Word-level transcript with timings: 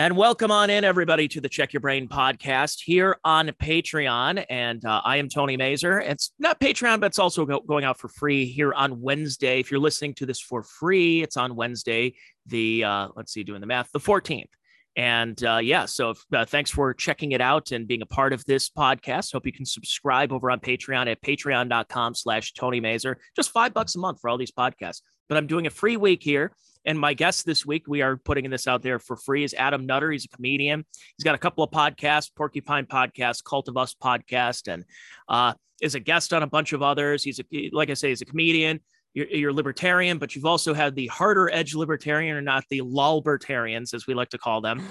And 0.00 0.16
welcome 0.16 0.50
on 0.50 0.70
in, 0.70 0.82
everybody, 0.82 1.28
to 1.28 1.42
the 1.42 1.48
Check 1.50 1.74
Your 1.74 1.80
Brain 1.80 2.08
podcast 2.08 2.78
here 2.82 3.18
on 3.22 3.48
Patreon. 3.48 4.46
And 4.48 4.82
uh, 4.82 5.02
I 5.04 5.18
am 5.18 5.28
Tony 5.28 5.58
Mazur. 5.58 6.00
It's 6.00 6.32
not 6.38 6.58
Patreon, 6.58 7.00
but 7.00 7.08
it's 7.08 7.18
also 7.18 7.44
go- 7.44 7.60
going 7.60 7.84
out 7.84 8.00
for 8.00 8.08
free 8.08 8.46
here 8.46 8.72
on 8.72 9.02
Wednesday. 9.02 9.60
If 9.60 9.70
you're 9.70 9.78
listening 9.78 10.14
to 10.14 10.24
this 10.24 10.40
for 10.40 10.62
free, 10.62 11.22
it's 11.22 11.36
on 11.36 11.54
Wednesday, 11.54 12.14
the, 12.46 12.82
uh, 12.82 13.08
let's 13.14 13.34
see, 13.34 13.44
doing 13.44 13.60
the 13.60 13.66
math, 13.66 13.92
the 13.92 14.00
14th. 14.00 14.48
And 14.96 15.44
uh, 15.44 15.58
yeah, 15.58 15.84
so 15.84 16.12
if, 16.12 16.24
uh, 16.32 16.46
thanks 16.46 16.70
for 16.70 16.94
checking 16.94 17.32
it 17.32 17.42
out 17.42 17.70
and 17.70 17.86
being 17.86 18.00
a 18.00 18.06
part 18.06 18.32
of 18.32 18.42
this 18.46 18.70
podcast. 18.70 19.34
Hope 19.34 19.44
you 19.44 19.52
can 19.52 19.66
subscribe 19.66 20.32
over 20.32 20.50
on 20.50 20.60
Patreon 20.60 21.10
at 21.10 21.20
patreon.com 21.20 22.14
slash 22.14 22.54
Tony 22.54 22.80
Mazur. 22.80 23.18
Just 23.36 23.50
five 23.50 23.74
bucks 23.74 23.96
a 23.96 23.98
month 23.98 24.18
for 24.22 24.30
all 24.30 24.38
these 24.38 24.50
podcasts. 24.50 25.02
But 25.28 25.36
I'm 25.36 25.46
doing 25.46 25.66
a 25.66 25.70
free 25.70 25.98
week 25.98 26.22
here 26.22 26.52
and 26.84 26.98
my 26.98 27.14
guest 27.14 27.44
this 27.44 27.66
week, 27.66 27.84
we 27.86 28.02
are 28.02 28.16
putting 28.16 28.48
this 28.50 28.66
out 28.66 28.82
there 28.82 28.98
for 28.98 29.16
free, 29.16 29.44
is 29.44 29.54
Adam 29.54 29.86
Nutter. 29.86 30.10
He's 30.10 30.24
a 30.24 30.28
comedian. 30.28 30.84
He's 31.16 31.24
got 31.24 31.34
a 31.34 31.38
couple 31.38 31.62
of 31.62 31.70
podcasts, 31.70 32.30
Porcupine 32.34 32.86
Podcast, 32.86 33.44
Cult 33.44 33.68
of 33.68 33.76
Us 33.76 33.94
Podcast, 33.94 34.72
and 34.72 34.84
uh, 35.28 35.54
is 35.80 35.94
a 35.94 36.00
guest 36.00 36.32
on 36.32 36.42
a 36.42 36.46
bunch 36.46 36.72
of 36.72 36.82
others. 36.82 37.22
He's 37.22 37.40
a, 37.40 37.70
like 37.72 37.90
I 37.90 37.94
say, 37.94 38.08
he's 38.08 38.22
a 38.22 38.26
comedian. 38.26 38.80
You're, 39.12 39.26
you're 39.26 39.52
libertarian, 39.52 40.18
but 40.18 40.34
you've 40.34 40.46
also 40.46 40.72
had 40.72 40.94
the 40.94 41.08
harder 41.08 41.50
edge 41.50 41.74
libertarian, 41.74 42.36
or 42.36 42.42
not 42.42 42.64
the 42.70 42.80
lolbertarians, 42.80 43.92
as 43.92 44.06
we 44.06 44.14
like 44.14 44.30
to 44.30 44.38
call 44.38 44.60
them. 44.60 44.82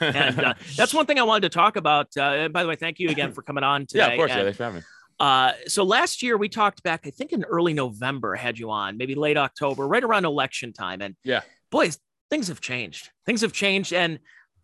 and 0.00 0.38
uh, 0.38 0.54
that's 0.76 0.92
one 0.92 1.06
thing 1.06 1.18
I 1.18 1.22
wanted 1.22 1.50
to 1.50 1.56
talk 1.56 1.76
about. 1.76 2.08
Uh, 2.16 2.22
and 2.22 2.52
by 2.52 2.62
the 2.62 2.68
way, 2.68 2.76
thank 2.76 2.98
you 2.98 3.08
again 3.08 3.32
for 3.32 3.42
coming 3.42 3.64
on 3.64 3.86
today. 3.86 4.00
Yeah, 4.00 4.08
of 4.08 4.16
course. 4.16 4.30
And, 4.32 4.38
yeah, 4.40 4.44
thanks 4.44 4.56
for 4.58 4.64
having 4.64 4.80
me. 4.80 4.84
Uh, 5.20 5.52
so 5.66 5.84
last 5.84 6.22
year 6.22 6.36
we 6.36 6.48
talked 6.48 6.82
back, 6.82 7.06
I 7.06 7.10
think 7.10 7.32
in 7.32 7.44
early 7.44 7.72
November, 7.74 8.34
had 8.34 8.58
you 8.58 8.70
on, 8.70 8.96
maybe 8.96 9.14
late 9.14 9.36
October, 9.36 9.86
right 9.86 10.02
around 10.02 10.24
election 10.24 10.72
time. 10.72 11.00
And 11.02 11.16
Yeah. 11.24 11.42
boys, 11.70 11.98
things 12.30 12.48
have 12.48 12.60
changed. 12.60 13.10
Things 13.26 13.40
have 13.42 13.52
changed. 13.52 13.92
And 13.92 14.18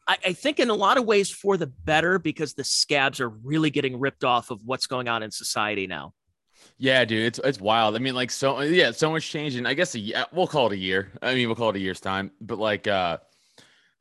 I, 0.07 0.17
I 0.27 0.33
think 0.33 0.59
in 0.59 0.71
a 0.71 0.75
lot 0.75 0.97
of 0.99 1.05
ways 1.05 1.31
for 1.31 1.57
the 1.57 1.67
better 1.67 2.19
because 2.19 2.55
the 2.55 2.65
scabs 2.65 3.21
are 3.21 3.29
really 3.29 3.71
getting 3.71 3.99
ripped 4.01 4.25
off 4.25 4.51
of 4.51 4.61
what's 4.65 4.87
going 4.87 5.07
on 5.09 5.23
in 5.23 5.31
society 5.31 5.87
now. 5.87 6.15
Yeah, 6.77 7.05
dude, 7.05 7.25
it's 7.27 7.39
it's 7.45 7.61
wild. 7.61 7.95
I 7.95 7.99
mean, 7.99 8.15
like 8.17 8.31
so 8.31 8.61
yeah, 8.63 8.91
so 8.91 9.11
much 9.13 9.29
changing. 9.31 9.65
I 9.67 9.75
guess 9.75 9.95
a 9.95 10.27
we'll 10.33 10.47
call 10.49 10.67
it 10.67 10.73
a 10.73 10.77
year. 10.77 11.13
I 11.23 11.35
mean, 11.35 11.49
we'll 11.49 11.57
call 11.57 11.71
it 11.71 11.77
a 11.77 11.81
year's 11.81 12.01
time. 12.01 12.31
But 12.41 12.59
like 12.59 12.87
uh 12.89 13.19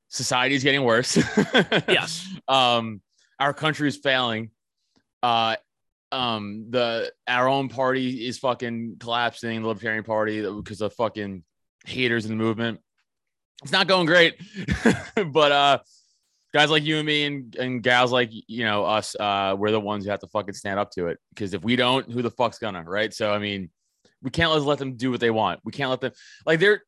society's 0.08 0.64
getting 0.64 0.84
worse. 0.84 1.18
Yes. 1.88 2.28
um 2.48 3.02
our 3.40 3.53
country 3.53 3.88
is 3.88 3.98
failing. 3.98 4.52
Uh 5.22 5.58
um 6.11 6.67
the 6.69 7.11
our 7.27 7.47
own 7.47 7.69
party 7.69 8.27
is 8.27 8.38
fucking 8.39 8.97
collapsing, 9.00 9.61
the 9.61 9.67
Libertarian 9.67 10.03
Party 10.03 10.41
because 10.41 10.81
of 10.81 10.94
fucking 10.94 11.44
haters 11.86 12.25
in 12.25 12.30
the 12.30 12.44
movement. 12.44 12.80
It's 13.63 13.72
not 13.72 13.88
going 13.88 14.05
great. 14.05 14.39
but 15.31 15.52
uh 15.52 15.80
guys 16.53 16.69
like 16.69 16.83
you 16.83 16.97
and 16.97 17.05
me 17.05 17.25
and, 17.25 17.55
and 17.55 17.83
gals 17.83 18.11
like 18.11 18.31
you 18.31 18.63
know 18.63 18.85
us 18.85 19.16
uh 19.19 19.55
we're 19.58 19.72
the 19.72 19.80
ones 19.80 20.03
who 20.03 20.11
have 20.11 20.19
to 20.19 20.28
fucking 20.28 20.53
stand 20.53 20.80
up 20.80 20.89
to 20.91 21.08
it 21.08 21.19
because 21.30 21.53
if 21.53 21.63
we 21.63 21.75
don't 21.75 22.11
who 22.11 22.22
the 22.22 22.31
fuck's 22.31 22.58
gonna 22.58 22.81
right 22.83 23.13
so 23.13 23.31
i 23.31 23.38
mean 23.38 23.69
we 24.22 24.31
can't 24.31 24.52
let, 24.52 24.61
let 24.63 24.80
them 24.80 24.95
do 24.95 25.11
what 25.11 25.19
they 25.19 25.30
want 25.30 25.59
we 25.63 25.72
can't 25.72 25.89
let 25.89 26.02
them 26.02 26.11
like 26.45 26.59
they're 26.59 26.81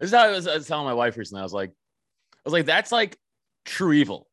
this 0.00 0.10
is 0.10 0.14
how 0.14 0.24
I 0.24 0.30
was, 0.30 0.46
I 0.46 0.54
was 0.54 0.66
telling 0.66 0.84
my 0.84 0.94
wife 0.94 1.16
recently 1.16 1.40
i 1.40 1.42
was 1.42 1.52
like 1.52 1.70
i 1.70 2.40
was 2.44 2.52
like 2.52 2.66
that's 2.66 2.92
like 2.92 3.16
true 3.64 3.92
evil 3.92 4.27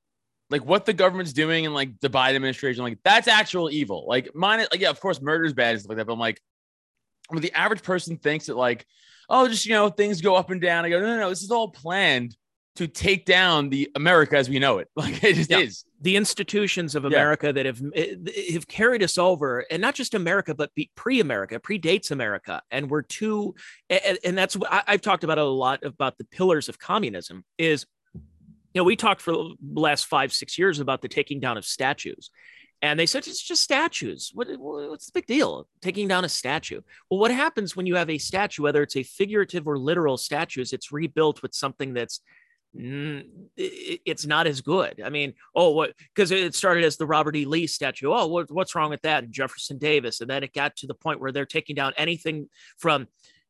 like 0.50 0.64
what 0.66 0.86
the 0.86 0.94
government's 0.94 1.34
doing 1.34 1.66
and 1.66 1.74
like 1.74 2.00
the 2.02 2.10
biden 2.10 2.36
administration 2.36 2.84
like 2.84 3.00
that's 3.04 3.28
actual 3.28 3.70
evil 3.70 4.06
like 4.08 4.30
mine 4.36 4.60
like 4.72 4.80
yeah 4.80 4.90
of 4.90 5.00
course 5.00 5.22
murder 5.22 5.44
is 5.46 5.54
bad 5.54 5.72
and 5.72 5.80
stuff 5.80 5.90
like 5.90 5.98
that 5.98 6.06
but 6.06 6.14
i'm 6.14 6.20
like 6.20 6.40
when 7.30 7.42
the 7.42 7.52
average 7.54 7.82
person 7.84 8.18
thinks 8.18 8.46
that 8.46 8.56
like 8.58 8.86
oh 9.30 9.48
just 9.48 9.66
you 9.66 9.74
know 9.74 9.90
things 9.90 10.22
go 10.22 10.36
up 10.36 10.50
and 10.52 10.62
down 10.62 10.86
i 10.86 10.90
go 10.90 11.00
no 11.00 11.06
no 11.08 11.18
no 11.20 11.30
this 11.30 11.44
is 11.44 11.52
all 11.52 11.70
planned 11.70 12.36
to 12.76 12.88
take 12.88 13.26
down 13.26 13.70
the 13.70 13.90
America 13.96 14.38
as 14.38 14.50
we 14.50 14.60
know 14.60 14.80
it. 14.80 14.90
Like 14.98 15.24
it 15.24 15.36
just 15.36 15.50
Yeah. 15.50 15.60
is. 15.60 15.86
The 16.02 16.18
institutions 16.18 16.94
of 16.94 17.04
Yeah. 17.04 17.10
America 17.10 17.54
that 17.54 17.66
have 17.66 17.82
eh, 17.96 18.16
have 18.52 18.68
carried 18.68 19.02
us 19.02 19.18
over, 19.18 19.66
and 19.72 19.82
not 19.82 19.96
just 19.96 20.14
America, 20.14 20.54
but 20.54 20.72
pre-America, 20.96 21.58
predates 21.60 22.12
America, 22.12 22.62
and 22.70 22.90
we're 22.90 23.04
too. 23.04 23.56
And, 23.90 24.18
and 24.26 24.38
that's 24.38 24.58
I've 24.70 25.00
talked 25.02 25.24
about 25.24 25.38
a 25.38 25.46
lot 25.46 25.86
about 25.86 26.18
the 26.18 26.26
pillars 26.26 26.68
of 26.68 26.78
communism. 26.78 27.46
Is 27.58 27.86
you 28.76 28.82
know 28.82 28.84
we 28.84 28.98
talked 28.98 29.22
for 29.22 29.32
the 29.32 29.56
last 29.80 30.06
five 30.06 30.34
six 30.34 30.60
years 30.60 30.80
about 30.80 31.02
the 31.02 31.08
taking 31.08 31.40
down 31.40 31.58
of 31.58 31.66
statues, 31.66 32.30
and 32.82 33.00
they 33.00 33.06
said 33.06 33.26
it's 33.26 33.42
just 33.42 33.64
statues. 33.64 34.32
What, 34.34 34.50
what's 34.60 35.06
the 35.06 35.14
big 35.14 35.26
deal 35.26 35.68
taking 35.82 36.10
down 36.10 36.26
a 36.26 36.30
statue? 36.30 36.82
Well, 37.10 37.20
what 37.20 37.32
happens 37.32 37.76
when 37.76 37.86
you 37.86 37.96
have 37.96 38.10
a 38.10 38.18
statue, 38.18 38.64
whether 38.64 38.84
it's 38.84 38.98
a 38.98 39.04
figurative 39.04 39.66
or 39.66 39.80
literal 39.80 40.18
statues, 40.18 40.74
it's 40.74 40.92
rebuilt 40.92 41.42
with 41.42 41.56
something 41.56 41.94
that's 41.94 42.20
it's 42.78 44.26
not 44.26 44.48
as 44.48 44.60
good. 44.60 45.02
I 45.04 45.10
mean, 45.10 45.34
oh, 45.56 45.70
what? 45.70 45.94
Because 46.14 46.32
it 46.32 46.54
started 46.56 46.84
as 46.84 46.98
the 46.98 47.06
Robert 47.06 47.38
E. 47.38 47.46
Lee 47.46 47.68
statue. 47.68 48.12
Oh, 48.12 48.28
what, 48.28 48.52
what's 48.52 48.76
wrong 48.76 48.90
with 48.90 49.02
that? 49.04 49.24
And 49.24 49.32
Jefferson 49.32 49.78
Davis, 49.78 50.20
and 50.20 50.30
then 50.30 50.44
it 50.44 50.54
got 50.54 50.76
to 50.78 50.88
the 50.88 50.94
point 50.94 51.22
where 51.22 51.32
they're 51.32 51.46
taking 51.46 51.76
down 51.76 51.94
anything 51.96 52.50
from 52.78 53.08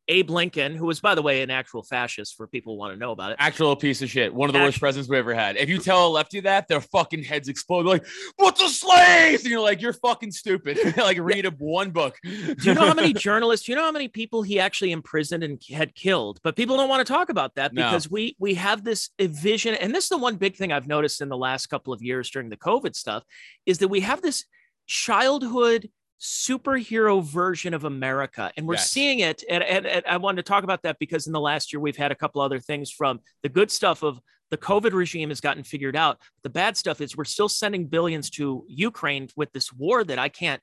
Abe 0.07 0.29
Lincoln, 0.29 0.75
who 0.75 0.85
was, 0.85 0.99
by 0.99 1.15
the 1.15 1.21
way, 1.21 1.41
an 1.41 1.49
actual 1.49 1.81
fascist 1.81 2.35
for 2.35 2.47
people 2.47 2.73
who 2.73 2.79
want 2.79 2.93
to 2.93 2.99
know 2.99 3.11
about 3.11 3.31
it. 3.31 3.37
Actual 3.39 3.75
piece 3.75 4.01
of 4.01 4.09
shit. 4.09 4.33
One 4.33 4.49
of 4.49 4.53
the 4.53 4.59
worst 4.59 4.79
presidents 4.79 5.09
we 5.09 5.17
ever 5.17 5.33
had. 5.33 5.57
If 5.57 5.67
you 5.69 5.79
tell 5.79 6.07
a 6.07 6.09
lefty 6.09 6.41
that, 6.41 6.67
their 6.67 6.81
fucking 6.81 7.23
heads 7.23 7.49
explode. 7.49 7.85
Like, 7.85 8.05
what's 8.35 8.61
a 8.61 8.69
slave? 8.69 9.39
And 9.39 9.49
you're 9.49 9.61
like, 9.61 9.81
you're 9.81 9.93
fucking 9.93 10.31
stupid. 10.31 10.77
like, 10.97 11.17
read 11.19 11.45
a 11.45 11.51
one 11.51 11.91
book. 11.91 12.17
Do 12.23 12.55
you 12.61 12.73
know 12.73 12.85
how 12.85 12.93
many 12.93 13.13
journalists? 13.27 13.65
Do 13.65 13.71
you 13.71 13.77
know 13.77 13.85
how 13.85 13.91
many 13.91 14.07
people 14.07 14.43
he 14.43 14.59
actually 14.59 14.91
imprisoned 14.91 15.43
and 15.43 15.61
had 15.71 15.95
killed? 15.95 16.39
But 16.43 16.55
people 16.55 16.77
don't 16.77 16.89
want 16.89 17.05
to 17.05 17.11
talk 17.11 17.29
about 17.29 17.55
that 17.55 17.73
No. 17.73 17.83
because 17.83 18.09
we 18.09 18.35
we 18.39 18.53
have 18.55 18.83
this 18.83 19.09
vision, 19.19 19.73
and 19.75 19.93
this 19.93 20.05
is 20.05 20.09
the 20.09 20.17
one 20.17 20.35
big 20.35 20.55
thing 20.55 20.71
I've 20.71 20.87
noticed 20.87 21.21
in 21.21 21.29
the 21.29 21.37
last 21.37 21.67
couple 21.67 21.93
of 21.93 22.01
years 22.01 22.29
during 22.29 22.49
the 22.49 22.57
COVID 22.57 22.95
stuff, 22.95 23.23
is 23.65 23.79
that 23.79 23.87
we 23.87 24.01
have 24.01 24.21
this 24.21 24.45
childhood 24.87 25.89
superhero 26.21 27.23
version 27.23 27.73
of 27.73 27.83
America, 27.83 28.51
and 28.57 28.67
we're 28.67 28.75
Yes. 28.75 28.89
seeing 28.91 29.19
it. 29.19 29.43
And, 29.49 29.63
and, 29.63 29.85
and 29.85 30.05
I 30.05 30.17
wanted 30.17 30.37
to 30.45 30.49
talk 30.49 30.63
about 30.63 30.83
that 30.83 30.97
because 30.99 31.27
in 31.27 31.33
the 31.33 31.39
last 31.39 31.73
year 31.73 31.79
we've 31.79 31.97
had 31.97 32.11
a 32.11 32.15
couple 32.15 32.41
other 32.41 32.59
things 32.59 32.91
from 32.91 33.19
the 33.43 33.49
good 33.49 33.69
stuff 33.71 34.03
of 34.03 34.19
the 34.51 34.57
COVID 34.57 34.93
regime 34.93 35.29
has 35.29 35.41
gotten 35.41 35.63
figured 35.63 35.95
out. 35.95 36.19
The 36.43 36.49
bad 36.49 36.77
stuff 36.77 37.01
is 37.01 37.17
we're 37.17 37.25
still 37.25 37.49
sending 37.49 37.87
billions 37.87 38.29
to 38.31 38.63
Ukraine 38.67 39.27
with 39.35 39.51
this 39.53 39.73
war 39.73 40.03
that 40.03 40.19
I 40.19 40.29
can't. 40.29 40.61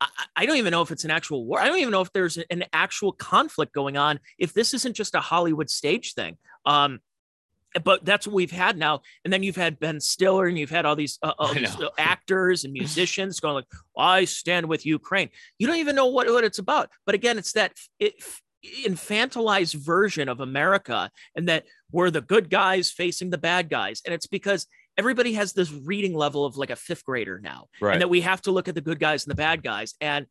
I, 0.00 0.08
I 0.36 0.46
don't 0.46 0.56
even 0.58 0.72
know 0.72 0.82
if 0.82 0.90
it's 0.90 1.04
an 1.04 1.10
actual 1.10 1.46
war. 1.46 1.58
I 1.58 1.66
don't 1.66 1.78
even 1.78 1.92
know 1.92 2.02
if 2.02 2.12
there's 2.12 2.36
an 2.36 2.64
actual 2.72 3.12
conflict 3.12 3.72
going 3.72 3.96
on. 3.96 4.20
If 4.38 4.52
this 4.52 4.74
isn't 4.74 4.94
just 4.94 5.14
a 5.14 5.20
Hollywood 5.20 5.70
stage 5.70 6.14
thing, 6.14 6.36
um, 6.66 7.00
but 7.82 8.04
that's 8.04 8.26
what 8.26 8.34
we've 8.34 8.50
had 8.50 8.76
now. 8.76 9.00
And 9.24 9.32
then 9.32 9.42
you've 9.42 9.56
had 9.56 9.80
Ben 9.80 10.00
Stiller, 10.00 10.46
and 10.46 10.56
you've 10.58 10.70
had 10.70 10.86
all 10.86 10.94
these, 10.94 11.18
uh, 11.22 11.32
all 11.38 11.52
these 11.52 11.74
uh, 11.80 11.88
actors 11.98 12.64
and 12.64 12.72
musicians 12.72 13.40
going 13.40 13.54
like, 13.54 13.66
"I 13.96 14.24
stand 14.26 14.66
with 14.66 14.86
Ukraine." 14.86 15.30
You 15.58 15.66
don't 15.66 15.76
even 15.78 15.96
know 15.96 16.06
what 16.06 16.28
what 16.30 16.44
it's 16.44 16.58
about. 16.58 16.90
But 17.06 17.14
again, 17.14 17.38
it's 17.38 17.52
that 17.52 17.72
it, 17.98 18.14
infantilized 18.86 19.74
version 19.74 20.28
of 20.28 20.40
America, 20.40 21.10
and 21.34 21.48
that 21.48 21.64
we're 21.90 22.10
the 22.10 22.20
good 22.20 22.50
guys 22.50 22.90
facing 22.90 23.30
the 23.30 23.38
bad 23.38 23.68
guys, 23.68 24.02
and 24.04 24.14
it's 24.14 24.26
because 24.26 24.66
everybody 24.96 25.32
has 25.34 25.52
this 25.52 25.72
reading 25.72 26.14
level 26.14 26.44
of 26.44 26.56
like 26.56 26.70
a 26.70 26.76
fifth 26.76 27.04
grader 27.04 27.40
now 27.42 27.66
Right. 27.80 27.94
and 27.94 28.00
that 28.02 28.08
we 28.08 28.20
have 28.20 28.40
to 28.42 28.52
look 28.52 28.68
at 28.68 28.76
the 28.76 28.80
good 28.80 29.00
guys 29.00 29.24
and 29.24 29.30
the 29.32 29.34
bad 29.34 29.60
guys 29.60 29.94
and 30.00 30.26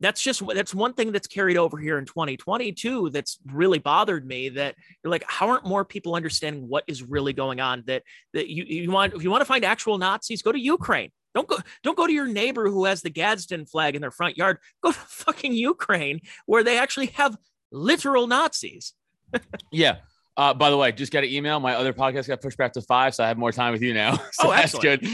that's 0.00 0.22
just 0.22 0.42
that's 0.54 0.74
one 0.74 0.92
thing 0.92 1.12
that's 1.12 1.26
carried 1.26 1.56
over 1.56 1.78
here 1.78 1.98
in 1.98 2.04
2022 2.04 3.10
that's 3.10 3.38
really 3.46 3.78
bothered 3.78 4.26
me 4.26 4.48
that 4.48 4.74
you're 5.02 5.10
like 5.10 5.24
how 5.26 5.48
aren't 5.48 5.66
more 5.66 5.84
people 5.84 6.14
understanding 6.14 6.68
what 6.68 6.84
is 6.86 7.02
really 7.02 7.32
going 7.32 7.60
on 7.60 7.82
that 7.86 8.02
that 8.32 8.48
you, 8.48 8.64
you 8.64 8.90
want 8.90 9.14
if 9.14 9.22
you 9.22 9.30
want 9.30 9.40
to 9.40 9.44
find 9.46 9.64
actual 9.64 9.98
nazis 9.98 10.42
go 10.42 10.52
to 10.52 10.58
ukraine 10.60 11.10
don't 11.34 11.48
go 11.48 11.56
don't 11.82 11.96
go 11.96 12.06
to 12.06 12.12
your 12.12 12.28
neighbor 12.28 12.68
who 12.68 12.84
has 12.84 13.02
the 13.02 13.10
gadsden 13.10 13.66
flag 13.66 13.94
in 13.94 14.00
their 14.00 14.10
front 14.10 14.36
yard 14.36 14.58
go 14.82 14.92
to 14.92 14.98
fucking 14.98 15.52
ukraine 15.52 16.20
where 16.46 16.62
they 16.62 16.78
actually 16.78 17.06
have 17.06 17.36
literal 17.72 18.26
nazis 18.26 18.94
Yeah. 19.72 19.96
Uh, 20.36 20.54
by 20.54 20.70
the 20.70 20.76
way, 20.76 20.92
just 20.92 21.12
got 21.12 21.24
an 21.24 21.30
email. 21.30 21.58
My 21.58 21.74
other 21.74 21.92
podcast 21.92 22.28
got 22.28 22.40
pushed 22.40 22.56
back 22.56 22.72
to 22.74 22.82
five, 22.82 23.12
so 23.12 23.24
I 23.24 23.28
have 23.28 23.38
more 23.38 23.50
time 23.50 23.72
with 23.72 23.82
you 23.82 23.92
now. 23.92 24.16
so 24.30 24.48
Oh, 24.48 24.50
that's 24.52 24.78
good. 24.78 25.04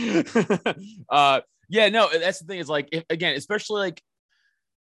uh, 1.09 1.41
yeah, 1.71 1.89
no, 1.89 2.11
that's 2.13 2.41
the 2.41 2.45
thing. 2.45 2.59
Is 2.59 2.69
like, 2.69 2.91
if, 2.93 3.05
again, 3.09 3.35
especially 3.35 3.81
like 3.81 4.03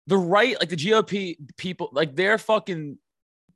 the 0.06 0.16
right, 0.16 0.58
like 0.58 0.68
the 0.68 0.76
GOP 0.76 1.36
people, 1.56 1.90
like 1.92 2.14
they're 2.14 2.38
fucking, 2.38 2.98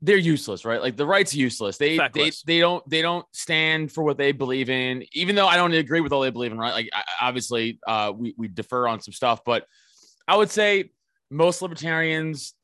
they're 0.00 0.16
useless, 0.16 0.64
right? 0.64 0.80
Like 0.80 0.96
the 0.96 1.06
right's 1.06 1.34
useless. 1.34 1.76
They 1.76 1.98
they 2.14 2.30
they 2.46 2.60
don't 2.60 2.88
they 2.88 3.02
don't 3.02 3.26
stand 3.32 3.90
for 3.90 4.04
what 4.04 4.16
they 4.16 4.30
believe 4.32 4.70
in. 4.70 5.04
Even 5.12 5.34
though 5.34 5.46
I 5.46 5.56
don't 5.56 5.72
agree 5.72 6.00
with 6.00 6.12
all 6.12 6.20
they 6.20 6.30
believe 6.30 6.52
in, 6.52 6.58
right? 6.58 6.72
Like 6.72 6.90
I, 6.92 7.02
obviously, 7.20 7.80
uh, 7.86 8.12
we 8.16 8.34
we 8.38 8.46
defer 8.48 8.86
on 8.86 9.00
some 9.00 9.12
stuff, 9.12 9.40
but 9.44 9.66
I 10.28 10.36
would 10.36 10.50
say 10.50 10.92
most 11.30 11.62
libertarians, 11.62 12.54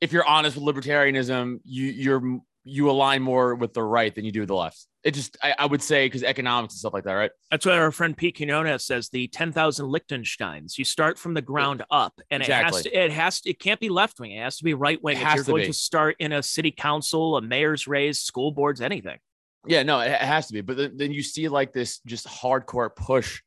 if 0.00 0.12
you're 0.12 0.26
honest 0.26 0.56
with 0.56 0.64
libertarianism, 0.64 1.60
you 1.64 1.86
you're 1.86 2.40
you 2.62 2.90
align 2.90 3.22
more 3.22 3.54
with 3.54 3.74
the 3.74 3.82
right 3.82 4.14
than 4.14 4.24
you 4.24 4.32
do 4.32 4.40
with 4.40 4.48
the 4.48 4.54
left. 4.54 4.86
It 5.04 5.12
just 5.12 5.36
I, 5.42 5.54
I 5.58 5.66
would 5.66 5.82
say 5.82 6.06
because 6.06 6.22
economics 6.22 6.74
and 6.74 6.78
stuff 6.78 6.94
like 6.94 7.04
that, 7.04 7.12
right? 7.12 7.30
That's 7.50 7.66
what 7.66 7.74
our 7.74 7.92
friend 7.92 8.16
Pete 8.16 8.38
Quinones 8.38 8.84
says. 8.84 9.10
The 9.10 9.28
ten 9.28 9.52
thousand 9.52 9.86
Liechtensteins. 9.86 10.78
You 10.78 10.84
start 10.86 11.18
from 11.18 11.34
the 11.34 11.42
ground 11.42 11.84
up, 11.90 12.18
and 12.30 12.42
it 12.42 12.48
has 12.48 12.82
to. 12.82 13.04
It 13.04 13.12
has 13.12 13.42
to. 13.42 13.50
It 13.50 13.60
can't 13.60 13.78
be 13.78 13.90
left 13.90 14.18
wing. 14.18 14.32
It 14.32 14.42
has 14.42 14.56
to 14.56 14.64
be 14.64 14.72
right 14.72 15.02
wing. 15.02 15.18
It 15.18 15.20
If 15.20 15.26
has 15.26 15.34
you're 15.34 15.44
to 15.44 15.50
going 15.50 15.62
be. 15.64 15.66
to 15.66 15.72
start 15.74 16.16
in 16.20 16.32
a 16.32 16.42
city 16.42 16.70
council, 16.70 17.36
a 17.36 17.42
mayor's 17.42 17.86
race, 17.86 18.20
school 18.20 18.50
boards, 18.50 18.80
anything. 18.80 19.18
Yeah, 19.66 19.82
no, 19.82 20.00
it, 20.00 20.08
it 20.10 20.20
has 20.20 20.46
to 20.46 20.54
be. 20.54 20.62
But 20.62 20.78
then, 20.78 20.96
then 20.96 21.12
you 21.12 21.22
see 21.22 21.48
like 21.48 21.74
this 21.74 22.00
just 22.06 22.26
hardcore 22.26 22.94
push 22.94 23.42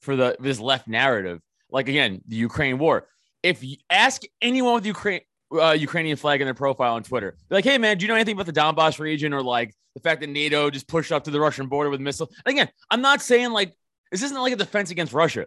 for 0.00 0.16
the 0.16 0.36
this 0.40 0.58
left 0.58 0.88
narrative. 0.88 1.40
Like 1.70 1.88
again, 1.88 2.20
the 2.26 2.36
Ukraine 2.36 2.78
war. 2.78 3.06
If 3.44 3.62
you 3.62 3.76
ask 3.90 4.22
anyone 4.42 4.74
with 4.74 4.86
Ukraine 4.86 5.20
uh, 5.60 5.72
Ukrainian 5.72 6.16
flag 6.16 6.40
in 6.40 6.46
their 6.46 6.54
profile 6.54 6.94
on 6.94 7.02
Twitter, 7.02 7.36
Be 7.48 7.54
like, 7.56 7.64
hey 7.64 7.78
man, 7.78 7.98
do 7.98 8.04
you 8.04 8.08
know 8.08 8.14
anything 8.14 8.34
about 8.34 8.46
the 8.46 8.52
Donbass 8.52 8.98
region 8.98 9.32
or 9.32 9.42
like 9.42 9.74
the 9.94 10.00
fact 10.00 10.20
that 10.20 10.28
NATO 10.28 10.70
just 10.70 10.88
pushed 10.88 11.12
up 11.12 11.24
to 11.24 11.30
the 11.30 11.40
Russian 11.40 11.66
border 11.66 11.90
with 11.90 12.00
missiles? 12.00 12.30
And 12.44 12.52
again, 12.52 12.68
I'm 12.90 13.00
not 13.00 13.22
saying 13.22 13.50
like 13.52 13.74
this 14.10 14.22
isn't 14.22 14.38
like 14.38 14.52
a 14.52 14.56
defense 14.56 14.90
against 14.90 15.12
Russia, 15.12 15.46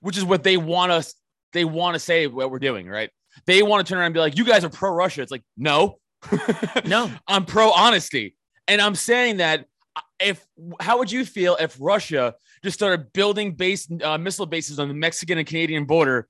which 0.00 0.16
is 0.16 0.24
what 0.24 0.42
they 0.42 0.56
want 0.56 0.92
us. 0.92 1.14
They 1.52 1.64
want 1.64 1.94
to 1.94 1.98
say 1.98 2.26
what 2.26 2.50
we're 2.50 2.58
doing, 2.58 2.88
right? 2.88 3.10
They 3.46 3.62
want 3.62 3.86
to 3.86 3.90
turn 3.90 3.98
around 3.98 4.06
and 4.06 4.14
be 4.14 4.20
like, 4.20 4.36
you 4.36 4.44
guys 4.44 4.64
are 4.64 4.68
pro 4.70 4.90
Russia. 4.90 5.22
It's 5.22 5.30
like, 5.30 5.44
no, 5.56 5.98
No. 6.84 7.10
I'm 7.26 7.44
pro 7.44 7.70
honesty. 7.70 8.36
And 8.66 8.80
I'm 8.80 8.94
saying 8.94 9.38
that 9.38 9.66
uh, 9.96 10.00
if 10.20 10.44
how 10.80 10.98
would 10.98 11.10
you 11.10 11.24
feel 11.24 11.56
if 11.56 11.76
Russia 11.80 12.34
just 12.62 12.74
started 12.74 13.12
building 13.12 13.54
base 13.54 13.88
uh, 14.02 14.18
missile 14.18 14.46
bases 14.46 14.78
on 14.78 14.88
the 14.88 14.94
Mexican 14.94 15.38
and 15.38 15.46
Canadian 15.46 15.84
border, 15.84 16.28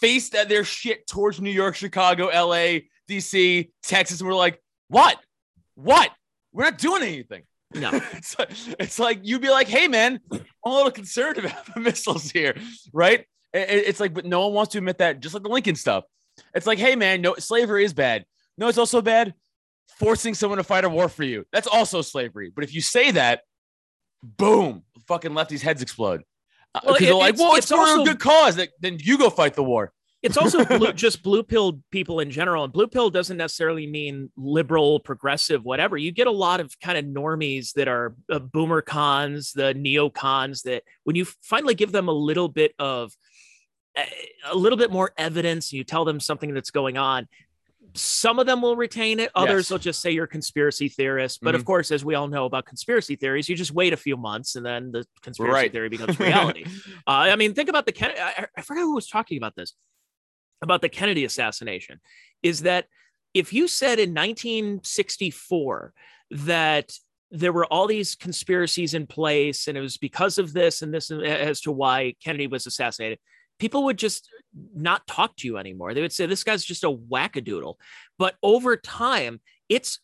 faced 0.00 0.34
at 0.34 0.48
their 0.48 0.64
shit 0.64 1.06
towards 1.06 1.40
New 1.40 1.50
York, 1.50 1.74
Chicago, 1.74 2.26
LA, 2.26 2.80
DC, 3.08 3.70
Texas, 3.82 4.20
and 4.20 4.28
we're 4.28 4.34
like, 4.36 4.60
what? 4.88 5.18
What? 5.74 6.10
We're 6.52 6.64
not 6.64 6.78
doing 6.78 7.02
anything. 7.02 7.42
No. 7.74 7.90
it's, 8.12 8.38
like, 8.38 8.50
it's 8.80 8.98
like 8.98 9.20
you'd 9.22 9.42
be 9.42 9.50
like, 9.50 9.68
hey 9.68 9.88
man, 9.88 10.20
I'm 10.32 10.40
a 10.64 10.70
little 10.74 10.90
concerned 10.90 11.38
about 11.44 11.74
the 11.74 11.80
missiles 11.80 12.30
here, 12.30 12.56
right? 12.92 13.20
It- 13.52 13.70
it- 13.70 13.86
it's 13.88 14.00
like, 14.00 14.14
but 14.14 14.24
no 14.24 14.40
one 14.46 14.54
wants 14.54 14.72
to 14.72 14.78
admit 14.78 14.98
that, 14.98 15.20
just 15.20 15.34
like 15.34 15.42
the 15.42 15.48
Lincoln 15.48 15.76
stuff. 15.76 16.04
It's 16.54 16.66
like, 16.66 16.78
hey 16.78 16.96
man, 16.96 17.20
no, 17.20 17.34
slavery 17.36 17.84
is 17.84 17.92
bad. 17.92 18.24
No, 18.56 18.68
it's 18.68 18.78
also 18.78 19.00
bad 19.02 19.34
forcing 19.98 20.34
someone 20.34 20.58
to 20.58 20.64
fight 20.64 20.84
a 20.84 20.88
war 20.88 21.08
for 21.08 21.24
you. 21.24 21.44
That's 21.52 21.66
also 21.66 22.02
slavery. 22.02 22.50
But 22.54 22.64
if 22.64 22.74
you 22.74 22.80
say 22.80 23.10
that, 23.12 23.40
boom, 24.22 24.82
fucking 25.06 25.32
lefties' 25.32 25.60
heads 25.60 25.82
explode. 25.82 26.22
Because 26.74 26.86
Well, 26.86 26.94
it- 26.96 27.00
they're 27.00 27.14
like, 27.14 27.34
it's- 27.34 27.40
well, 27.40 27.56
it's, 27.56 27.70
it's 27.70 27.72
for 27.72 27.78
also- 27.80 28.02
a 28.02 28.04
good 28.04 28.18
cause. 28.20 28.56
That, 28.56 28.70
then 28.80 28.98
you 29.00 29.18
go 29.18 29.30
fight 29.30 29.54
the 29.54 29.62
war. 29.64 29.92
It's 30.20 30.36
also 30.36 30.64
blue, 30.78 30.92
just 30.92 31.22
blue 31.22 31.44
pill 31.44 31.80
people 31.92 32.18
in 32.18 32.30
general. 32.30 32.64
And 32.64 32.72
blue 32.72 32.88
pill 32.88 33.08
doesn't 33.08 33.36
necessarily 33.36 33.86
mean 33.86 34.30
liberal, 34.36 34.98
progressive, 34.98 35.64
whatever. 35.64 35.96
You 35.96 36.10
get 36.10 36.26
a 36.26 36.32
lot 36.32 36.58
of 36.60 36.74
kind 36.80 36.98
of 36.98 37.04
normies 37.04 37.72
that 37.74 37.86
are 37.86 38.16
uh, 38.30 38.40
boomer 38.40 38.82
cons, 38.82 39.52
the 39.52 39.74
neocons 39.74 40.62
that 40.64 40.82
when 41.04 41.14
you 41.14 41.24
finally 41.42 41.74
give 41.76 41.92
them 41.92 42.08
a 42.08 42.12
little 42.12 42.48
bit 42.48 42.74
of 42.80 43.12
eh, 43.94 44.06
a 44.50 44.56
little 44.56 44.76
bit 44.76 44.90
more 44.90 45.12
evidence, 45.16 45.72
you 45.72 45.84
tell 45.84 46.04
them 46.04 46.18
something 46.18 46.52
that's 46.52 46.72
going 46.72 46.98
on. 46.98 47.28
Some 47.94 48.38
of 48.38 48.46
them 48.46 48.62
will 48.62 48.76
retain 48.76 49.18
it. 49.20 49.30
Others 49.34 49.66
Yes. 49.66 49.70
will 49.70 49.78
just 49.78 50.00
say 50.00 50.10
you're 50.10 50.24
a 50.24 50.28
conspiracy 50.28 50.88
theorist. 50.88 51.40
But 51.42 51.54
of 51.54 51.64
course, 51.64 51.90
as 51.90 52.04
we 52.04 52.14
all 52.14 52.28
know 52.28 52.44
about 52.44 52.66
conspiracy 52.66 53.16
theories, 53.16 53.48
you 53.48 53.56
just 53.56 53.72
wait 53.72 53.92
a 53.92 53.96
few 53.96 54.16
months 54.16 54.56
and 54.56 54.64
then 54.64 54.92
the 54.92 55.04
conspiracy 55.22 55.52
Right. 55.52 55.72
theory 55.72 55.88
becomes 55.88 56.18
reality. 56.20 56.64
Uh, 57.06 57.10
I 57.10 57.36
mean, 57.36 57.54
think 57.54 57.68
about 57.68 57.86
the 57.86 57.92
Ken- 57.92 58.14
I, 58.18 58.46
I 58.56 58.62
forgot 58.62 58.82
who 58.82 58.94
was 58.94 59.08
talking 59.08 59.36
about 59.38 59.56
this 59.56 59.74
about 60.62 60.80
the 60.82 60.88
Kennedy 60.88 61.24
assassination. 61.24 62.00
Is 62.42 62.62
that 62.62 62.86
if 63.34 63.52
you 63.52 63.68
said 63.68 63.98
in 63.98 64.12
1964 64.14 65.92
that 66.30 66.92
there 67.30 67.52
were 67.52 67.66
all 67.66 67.86
these 67.86 68.14
conspiracies 68.14 68.94
in 68.94 69.06
place 69.06 69.68
and 69.68 69.76
it 69.76 69.80
was 69.80 69.98
because 69.98 70.38
of 70.38 70.52
this 70.52 70.82
and 70.82 70.92
this 70.94 71.10
as 71.10 71.60
to 71.62 71.70
why 71.72 72.14
Kennedy 72.24 72.46
was 72.46 72.66
assassinated, 72.66 73.18
people 73.58 73.84
would 73.84 73.98
just 73.98 74.28
not 74.74 75.06
talk 75.06 75.36
to 75.36 75.46
you 75.46 75.58
anymore. 75.58 75.94
They 75.94 76.00
would 76.00 76.12
say 76.12 76.26
this 76.26 76.44
guy's 76.44 76.64
just 76.64 76.84
a 76.84 76.90
wackadoodle. 76.90 77.74
But 78.18 78.36
over 78.42 78.76
time, 78.76 79.40
it's 79.68 80.00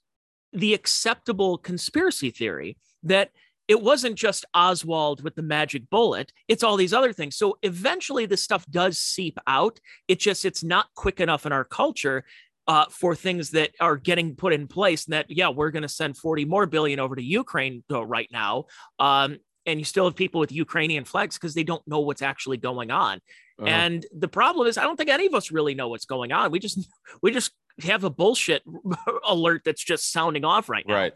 the 0.53 0.75
acceptable 0.75 1.59
conspiracy 1.59 2.31
theory 2.31 2.77
that 3.03 3.31
it 3.67 3.81
wasn't 3.81 4.17
just 4.17 4.45
Oswald 4.55 5.23
with 5.23 5.35
the 5.35 5.43
magic 5.43 5.89
bullet, 5.89 6.33
it's 6.49 6.63
all 6.63 6.77
these 6.77 6.93
other 6.93 7.13
things. 7.13 7.37
So 7.37 7.59
eventually 7.63 8.27
this 8.27 8.43
stuff 8.43 8.67
does 8.71 8.99
seep 8.99 9.39
out. 9.47 9.81
It 10.07 10.21
just 10.21 10.45
it's 10.45 10.63
not 10.63 10.87
quick 10.95 11.21
enough 11.21 11.47
in 11.47 11.53
our 11.53 11.65
culture 11.65 12.25
uh, 12.67 12.87
for 12.91 13.15
things 13.15 13.51
that 13.51 13.71
are 13.81 13.97
getting 13.97 14.37
put 14.37 14.53
in 14.53 14.67
place. 14.67 15.07
And 15.07 15.15
that 15.15 15.27
yeah, 15.29 15.49
we're 15.49 15.71
going 15.71 15.83
to 15.83 15.89
send 15.89 16.17
40 16.17 16.45
more 16.45 16.67
billion 16.67 17.01
over 17.01 17.17
to 17.17 17.23
Ukraine 17.23 17.83
right 17.91 18.29
now. 18.31 18.65
Um, 18.99 19.39
and 19.67 19.79
you 19.79 19.85
still 19.85 20.05
have 20.05 20.15
people 20.15 20.41
with 20.41 20.53
Ukrainian 20.53 21.05
flags 21.05 21.37
because 21.37 21.55
they 21.55 21.65
don't 21.65 21.87
know 21.89 22.01
what's 22.01 22.23
actually 22.23 22.59
going 22.59 22.91
on. 22.91 23.21
Uh-huh. 23.59 23.69
And 23.69 24.07
the 24.13 24.29
problem 24.29 24.67
is, 24.67 24.77
I 24.77 24.83
don't 24.83 24.97
think 24.97 25.11
any 25.11 25.27
of 25.27 25.35
us 25.35 25.51
really 25.51 25.75
know 25.75 25.89
what's 25.89 26.07
going 26.07 26.33
on. 26.33 26.51
We 26.51 26.59
just 26.59 26.89
we 27.23 27.31
just 27.31 27.53
have 27.83 28.05
a 28.05 28.11
bullshit 28.11 28.63
alert 29.29 29.63
that's 29.65 29.83
just 29.83 30.13
sounding 30.13 30.45
off 30.45 30.69
right 30.69 30.87
now. 30.87 30.95
Right. 30.95 31.13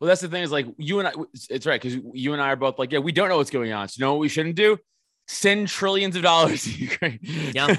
Well, 0.00 0.08
that's 0.08 0.20
the 0.20 0.28
thing 0.28 0.42
is 0.42 0.52
like 0.52 0.66
you 0.76 0.98
and 0.98 1.08
I, 1.08 1.12
it's 1.50 1.66
right 1.66 1.80
because 1.80 1.98
you 2.12 2.32
and 2.32 2.42
I 2.42 2.52
are 2.52 2.56
both 2.56 2.78
like, 2.78 2.92
yeah, 2.92 2.98
we 2.98 3.12
don't 3.12 3.28
know 3.28 3.36
what's 3.36 3.50
going 3.50 3.72
on. 3.72 3.88
So, 3.88 3.94
you 3.98 4.04
know 4.04 4.12
what 4.12 4.20
we 4.20 4.28
shouldn't 4.28 4.56
do? 4.56 4.78
Send 5.30 5.68
trillions 5.68 6.16
of 6.16 6.22
dollars 6.22 6.64
to 6.64 6.70
Ukraine. 6.88 7.18
Yeah. 7.22 7.76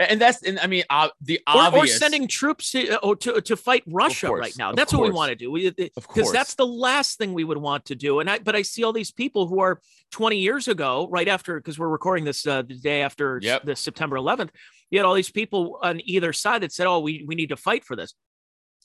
and 0.00 0.20
that's, 0.20 0.42
and 0.42 0.58
I 0.58 0.66
mean, 0.66 0.82
uh, 0.90 1.10
the 1.20 1.40
Or, 1.46 1.76
or 1.76 1.86
sending 1.86 2.26
troops 2.26 2.72
to, 2.72 3.00
uh, 3.00 3.14
to 3.14 3.40
to 3.40 3.56
fight 3.56 3.84
Russia 3.86 4.26
course, 4.26 4.40
right 4.40 4.58
now. 4.58 4.72
That's 4.72 4.92
what 4.92 5.02
we 5.04 5.10
want 5.10 5.30
to 5.30 5.36
do. 5.36 5.54
Of 5.96 6.08
Because 6.08 6.32
that's 6.32 6.56
the 6.56 6.66
last 6.66 7.16
thing 7.16 7.34
we 7.34 7.44
would 7.44 7.58
want 7.58 7.84
to 7.86 7.94
do. 7.94 8.18
And 8.18 8.28
I, 8.28 8.40
but 8.40 8.56
I 8.56 8.62
see 8.62 8.82
all 8.82 8.92
these 8.92 9.12
people 9.12 9.46
who 9.46 9.60
are 9.60 9.80
20 10.10 10.38
years 10.38 10.66
ago, 10.66 11.06
right 11.08 11.28
after, 11.28 11.60
because 11.60 11.78
we're 11.78 11.88
recording 11.88 12.24
this 12.24 12.44
uh, 12.46 12.62
the 12.62 12.74
day 12.74 13.02
after 13.02 13.38
Yep. 13.42 13.64
the 13.64 13.76
September 13.76 14.16
11th. 14.16 14.50
You 14.90 14.98
had 14.98 15.04
all 15.06 15.14
these 15.14 15.30
people 15.30 15.78
on 15.82 16.00
either 16.04 16.32
side 16.32 16.62
that 16.62 16.72
said, 16.72 16.86
"Oh, 16.88 16.98
we 17.00 17.24
we 17.28 17.34
need 17.36 17.50
to 17.50 17.56
fight 17.56 17.84
for 17.84 17.94
this." 17.94 18.14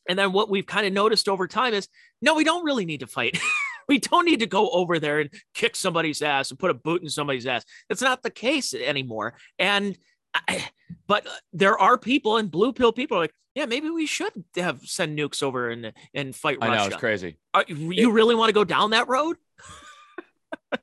And 0.07 0.19
then 0.19 0.33
what 0.33 0.49
we've 0.49 0.65
kind 0.65 0.85
of 0.85 0.91
noticed 0.93 1.29
over 1.29 1.47
time 1.47 1.73
is, 1.73 1.87
no, 2.21 2.35
we 2.35 2.43
don't 2.43 2.65
really 2.65 2.85
need 2.85 2.99
to 2.99 3.07
fight. 3.07 3.39
we 3.87 3.99
don't 3.99 4.25
need 4.25 4.39
to 4.39 4.47
go 4.47 4.69
over 4.69 4.99
there 4.99 5.19
and 5.19 5.29
kick 5.53 5.75
somebody's 5.75 6.21
ass 6.21 6.49
and 6.49 6.59
put 6.59 6.71
a 6.71 6.73
boot 6.73 7.01
in 7.01 7.09
somebody's 7.09 7.47
ass. 7.47 7.63
That's 7.89 8.01
not 8.01 8.23
the 8.23 8.29
case 8.29 8.73
anymore. 8.73 9.35
And 9.59 9.97
I, 10.33 10.65
but 11.07 11.27
there 11.51 11.77
are 11.77 11.97
people 11.97 12.37
and 12.37 12.49
blue 12.49 12.73
pill 12.73 12.91
people 12.91 13.17
are 13.17 13.21
like, 13.21 13.33
yeah, 13.55 13.65
maybe 13.65 13.89
we 13.89 14.05
should 14.05 14.31
have 14.55 14.81
send 14.81 15.17
nukes 15.17 15.43
over 15.43 15.69
and 15.69 15.93
and 16.13 16.35
fight 16.35 16.57
I 16.61 16.75
know 16.75 16.85
it's 16.85 16.95
crazy. 16.95 17.37
Are, 17.53 17.63
you 17.67 18.11
really 18.11 18.35
want 18.35 18.49
to 18.49 18.53
go 18.53 18.63
down 18.63 18.91
that 18.91 19.07
road? 19.07 19.37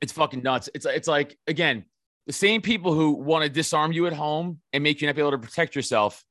It's 0.00 0.12
fucking 0.12 0.43
nuts. 0.43 0.69
It's 0.73 0.87
it's 0.87 1.08
like 1.08 1.37
again, 1.49 1.85
the 2.26 2.32
same 2.32 2.62
people 2.62 2.94
who 2.94 3.11
want 3.11 3.43
to 3.43 3.50
disarm 3.50 3.93
you 3.93 4.06
at 4.06 4.12
home 4.12 4.61
and 4.73 4.85
make 4.85 5.00
you 5.00 5.08
not 5.08 5.17
be 5.17 5.23
able 5.23 5.32
to 5.32 5.38
protect 5.38 5.75
yourself 5.75 6.23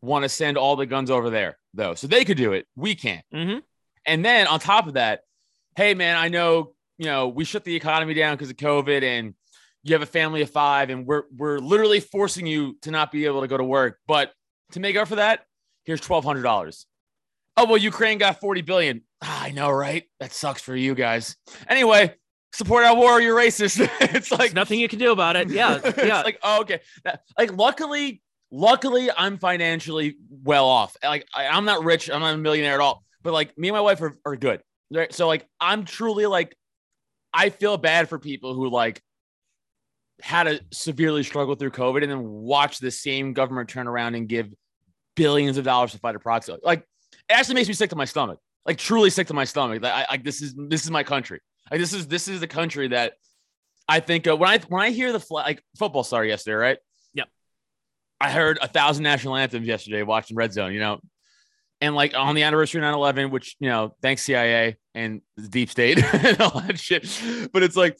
want 0.00 0.22
to 0.22 0.28
send 0.28 0.56
all 0.56 0.76
the 0.76 0.86
guns 0.86 1.10
over 1.10 1.28
there 1.28 1.58
though, 1.74 1.94
so 1.94 2.06
they 2.06 2.24
could 2.24 2.38
do 2.38 2.52
it. 2.54 2.66
We 2.74 2.94
can't. 2.94 3.24
Mm-hmm. 3.34 3.58
And 4.06 4.24
then 4.24 4.46
on 4.46 4.60
top 4.60 4.86
of 4.86 4.94
that, 4.94 5.20
hey 5.76 5.94
man, 5.94 6.16
I 6.16 6.28
know 6.28 6.72
you 6.98 7.06
know 7.06 7.28
we 7.28 7.44
shut 7.44 7.64
the 7.64 7.76
economy 7.76 8.14
down 8.14 8.34
because 8.34 8.50
of 8.50 8.56
COVID, 8.56 9.02
and 9.02 9.34
you 9.84 9.92
have 9.92 10.02
a 10.02 10.06
family 10.06 10.42
of 10.42 10.50
five, 10.50 10.90
and 10.90 11.06
we're 11.06 11.24
we're 11.34 11.58
literally 11.58 12.00
forcing 12.00 12.46
you 12.46 12.76
to 12.82 12.90
not 12.90 13.12
be 13.12 13.26
able 13.26 13.42
to 13.42 13.48
go 13.48 13.56
to 13.56 13.64
work. 13.64 13.98
But 14.06 14.32
to 14.72 14.80
make 14.80 14.96
up 14.96 15.06
for 15.06 15.16
that, 15.16 15.44
here's 15.84 16.00
twelve 16.00 16.24
hundred 16.24 16.42
dollars. 16.42 16.86
Oh 17.56 17.66
well, 17.66 17.76
Ukraine 17.76 18.18
got 18.18 18.40
forty 18.40 18.62
billion. 18.62 19.02
Ah, 19.22 19.44
I 19.44 19.50
know, 19.52 19.70
right? 19.70 20.04
That 20.18 20.32
sucks 20.32 20.60
for 20.60 20.74
you 20.74 20.94
guys. 20.94 21.36
Anyway, 21.68 22.14
support 22.52 22.84
our 22.84 22.96
war. 22.96 23.20
You're 23.20 23.36
racist. 23.36 23.88
it's 24.00 24.30
like 24.30 24.40
There's 24.40 24.54
nothing 24.54 24.80
you 24.80 24.88
can 24.88 24.98
do 24.98 25.12
about 25.12 25.36
it. 25.36 25.50
Yeah, 25.50 25.78
it's 25.84 25.98
yeah. 25.98 26.22
like 26.22 26.38
oh, 26.42 26.62
okay. 26.62 26.80
Like 27.38 27.56
luckily, 27.56 28.22
luckily, 28.50 29.10
I'm 29.16 29.38
financially 29.38 30.16
well 30.30 30.66
off. 30.66 30.96
Like 31.02 31.26
I, 31.34 31.46
I'm 31.46 31.64
not 31.64 31.84
rich. 31.84 32.10
I'm 32.10 32.20
not 32.20 32.34
a 32.34 32.38
millionaire 32.38 32.74
at 32.74 32.80
all. 32.80 33.04
But 33.22 33.32
like 33.32 33.56
me 33.58 33.68
and 33.68 33.74
my 33.74 33.80
wife 33.80 34.00
are, 34.02 34.16
are 34.24 34.36
good. 34.36 34.62
Right. 34.92 35.12
So 35.12 35.26
like 35.26 35.46
I'm 35.60 35.84
truly 35.84 36.26
like 36.26 36.56
I 37.32 37.50
feel 37.50 37.76
bad 37.76 38.08
for 38.08 38.18
people 38.18 38.54
who 38.54 38.70
like 38.70 39.02
had 40.22 40.44
to 40.44 40.60
severely 40.72 41.22
struggle 41.22 41.54
through 41.54 41.72
COVID 41.72 42.02
and 42.02 42.10
then 42.10 42.22
watch 42.24 42.78
the 42.78 42.90
same 42.90 43.32
government 43.32 43.68
turn 43.68 43.86
around 43.86 44.14
and 44.14 44.28
give 44.28 44.48
billions 45.14 45.58
of 45.58 45.64
dollars 45.64 45.92
to 45.92 45.98
fight 45.98 46.14
a 46.14 46.18
proxy. 46.18 46.54
Like 46.62 46.80
it 47.28 47.32
actually 47.32 47.56
makes 47.56 47.68
me 47.68 47.74
sick 47.74 47.90
to 47.90 47.96
my 47.96 48.04
stomach. 48.04 48.38
Like 48.64 48.78
truly 48.78 49.10
sick 49.10 49.26
to 49.28 49.34
my 49.34 49.44
stomach. 49.44 49.82
Like 49.82 49.92
I, 49.92 50.06
like 50.10 50.24
this 50.24 50.40
is 50.40 50.54
this 50.56 50.84
is 50.84 50.90
my 50.90 51.02
country. 51.02 51.40
Like 51.70 51.80
this 51.80 51.92
is 51.92 52.06
this 52.06 52.28
is 52.28 52.40
the 52.40 52.46
country 52.46 52.88
that 52.88 53.14
I 53.88 54.00
think 54.00 54.26
of 54.26 54.38
when 54.38 54.48
I 54.48 54.58
when 54.68 54.82
I 54.82 54.90
hear 54.90 55.12
the 55.12 55.20
flag 55.20 55.46
like 55.46 55.62
football 55.78 56.04
started 56.04 56.28
yesterday, 56.28 56.54
right? 56.54 56.78
Yep. 57.14 57.28
I 58.20 58.30
heard 58.30 58.58
a 58.62 58.68
thousand 58.68 59.04
national 59.04 59.36
anthems 59.36 59.66
yesterday 59.66 60.02
watching 60.02 60.36
Red 60.36 60.52
Zone, 60.52 60.72
you 60.72 60.80
know. 60.80 61.00
And 61.80 61.94
like 61.94 62.14
on 62.14 62.34
the 62.34 62.42
anniversary 62.42 62.80
of 62.80 62.94
9-11, 62.94 63.30
which 63.30 63.56
you 63.60 63.68
know, 63.68 63.94
thanks 64.00 64.22
CIA 64.22 64.76
and 64.94 65.20
the 65.36 65.48
deep 65.48 65.70
state 65.70 66.02
and 66.14 66.40
all 66.40 66.60
that 66.60 66.78
shit. 66.78 67.06
But 67.52 67.62
it's 67.62 67.76
like 67.76 67.98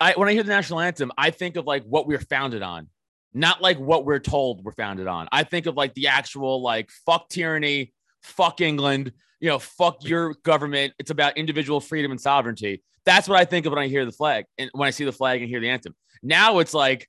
I, 0.00 0.14
when 0.16 0.28
I 0.28 0.32
hear 0.32 0.42
the 0.42 0.50
national 0.50 0.80
anthem, 0.80 1.12
I 1.18 1.30
think 1.30 1.56
of 1.56 1.66
like 1.66 1.84
what 1.84 2.06
we're 2.06 2.20
founded 2.20 2.62
on, 2.62 2.88
not 3.34 3.60
like 3.60 3.78
what 3.78 4.04
we're 4.04 4.20
told 4.20 4.64
we're 4.64 4.72
founded 4.72 5.06
on. 5.06 5.28
I 5.32 5.44
think 5.44 5.66
of 5.66 5.76
like 5.76 5.94
the 5.94 6.08
actual 6.08 6.62
like 6.62 6.90
fuck 7.04 7.28
tyranny, 7.28 7.92
fuck 8.22 8.60
England, 8.60 9.12
you 9.40 9.48
know, 9.48 9.58
fuck 9.58 10.04
your 10.04 10.34
government. 10.44 10.94
It's 10.98 11.10
about 11.10 11.36
individual 11.36 11.80
freedom 11.80 12.10
and 12.10 12.20
sovereignty. 12.20 12.82
That's 13.04 13.28
what 13.28 13.38
I 13.38 13.44
think 13.44 13.66
of 13.66 13.72
when 13.72 13.82
I 13.82 13.88
hear 13.88 14.04
the 14.04 14.12
flag 14.12 14.44
and 14.58 14.70
when 14.72 14.86
I 14.86 14.90
see 14.90 15.04
the 15.04 15.12
flag 15.12 15.40
and 15.40 15.48
hear 15.48 15.60
the 15.60 15.68
anthem. 15.68 15.94
Now 16.22 16.58
it's 16.58 16.74
like 16.74 17.08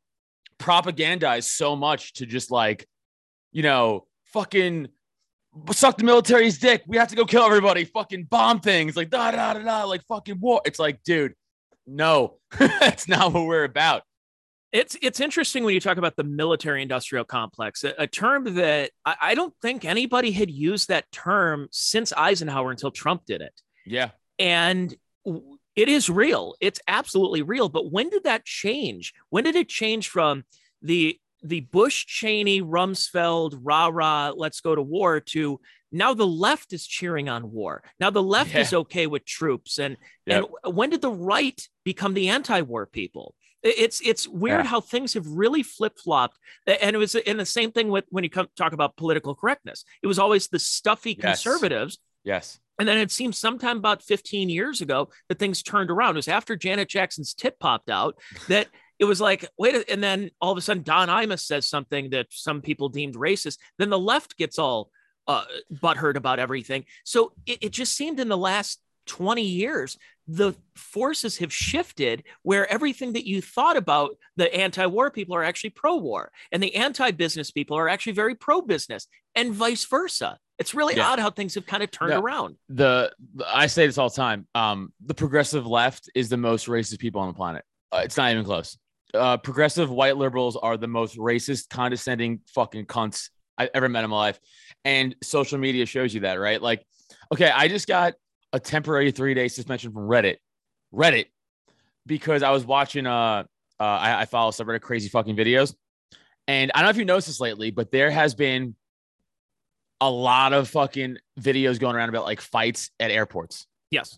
propagandized 0.59 1.43
so 1.43 1.75
much 1.75 2.13
to 2.15 2.25
just 2.25 2.51
like, 2.51 2.87
you 3.51 3.63
know, 3.63 4.05
fucking 4.25 4.89
suck 5.71 5.97
the 5.97 6.03
military's 6.03 6.57
dick. 6.57 6.83
We 6.87 6.97
have 6.97 7.07
to 7.09 7.15
go 7.15 7.25
kill 7.25 7.43
everybody. 7.43 7.85
Fucking 7.85 8.25
bomb 8.25 8.59
things 8.59 8.95
like 8.95 9.09
da 9.09 9.31
da 9.31 9.53
da 9.53 9.59
da. 9.59 9.83
Like 9.83 10.03
fucking 10.07 10.39
war. 10.39 10.61
It's 10.65 10.79
like, 10.79 11.03
dude, 11.03 11.33
no, 11.87 12.37
that's 12.59 13.07
not 13.07 13.33
what 13.33 13.45
we're 13.45 13.63
about. 13.63 14.03
It's 14.71 14.95
it's 15.01 15.19
interesting 15.19 15.63
when 15.63 15.73
you 15.73 15.79
talk 15.79 15.97
about 15.97 16.15
the 16.15 16.23
military 16.23 16.83
industrial 16.83 17.25
complex, 17.25 17.83
a, 17.83 17.93
a 17.97 18.07
term 18.07 18.55
that 18.55 18.91
I, 19.03 19.15
I, 19.19 19.35
don't 19.35 19.53
think 19.63 19.83
anybody 19.83 20.29
had 20.29 20.51
used 20.51 20.89
that 20.89 21.11
term 21.11 21.69
since 21.71 22.13
Eisenhower 22.13 22.69
until 22.69 22.91
Trump 22.91 23.25
did 23.25 23.41
it. 23.41 23.59
Yeah. 23.87 24.11
And 24.37 24.95
it 25.75 25.89
is 25.89 26.07
real. 26.07 26.53
It's 26.61 26.79
absolutely 26.87 27.41
real. 27.41 27.67
But 27.67 27.91
when 27.91 28.09
did 28.09 28.25
that 28.25 28.45
change? 28.45 29.13
When 29.31 29.43
did 29.43 29.55
it 29.55 29.69
change 29.69 30.07
from 30.07 30.43
the 30.83 31.19
the 31.43 31.61
Bush 31.61 32.05
Cheney 32.05 32.61
Rumsfeld 32.61 33.59
rah 33.61 33.89
rah 33.91 34.31
let's 34.35 34.61
go 34.61 34.75
to 34.75 34.81
war 34.81 35.19
to 35.19 35.59
now 35.91 36.13
the 36.13 36.27
left 36.27 36.73
is 36.73 36.85
cheering 36.85 37.29
on 37.29 37.51
war. 37.51 37.83
Now 37.99 38.09
the 38.09 38.23
left 38.23 38.53
yeah. 38.53 38.61
is 38.61 38.73
okay 38.73 39.07
with 39.07 39.25
troops. 39.25 39.79
And 39.79 39.97
yep. 40.25 40.45
and 40.65 40.75
when 40.75 40.89
did 40.89 41.01
the 41.01 41.11
right 41.11 41.59
become 41.83 42.13
the 42.13 42.29
anti-war 42.29 42.85
people? 42.85 43.33
It's 43.61 43.99
it's 44.01 44.27
weird 44.27 44.63
yeah. 44.63 44.69
how 44.69 44.79
things 44.79 45.15
have 45.15 45.27
really 45.27 45.63
flip 45.63 45.97
flopped, 45.97 46.37
and 46.65 46.95
it 46.95 46.99
was 46.99 47.15
in 47.15 47.35
the 47.35 47.45
same 47.45 47.73
thing 47.73 47.89
with 47.89 48.05
when 48.09 48.23
you 48.23 48.29
come 48.29 48.47
talk 48.55 48.71
about 48.71 48.95
political 48.95 49.35
correctness. 49.35 49.83
It 50.01 50.07
was 50.07 50.17
always 50.17 50.47
the 50.47 50.59
stuffy 50.59 51.11
yes. 51.11 51.43
conservatives. 51.43 51.97
Yes. 52.23 52.59
And 52.79 52.87
then 52.87 52.97
it 52.97 53.11
seems 53.11 53.37
sometime 53.37 53.77
about 53.77 54.01
15 54.01 54.47
years 54.47 54.79
ago 54.79 55.09
that 55.27 55.39
things 55.39 55.61
turned 55.61 55.91
around. 55.91 56.11
It 56.11 56.19
was 56.19 56.27
after 56.29 56.55
Janet 56.55 56.87
Jackson's 56.87 57.33
tip 57.33 57.59
popped 57.59 57.89
out 57.89 58.15
that 58.47 58.67
it 58.99 59.05
was 59.05 59.21
like, 59.21 59.47
wait, 59.57 59.89
and 59.89 60.03
then 60.03 60.29
all 60.41 60.51
of 60.51 60.57
a 60.57 60.61
sudden 60.61 60.83
Don 60.83 61.07
Imus 61.07 61.39
says 61.41 61.67
something 61.67 62.09
that 62.11 62.27
some 62.29 62.61
people 62.61 62.89
deemed 62.89 63.15
racist. 63.15 63.57
Then 63.77 63.89
the 63.89 63.99
left 63.99 64.37
gets 64.37 64.59
all 64.59 64.91
uh, 65.27 65.45
butthurt 65.73 66.15
about 66.15 66.39
everything. 66.39 66.85
So 67.05 67.31
it, 67.45 67.59
it 67.61 67.69
just 67.71 67.95
seemed 67.95 68.19
in 68.19 68.27
the 68.27 68.37
last 68.37 68.81
20 69.05 69.41
years, 69.41 69.97
the 70.27 70.53
forces 70.75 71.37
have 71.37 71.51
shifted 71.51 72.23
where 72.43 72.71
everything 72.71 73.13
that 73.13 73.25
you 73.27 73.41
thought 73.41 73.77
about 73.77 74.11
the 74.35 74.53
anti 74.53 74.85
war 74.85 75.09
people 75.09 75.35
are 75.35 75.43
actually 75.43 75.71
pro 75.71 75.97
war, 75.97 76.31
and 76.51 76.61
the 76.61 76.75
anti 76.75 77.11
business 77.11 77.49
people 77.49 77.77
are 77.77 77.89
actually 77.89 78.13
very 78.13 78.35
pro 78.35 78.61
business, 78.61 79.07
and 79.33 79.53
vice 79.53 79.85
versa. 79.85 80.37
It's 80.59 80.73
really 80.75 80.97
yeah. 80.97 81.07
odd 81.07 81.19
how 81.19 81.31
things 81.31 81.55
have 81.55 81.65
kind 81.65 81.81
of 81.81 81.89
turned 81.89 82.11
the, 82.11 82.21
around. 82.21 82.57
The, 82.67 83.11
I 83.47 83.67
say 83.67 83.87
this 83.87 83.97
all 83.97 84.09
the 84.09 84.15
time. 84.15 84.45
Um, 84.53 84.93
the 85.03 85.13
progressive 85.13 85.65
left 85.65 86.09
is 86.13 86.29
the 86.29 86.37
most 86.37 86.67
racist 86.67 86.99
people 86.99 87.21
on 87.21 87.29
the 87.29 87.33
planet. 87.33 87.63
Uh, 87.91 88.01
it's 88.03 88.17
not 88.17 88.31
even 88.31 88.43
close. 88.43 88.77
Uh, 89.13 89.37
progressive 89.37 89.89
white 89.89 90.17
liberals 90.17 90.55
are 90.55 90.77
the 90.77 90.87
most 90.87 91.17
racist, 91.17 91.69
condescending 91.69 92.41
fucking 92.53 92.85
cunts 92.85 93.29
I've 93.57 93.69
ever 93.73 93.89
met 93.89 94.03
in 94.03 94.09
my 94.09 94.17
life. 94.17 94.39
And 94.85 95.15
social 95.23 95.57
media 95.57 95.85
shows 95.85 96.13
you 96.13 96.21
that, 96.21 96.35
right? 96.35 96.61
Like, 96.61 96.85
okay, 97.31 97.49
I 97.49 97.67
just 97.67 97.87
got 97.87 98.13
a 98.53 98.59
temporary 98.59 99.11
three 99.11 99.33
day 99.33 99.47
suspension 99.47 99.91
from 99.91 100.03
Reddit, 100.03 100.37
Reddit, 100.93 101.25
because 102.05 102.43
I 102.43 102.51
was 102.51 102.65
watching. 102.65 103.05
Uh, 103.05 103.43
uh 103.79 103.83
I, 103.83 104.21
I 104.21 104.25
follow 104.25 104.51
some 104.51 104.67
crazy 104.79 105.09
fucking 105.09 105.35
videos, 105.35 105.75
and 106.47 106.71
I 106.73 106.79
don't 106.79 106.87
know 106.87 106.91
if 106.91 106.97
you 106.97 107.05
noticed 107.05 107.27
this 107.27 107.39
lately, 107.39 107.71
but 107.71 107.91
there 107.91 108.09
has 108.09 108.35
been 108.35 108.75
a 110.01 110.09
lot 110.09 110.53
of 110.53 110.69
fucking 110.69 111.17
videos 111.39 111.79
going 111.79 111.95
around 111.95 112.09
about 112.09 112.25
like 112.25 112.41
fights 112.41 112.89
at 112.99 113.11
airports. 113.11 113.67
Yes, 113.91 114.17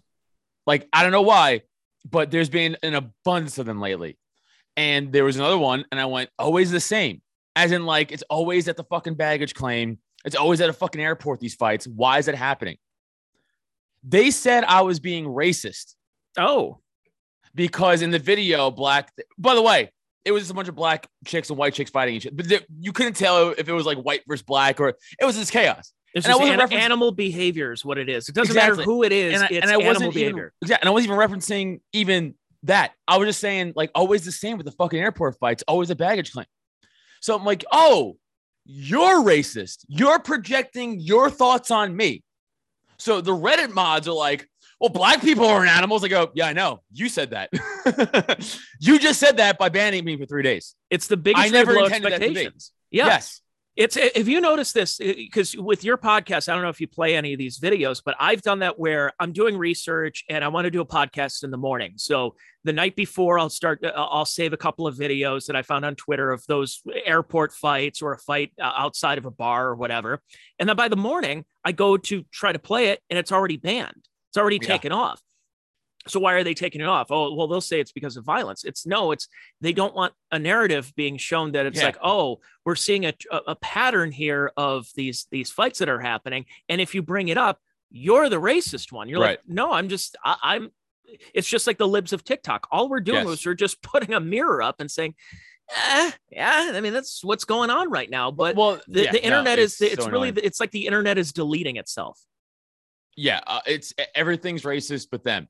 like 0.68 0.88
I 0.94 1.04
don't 1.04 1.12
know 1.12 1.24
why, 1.24 1.62
but 2.10 2.32
there's 2.32 2.50
been 2.50 2.78
an 2.84 2.94
abundance 2.94 3.58
of 3.58 3.66
them 3.66 3.80
lately. 3.80 4.18
And 4.78 5.12
there 5.12 5.24
was 5.24 5.36
another 5.36 5.58
one, 5.58 5.86
and 5.92 6.00
I 6.00 6.06
went, 6.06 6.30
always 6.40 6.72
the 6.72 6.80
same. 6.80 7.22
As 7.56 7.72
in, 7.72 7.86
like, 7.86 8.12
it's 8.12 8.24
always 8.30 8.68
at 8.68 8.78
the 8.78 8.84
fucking 8.86 9.16
baggage 9.16 9.54
claim. 9.54 10.00
It's 10.24 10.36
always 10.36 10.62
at 10.62 10.70
a 10.70 10.74
fucking 10.74 11.02
airport, 11.02 11.40
these 11.40 11.56
fights. 11.56 11.86
Why 11.88 12.18
is 12.18 12.28
it 12.28 12.36
happening? 12.36 12.78
They 14.04 14.32
said 14.32 14.64
I 14.64 14.82
was 14.82 15.00
being 15.00 15.26
racist. 15.26 15.96
Oh, 16.38 16.80
because 17.54 18.02
in 18.02 18.12
the 18.12 18.20
video, 18.20 18.72
black. 18.72 19.12
By 19.38 19.56
the 19.56 19.62
way, 19.62 19.92
it 20.24 20.32
was 20.32 20.44
just 20.44 20.52
a 20.52 20.54
bunch 20.54 20.68
of 20.68 20.76
black 20.76 21.08
chicks 21.26 21.50
and 21.50 21.58
white 21.58 21.74
chicks 21.74 21.92
fighting 21.92 22.16
each 22.16 22.28
other, 22.28 22.36
but 22.36 22.66
you 22.80 22.92
couldn't 22.92 23.16
tell 23.16 23.50
if 23.50 23.68
it 23.68 23.74
was 23.74 23.86
like 23.86 23.98
white 23.98 24.22
versus 24.28 24.44
black 24.44 24.80
or 24.80 24.90
it 24.90 25.26
was 25.26 25.36
just 25.36 25.52
chaos. 25.52 25.94
It's 26.14 26.26
and 26.26 26.36
just 26.38 26.44
an, 26.44 26.60
referencing... 26.60 26.80
animal 26.80 27.12
behavior 27.12 27.72
is 27.72 27.86
what 27.86 27.98
it 27.98 28.10
is. 28.10 28.28
It 28.28 28.36
doesn't 28.36 28.52
exactly. 28.52 28.78
matter 28.80 28.84
who 28.84 29.04
it 29.04 29.14
is. 29.14 29.36
And 29.36 29.44
I, 29.44 29.48
it's 29.50 29.62
and 29.62 29.72
I 29.72 29.78
wasn't 29.78 30.14
behavior. 30.14 30.54
Even, 30.64 30.78
and 30.82 30.90
I 30.90 30.92
wasn't 30.92 31.14
even 31.14 31.20
referencing 31.20 31.80
even 31.94 32.36
that. 32.64 32.94
I 33.08 33.18
was 33.18 33.28
just 33.28 33.40
saying, 33.40 33.74
like, 33.76 33.92
always 33.96 34.26
the 34.26 34.32
same 34.32 34.58
with 34.58 34.66
the 34.66 34.72
fucking 34.72 35.00
airport 35.00 35.38
fights, 35.40 35.64
always 35.68 35.90
a 35.90 35.96
baggage 35.96 36.32
claim. 36.32 36.46
So 37.22 37.36
I'm 37.36 37.46
like, 37.46 37.64
oh, 37.72 38.18
you're 38.66 39.22
racist. 39.24 39.86
You're 39.88 40.20
projecting 40.20 41.00
your 41.00 41.30
thoughts 41.30 41.72
on 41.72 41.96
me. 41.96 42.24
So 42.98 43.22
the 43.22 43.32
Reddit 43.32 43.74
mods 43.74 44.08
are 44.08 44.14
like, 44.14 44.48
well, 44.80 44.90
black 44.90 45.22
people 45.22 45.46
aren't 45.46 45.70
animals. 45.70 46.04
I 46.04 46.08
go, 46.08 46.32
yeah, 46.34 46.48
I 46.48 46.54
know. 46.54 46.82
You 46.92 47.08
said 47.10 47.32
that. 47.32 47.50
you 48.80 48.98
just 49.00 49.20
said 49.20 49.38
that 49.38 49.60
by 49.60 49.70
banning 49.70 50.04
me 50.04 50.18
for 50.18 50.26
three 50.26 50.44
days. 50.44 50.76
It's 50.90 51.08
the 51.08 51.18
biggest 51.18 51.46
I 51.46 51.50
never 51.50 51.78
intended 51.78 52.14
expectations. 52.14 52.72
Yeah. 52.90 53.06
Yes. 53.06 53.41
It's 53.78 53.96
if 53.96 54.28
you 54.28 54.42
notice 54.42 54.74
this 54.74 54.98
because 54.98 55.56
with 55.56 55.86
your 55.86 55.98
podcast, 55.98 56.50
I 56.50 56.54
don't 56.54 56.62
know 56.62 56.70
if 56.70 56.82
you 56.82 56.88
play 56.88 57.16
any 57.16 57.32
of 57.32 57.40
these 57.40 57.58
videos, 57.58 58.02
but 58.04 58.16
I've 58.20 58.42
done 58.42 58.60
that 58.60 58.78
where 58.78 59.14
I'm 59.18 59.32
doing 59.32 59.58
research 59.58 60.26
and 60.30 60.44
I 60.44 60.50
want 60.50 60.66
to 60.66 60.72
do 60.72 60.82
a 60.82 60.86
podcast 60.86 61.46
in 61.46 61.52
the 61.52 61.58
morning. 61.58 61.94
So 61.96 62.36
the 62.66 62.74
night 62.74 62.98
before, 62.98 63.40
I'll 63.40 63.50
start. 63.50 63.84
Uh, 63.84 63.92
I'll 63.96 64.26
save 64.26 64.52
a 64.52 64.58
couple 64.58 64.88
of 64.88 64.98
videos 64.98 65.46
that 65.46 65.56
I 65.56 65.62
found 65.62 65.86
on 65.86 65.96
Twitter 65.96 66.32
of 66.32 66.46
those 66.48 66.82
airport 67.06 67.54
fights 67.54 68.02
or 68.02 68.12
a 68.12 68.18
fight 68.18 68.52
uh, 68.62 68.74
outside 68.76 69.18
of 69.18 69.26
a 69.26 69.32
bar 69.32 69.70
or 69.70 69.76
whatever. 69.76 70.22
And 70.60 70.68
then 70.68 70.76
by 70.76 70.90
the 70.90 70.98
morning, 70.98 71.46
I 71.64 71.72
go 71.72 71.96
to 71.96 72.26
try 72.32 72.52
to 72.52 72.60
play 72.60 72.88
it, 72.88 73.00
and 73.10 73.18
it's 73.18 73.32
already 73.32 73.58
banned. 73.58 74.06
It's 74.30 74.38
already 74.38 74.60
yeah. 74.62 74.68
taken 74.68 74.92
off. 74.92 75.22
So 76.08 76.20
why 76.20 76.34
are 76.34 76.44
they 76.44 76.56
taking 76.56 76.82
it 76.82 76.88
off? 76.88 77.08
Oh, 77.12 77.34
well, 77.34 77.48
they'll 77.48 77.62
say 77.62 77.80
it's 77.80 77.92
because 77.92 78.18
of 78.18 78.26
violence. 78.26 78.64
It's 78.64 78.88
no, 78.88 79.12
it's 79.12 79.28
they 79.60 79.72
don't 79.72 79.94
want 79.94 80.14
a 80.32 80.40
narrative 80.40 80.92
being 80.96 81.18
shown 81.18 81.52
that 81.52 81.68
it's 81.68 81.80
yeah. 81.80 81.86
like, 81.86 81.98
oh, 82.04 82.40
we're 82.66 82.76
seeing 82.76 83.06
a, 83.06 83.14
a 83.32 83.56
pattern 83.56 84.12
here 84.12 84.52
of 84.58 84.88
these 84.96 85.28
these 85.30 85.52
fights 85.52 85.80
that 85.80 85.90
are 85.90 86.00
happening, 86.00 86.46
and 86.70 86.82
if 86.82 86.96
you 86.96 87.04
bring 87.04 87.28
it 87.28 87.38
up, 87.38 87.60
you're 87.92 88.30
the 88.30 88.42
racist 88.42 88.92
one. 88.92 89.10
You're 89.10 89.22
right. 89.22 89.32
like, 89.32 89.42
no, 89.48 89.72
I'm 89.74 89.90
just 89.90 90.16
I, 90.24 90.56
am 90.56 90.72
It's 91.34 91.48
just 91.48 91.68
like 91.68 91.78
the 91.78 91.88
libs 91.88 92.14
of 92.14 92.24
TikTok. 92.24 92.68
All 92.72 92.90
we're 92.90 93.00
doing 93.00 93.20
yes. 93.20 93.28
was 93.28 93.46
we're 93.46 93.54
just 93.54 93.82
putting 93.84 94.14
a 94.14 94.20
mirror 94.20 94.64
up 94.64 94.80
and 94.80 94.90
saying, 94.90 95.14
eh, 95.70 96.12
yeah, 96.32 96.72
I 96.74 96.82
mean 96.82 96.94
that's 96.94 97.24
what's 97.24 97.46
going 97.46 97.70
on 97.70 97.92
right 97.92 98.10
now. 98.10 98.32
But 98.32 98.56
well, 98.56 98.80
the, 98.88 99.04
yeah, 99.04 99.12
the 99.12 99.24
internet 99.24 99.58
no, 99.58 99.64
is 99.64 99.80
it's, 99.82 99.94
it's 99.94 100.06
so 100.06 100.10
really 100.10 100.30
it's 100.30 100.60
like 100.60 100.72
the 100.72 100.88
internet 100.88 101.18
is 101.20 101.32
deleting 101.32 101.76
itself. 101.76 102.20
Yeah, 103.16 103.42
uh, 103.46 103.60
it's 103.68 103.94
everything's 104.16 104.64
racist, 104.64 105.10
but 105.12 105.24
them. 105.24 105.48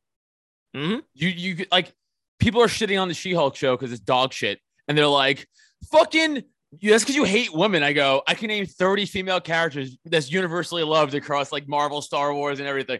Mm-hmm. 0.75 0.99
You 1.13 1.29
you 1.29 1.65
like 1.71 1.93
people 2.39 2.61
are 2.61 2.67
shitting 2.67 3.01
on 3.01 3.07
the 3.07 3.13
She-Hulk 3.13 3.55
show 3.55 3.75
because 3.75 3.91
it's 3.91 4.01
dog 4.01 4.33
shit, 4.33 4.59
and 4.87 4.97
they're 4.97 5.07
like, 5.07 5.47
"Fucking 5.91 6.43
that's 6.81 7.03
because 7.03 7.15
you 7.15 7.23
hate 7.23 7.53
women." 7.53 7.83
I 7.83 7.93
go, 7.93 8.21
I 8.27 8.33
can 8.33 8.47
name 8.47 8.65
thirty 8.65 9.05
female 9.05 9.41
characters 9.41 9.97
that's 10.05 10.31
universally 10.31 10.83
loved 10.83 11.13
across 11.13 11.51
like 11.51 11.67
Marvel, 11.67 12.01
Star 12.01 12.33
Wars, 12.33 12.59
and 12.59 12.67
everything. 12.67 12.99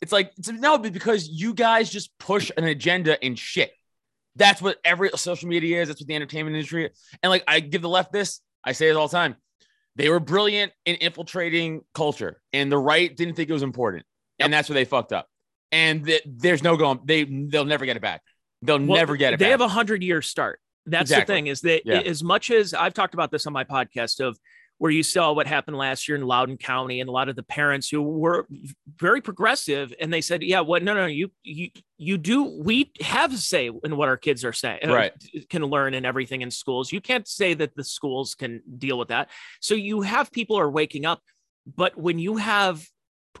It's 0.00 0.12
like 0.12 0.32
it's, 0.38 0.50
no, 0.50 0.78
because 0.78 1.28
you 1.28 1.54
guys 1.54 1.90
just 1.90 2.10
push 2.18 2.50
an 2.56 2.64
agenda 2.64 3.22
and 3.22 3.38
shit. 3.38 3.72
That's 4.36 4.62
what 4.62 4.78
every 4.84 5.10
social 5.16 5.48
media 5.48 5.82
is. 5.82 5.88
That's 5.88 6.00
what 6.00 6.08
the 6.08 6.14
entertainment 6.14 6.56
industry. 6.56 6.86
Is. 6.86 6.98
And 7.22 7.30
like 7.30 7.44
I 7.46 7.60
give 7.60 7.82
the 7.82 7.88
left 7.88 8.12
this, 8.12 8.40
I 8.64 8.72
say 8.72 8.88
it 8.88 8.96
all 8.96 9.08
the 9.08 9.16
time. 9.16 9.36
They 9.96 10.08
were 10.08 10.20
brilliant 10.20 10.72
in 10.86 10.96
infiltrating 10.96 11.82
culture, 11.92 12.40
and 12.54 12.72
the 12.72 12.78
right 12.78 13.14
didn't 13.14 13.34
think 13.34 13.50
it 13.50 13.52
was 13.52 13.62
important, 13.62 14.06
yep. 14.38 14.46
and 14.46 14.54
that's 14.54 14.70
where 14.70 14.74
they 14.74 14.86
fucked 14.86 15.12
up 15.12 15.28
and 15.72 16.04
th- 16.04 16.22
there's 16.26 16.62
no 16.62 16.76
going. 16.76 17.00
They 17.04 17.24
they'll 17.24 17.64
never 17.64 17.84
get 17.84 17.96
it 17.96 18.02
back. 18.02 18.22
They'll 18.60 18.76
well, 18.78 18.98
never 18.98 19.16
get 19.16 19.32
it. 19.32 19.32
Back. 19.32 19.38
They 19.40 19.44
back. 19.46 19.50
have 19.52 19.60
a 19.62 19.68
hundred 19.68 20.02
year 20.02 20.22
start. 20.22 20.60
That's 20.86 21.10
exactly. 21.10 21.32
the 21.32 21.36
thing 21.36 21.46
is 21.48 21.60
that 21.62 21.82
yeah. 21.84 22.00
as 22.00 22.22
much 22.22 22.50
as 22.50 22.74
I've 22.74 22.94
talked 22.94 23.14
about 23.14 23.30
this 23.30 23.46
on 23.46 23.52
my 23.52 23.64
podcast 23.64 24.20
of 24.20 24.38
where 24.78 24.90
you 24.90 25.04
saw 25.04 25.32
what 25.32 25.46
happened 25.46 25.76
last 25.76 26.08
year 26.08 26.16
in 26.16 26.24
Loudoun 26.24 26.56
County 26.56 27.00
and 27.00 27.08
a 27.08 27.12
lot 27.12 27.28
of 27.28 27.36
the 27.36 27.44
parents 27.44 27.88
who 27.88 28.02
were 28.02 28.48
very 28.98 29.20
progressive 29.20 29.94
and 30.00 30.12
they 30.12 30.20
said, 30.20 30.42
yeah, 30.42 30.58
what? 30.58 30.82
No, 30.82 30.92
no, 30.92 31.06
you, 31.06 31.30
you, 31.44 31.68
you 31.98 32.18
do. 32.18 32.60
We 32.60 32.90
have 33.00 33.32
a 33.32 33.36
say 33.36 33.70
in 33.84 33.96
what 33.96 34.08
our 34.08 34.16
kids 34.16 34.44
are 34.44 34.52
saying, 34.52 34.80
uh, 34.88 34.92
right? 34.92 35.12
Can 35.48 35.62
learn 35.62 35.94
and 35.94 36.04
everything 36.04 36.42
in 36.42 36.50
schools. 36.50 36.90
You 36.90 37.00
can't 37.00 37.28
say 37.28 37.54
that 37.54 37.76
the 37.76 37.84
schools 37.84 38.34
can 38.34 38.60
deal 38.76 38.98
with 38.98 39.08
that. 39.08 39.30
So 39.60 39.74
you 39.74 40.00
have 40.00 40.32
people 40.32 40.58
are 40.58 40.68
waking 40.68 41.06
up, 41.06 41.20
but 41.64 41.96
when 41.96 42.18
you 42.18 42.38
have 42.38 42.84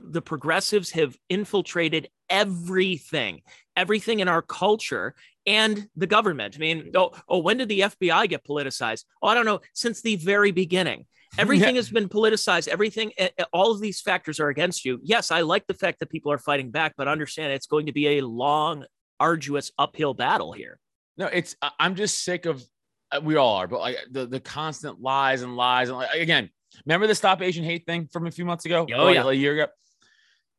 the 0.00 0.22
progressives 0.22 0.90
have 0.92 1.16
infiltrated 1.28 2.08
everything, 2.28 3.42
everything 3.76 4.20
in 4.20 4.28
our 4.28 4.42
culture 4.42 5.14
and 5.46 5.88
the 5.96 6.06
government. 6.06 6.54
I 6.56 6.58
mean, 6.58 6.92
oh, 6.94 7.12
oh, 7.28 7.38
when 7.38 7.58
did 7.58 7.68
the 7.68 7.80
FBI 7.80 8.28
get 8.28 8.44
politicized? 8.44 9.04
Oh, 9.22 9.28
I 9.28 9.34
don't 9.34 9.44
know. 9.44 9.60
Since 9.74 10.02
the 10.02 10.16
very 10.16 10.50
beginning. 10.50 11.06
Everything 11.38 11.76
yeah. 11.76 11.78
has 11.78 11.88
been 11.88 12.10
politicized. 12.10 12.68
Everything, 12.68 13.10
all 13.54 13.72
of 13.72 13.80
these 13.80 14.02
factors 14.02 14.38
are 14.38 14.50
against 14.50 14.84
you. 14.84 15.00
Yes, 15.02 15.30
I 15.30 15.40
like 15.40 15.66
the 15.66 15.72
fact 15.72 16.00
that 16.00 16.10
people 16.10 16.30
are 16.30 16.36
fighting 16.36 16.70
back, 16.70 16.92
but 16.94 17.08
understand 17.08 17.54
it's 17.54 17.66
going 17.66 17.86
to 17.86 17.92
be 17.92 18.18
a 18.18 18.20
long, 18.20 18.84
arduous 19.18 19.72
uphill 19.78 20.12
battle 20.12 20.52
here. 20.52 20.78
No, 21.16 21.28
it's, 21.28 21.56
I'm 21.78 21.94
just 21.94 22.22
sick 22.22 22.44
of, 22.44 22.62
uh, 23.10 23.20
we 23.22 23.36
all 23.36 23.56
are, 23.56 23.66
but 23.66 23.80
like 23.80 23.96
the, 24.10 24.26
the 24.26 24.40
constant 24.40 25.00
lies 25.00 25.40
and 25.40 25.56
lies. 25.56 25.88
And 25.88 25.96
like, 25.96 26.10
again, 26.14 26.50
Remember 26.86 27.06
the 27.06 27.14
Stop 27.14 27.42
Asian 27.42 27.64
Hate 27.64 27.86
thing 27.86 28.08
from 28.12 28.26
a 28.26 28.30
few 28.30 28.44
months 28.44 28.64
ago? 28.64 28.86
Oh, 28.94 29.08
yeah. 29.08 29.22
a 29.24 29.32
year 29.32 29.54
ago. 29.54 29.66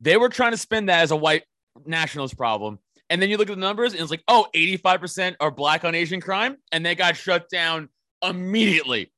They 0.00 0.16
were 0.16 0.28
trying 0.28 0.52
to 0.52 0.56
spin 0.58 0.86
that 0.86 1.02
as 1.02 1.10
a 1.10 1.16
white 1.16 1.44
nationalist 1.86 2.36
problem. 2.36 2.78
And 3.10 3.20
then 3.20 3.30
you 3.30 3.36
look 3.36 3.48
at 3.48 3.54
the 3.54 3.60
numbers 3.60 3.92
and 3.92 4.00
it's 4.00 4.10
like, 4.10 4.22
oh, 4.28 4.46
85% 4.54 5.36
are 5.40 5.50
black 5.50 5.84
on 5.84 5.94
Asian 5.94 6.20
crime. 6.20 6.56
And 6.72 6.84
they 6.84 6.94
got 6.94 7.16
shut 7.16 7.48
down 7.50 7.88
immediately. 8.22 9.12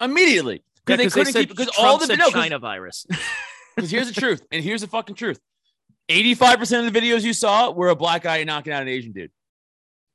Immediately. 0.00 0.62
Yeah, 0.88 0.96
Because 0.96 0.98
they 0.98 1.04
'cause 1.04 1.14
couldn't 1.14 1.32
said 1.32 1.48
keep 1.48 1.56
because 1.56 1.70
all 1.78 1.98
the 1.98 2.16
no, 2.16 2.30
China 2.30 2.58
virus. 2.58 3.06
because 3.76 3.90
here's 3.90 4.12
the 4.12 4.20
truth, 4.20 4.42
and 4.50 4.62
here's 4.64 4.80
the 4.80 4.86
fucking 4.88 5.14
truth. 5.16 5.40
85% 6.08 6.86
of 6.86 6.92
the 6.92 7.00
videos 7.00 7.22
you 7.22 7.32
saw 7.32 7.70
were 7.70 7.88
a 7.88 7.96
black 7.96 8.22
guy 8.24 8.42
knocking 8.44 8.72
out 8.72 8.82
an 8.82 8.88
Asian 8.88 9.12
dude. 9.12 9.30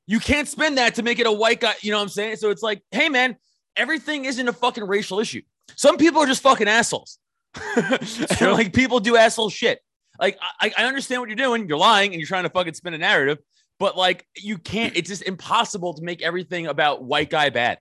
You 0.06 0.20
can't 0.20 0.48
spin 0.48 0.76
that 0.76 0.96
to 0.96 1.04
make 1.04 1.20
it 1.20 1.28
a 1.28 1.32
white 1.32 1.60
guy. 1.62 1.74
You 1.82 1.92
know 1.92 1.98
what 1.98 2.04
I'm 2.04 2.10
saying? 2.10 2.36
So 2.38 2.50
it's 2.50 2.62
like, 2.62 2.82
hey, 2.92 3.10
man, 3.10 3.38
everything 3.76 4.26
isn't 4.26 4.48
a 4.48 4.54
fucking 4.54 4.86
racial 4.86 5.20
issue. 5.20 5.42
Some 5.76 5.98
people 5.98 6.22
are 6.22 6.28
just 6.28 6.42
fucking 6.42 6.68
assholes. 6.68 7.20
like 8.42 8.74
people 8.74 9.00
do 9.00 9.16
asshole 9.18 9.50
shit. 9.50 9.80
Like 10.20 10.38
I, 10.60 10.72
I 10.78 10.86
understand 10.86 11.22
what 11.22 11.30
you're 11.30 11.36
doing. 11.36 11.68
You're 11.68 11.78
lying 11.78 12.12
and 12.12 12.20
you're 12.20 12.28
trying 12.28 12.44
to 12.44 12.50
fucking 12.50 12.74
spin 12.74 12.94
a 12.94 12.98
narrative, 12.98 13.40
but 13.80 13.98
like 13.98 14.26
you 14.36 14.58
can't. 14.58 14.96
It's 14.96 15.10
just 15.10 15.24
impossible 15.24 15.94
to 15.96 16.04
make 16.04 16.22
everything 16.22 16.68
about 16.68 17.04
white 17.04 17.30
guy 17.30 17.50
bad. 17.50 17.80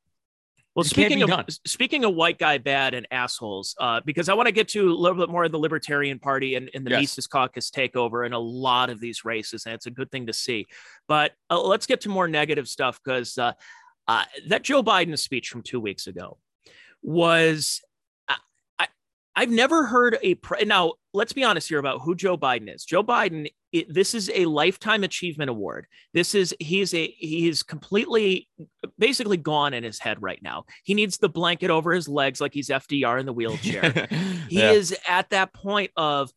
Well, 0.75 0.85
It 0.85 0.89
speaking 0.91 1.23
of 1.23 1.31
done. 1.31 1.47
speaking 1.67 2.05
of 2.05 2.15
white 2.15 2.39
guy 2.39 2.59
bad 2.59 2.93
and 2.93 3.07
assholes, 3.11 3.75
uh, 3.81 4.03
because 4.05 4.29
I 4.29 4.35
want 4.35 4.47
to 4.47 4.53
get 4.53 4.69
to 4.69 4.91
a 4.91 4.93
little 4.93 5.17
bit 5.17 5.31
more 5.31 5.45
of 5.45 5.53
the 5.53 5.59
Libertarian 5.59 6.19
Party 6.19 6.55
and, 6.55 6.69
and 6.75 6.87
the 6.87 6.91
Yes. 6.91 7.01
Mises 7.01 7.27
Caucus 7.27 7.71
takeover 7.71 8.27
in 8.27 8.35
a 8.35 8.39
lot 8.39 8.91
of 8.91 9.01
these 9.01 9.25
races, 9.25 9.65
and 9.65 9.75
it's 9.75 9.87
a 9.87 9.91
good 9.91 10.11
thing 10.11 10.27
to 10.27 10.35
see. 10.35 10.67
But 11.09 11.33
uh, 11.49 11.63
let's 11.63 11.87
get 11.87 12.03
to 12.03 12.11
more 12.11 12.29
negative 12.29 12.69
stuff 12.69 13.01
because 13.03 13.39
uh, 13.39 13.53
uh, 14.07 14.25
that 14.49 14.65
Joe 14.65 14.83
Biden 14.83 15.19
speech 15.19 15.49
from 15.49 15.63
two 15.63 15.81
weeks 15.81 16.07
ago 16.09 16.37
was. 17.07 17.81
I, 18.29 18.37
I, 18.79 18.89
I've 19.35 19.51
never 19.51 19.87
heard 19.87 20.19
a 20.23 20.35
pre- 20.35 20.65
now. 20.65 20.95
Let's 21.15 21.33
be 21.33 21.45
honest 21.45 21.69
here 21.69 21.79
about 21.79 22.03
who 22.03 22.15
Joe 22.15 22.37
Biden 22.37 22.75
is. 22.75 22.85
Joe 22.85 23.03
Biden. 23.03 23.49
It, 23.73 23.93
this 23.93 24.15
is 24.15 24.31
a 24.35 24.47
lifetime 24.47 25.05
achievement 25.05 25.51
award. 25.51 25.87
This 26.15 26.35
is 26.35 26.55
he's 26.61 26.93
a 26.95 27.07
he's 27.19 27.63
completely 27.63 28.49
basically 28.99 29.37
gone 29.37 29.75
in 29.75 29.85
his 29.85 29.99
head 29.99 30.23
right 30.23 30.43
now. 30.43 30.65
He 30.85 30.95
needs 30.95 31.19
the 31.19 31.29
blanket 31.29 31.71
over 31.71 31.93
his 31.93 32.09
legs 32.09 32.41
like 32.41 32.55
he's 32.55 32.69
FDR 32.69 33.21
in 33.21 33.27
the 33.27 33.33
wheelchair. 33.33 34.07
he 34.49 34.59
Yeah. 34.61 34.71
is 34.73 34.97
at 35.07 35.31
that 35.31 35.53
point 35.53 35.91
of, 35.97 36.31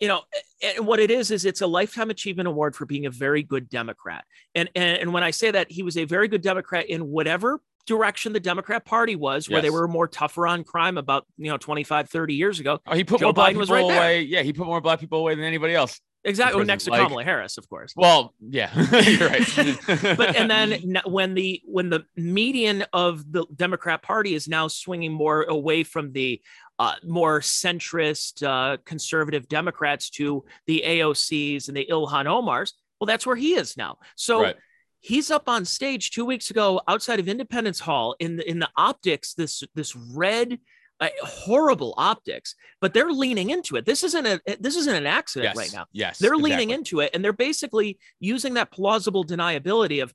you 0.00 0.08
know, 0.08 0.22
and 0.62 0.86
what 0.86 0.98
it 0.98 1.10
is 1.12 1.30
is 1.30 1.44
it's 1.44 1.60
a 1.60 1.66
lifetime 1.66 2.10
achievement 2.10 2.48
award 2.48 2.74
for 2.74 2.86
being 2.86 3.06
a 3.06 3.10
very 3.10 3.42
good 3.44 3.68
Democrat. 3.68 4.24
And 4.54 4.68
and, 4.74 4.98
and 4.98 5.12
when 5.12 5.22
I 5.22 5.30
say 5.30 5.50
that, 5.52 5.70
he 5.70 5.82
was 5.84 5.96
a 5.96 6.04
very 6.04 6.26
good 6.28 6.42
Democrat 6.42 6.86
in 6.86 7.08
whatever 7.08 7.60
direction 7.86 8.32
the 8.32 8.40
Democrat 8.40 8.84
Party 8.84 9.16
was, 9.16 9.48
where 9.48 9.60
they 9.62 9.70
were 9.70 9.88
more 9.88 10.08
tougher 10.08 10.46
on 10.46 10.64
crime 10.64 10.98
about, 10.98 11.26
you 11.36 11.50
know, 11.50 11.56
25, 11.56 12.08
30 12.08 12.34
years 12.34 12.60
ago. 12.60 12.80
Oh, 12.86 12.94
he 12.94 13.04
put 13.04 13.20
Joe 13.20 13.26
more 13.26 13.32
black 13.32 13.54
Biden 13.54 13.60
people 13.60 13.74
right 13.74 13.96
away. 13.96 14.22
Yeah, 14.22 14.42
he 14.42 14.52
put 14.52 14.66
more 14.66 14.80
black 14.80 15.00
people 15.00 15.18
away 15.18 15.34
than 15.34 15.44
anybody 15.44 15.74
else. 15.74 16.00
Exactly. 16.26 16.60
President, 16.60 16.68
Next 16.68 16.84
to 16.84 16.90
like- 16.90 17.02
Kamala 17.02 17.24
Harris, 17.24 17.58
of 17.58 17.68
course. 17.68 17.92
Well, 17.94 18.34
yeah, 18.40 18.70
you're 19.02 19.28
right. 19.28 19.76
but 20.16 20.34
and 20.36 20.50
then 20.50 21.00
when 21.04 21.34
the 21.34 21.60
when 21.66 21.90
the 21.90 22.06
median 22.16 22.84
of 22.94 23.30
the 23.30 23.44
Democrat 23.54 24.02
Party 24.02 24.34
is 24.34 24.48
now 24.48 24.68
swinging 24.68 25.12
more 25.12 25.42
away 25.42 25.84
from 25.84 26.12
the 26.12 26.40
uh, 26.78 26.94
more 27.04 27.40
centrist 27.40 28.42
uh, 28.42 28.78
conservative 28.86 29.48
Democrats 29.48 30.08
to 30.10 30.44
the 30.66 30.82
AOCs 30.86 31.68
and 31.68 31.76
the 31.76 31.86
Ilhan 31.90 32.24
Omars, 32.24 32.72
well, 32.98 33.06
that's 33.06 33.26
where 33.26 33.36
he 33.36 33.54
is 33.54 33.76
now. 33.76 33.98
So. 34.16 34.42
Right. 34.42 34.56
He's 35.04 35.30
up 35.30 35.50
on 35.50 35.66
stage 35.66 36.12
two 36.12 36.24
weeks 36.24 36.48
ago 36.48 36.80
outside 36.88 37.20
of 37.20 37.28
Independence 37.28 37.78
Hall 37.78 38.16
in 38.20 38.36
the 38.36 38.50
in 38.50 38.58
the 38.58 38.70
optics. 38.74 39.34
This 39.34 39.62
this 39.74 39.94
red, 39.94 40.58
uh, 40.98 41.08
horrible 41.22 41.92
optics, 41.98 42.54
but 42.80 42.94
they're 42.94 43.12
leaning 43.12 43.50
into 43.50 43.76
it. 43.76 43.84
This 43.84 44.02
isn't 44.02 44.24
a 44.24 44.40
this 44.58 44.76
isn't 44.76 44.94
an 44.94 45.06
accident 45.06 45.50
yes, 45.50 45.56
right 45.58 45.70
now 45.74 45.84
Yes, 45.92 46.18
they're 46.18 46.38
leaning 46.38 46.70
into 46.70 47.00
it 47.00 47.10
and 47.12 47.22
they're 47.22 47.34
basically 47.34 47.98
using 48.18 48.54
that 48.54 48.70
plausible 48.70 49.26
deniability 49.26 50.02
of 50.02 50.14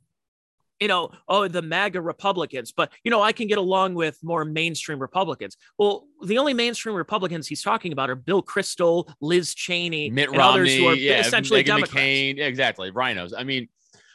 you 0.80 0.88
know 0.88 1.12
oh 1.28 1.48
the 1.48 1.62
maga 1.62 2.02
republicans 2.02 2.72
but 2.72 2.90
you 3.04 3.12
know 3.12 3.22
i 3.22 3.34
can 3.34 3.48
get 3.48 3.58
along 3.58 3.96
with 3.96 4.18
more 4.24 4.46
mainstream 4.46 4.98
republicans 4.98 5.58
well 5.78 6.08
the 6.24 6.38
only 6.38 6.54
mainstream 6.54 6.96
republicans 6.96 7.48
he's 7.48 7.62
talking 7.62 7.92
about 7.92 8.10
are 8.10 8.16
bill 8.16 8.42
kristol 8.42 9.12
liz 9.20 9.54
cheney 9.54 10.10
Mitt 10.10 10.30
and 10.30 10.38
Romney, 10.38 10.62
others 10.62 10.76
who 10.78 10.88
are 10.88 10.96
yeah, 10.96 11.20
essentially 11.20 11.64
democrats 11.64 11.94
McCain, 11.94 12.40
exactly, 12.40 12.92
RINOs. 12.94 13.34
I 13.38 13.44
mean, 13.44 13.68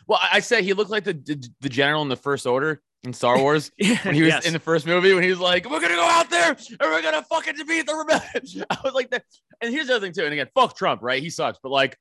well, 0.07 0.19
I 0.33 0.41
said 0.41 0.65
he 0.65 0.73
looked 0.73 0.91
like 0.91 1.05
the, 1.05 1.15
the 1.61 1.69
general 1.69 2.03
in 2.03 2.09
the 2.09 2.17
First 2.17 2.47
Order 2.47 2.83
in 3.05 3.13
Star 3.13 3.39
Wars 3.39 3.71
when 3.79 4.15
he 4.15 4.23
was 4.23 4.29
Yes. 4.31 4.47
in 4.47 4.53
the 4.53 4.59
first 4.59 4.87
movie 4.87 5.13
when 5.15 5.23
he 5.23 5.31
was 5.31 5.41
like, 5.41 5.69
"We're 5.69 5.81
gonna 5.81 5.95
go 5.97 6.05
out 6.09 6.31
there 6.31 6.51
and 6.51 6.79
we're 6.81 7.03
gonna 7.03 7.23
fucking 7.23 7.55
defeat 7.57 7.87
the 7.87 7.95
rebellion." 7.95 8.65
I 8.71 8.79
was 8.85 8.95
like 8.95 9.11
that. 9.11 9.25
And 9.61 9.73
here's 9.73 9.87
the 9.89 9.97
other 9.97 10.07
thing 10.07 10.13
too. 10.15 10.25
And 10.25 10.33
again, 10.33 10.49
fuck 10.55 10.77
Trump, 10.77 11.03
right? 11.03 11.23
He 11.23 11.31
sucks, 11.31 11.59
but 11.63 11.71
like, 11.71 11.97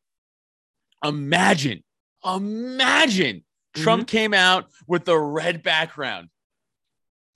imagine, 1.03 1.83
imagine 2.25 3.43
Trump 3.75 4.03
Mm-hmm. 4.03 4.17
came 4.17 4.33
out 4.33 4.67
with 4.87 5.05
the 5.05 5.17
red 5.17 5.63
background. 5.63 6.29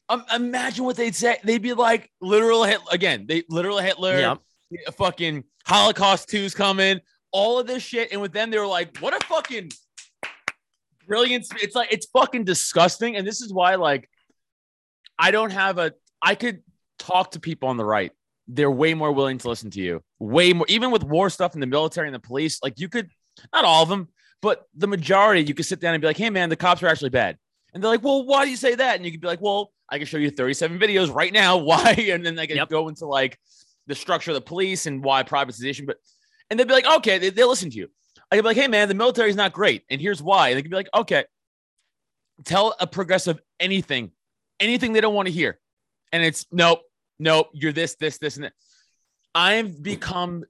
Um, 0.09 0.23
imagine 0.33 0.85
what 0.85 0.95
they'd 0.95 1.15
say. 1.15 1.37
They'd 1.43 1.61
be 1.61 1.73
like 1.73 2.09
literal 2.21 2.63
Hitler 2.63 2.87
again. 2.91 3.25
They 3.27 3.43
literal 3.49 3.77
Hitler. 3.79 4.19
Yep. 4.19 4.95
fucking 4.95 5.43
Holocaust 5.65 6.29
2's 6.29 6.53
coming, 6.53 6.99
all 7.33 7.59
of 7.59 7.67
this 7.67 7.83
shit. 7.83 8.11
And 8.13 8.21
with 8.21 8.31
them, 8.31 8.49
they 8.51 8.57
were 8.59 8.67
like, 8.67 8.97
what 8.99 9.13
a 9.13 9.25
fucking 9.27 9.71
brilliant. 11.07 11.47
It's 11.61 11.75
like, 11.75 11.91
it's 11.91 12.05
fucking 12.07 12.43
disgusting. 12.43 13.15
And 13.15 13.25
this 13.25 13.41
is 13.41 13.53
why, 13.53 13.75
like, 13.75 14.09
I 15.17 15.31
don't 15.31 15.51
have 15.51 15.77
a, 15.77 15.93
I 16.21 16.35
could 16.35 16.61
talk 16.99 17.31
to 17.31 17.39
people 17.39 17.69
on 17.69 17.77
the 17.77 17.85
right. 17.85 18.11
They're 18.47 18.71
way 18.71 18.93
more 18.93 19.11
willing 19.11 19.37
to 19.39 19.49
listen 19.49 19.69
to 19.71 19.81
you. 19.81 20.01
Way 20.19 20.53
more, 20.53 20.65
even 20.69 20.91
with 20.91 21.03
war 21.03 21.29
stuff 21.29 21.53
in 21.55 21.61
the 21.61 21.67
military 21.67 22.07
and 22.07 22.15
the 22.15 22.19
police, 22.19 22.59
like, 22.63 22.79
you 22.79 22.89
could, 22.89 23.09
not 23.53 23.65
all 23.65 23.83
of 23.83 23.89
them, 23.89 24.07
but 24.41 24.63
the 24.75 24.87
majority, 24.87 25.43
you 25.43 25.53
could 25.53 25.65
sit 25.65 25.79
down 25.79 25.93
and 25.93 26.01
be 26.01 26.07
like, 26.07 26.17
hey, 26.17 26.29
man, 26.29 26.49
the 26.49 26.55
cops 26.55 26.83
are 26.83 26.87
actually 26.87 27.09
bad. 27.09 27.37
And 27.73 27.83
they're 27.83 27.91
like, 27.91 28.03
well, 28.03 28.25
why 28.25 28.45
do 28.45 28.51
you 28.51 28.57
say 28.57 28.75
that? 28.75 28.95
And 28.95 29.05
you 29.05 29.11
could 29.11 29.21
be 29.21 29.27
like, 29.27 29.41
well, 29.41 29.71
I 29.89 29.97
can 29.97 30.07
show 30.07 30.17
you 30.17 30.29
37 30.29 30.79
videos 30.79 31.13
right 31.13 31.31
now. 31.33 31.57
Why? 31.71 31.91
And 32.11 32.25
then 32.25 32.35
they 32.35 32.45
can 32.47 32.57
Yep. 32.57 32.69
go 32.69 32.87
into 32.89 33.05
like, 33.05 33.37
the 33.87 33.95
structure 33.95 34.31
of 34.31 34.35
the 34.35 34.41
police 34.41 34.85
and 34.85 35.01
why 35.01 35.23
privatization, 35.23 35.85
but 35.85 35.95
and 36.49 36.59
they'd 36.59 36.67
be 36.67 36.73
like, 36.73 36.85
okay, 36.97 37.17
they, 37.17 37.29
they'll 37.29 37.47
listen 37.47 37.69
to 37.69 37.77
you. 37.77 37.87
I 38.31 38.35
could 38.35 38.43
be 38.43 38.47
like, 38.49 38.57
hey 38.57 38.67
man, 38.67 38.87
the 38.87 38.93
military 38.93 39.29
is 39.29 39.35
not 39.35 39.53
great, 39.53 39.83
and 39.89 40.01
here's 40.01 40.21
why. 40.21 40.49
And 40.49 40.57
they 40.57 40.61
could 40.61 40.71
be 40.71 40.77
like, 40.77 40.89
okay, 40.93 41.25
tell 42.45 42.75
a 42.79 42.87
progressive 42.87 43.39
anything, 43.59 44.11
anything 44.59 44.93
they 44.93 45.01
don't 45.01 45.15
want 45.15 45.27
to 45.27 45.33
hear, 45.33 45.59
and 46.11 46.23
it's 46.23 46.45
nope, 46.51 46.81
nope, 47.19 47.49
you're 47.53 47.73
this, 47.73 47.95
this, 47.95 48.17
this, 48.17 48.37
and. 48.37 48.51
I've 49.35 49.83
become 49.83 50.45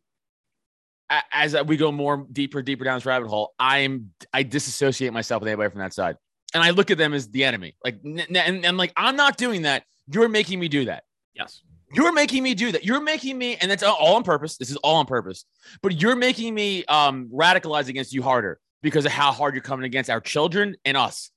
as 1.32 1.56
we 1.66 1.76
go 1.76 1.92
more 1.92 2.26
deeper, 2.32 2.62
deeper 2.62 2.86
down 2.86 2.98
this 2.98 3.06
rabbit 3.06 3.28
hole. 3.28 3.54
I'm 3.60 4.12
I 4.34 4.44
disassociate 4.44 5.12
myself 5.12 5.42
with 5.42 5.50
anybody 5.50 5.70
from 5.70 5.80
that 5.80 5.94
side, 5.94 6.16
and 6.54 6.64
I 6.64 6.70
look 6.70 6.90
at 6.90 6.98
them 6.98 7.14
as 7.14 7.30
the 7.30 7.44
enemy. 7.44 7.76
Like, 7.84 8.00
and 8.04 8.66
I'm 8.66 8.78
like, 8.78 8.94
I'm 8.96 9.18
not 9.18 9.38
doing 9.38 9.64
that. 9.64 9.84
You're 10.10 10.30
making 10.30 10.60
me 10.60 10.70
do 10.70 10.86
that. 10.86 11.04
yes 11.34 11.62
You're 11.94 12.14
making 12.14 12.44
me 12.44 12.54
do 12.54 12.72
that. 12.74 12.84
You're 12.84 13.02
making 13.02 13.38
me, 13.38 13.56
and 13.56 13.72
that's 13.72 13.84
all 13.84 14.16
on 14.16 14.24
purpose. 14.24 14.58
This 14.58 14.70
is 14.70 14.76
all 14.78 14.96
on 14.96 15.06
purpose. 15.06 15.46
But 15.82 16.02
you're 16.02 16.16
making 16.16 16.54
me 16.54 16.84
um, 16.86 17.30
radicalize 17.34 17.88
against 17.88 18.14
you 18.14 18.22
harder 18.22 18.60
because 18.82 19.06
of 19.06 19.12
how 19.12 19.32
hard 19.32 19.56
you're 19.56 19.64
coming 19.64 19.86
against 19.86 20.10
our 20.10 20.20
children 20.20 20.76
and 20.84 20.98
us. 20.98 21.32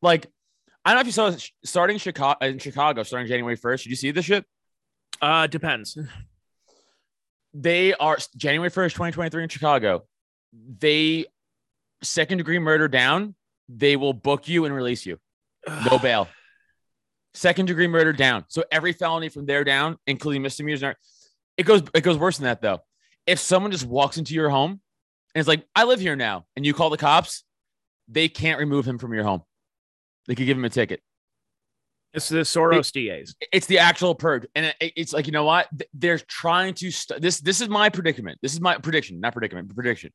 Like, 0.00 0.26
I 0.84 0.90
don't 0.90 0.96
know 0.96 1.00
if 1.02 1.06
you 1.06 1.12
saw 1.12 1.30
this, 1.30 1.50
starting 1.64 1.98
Chicago 1.98 2.38
in 2.46 2.58
Chicago, 2.58 3.02
starting 3.02 3.28
January 3.28 3.58
1st. 3.58 3.82
Did 3.82 3.90
you 3.90 3.96
see 3.96 4.10
this 4.10 4.24
shit? 4.24 4.44
uh 5.20 5.46
depends 5.46 5.98
They 7.54 7.94
are 7.94 8.18
January 8.36 8.70
1st, 8.70 8.92
2023 8.92 9.42
in 9.42 9.48
Chicago. 9.48 10.04
They 10.52 11.26
second 12.02 12.38
degree 12.38 12.58
murder 12.58 12.88
down. 12.88 13.34
They 13.68 13.96
will 13.96 14.12
book 14.12 14.48
you 14.48 14.66
and 14.66 14.74
release 14.74 15.06
you. 15.06 15.18
No 15.90 15.98
bail. 16.02 16.28
Second 17.38 17.66
degree 17.66 17.86
murder 17.86 18.12
down. 18.12 18.44
So 18.48 18.64
every 18.72 18.92
felony 18.92 19.28
from 19.28 19.46
there 19.46 19.62
down, 19.62 19.96
including 20.08 20.42
misdemeanors, 20.42 20.96
it 21.56 21.62
goes 21.62 21.82
it 21.94 22.00
goes 22.02 22.18
worse 22.18 22.36
than 22.38 22.46
that 22.46 22.60
though. 22.60 22.80
If 23.28 23.38
someone 23.38 23.70
just 23.70 23.86
walks 23.86 24.16
into 24.18 24.34
your 24.34 24.48
home 24.50 24.72
and 24.72 25.40
it's 25.40 25.46
like, 25.46 25.64
I 25.76 25.84
live 25.84 26.00
here 26.00 26.16
now, 26.16 26.46
and 26.56 26.66
you 26.66 26.74
call 26.74 26.90
the 26.90 26.96
cops, 26.96 27.44
they 28.08 28.28
can't 28.28 28.58
remove 28.58 28.88
him 28.88 28.98
from 28.98 29.14
your 29.14 29.22
home. 29.22 29.42
They 30.26 30.34
could 30.34 30.46
give 30.46 30.56
him 30.58 30.64
a 30.64 30.68
ticket. 30.68 31.00
it's 32.12 32.28
the 32.28 32.38
soros 32.38 32.90
das 32.92 33.34
It's 33.52 33.66
the 33.66 33.78
actual 33.78 34.16
purge, 34.16 34.44
and 34.56 34.74
it- 34.80 34.92
it's 34.96 35.12
like 35.12 35.26
you 35.26 35.32
know 35.32 35.44
what? 35.44 35.68
They're 35.94 36.18
trying 36.18 36.74
to 36.74 36.90
st- 36.90 37.22
this. 37.22 37.38
This 37.38 37.60
is 37.60 37.68
my 37.68 37.88
predicament. 37.88 38.38
This 38.42 38.52
is 38.52 38.60
my 38.60 38.78
prediction, 38.78 39.20
not 39.20 39.32
predicament, 39.32 39.68
but 39.68 39.76
prediction. 39.76 40.10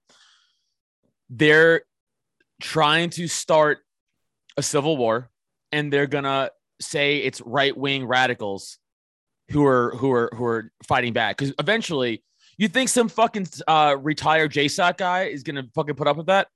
They're 1.30 1.84
trying 2.62 3.12
to 3.12 3.30
start 3.30 3.78
a 4.58 4.62
civil 4.64 4.98
war, 4.98 5.30
and 5.72 5.92
they're 5.94 6.08
gonna 6.08 6.50
say 6.84 7.18
it's 7.18 7.42
right 7.42 7.76
wing 7.76 8.06
radicals 8.06 8.78
who 9.50 9.66
are 9.66 9.96
who 9.98 10.12
are 10.12 10.30
who 10.36 10.46
are 10.46 10.72
fighting 10.84 11.14
back. 11.14 11.38
Because 11.38 11.54
eventually, 11.60 12.24
you 12.58 12.68
think 12.68 12.90
some 12.90 13.10
fucking 13.10 13.48
uh, 13.68 13.96
retired 14.00 14.52
JSOC 14.52 14.98
guy 14.98 15.24
is 15.26 15.44
gonna 15.44 15.64
fucking 15.76 15.96
put 15.96 16.08
up 16.08 16.18
with 16.18 16.28
that? 16.28 16.48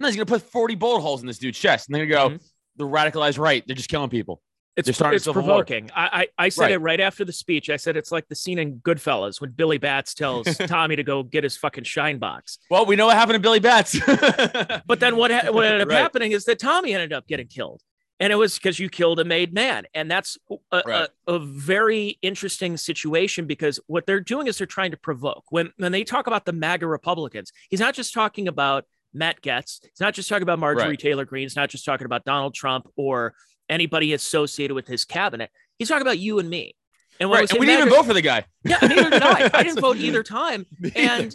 No, 0.00 0.06
he's 0.08 0.16
gonna 0.16 0.26
put 0.26 0.42
forty 0.42 0.74
bullet 0.74 1.00
holes 1.00 1.20
in 1.20 1.26
this 1.26 1.38
dude's 1.38 1.58
chest, 1.58 1.88
and 1.88 1.94
they're 1.94 2.06
gonna 2.06 2.30
go, 2.30 2.34
Mhm. 2.36 2.50
the 2.76 2.84
radicalized 2.84 3.38
right. 3.38 3.62
They're 3.66 3.76
just 3.76 3.88
killing 3.88 4.10
people. 4.10 4.40
It's, 4.76 4.86
They're 4.86 4.92
starting 4.92 5.14
it's 5.18 5.28
provoking. 5.28 5.88
I, 5.94 6.26
I, 6.36 6.46
I 6.46 6.48
said 6.48 6.62
Right. 6.62 6.72
it 6.72 6.78
right 6.78 6.98
after 7.00 7.24
the 7.24 7.32
speech. 7.32 7.70
I 7.70 7.76
said 7.76 7.96
it's 7.96 8.10
like 8.10 8.26
the 8.26 8.34
scene 8.34 8.58
in 8.58 8.80
Goodfellas 8.80 9.40
when 9.40 9.50
Billy 9.52 9.78
Batts 9.78 10.14
tells 10.14 10.48
Tommy 10.66 10.96
to 10.96 11.04
go 11.04 11.22
get 11.22 11.44
his 11.44 11.56
fucking 11.56 11.84
shine 11.84 12.18
box. 12.18 12.58
Well, 12.68 12.84
we 12.84 12.96
know 12.96 13.06
what 13.06 13.16
happened 13.16 13.34
to 13.36 13.38
Billy 13.40 13.60
Batts. 13.60 13.96
But 14.84 14.98
then 14.98 15.16
what, 15.16 15.30
ha- 15.30 15.52
what 15.52 15.64
ended 15.64 15.82
up 15.82 15.88
Right. 15.88 15.98
happening 15.98 16.32
is 16.32 16.44
that 16.46 16.58
Tommy 16.58 16.92
ended 16.92 17.12
up 17.12 17.28
getting 17.28 17.46
killed. 17.46 17.82
And 18.20 18.32
it 18.32 18.36
was 18.36 18.54
because 18.58 18.78
you 18.78 18.88
killed 18.88 19.18
a 19.18 19.24
made 19.24 19.52
man. 19.52 19.86
And 19.92 20.08
that's 20.10 20.38
a, 20.70 20.82
Right. 20.86 21.08
a, 21.26 21.32
a 21.32 21.38
very 21.40 22.18
interesting 22.22 22.76
situation 22.76 23.46
because 23.46 23.80
what 23.88 24.06
they're 24.06 24.20
doing 24.20 24.46
is 24.46 24.58
they're 24.58 24.66
trying 24.68 24.92
to 24.92 24.96
provoke. 24.96 25.44
When, 25.50 25.72
when 25.78 25.90
they 25.92 26.04
talk 26.04 26.26
about 26.28 26.44
the 26.44 26.52
MAGA 26.52 26.86
Republicans, 26.86 27.52
he's 27.70 27.80
not 27.80 27.94
just 27.94 28.14
talking 28.14 28.46
about 28.46 28.84
Matt 29.12 29.42
Gaetz. 29.42 29.80
He's 29.82 30.00
not 30.00 30.14
just 30.14 30.28
talking 30.28 30.44
about 30.44 30.58
Marjorie 30.60 30.90
Right. 30.90 30.98
Taylor 30.98 31.24
Greene. 31.24 31.42
He's 31.44 31.56
not 31.56 31.70
just 31.70 31.84
talking 31.84 32.04
about 32.04 32.24
Donald 32.24 32.54
Trump 32.54 32.88
or 32.96 33.34
anybody 33.68 34.12
associated 34.12 34.74
with 34.74 34.86
his 34.86 35.04
cabinet. 35.04 35.50
He's 35.78 35.88
talking 35.88 36.02
about 36.02 36.18
you 36.18 36.38
and 36.38 36.48
me. 36.48 36.76
And 37.18 37.30
right. 37.30 37.50
And 37.50 37.58
we 37.60 37.66
didn't 37.66 37.86
even 37.88 37.94
vote 37.96 38.06
for 38.06 38.14
the 38.14 38.22
guy. 38.22 38.44
Yeah, 38.64 38.78
neither 38.82 39.10
did 39.10 39.22
I. 39.22 39.50
I 39.54 39.62
didn't 39.64 39.80
vote 39.80 39.96
either 39.96 40.22
time 40.24 40.66
and 40.96 41.34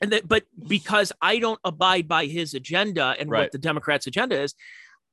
and 0.00 0.12
that 0.12 0.28
but 0.28 0.44
because 0.68 1.10
i 1.22 1.38
don't 1.38 1.58
abide 1.64 2.06
by 2.06 2.26
his 2.26 2.52
agenda 2.52 3.14
and 3.18 3.30
what 3.30 3.50
the 3.50 3.56
democrats 3.58 4.06
agenda 4.06 4.38
is 4.38 4.54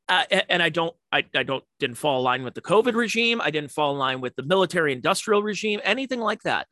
uh, 0.09 0.23
and 0.49 0.61
i 0.61 0.69
don't 0.69 0.95
I, 1.11 1.23
I 1.35 1.43
don't 1.43 1.63
didn't 1.79 1.97
fall 1.97 2.17
in 2.17 2.23
line 2.23 2.43
with 2.43 2.55
the 2.55 2.61
covid 2.61 2.95
regime. 2.95 3.39
I 3.39 3.51
didn't 3.51 3.71
fall 3.71 3.91
in 3.91 3.99
line 3.99 4.19
with 4.19 4.35
the 4.35 4.43
military 4.43 4.91
industrial 4.91 5.43
regime 5.43 5.79
anything 5.83 6.19
like 6.19 6.41
that. 6.41 6.67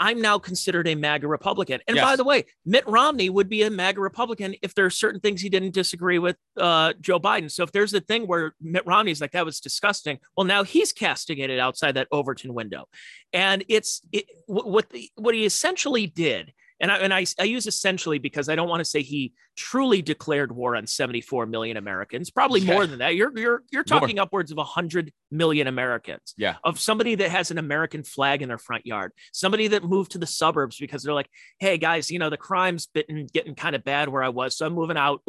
I'm 0.00 0.20
now 0.20 0.38
considered 0.38 0.86
a 0.86 0.94
maga 0.94 1.26
republican. 1.26 1.80
And 1.86 1.96
by 1.96 2.16
the 2.16 2.24
way 2.24 2.44
mitt 2.66 2.86
romney 2.86 3.30
would 3.30 3.48
be 3.48 3.62
a 3.62 3.70
maga 3.70 4.00
republican 4.00 4.54
if 4.62 4.74
there 4.74 4.84
are 4.84 4.90
certain 4.90 5.20
things 5.20 5.40
he 5.40 5.48
didn't 5.48 5.74
disagree 5.74 6.18
with 6.18 6.36
uh, 6.56 6.92
joe 7.00 7.20
biden. 7.20 7.50
So 7.50 7.62
if 7.62 7.72
there's 7.72 7.94
a 7.94 8.00
thing 8.00 8.26
where 8.26 8.54
mitt 8.60 8.86
romney's 8.86 9.20
like 9.20 9.32
that 9.32 9.44
was 9.44 9.60
disgusting. 9.60 10.18
Well 10.36 10.46
now 10.46 10.64
he's 10.64 10.92
casting 10.92 11.38
it 11.38 11.56
outside 11.58 11.92
that 11.92 12.08
overton 12.10 12.52
window. 12.52 12.86
And 13.32 13.64
it's 13.68 14.02
it, 14.12 14.26
what 14.46 14.90
the, 14.90 15.08
what 15.16 15.34
he 15.34 15.44
essentially 15.44 16.06
did 16.06 16.52
and 16.80 16.90
I, 16.92 16.96
and 16.98 17.12
I, 17.12 17.24
I 17.38 17.44
use 17.44 17.66
essentially 17.66 18.18
because 18.18 18.48
I 18.48 18.54
don't 18.54 18.68
want 18.68 18.80
to 18.80 18.84
say 18.84 19.02
he 19.02 19.32
truly 19.56 20.00
declared 20.02 20.52
war 20.52 20.76
on 20.76 20.86
74 20.86 21.46
million 21.46 21.76
Americans. 21.76 22.30
Probably 22.30 22.60
Yeah. 22.60 22.74
more 22.74 22.86
than 22.86 23.00
that. 23.00 23.14
You're 23.16 23.36
you're 23.38 23.62
you're 23.70 23.84
More. 23.90 24.00
talking 24.00 24.18
upwards 24.18 24.50
of 24.52 24.58
100 24.58 25.12
million 25.30 25.66
Americans. 25.66 26.34
Yeah. 26.36 26.56
Of 26.64 26.78
somebody 26.78 27.14
that 27.16 27.30
has 27.30 27.50
an 27.50 27.58
American 27.58 28.02
flag 28.04 28.42
in 28.42 28.48
their 28.48 28.58
front 28.58 28.86
yard. 28.86 29.12
Somebody 29.32 29.68
that 29.68 29.82
moved 29.84 30.12
to 30.12 30.18
the 30.18 30.26
suburbs 30.26 30.78
because 30.78 31.02
they're 31.02 31.14
like, 31.14 31.28
"Hey 31.58 31.78
guys, 31.78 32.10
you 32.10 32.18
know, 32.18 32.30
the 32.30 32.36
crime's 32.36 32.86
been 32.86 33.26
getting 33.32 33.54
kind 33.54 33.74
of 33.74 33.82
bad 33.84 34.08
where 34.08 34.22
I 34.22 34.28
was, 34.28 34.56
so 34.56 34.66
I'm 34.66 34.74
moving 34.74 34.96
out 34.96 35.22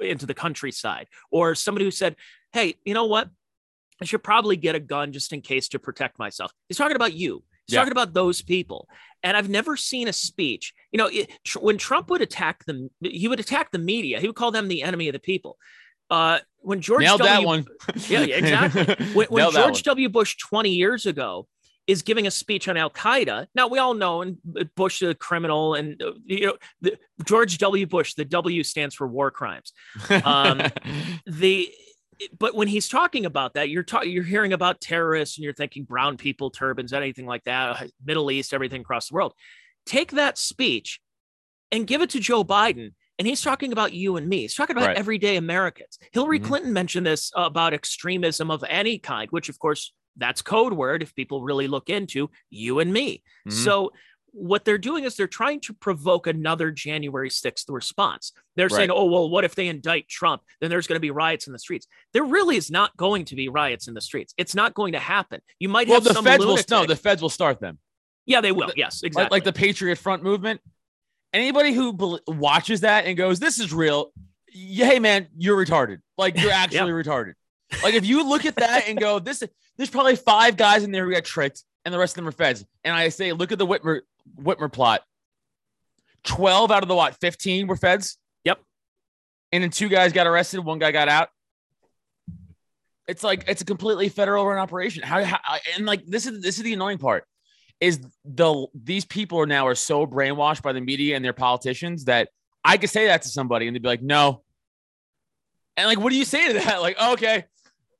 into 0.00 0.26
the 0.26 0.34
countryside." 0.34 1.08
Or 1.30 1.54
somebody 1.54 1.84
who 1.84 1.90
said, 1.90 2.16
"Hey, 2.52 2.76
you 2.84 2.94
know 2.94 3.06
what? 3.06 3.28
I 4.00 4.04
should 4.04 4.22
probably 4.22 4.56
get 4.56 4.74
a 4.74 4.80
gun 4.80 5.12
just 5.12 5.32
in 5.32 5.40
case 5.42 5.68
to 5.68 5.78
protect 5.78 6.18
myself." 6.18 6.52
He's 6.68 6.76
talking 6.78 6.96
about 6.96 7.12
you. 7.14 7.42
He's 7.66 7.74
Yeah. 7.74 7.80
talking 7.80 7.92
about 7.92 8.14
those 8.14 8.42
people. 8.42 8.88
And 9.22 9.36
I've 9.36 9.48
never 9.48 9.76
seen 9.76 10.08
a 10.08 10.12
speech. 10.12 10.74
You 10.90 10.98
know, 10.98 11.06
it, 11.06 11.30
tr- 11.44 11.60
when 11.60 11.78
Trump 11.78 12.10
would 12.10 12.22
attack 12.22 12.64
them, 12.64 12.90
he 13.02 13.28
would 13.28 13.40
attack 13.40 13.70
the 13.70 13.78
media. 13.78 14.18
He 14.20 14.26
would 14.26 14.36
call 14.36 14.50
them 14.50 14.68
the 14.68 14.82
enemy 14.82 15.08
of 15.08 15.12
the 15.12 15.20
people. 15.20 15.58
Uh, 16.10 16.40
when 16.58 16.80
George 16.80 17.02
Nailed 17.04 17.20
W. 17.20 17.34
that 17.34 17.46
one. 17.46 17.64
Yeah, 18.08 18.22
yeah, 18.22 18.36
exactly. 18.36 19.06
When, 19.14 19.28
when 19.28 19.50
George 19.52 19.82
W. 19.84 20.08
Bush 20.08 20.36
20 20.38 20.70
years 20.70 21.06
ago 21.06 21.46
is 21.86 22.02
giving 22.02 22.26
a 22.26 22.30
speech 22.30 22.68
on 22.68 22.76
Al 22.76 22.90
Qaeda, 22.90 23.46
now 23.54 23.66
we 23.68 23.78
all 23.78 23.94
know, 23.94 24.22
and 24.22 24.36
Bush 24.76 25.00
the 25.00 25.14
criminal, 25.14 25.74
and 25.74 26.00
uh, 26.02 26.12
you 26.26 26.46
know, 26.46 26.56
the, 26.80 26.98
George 27.24 27.58
W. 27.58 27.86
Bush, 27.86 28.14
the 28.14 28.24
W 28.24 28.62
stands 28.62 28.94
for 28.94 29.06
war 29.06 29.30
crimes 29.30 29.72
um, 30.24 30.60
the 31.26 31.72
but 32.38 32.54
when 32.54 32.68
he's 32.68 32.88
talking 32.88 33.26
about 33.26 33.54
that 33.54 33.68
you're 33.68 33.82
talking 33.82 34.10
you're 34.10 34.22
hearing 34.24 34.52
about 34.52 34.80
terrorists 34.80 35.36
and 35.38 35.44
you're 35.44 35.52
thinking 35.52 35.84
brown 35.84 36.16
people 36.16 36.50
turbans 36.50 36.92
anything 36.92 37.26
like 37.26 37.44
that 37.44 37.88
middle 38.04 38.30
east 38.30 38.52
everything 38.54 38.80
across 38.80 39.08
the 39.08 39.14
world 39.14 39.32
take 39.86 40.12
that 40.12 40.38
speech 40.38 41.00
and 41.70 41.86
give 41.86 42.02
it 42.02 42.10
to 42.10 42.20
joe 42.20 42.44
biden 42.44 42.92
and 43.18 43.28
he's 43.28 43.42
talking 43.42 43.72
about 43.72 43.92
you 43.92 44.16
and 44.16 44.28
me 44.28 44.40
he's 44.42 44.54
talking 44.54 44.76
about 44.76 44.88
Right. 44.88 44.96
everyday 44.96 45.36
americans 45.36 45.98
hillary 46.12 46.38
Mhm. 46.40 46.44
clinton 46.44 46.72
mentioned 46.72 47.06
this 47.06 47.30
about 47.36 47.74
extremism 47.74 48.50
of 48.50 48.64
any 48.68 48.98
kind 48.98 49.30
which 49.30 49.48
of 49.48 49.58
course 49.58 49.92
that's 50.16 50.42
code 50.42 50.74
word 50.74 51.02
if 51.02 51.14
people 51.14 51.42
really 51.42 51.68
look 51.68 51.88
into 51.88 52.30
you 52.50 52.78
and 52.80 52.92
me 52.92 53.22
Mhm. 53.46 53.52
so 53.52 53.92
what 54.32 54.64
they're 54.64 54.78
doing 54.78 55.04
is 55.04 55.14
they're 55.14 55.26
trying 55.26 55.60
to 55.60 55.74
provoke 55.74 56.26
another 56.26 56.70
January 56.70 57.28
6th 57.28 57.64
response. 57.68 58.32
They're 58.56 58.68
saying, 58.68 58.90
oh, 58.90 59.04
well, 59.04 59.28
what 59.28 59.44
if 59.44 59.54
they 59.54 59.68
indict 59.68 60.08
Trump? 60.08 60.42
Then 60.60 60.70
there's 60.70 60.86
going 60.86 60.96
to 60.96 61.00
be 61.00 61.10
riots 61.10 61.46
in 61.46 61.52
the 61.52 61.58
streets. 61.58 61.86
There 62.12 62.24
really 62.24 62.56
is 62.56 62.70
not 62.70 62.96
going 62.96 63.26
to 63.26 63.36
be 63.36 63.48
riots 63.48 63.88
in 63.88 63.94
the 63.94 64.00
streets. 64.00 64.34
It's 64.36 64.54
not 64.54 64.74
going 64.74 64.92
to 64.94 64.98
happen. 64.98 65.40
You 65.58 65.68
might 65.68 65.86
well, 65.86 65.96
have 65.96 66.04
the 66.04 66.14
some 66.14 66.24
feds 66.24 66.44
will 66.44 66.58
no, 66.70 66.86
the 66.86 66.96
feds 66.96 67.20
will 67.22 67.28
start 67.28 67.60
them. 67.60 67.78
yeah, 68.26 68.40
they 68.40 68.52
will. 68.52 68.68
the- 68.68 68.74
Yes, 68.76 69.02
exactly. 69.02 69.34
like 69.34 69.44
the 69.44 69.52
Patriot 69.52 69.96
Front 69.96 70.22
movement. 70.22 70.60
Anybody 71.34 71.72
who 71.72 71.92
bel 71.92 72.20
watches 72.26 72.82
that 72.82 73.06
and 73.06 73.16
goes, 73.16 73.38
"This 73.38 73.58
is 73.58 73.72
real," 73.72 74.12
hey 74.52 74.98
man, 74.98 75.28
you're 75.36 75.56
retarded. 75.56 76.00
Like 76.18 76.38
you're 76.38 76.52
actually 76.52 76.92
retarded. 76.92 77.34
Like 77.82 77.94
if 77.94 78.04
you 78.04 78.28
look 78.28 78.44
at 78.44 78.56
that 78.56 78.86
and 78.86 79.00
go, 79.00 79.18
"This," 79.18 79.42
there's 79.78 79.88
probably 79.88 80.16
five 80.16 80.58
guys 80.58 80.84
in 80.84 80.90
there 80.92 81.06
who 81.06 81.12
got 81.12 81.24
tricked, 81.24 81.64
and 81.84 81.92
the 81.92 81.98
rest 81.98 82.12
of 82.12 82.16
them 82.16 82.28
are 82.28 82.32
feds. 82.32 82.64
And 82.84 82.94
I 82.94 83.08
say, 83.08 83.32
look 83.32 83.52
at 83.52 83.58
the 83.58 83.66
Whitmer 83.66 84.00
Whitmer 84.40 84.72
plot. 84.72 85.02
Twelve 86.24 86.70
out 86.70 86.82
of 86.82 86.88
the 86.88 86.94
what? 86.94 87.16
Fifteen 87.20 87.66
were 87.66 87.76
feds. 87.76 88.18
Yep. 88.44 88.60
And 89.50 89.62
then 89.62 89.70
two 89.70 89.88
guys 89.88 90.12
got 90.12 90.26
arrested. 90.26 90.60
One 90.60 90.78
guy 90.78 90.92
got 90.92 91.08
out. 91.08 91.28
It's 93.08 93.24
like 93.24 93.44
it's 93.48 93.62
a 93.62 93.64
completely 93.64 94.08
federal 94.08 94.46
run 94.46 94.58
operation. 94.58 95.02
How, 95.02 95.24
how 95.24 95.38
and 95.76 95.84
like 95.86 96.06
this 96.06 96.26
is 96.26 96.40
this 96.40 96.58
is 96.58 96.62
the 96.64 96.72
annoying 96.72 96.98
part 96.98 97.24
is 97.80 98.00
the 98.24 98.66
these 98.74 99.04
people 99.04 99.40
are 99.40 99.46
now 99.46 99.66
are 99.66 99.74
so 99.74 100.06
brainwashed 100.06 100.62
by 100.62 100.72
the 100.72 100.80
media 100.80 101.16
and 101.16 101.24
their 101.24 101.32
politicians 101.32 102.04
that 102.04 102.28
I 102.64 102.76
could 102.76 102.90
say 102.90 103.06
that 103.06 103.22
to 103.22 103.28
somebody 103.28 103.66
and 103.66 103.74
they'd 103.74 103.82
be 103.82 103.88
like, 103.88 104.02
no. 104.02 104.44
And 105.76 105.88
like, 105.88 105.98
what 105.98 106.10
do 106.10 106.16
you 106.16 106.24
say 106.24 106.46
to 106.48 106.52
that? 106.54 106.80
Like, 106.80 106.96
oh, 107.00 107.14
okay, 107.14 107.44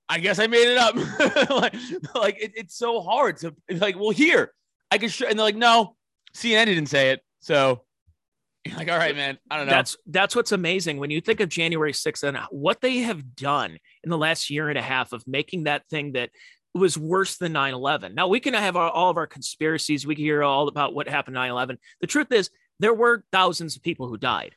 I 0.08 0.20
guess 0.20 0.38
I 0.38 0.46
made 0.46 0.68
it 0.68 0.78
up. 0.78 0.94
like, 1.50 1.74
like 2.14 2.40
it- 2.40 2.52
it's 2.54 2.76
so 2.76 3.00
hard 3.00 3.38
to 3.38 3.54
like, 3.70 3.98
well, 3.98 4.10
here 4.10 4.52
I 4.90 4.98
can 4.98 5.08
show, 5.08 5.26
and 5.26 5.36
they're 5.36 5.44
like, 5.44 5.56
no, 5.56 5.96
CNN 6.34 6.66
didn't 6.66 6.86
say 6.86 7.10
it, 7.10 7.20
so 7.40 7.82
you're 8.64 8.76
like, 8.76 8.90
all 8.90 8.98
right, 8.98 9.16
man, 9.16 9.38
I 9.50 9.56
don't 9.56 9.66
know. 9.66 9.72
That's 9.72 9.96
that's 10.06 10.36
what's 10.36 10.52
amazing 10.52 10.98
when 10.98 11.10
you 11.10 11.20
think 11.20 11.40
of 11.40 11.48
January 11.48 11.92
6th 11.92 12.22
and 12.22 12.38
what 12.50 12.80
they 12.80 12.98
have 12.98 13.34
done 13.34 13.78
in 14.04 14.10
the 14.10 14.18
last 14.18 14.50
year 14.50 14.68
and 14.68 14.78
a 14.78 14.82
half 14.82 15.12
of 15.12 15.26
making 15.26 15.64
that 15.64 15.88
thing 15.88 16.12
that 16.12 16.30
was 16.74 16.96
worse 16.96 17.36
than 17.36 17.52
9-11. 17.52 18.14
Now 18.14 18.28
we 18.28 18.40
can 18.40 18.54
have 18.54 18.76
our, 18.76 18.88
all 18.88 19.10
of 19.10 19.16
our 19.16 19.26
conspiracies. 19.26 20.06
We 20.06 20.14
can 20.14 20.24
hear 20.24 20.42
all 20.42 20.68
about 20.68 20.94
what 20.94 21.08
happened 21.08 21.36
9-11. 21.36 21.76
The 22.00 22.06
truth 22.06 22.32
is 22.32 22.50
there 22.78 22.94
were 22.94 23.24
thousands 23.30 23.76
of 23.76 23.82
people 23.82 24.08
who 24.08 24.16
died. 24.16 24.54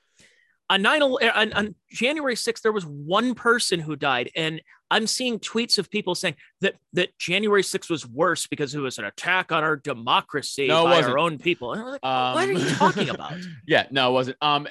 On 0.69 0.81
9 0.81 1.01
on, 1.03 1.53
on 1.53 1.75
January 1.91 2.35
6th, 2.35 2.61
there 2.61 2.71
was 2.71 2.85
one 2.85 3.35
person 3.35 3.79
who 3.79 3.95
died. 3.95 4.31
And 4.35 4.61
I'm 4.89 5.05
seeing 5.07 5.39
tweets 5.39 5.77
of 5.77 5.89
people 5.91 6.15
saying 6.15 6.35
that 6.61 6.75
that 6.93 7.17
January 7.19 7.61
6th 7.61 7.89
was 7.89 8.07
worse 8.07 8.47
because 8.47 8.73
it 8.73 8.79
was 8.79 8.97
an 8.97 9.05
attack 9.05 9.51
on 9.51 9.63
our 9.63 9.75
democracy 9.75 10.67
No, 10.67 10.85
by 10.85 11.01
our 11.03 11.19
own 11.19 11.37
people. 11.37 11.73
And 11.73 11.81
I'm 11.81 11.87
like, 11.91 12.03
Um, 12.03 12.33
what 12.33 12.49
are 12.49 12.51
you 12.53 12.69
talking 12.75 13.09
about? 13.09 13.33
yeah, 13.67 13.85
no, 13.91 14.09
it 14.09 14.13
wasn't. 14.13 14.37
Um, 14.41 14.67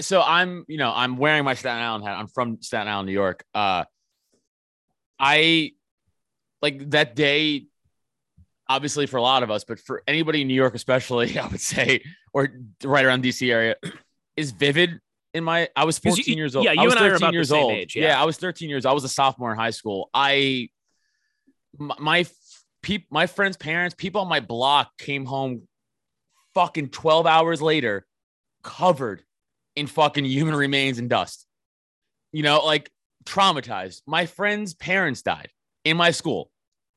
so 0.00 0.22
I'm, 0.22 0.64
you 0.68 0.78
know, 0.78 0.92
I'm 0.94 1.16
wearing 1.16 1.44
my 1.44 1.54
Staten 1.54 1.82
Island 1.82 2.04
hat. 2.04 2.18
I'm 2.18 2.28
from 2.28 2.60
Staten 2.60 2.88
Island, 2.88 3.06
New 3.06 3.12
York. 3.12 3.44
Uh, 3.54 3.84
I 5.18 5.72
like 6.60 6.90
that 6.90 7.14
day, 7.14 7.66
obviously 8.68 9.06
for 9.06 9.18
a 9.18 9.22
lot 9.22 9.42
of 9.42 9.50
us, 9.50 9.64
but 9.64 9.78
for 9.78 10.02
anybody 10.06 10.42
in 10.42 10.48
New 10.48 10.54
York, 10.54 10.74
especially, 10.74 11.38
I 11.38 11.46
would 11.46 11.60
say, 11.60 12.02
or 12.32 12.48
right 12.82 13.04
around 13.04 13.22
DC 13.24 13.50
area, 13.50 13.76
is 14.36 14.50
vivid. 14.50 15.00
In 15.34 15.42
my, 15.44 15.68
I 15.74 15.84
was 15.84 15.98
'Cause 15.98 16.16
you- 16.16 16.22
14 16.24 16.38
years 16.38 16.54
old. 16.56 16.64
yeah, 16.64 16.70
I 16.70 16.74
you 16.74 16.82
was 16.84 16.94
and 16.94 17.00
I 17.04 17.06
are 17.08 17.10
13 17.10 17.16
about 17.16 17.30
the 17.30 17.36
years 17.36 17.48
same 17.48 17.62
old. 17.64 17.72
age, 17.72 17.96
yeah. 17.96 18.20
I 18.20 18.24
was 18.24 18.36
13 18.38 18.70
years. 18.70 18.86
I 18.86 18.92
was 18.92 19.02
a 19.04 19.08
sophomore 19.08 19.50
in 19.52 19.58
high 19.58 19.70
school. 19.70 20.08
I, 20.14 20.68
my, 21.76 21.96
my 21.98 22.26
peop, 22.82 23.06
my 23.10 23.26
friends' 23.26 23.56
parents, 23.56 23.94
people 23.98 24.20
on 24.20 24.28
my 24.28 24.40
block 24.40 24.96
came 24.96 25.24
home 25.26 25.66
fucking 26.54 26.90
12 26.90 27.26
hours 27.26 27.60
later 27.60 28.06
covered 28.62 29.24
in 29.74 29.88
fucking 29.88 30.24
human 30.24 30.54
remains 30.54 30.98
and 31.00 31.10
dust. 31.10 31.46
You 32.32 32.44
know, 32.44 32.64
like 32.64 32.90
traumatized. 33.24 34.02
My 34.06 34.26
friend's 34.26 34.74
parents 34.74 35.22
died 35.22 35.50
in 35.84 35.96
my 35.96 36.12
school. 36.12 36.50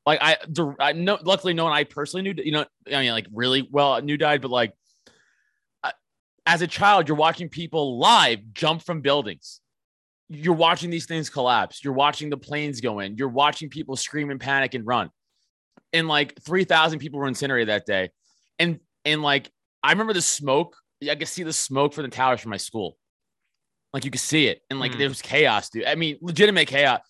Like 0.06 0.20
I, 0.22 0.36
I 0.78 0.92
know, 0.92 1.18
luckily 1.22 1.54
no 1.54 1.64
one 1.64 1.72
I 1.72 1.84
personally 1.84 2.22
knew, 2.22 2.42
you 2.42 2.52
know, 2.52 2.64
I 2.86 3.00
mean, 3.00 3.10
like 3.12 3.26
really 3.32 3.66
well 3.70 4.00
knew 4.00 4.16
died, 4.16 4.42
but 4.42 4.50
like 4.52 4.72
as 6.48 6.62
a 6.62 6.66
child, 6.66 7.08
you're 7.08 7.16
watching 7.16 7.50
people 7.50 7.98
live 7.98 8.38
jump 8.54 8.82
from 8.82 9.02
buildings. 9.02 9.60
You're 10.30 10.54
watching 10.54 10.88
these 10.88 11.04
things 11.04 11.28
collapse. 11.28 11.84
You're 11.84 11.92
watching 11.92 12.30
the 12.30 12.38
planes 12.38 12.80
go 12.80 13.00
in. 13.00 13.16
You're 13.16 13.28
watching 13.28 13.68
people 13.68 13.96
scream 13.96 14.30
and 14.30 14.40
panic 14.40 14.72
and 14.72 14.86
run. 14.86 15.10
And 15.92 16.08
like 16.08 16.40
3,000 16.42 17.00
people 17.00 17.18
were 17.20 17.28
incinerated 17.28 17.68
that 17.68 17.84
day. 17.84 18.10
And, 18.58 18.80
and 19.04 19.22
like, 19.22 19.50
I 19.82 19.92
remember 19.92 20.14
the 20.14 20.22
smoke. 20.22 20.74
I 21.08 21.14
could 21.16 21.28
see 21.28 21.42
the 21.42 21.52
smoke 21.52 21.92
from 21.92 22.04
the 22.04 22.10
towers 22.10 22.40
from 22.40 22.50
my 22.50 22.56
school. 22.56 22.96
Like 23.92 24.06
you 24.06 24.10
could 24.10 24.20
see 24.20 24.46
it. 24.48 24.62
And 24.70 24.80
like 24.80 24.92
Hmm. 24.92 24.98
there 25.00 25.08
was 25.08 25.20
chaos, 25.22 25.68
dude. 25.68 25.84
I 25.84 25.96
mean, 25.96 26.16
legitimate 26.22 26.66
chaos. 26.68 27.00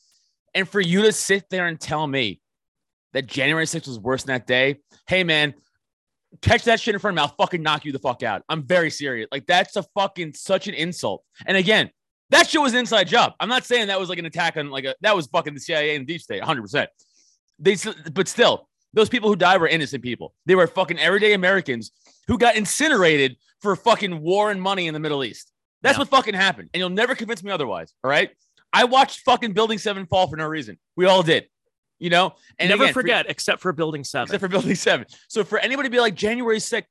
And 0.52 0.68
for 0.68 0.80
you 0.80 1.02
to 1.02 1.12
sit 1.12 1.48
there 1.48 1.66
and 1.66 1.80
tell 1.80 2.06
me 2.06 2.40
that 3.12 3.26
January 3.26 3.66
6th 3.66 3.86
was 3.86 4.00
worse 4.00 4.24
than 4.24 4.34
that 4.34 4.46
day, 4.48 4.80
hey 5.06 5.22
man, 5.22 5.54
catch 6.42 6.64
that 6.64 6.80
shit 6.80 6.94
in 6.94 7.00
front 7.00 7.16
of 7.18 7.22
me. 7.22 7.28
I'll 7.28 7.36
fucking 7.36 7.62
knock 7.62 7.84
you 7.84 7.92
the 7.92 7.98
fuck 7.98 8.22
out. 8.22 8.42
I'm 8.48 8.62
very 8.62 8.90
serious. 8.90 9.28
Like 9.32 9.46
that's 9.46 9.76
a 9.76 9.82
fucking 9.94 10.34
such 10.34 10.68
an 10.68 10.74
insult. 10.74 11.24
And 11.46 11.56
again, 11.56 11.90
that 12.30 12.48
shit 12.48 12.60
was 12.60 12.72
an 12.72 12.80
inside 12.80 13.08
job. 13.08 13.32
I'm 13.40 13.48
not 13.48 13.64
saying 13.64 13.88
that 13.88 13.98
was 13.98 14.08
like 14.08 14.18
an 14.18 14.26
attack 14.26 14.56
on 14.56 14.70
like 14.70 14.84
a 14.84 14.94
that 15.00 15.16
was 15.16 15.26
fucking 15.26 15.54
the 15.54 15.60
CIA 15.60 15.96
and 15.96 16.06
the 16.06 16.12
deep 16.12 16.20
state, 16.20 16.40
100. 16.40 16.62
percent 16.62 16.90
They, 17.58 17.76
but 18.12 18.28
still, 18.28 18.68
those 18.92 19.08
people 19.08 19.28
who 19.28 19.36
died 19.36 19.60
were 19.60 19.68
innocent 19.68 20.02
people. 20.02 20.34
They 20.46 20.54
were 20.54 20.66
fucking 20.66 20.98
everyday 20.98 21.32
Americans 21.32 21.92
who 22.26 22.38
got 22.38 22.56
incinerated 22.56 23.36
for 23.60 23.74
fucking 23.76 24.20
war 24.20 24.50
and 24.50 24.60
money 24.60 24.86
in 24.86 24.94
the 24.94 25.00
Middle 25.00 25.24
East. 25.24 25.52
That's 25.82 25.96
yeah. 25.96 26.00
what 26.00 26.08
fucking 26.08 26.34
happened, 26.34 26.70
and 26.74 26.80
you'll 26.80 26.90
never 26.90 27.14
convince 27.14 27.42
me 27.42 27.50
otherwise. 27.50 27.94
All 28.04 28.10
right, 28.10 28.30
I 28.72 28.84
watched 28.84 29.20
fucking 29.20 29.52
Building 29.52 29.78
Seven 29.78 30.06
fall 30.06 30.28
for 30.28 30.36
no 30.36 30.46
reason. 30.46 30.78
We 30.96 31.06
all 31.06 31.22
did 31.22 31.48
you 31.98 32.10
know, 32.10 32.34
and 32.58 32.68
never 32.68 32.84
again, 32.84 32.94
forget, 32.94 33.26
for, 33.26 33.32
except 33.32 33.60
for 33.60 33.72
Building 33.72 34.04
Seven, 34.04 34.26
except 34.26 34.40
for 34.40 34.48
Building 34.48 34.74
Seven. 34.74 35.06
So 35.28 35.44
for 35.44 35.58
anybody 35.58 35.88
to 35.88 35.90
be 35.92 36.00
like 36.00 36.14
January 36.14 36.58
6th, 36.58 36.84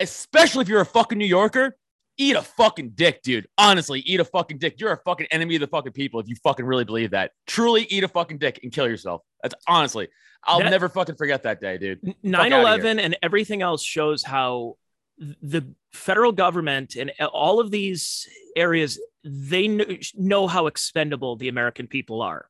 especially 0.00 0.62
if 0.62 0.68
you're 0.68 0.80
a 0.80 0.86
fucking 0.86 1.18
New 1.18 1.26
Yorker, 1.26 1.76
eat 2.18 2.36
a 2.36 2.42
fucking 2.42 2.90
dick, 2.90 3.22
dude. 3.22 3.46
Honestly, 3.58 4.00
eat 4.00 4.20
a 4.20 4.24
fucking 4.24 4.58
dick. 4.58 4.80
You're 4.80 4.92
a 4.92 4.98
fucking 4.98 5.26
enemy 5.30 5.56
of 5.56 5.60
the 5.60 5.66
fucking 5.66 5.92
people 5.92 6.20
if 6.20 6.28
you 6.28 6.36
fucking 6.42 6.64
really 6.64 6.84
believe 6.84 7.10
that. 7.10 7.32
Truly 7.46 7.84
eat 7.84 8.04
a 8.04 8.08
fucking 8.08 8.38
dick 8.38 8.60
and 8.62 8.72
kill 8.72 8.88
yourself. 8.88 9.22
That's 9.42 9.54
honestly, 9.66 10.08
I'll 10.44 10.60
that, 10.60 10.70
never 10.70 10.88
fukn 10.88 11.16
forget 11.16 11.42
that 11.42 11.60
day, 11.60 11.78
dude. 11.78 12.14
9 12.22 12.52
11 12.52 12.98
and 12.98 13.16
everything 13.22 13.62
else 13.62 13.82
shows 13.82 14.22
how 14.22 14.76
the 15.18 15.66
federal 15.92 16.32
government 16.32 16.96
and 16.96 17.10
all 17.32 17.60
of 17.60 17.70
these 17.70 18.28
areas, 18.54 19.00
they 19.24 19.66
know 20.14 20.46
how 20.46 20.66
expendable 20.66 21.36
the 21.36 21.48
American 21.48 21.86
people 21.86 22.22
are. 22.22 22.48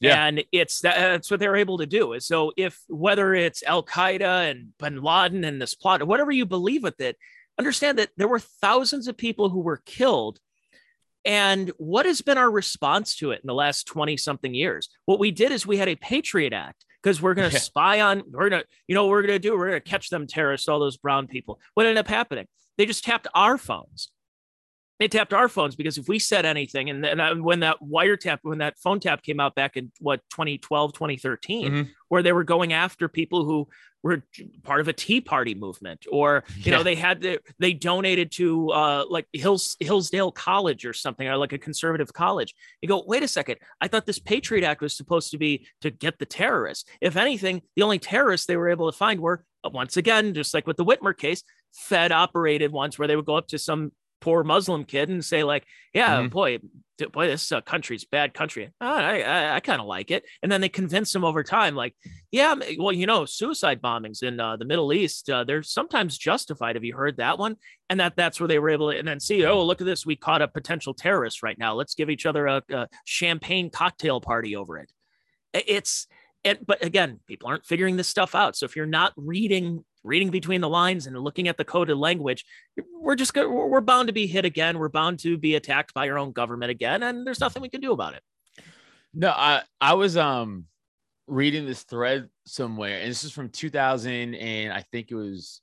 Yeah. 0.00 0.26
And 0.26 0.44
it's 0.52 0.80
that's 0.80 1.30
what 1.30 1.40
they're 1.40 1.56
able 1.56 1.78
to 1.78 1.86
do. 1.86 2.14
So 2.20 2.52
if 2.56 2.78
whether 2.88 3.34
it's 3.34 3.62
Al 3.64 3.82
Qaeda 3.82 4.50
and 4.50 4.72
Bin 4.78 5.02
Laden 5.02 5.44
and 5.44 5.60
this 5.60 5.74
plot, 5.74 6.06
whatever 6.06 6.30
you 6.30 6.46
believe 6.46 6.82
with 6.82 7.00
it, 7.00 7.16
understand 7.58 7.98
that 7.98 8.10
there 8.16 8.28
were 8.28 8.38
thousands 8.38 9.08
of 9.08 9.16
people 9.16 9.48
who 9.48 9.60
were 9.60 9.82
killed. 9.84 10.38
And 11.24 11.72
what 11.78 12.06
has 12.06 12.22
been 12.22 12.38
our 12.38 12.50
response 12.50 13.16
to 13.16 13.32
it 13.32 13.40
in 13.42 13.46
the 13.46 13.54
last 13.54 13.86
20 13.86 14.16
something 14.16 14.54
years? 14.54 14.88
What 15.04 15.18
we 15.18 15.30
did 15.30 15.50
is 15.50 15.66
we 15.66 15.76
had 15.76 15.88
a 15.88 15.96
Patriot 15.96 16.52
Act 16.52 16.84
because 17.02 17.20
we're 17.20 17.34
going 17.34 17.50
to 17.50 17.54
yeah. 17.54 17.60
spy 17.60 18.00
on, 18.00 18.22
we're 18.30 18.48
going 18.48 18.62
to, 18.62 18.68
you 18.86 18.94
know, 18.94 19.08
we're 19.08 19.22
going 19.22 19.34
to 19.34 19.38
do, 19.38 19.56
we're 19.56 19.68
going 19.68 19.82
to 19.82 19.88
catch 19.88 20.10
them 20.10 20.26
terrorists, 20.26 20.68
all 20.68 20.78
those 20.78 20.96
brown 20.96 21.26
people. 21.26 21.58
What 21.74 21.86
ended 21.86 21.98
up 21.98 22.08
happening? 22.08 22.46
They 22.76 22.86
just 22.86 23.04
tapped 23.04 23.26
our 23.34 23.58
phones 23.58 24.10
they 24.98 25.08
tapped 25.08 25.32
our 25.32 25.48
phones 25.48 25.76
because 25.76 25.98
if 25.98 26.08
we 26.08 26.18
said 26.18 26.44
anything 26.44 26.90
and, 26.90 27.04
and 27.04 27.42
when 27.42 27.60
that 27.60 27.76
wiretap 27.80 28.38
when 28.42 28.58
that 28.58 28.78
phone 28.78 29.00
tap 29.00 29.22
came 29.22 29.40
out 29.40 29.54
back 29.54 29.76
in 29.76 29.92
what 30.00 30.20
2012 30.30 30.92
2013 30.92 31.70
mm-hmm. 31.70 31.82
where 32.08 32.22
they 32.22 32.32
were 32.32 32.44
going 32.44 32.72
after 32.72 33.08
people 33.08 33.44
who 33.44 33.68
were 34.02 34.22
part 34.62 34.80
of 34.80 34.86
a 34.86 34.92
tea 34.92 35.20
party 35.20 35.54
movement 35.54 36.06
or 36.10 36.44
you 36.56 36.70
yeah. 36.70 36.76
know 36.76 36.82
they 36.82 36.94
had 36.94 37.20
the, 37.20 37.40
they 37.58 37.72
donated 37.72 38.30
to 38.30 38.70
uh 38.70 39.04
like 39.08 39.26
hills 39.32 39.76
hillsdale 39.80 40.30
college 40.30 40.84
or 40.84 40.92
something 40.92 41.26
or 41.26 41.36
like 41.36 41.52
a 41.52 41.58
conservative 41.58 42.12
college 42.12 42.54
you 42.80 42.88
go 42.88 43.02
wait 43.06 43.22
a 43.22 43.28
second 43.28 43.56
i 43.80 43.88
thought 43.88 44.06
this 44.06 44.20
patriot 44.20 44.64
act 44.64 44.80
was 44.80 44.96
supposed 44.96 45.30
to 45.30 45.38
be 45.38 45.66
to 45.80 45.90
get 45.90 46.18
the 46.18 46.26
terrorists 46.26 46.88
if 47.00 47.16
anything 47.16 47.60
the 47.74 47.82
only 47.82 47.98
terrorists 47.98 48.46
they 48.46 48.56
were 48.56 48.68
able 48.68 48.90
to 48.90 48.96
find 48.96 49.20
were 49.20 49.44
once 49.64 49.96
again 49.96 50.32
just 50.32 50.54
like 50.54 50.66
with 50.66 50.76
the 50.76 50.84
whitmer 50.84 51.16
case 51.16 51.42
fed 51.72 52.12
operated 52.12 52.70
ones 52.70 52.98
where 52.98 53.08
they 53.08 53.16
would 53.16 53.26
go 53.26 53.36
up 53.36 53.48
to 53.48 53.58
some 53.58 53.90
poor 54.20 54.44
Muslim 54.44 54.84
kid 54.84 55.08
and 55.08 55.24
say 55.24 55.44
like, 55.44 55.64
yeah, 55.94 56.18
mm-hmm. 56.18 56.28
boy, 56.28 56.58
boy, 57.12 57.28
this 57.28 57.52
uh, 57.52 57.60
country's 57.60 58.04
bad 58.04 58.34
country. 58.34 58.70
Oh, 58.80 58.86
I, 58.86 59.20
I, 59.20 59.54
I 59.56 59.60
kind 59.60 59.80
of 59.80 59.86
like 59.86 60.10
it. 60.10 60.24
And 60.42 60.50
then 60.50 60.60
they 60.60 60.68
convince 60.68 61.12
them 61.12 61.24
over 61.24 61.44
time, 61.44 61.76
like, 61.76 61.94
yeah, 62.32 62.54
well, 62.78 62.92
you 62.92 63.06
know, 63.06 63.24
suicide 63.24 63.80
bombings 63.80 64.22
in 64.22 64.40
uh, 64.40 64.56
the 64.56 64.64
Middle 64.64 64.92
East, 64.92 65.30
uh, 65.30 65.44
they're 65.44 65.62
sometimes 65.62 66.18
justified. 66.18 66.74
Have 66.74 66.84
you 66.84 66.96
heard 66.96 67.18
that 67.18 67.38
one? 67.38 67.56
And 67.88 68.00
that 68.00 68.16
that's 68.16 68.40
where 68.40 68.48
they 68.48 68.58
were 68.58 68.70
able 68.70 68.90
to, 68.90 68.98
and 68.98 69.06
then 69.06 69.20
see, 69.20 69.46
oh, 69.46 69.64
look 69.64 69.80
at 69.80 69.86
this, 69.86 70.04
we 70.04 70.16
caught 70.16 70.42
a 70.42 70.48
potential 70.48 70.92
terrorist 70.92 71.42
right 71.42 71.58
now. 71.58 71.74
Let's 71.74 71.94
give 71.94 72.10
each 72.10 72.26
other 72.26 72.46
a, 72.46 72.62
a 72.70 72.88
champagne 73.04 73.70
cocktail 73.70 74.20
party 74.20 74.56
over 74.56 74.78
it. 74.78 74.92
It's, 75.54 76.08
it, 76.44 76.66
but 76.66 76.84
again, 76.84 77.20
people 77.26 77.48
aren't 77.48 77.64
figuring 77.64 77.96
this 77.96 78.08
stuff 78.08 78.34
out. 78.34 78.56
So 78.56 78.66
if 78.66 78.76
you're 78.76 78.86
not 78.86 79.12
reading 79.16 79.84
reading 80.08 80.30
between 80.30 80.60
the 80.60 80.68
lines 80.68 81.06
and 81.06 81.18
looking 81.18 81.46
at 81.46 81.56
the 81.56 81.64
coded 81.64 81.96
language, 81.96 82.44
we're 83.00 83.14
just 83.14 83.36
we're 83.36 83.80
bound 83.80 84.08
to 84.08 84.12
be 84.12 84.26
hit 84.26 84.44
again. 84.44 84.78
We're 84.78 84.88
bound 84.88 85.20
to 85.20 85.38
be 85.38 85.54
attacked 85.54 85.94
by 85.94 86.08
our 86.08 86.18
own 86.18 86.32
government 86.32 86.70
again, 86.70 87.02
and 87.02 87.26
there's 87.26 87.40
nothing 87.40 87.62
we 87.62 87.68
can 87.68 87.80
do 87.80 87.92
about 87.92 88.14
it. 88.14 88.22
No, 89.14 89.30
I 89.30 89.62
I 89.80 89.94
was 89.94 90.16
um 90.16 90.64
reading 91.26 91.66
this 91.66 91.82
thread 91.82 92.28
somewhere, 92.46 93.00
and 93.00 93.10
this 93.10 93.24
is 93.24 93.32
from 93.32 93.50
2000, 93.50 94.34
and 94.34 94.72
I 94.72 94.84
think 94.90 95.10
it 95.10 95.14
was 95.14 95.60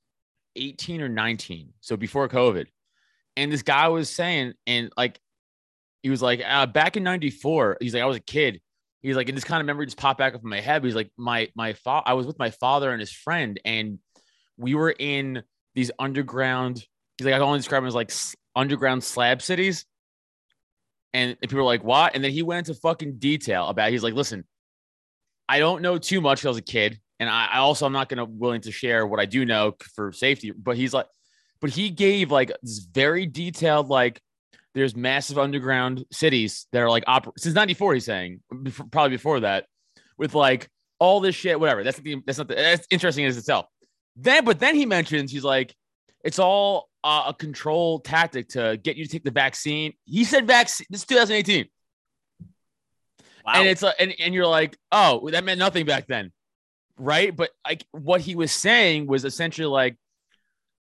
18 0.56 1.02
or 1.02 1.10
19, 1.10 1.74
so 1.82 1.98
before 1.98 2.30
COVID. 2.30 2.68
And 3.36 3.52
this 3.52 3.64
guy 3.64 3.88
was 3.90 4.10
saying, 4.10 4.54
and 4.66 4.92
like 4.96 5.20
he 6.04 6.10
was 6.10 6.22
like, 6.22 6.42
uh, 6.48 6.68
back 6.68 6.96
in 6.96 7.04
'94, 7.04 7.78
he's 7.82 7.94
like, 7.94 8.04
I 8.04 8.06
was 8.06 8.18
a 8.18 8.22
kid. 8.22 8.62
He's 9.02 9.16
like, 9.16 9.28
and 9.30 9.38
this 9.38 9.44
kind 9.44 9.60
of 9.60 9.68
memory 9.68 9.86
just 9.86 9.98
popped 9.98 10.18
back 10.18 10.34
up 10.34 10.42
in 10.44 10.50
my 10.50 10.62
head. 10.62 10.84
He's 10.84 10.96
like, 10.96 11.12
my 11.18 11.50
my 11.56 11.74
fa- 11.74 12.04
I 12.06 12.14
was 12.14 12.26
with 12.26 12.40
my 12.40 12.52
father 12.52 12.92
and 12.92 13.00
his 13.00 13.12
friend, 13.12 13.60
and 13.66 14.00
we 14.58 14.76
were 14.76 14.92
in 14.92 15.44
these 15.74 15.92
underground. 16.00 16.86
He's 17.18 17.26
like, 17.26 17.34
I 17.34 17.38
can 17.38 17.48
only 17.48 17.60
describe 17.60 17.82
them 17.82 17.88
as 17.88 17.96
like 17.96 18.12
underground 18.56 19.04
slab 19.04 19.42
cities. 19.42 19.86
And, 21.14 21.40
people 21.40 21.58
were 21.58 21.64
like, 21.64 21.84
what? 21.84 22.14
And 22.14 22.24
then 22.24 22.32
he 22.32 22.44
went 22.44 22.68
into 22.68 22.80
fucking 22.80 23.18
detail 23.20 23.68
about. 23.68 23.90
It. 23.90 23.92
He's 23.94 24.04
like, 24.04 24.14
listen, 24.14 24.44
I 25.48 25.60
don't 25.60 25.82
know 25.82 25.98
too 25.98 26.20
much. 26.20 26.46
I 26.46 26.50
was 26.50 26.58
a 26.58 26.62
kid, 26.62 27.00
and 27.20 27.30
I, 27.30 27.48
I 27.54 27.58
also 27.60 27.86
I'm 27.86 27.94
not 27.94 28.10
gonna 28.10 28.26
willing 28.26 28.62
to 28.62 28.72
share 28.72 29.06
what 29.08 29.20
I 29.20 29.26
do 29.26 29.46
know 29.46 29.76
for 29.96 30.12
safety. 30.12 30.52
But 30.52 30.76
he's 30.76 30.94
like, 30.94 31.06
but 31.62 31.70
he 31.70 31.90
gave 31.90 32.32
like 32.32 32.52
this 32.62 32.80
very 32.80 33.26
detailed 33.26 33.88
like 33.88 34.22
there's 34.74 34.96
massive 34.96 35.40
underground 35.40 36.04
cities 36.12 36.68
that 36.74 36.82
are 36.82 36.90
like 36.90 37.06
oper- 37.06 37.32
since 37.38 37.56
94 37.56 37.94
he's 37.94 38.06
saying 38.06 38.42
before, 38.62 38.86
probably 38.92 39.16
before 39.16 39.40
that 39.40 39.66
with 40.18 40.36
like 40.36 40.70
all 41.00 41.22
this 41.22 41.34
shit 41.34 41.60
whatever 41.60 41.84
that's 41.84 41.98
the, 42.00 42.22
that's 42.26 42.38
not 42.38 42.48
the, 42.48 42.56
that's 42.56 42.86
interesting 42.92 43.26
as 43.26 43.38
itself 43.38 43.66
then, 44.16 44.46
but 44.46 44.60
then 44.60 44.76
he 44.76 44.86
mentions 44.86 45.32
he's 45.32 45.44
like, 45.44 45.76
it's 46.24 46.40
all 46.40 46.90
uh, 47.04 47.26
a 47.28 47.34
control 47.34 48.00
tactic 48.00 48.50
to 48.50 48.80
get 48.82 48.96
you 48.96 49.06
to 49.06 49.12
take 49.12 49.24
the 49.24 49.32
vaccine. 49.32 49.94
He 50.06 50.24
said 50.24 50.48
vaccine. 50.48 50.88
This 50.90 51.02
is 51.02 51.08
2018. 51.08 51.68
Wow. 53.46 53.54
And 53.54 53.68
it's 53.68 53.84
like, 53.84 53.94
uh, 54.00 54.04
and, 54.04 54.14
and 54.20 54.34
you're 54.34 54.48
like, 54.48 54.76
oh, 54.92 55.30
that 55.30 55.44
meant 55.44 55.60
nothing 55.60 55.86
back 55.86 56.08
then, 56.08 56.32
right? 56.98 57.36
But 57.36 57.52
like 57.66 57.86
what 57.92 58.22
he 58.22 58.36
was 58.36 58.52
saying 58.52 59.06
was 59.06 59.24
essentially 59.24 59.68
like 59.68 59.98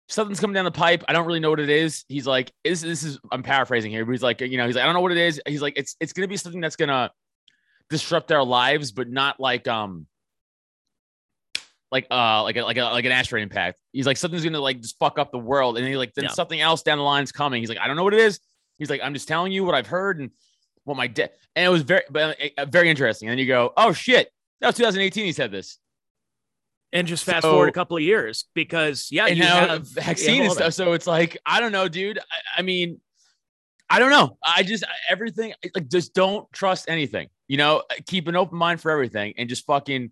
something's 0.08 0.40
coming 0.40 0.54
down 0.54 0.64
the 0.64 0.72
pipe. 0.72 1.04
I 1.10 1.14
don't 1.14 1.26
really 1.26 1.42
know 1.42 1.50
what 1.50 1.60
it 1.60 1.70
is. 1.70 2.06
He's 2.08 2.26
like, 2.26 2.52
this, 2.64 2.82
this 2.82 3.04
is 3.04 3.20
I'm 3.32 3.44
paraphrasing 3.44 3.92
here, 3.92 4.06
but 4.06 4.12
he's 4.12 4.24
like, 4.24 4.40
you 4.40 4.58
know, 4.58 4.66
he's 4.66 4.76
like, 4.76 4.84
I 4.84 4.86
don't 4.86 4.96
know 4.96 5.02
what 5.02 5.12
it 5.12 5.18
is. 5.18 5.42
He's 5.46 5.62
like, 5.62 5.74
it's 5.76 5.98
it's 6.00 6.14
gonna 6.14 6.30
be 6.30 6.38
something 6.38 6.62
that's 6.62 6.78
gonna 6.78 7.12
disrupt 7.90 8.32
our 8.32 8.46
lives, 8.46 8.94
but 8.94 9.10
not 9.10 9.42
like 9.42 9.68
um 9.68 10.08
like 11.94 12.08
uh 12.10 12.42
like 12.42 12.58
a, 12.58 12.64
like 12.64 12.78
a, 12.78 12.84
like 12.86 13.06
an 13.06 13.12
asteroid 13.12 13.44
impact. 13.44 13.80
He's 13.94 14.08
like 14.08 14.18
something's 14.18 14.44
gonna 14.44 14.60
like 14.60 14.82
just 14.82 14.98
fuck 14.98 15.20
up 15.20 15.32
the 15.32 15.38
world, 15.38 15.78
and 15.78 15.88
he 15.88 15.96
like 15.96 16.14
then 16.16 16.26
yeah. 16.26 16.32
something 16.32 16.60
else 16.60 16.82
down 16.82 16.98
the 16.98 17.04
line's 17.04 17.32
coming. 17.32 17.62
He's 17.62 17.70
like 17.70 17.78
I 17.78 17.88
don't 17.88 17.96
know 17.96 18.04
what 18.04 18.16
it 18.16 18.20
is. 18.20 18.40
He's 18.80 18.90
like 18.90 19.00
I'm 19.02 19.14
just 19.14 19.28
telling 19.28 19.52
you 19.52 19.64
what 19.64 19.76
I've 19.76 19.88
heard 19.88 20.20
and 20.20 20.32
what 20.84 20.98
my 20.98 21.08
dad. 21.08 21.30
And 21.56 21.64
it 21.64 21.70
was 21.70 21.84
very 21.84 22.02
but 22.10 22.36
uh, 22.58 22.66
very 22.66 22.90
interesting. 22.90 23.30
And 23.30 23.34
then 23.34 23.40
you 23.40 23.46
go 23.46 23.72
oh 23.78 23.94
shit 23.94 24.30
that 24.60 24.68
was 24.68 24.76
2018. 24.76 25.26
He 25.26 25.32
said 25.32 25.52
this. 25.52 25.78
And 26.92 27.08
just 27.08 27.24
fast 27.24 27.44
so, 27.44 27.52
forward 27.52 27.70
a 27.70 27.74
couple 27.74 27.98
of 27.98 28.04
years 28.04 28.46
because 28.54 29.08
yeah, 29.12 29.28
you 29.28 29.42
now 29.42 29.68
have 29.68 29.88
vaccine 29.88 30.44
and 30.44 30.52
stuff. 30.52 30.74
So 30.74 30.94
it's 30.94 31.08
like 31.08 31.38
I 31.46 31.60
don't 31.60 31.72
know, 31.72 31.88
dude. 31.88 32.18
I, 32.20 32.60
I 32.60 32.62
mean, 32.64 33.00
I 33.90 34.00
don't 34.00 34.10
know. 34.10 34.38
I 34.44 34.64
just 34.64 34.84
everything 35.10 35.54
like 35.76 35.90
just 35.90 36.16
don't 36.16 36.52
trust 36.52 36.90
anything. 36.90 37.30
You 37.48 37.58
know, 37.58 37.84
keep 38.08 38.28
an 38.28 38.36
open 38.36 38.58
mind 38.58 38.82
for 38.82 38.90
everything 38.90 39.34
and 39.38 39.48
just 39.48 39.66
fucking 39.66 40.12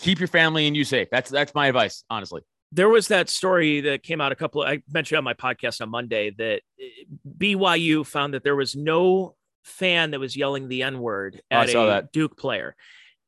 keep 0.00 0.18
your 0.18 0.28
family 0.28 0.66
and 0.66 0.76
you 0.76 0.84
safe. 0.84 1.08
That's 1.10 1.30
that's 1.30 1.54
my 1.54 1.66
advice, 1.66 2.04
honestly. 2.10 2.42
There 2.72 2.88
was 2.88 3.08
that 3.08 3.28
story 3.28 3.80
that 3.82 4.02
came 4.02 4.20
out 4.20 4.32
a 4.32 4.36
couple. 4.36 4.62
Of, 4.62 4.68
I 4.68 4.82
mentioned 4.92 5.18
on 5.18 5.24
my 5.24 5.34
podcast 5.34 5.80
on 5.80 5.90
Monday 5.90 6.30
that 6.38 6.60
eh, 6.80 7.04
BYU 7.38 8.06
found 8.06 8.34
that 8.34 8.42
there 8.42 8.56
was 8.56 8.74
no 8.74 9.36
fan 9.62 10.10
that 10.10 10.20
was 10.20 10.36
yelling 10.36 10.68
the 10.68 10.82
N 10.82 10.98
word 10.98 11.40
oh, 11.50 11.56
at 11.56 11.74
oh, 11.74 11.84
a 11.84 11.86
that. 11.86 12.12
Duke 12.12 12.36
player, 12.36 12.74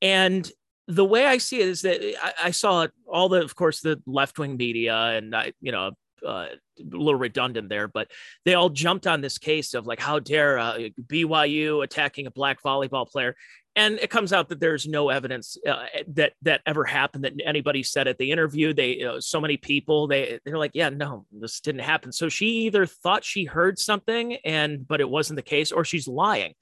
and 0.02 0.50
the 0.88 1.04
way 1.04 1.26
I 1.26 1.38
see 1.38 1.60
it 1.60 1.68
is 1.68 1.82
that 1.82 2.00
I, 2.22 2.48
I 2.48 2.50
saw 2.50 2.82
it 2.82 2.92
all 3.06 3.28
the, 3.28 3.42
of 3.42 3.54
course, 3.54 3.80
the 3.80 4.00
left 4.06 4.38
wing 4.38 4.56
media, 4.56 4.94
and 4.94 5.34
I, 5.34 5.52
you 5.60 5.72
know, 5.72 5.92
uh, 6.24 6.46
a 6.78 6.96
little 6.96 7.16
redundant 7.18 7.68
there, 7.68 7.88
but 7.88 8.10
they 8.44 8.54
all 8.54 8.70
jumped 8.70 9.06
on 9.06 9.20
this 9.20 9.38
case 9.38 9.74
of 9.74 9.86
like, 9.86 10.00
how 10.00 10.18
dare 10.18 10.58
uh, 10.58 10.78
BYU 11.06 11.82
attacking 11.82 12.26
a 12.26 12.30
black 12.30 12.62
volleyball 12.62 13.08
player? 13.08 13.34
And 13.76 13.98
it 14.00 14.10
comes 14.10 14.32
out 14.32 14.48
that 14.48 14.58
there's 14.58 14.88
no 14.88 15.10
evidence 15.10 15.56
uh, 15.68 15.84
that 16.08 16.32
that 16.42 16.62
ever 16.66 16.84
happened 16.84 17.24
that 17.24 17.34
anybody 17.44 17.82
said 17.82 18.08
at 18.08 18.18
the 18.18 18.30
interview 18.30 18.72
they 18.72 18.96
you 18.96 19.04
know, 19.04 19.20
so 19.20 19.40
many 19.40 19.56
people 19.56 20.08
they 20.08 20.40
they're 20.44 20.58
like 20.58 20.72
yeah 20.74 20.88
no 20.88 21.26
this 21.30 21.60
didn't 21.60 21.82
happen 21.82 22.10
so 22.10 22.28
she 22.28 22.46
either 22.66 22.86
thought 22.86 23.22
she 23.24 23.44
heard 23.44 23.78
something 23.78 24.36
and 24.44 24.88
but 24.88 25.00
it 25.00 25.08
wasn't 25.08 25.36
the 25.36 25.42
case 25.42 25.70
or 25.70 25.84
she's 25.84 26.08
lying 26.08 26.54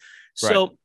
right. 0.43 0.53
so 0.53 0.77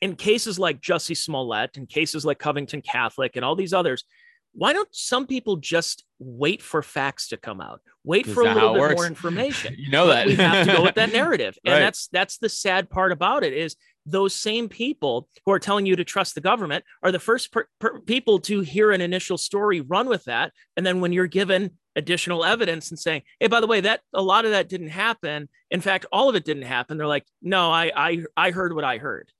in 0.00 0.14
cases 0.14 0.58
like 0.58 0.80
Jussie 0.80 1.16
Smollett 1.16 1.76
and 1.76 1.88
cases 1.88 2.24
like 2.24 2.38
Covington 2.38 2.82
Catholic 2.82 3.36
and 3.36 3.44
all 3.44 3.56
these 3.56 3.72
others, 3.72 4.04
why 4.52 4.72
don't 4.72 4.88
some 4.92 5.26
people 5.26 5.56
just 5.56 6.04
wait 6.18 6.62
for 6.62 6.82
facts 6.82 7.28
to 7.28 7.36
come 7.36 7.60
out? 7.60 7.80
Wait 8.04 8.26
for 8.26 8.42
a 8.42 8.54
little 8.54 8.74
bit 8.74 8.94
more 8.94 9.06
information. 9.06 9.74
you 9.78 9.90
know 9.90 10.06
that 10.06 10.26
we 10.26 10.34
have 10.36 10.66
to 10.66 10.72
go 10.72 10.82
with 10.82 10.94
that 10.94 11.12
narrative, 11.12 11.58
and 11.64 11.72
Right. 11.72 11.80
that's 11.80 12.08
that's 12.08 12.38
the 12.38 12.48
sad 12.48 12.88
part 12.88 13.12
about 13.12 13.44
it 13.44 13.52
is 13.52 13.76
those 14.06 14.34
same 14.34 14.68
people 14.68 15.28
who 15.44 15.52
are 15.52 15.58
telling 15.58 15.84
you 15.84 15.96
to 15.96 16.04
trust 16.04 16.34
the 16.34 16.40
government 16.40 16.84
are 17.02 17.12
the 17.12 17.18
first 17.18 17.52
per, 17.52 17.66
per, 17.80 18.00
people 18.00 18.38
to 18.40 18.60
hear 18.60 18.92
an 18.92 19.00
initial 19.00 19.36
story, 19.36 19.80
run 19.80 20.08
with 20.08 20.24
that, 20.24 20.52
and 20.76 20.86
then 20.86 21.00
when 21.00 21.12
you're 21.12 21.26
given 21.26 21.72
additional 21.96 22.44
evidence 22.44 22.90
and 22.90 22.98
saying, 22.98 23.22
"Hey, 23.40 23.48
by 23.48 23.60
the 23.60 23.66
way, 23.66 23.80
that 23.80 24.00
a 24.14 24.22
lot 24.22 24.44
of 24.44 24.52
that 24.52 24.68
didn't 24.68 24.88
happen. 24.88 25.48
In 25.70 25.80
fact, 25.80 26.06
all 26.12 26.28
of 26.28 26.36
it 26.36 26.44
didn't 26.44 26.64
happen," 26.64 26.96
they're 26.96 27.06
like, 27.06 27.26
"No, 27.42 27.70
I 27.70 27.92
I 27.96 28.24
I 28.36 28.50
heard 28.52 28.74
what 28.74 28.84
I 28.84 28.98
heard." 28.98 29.32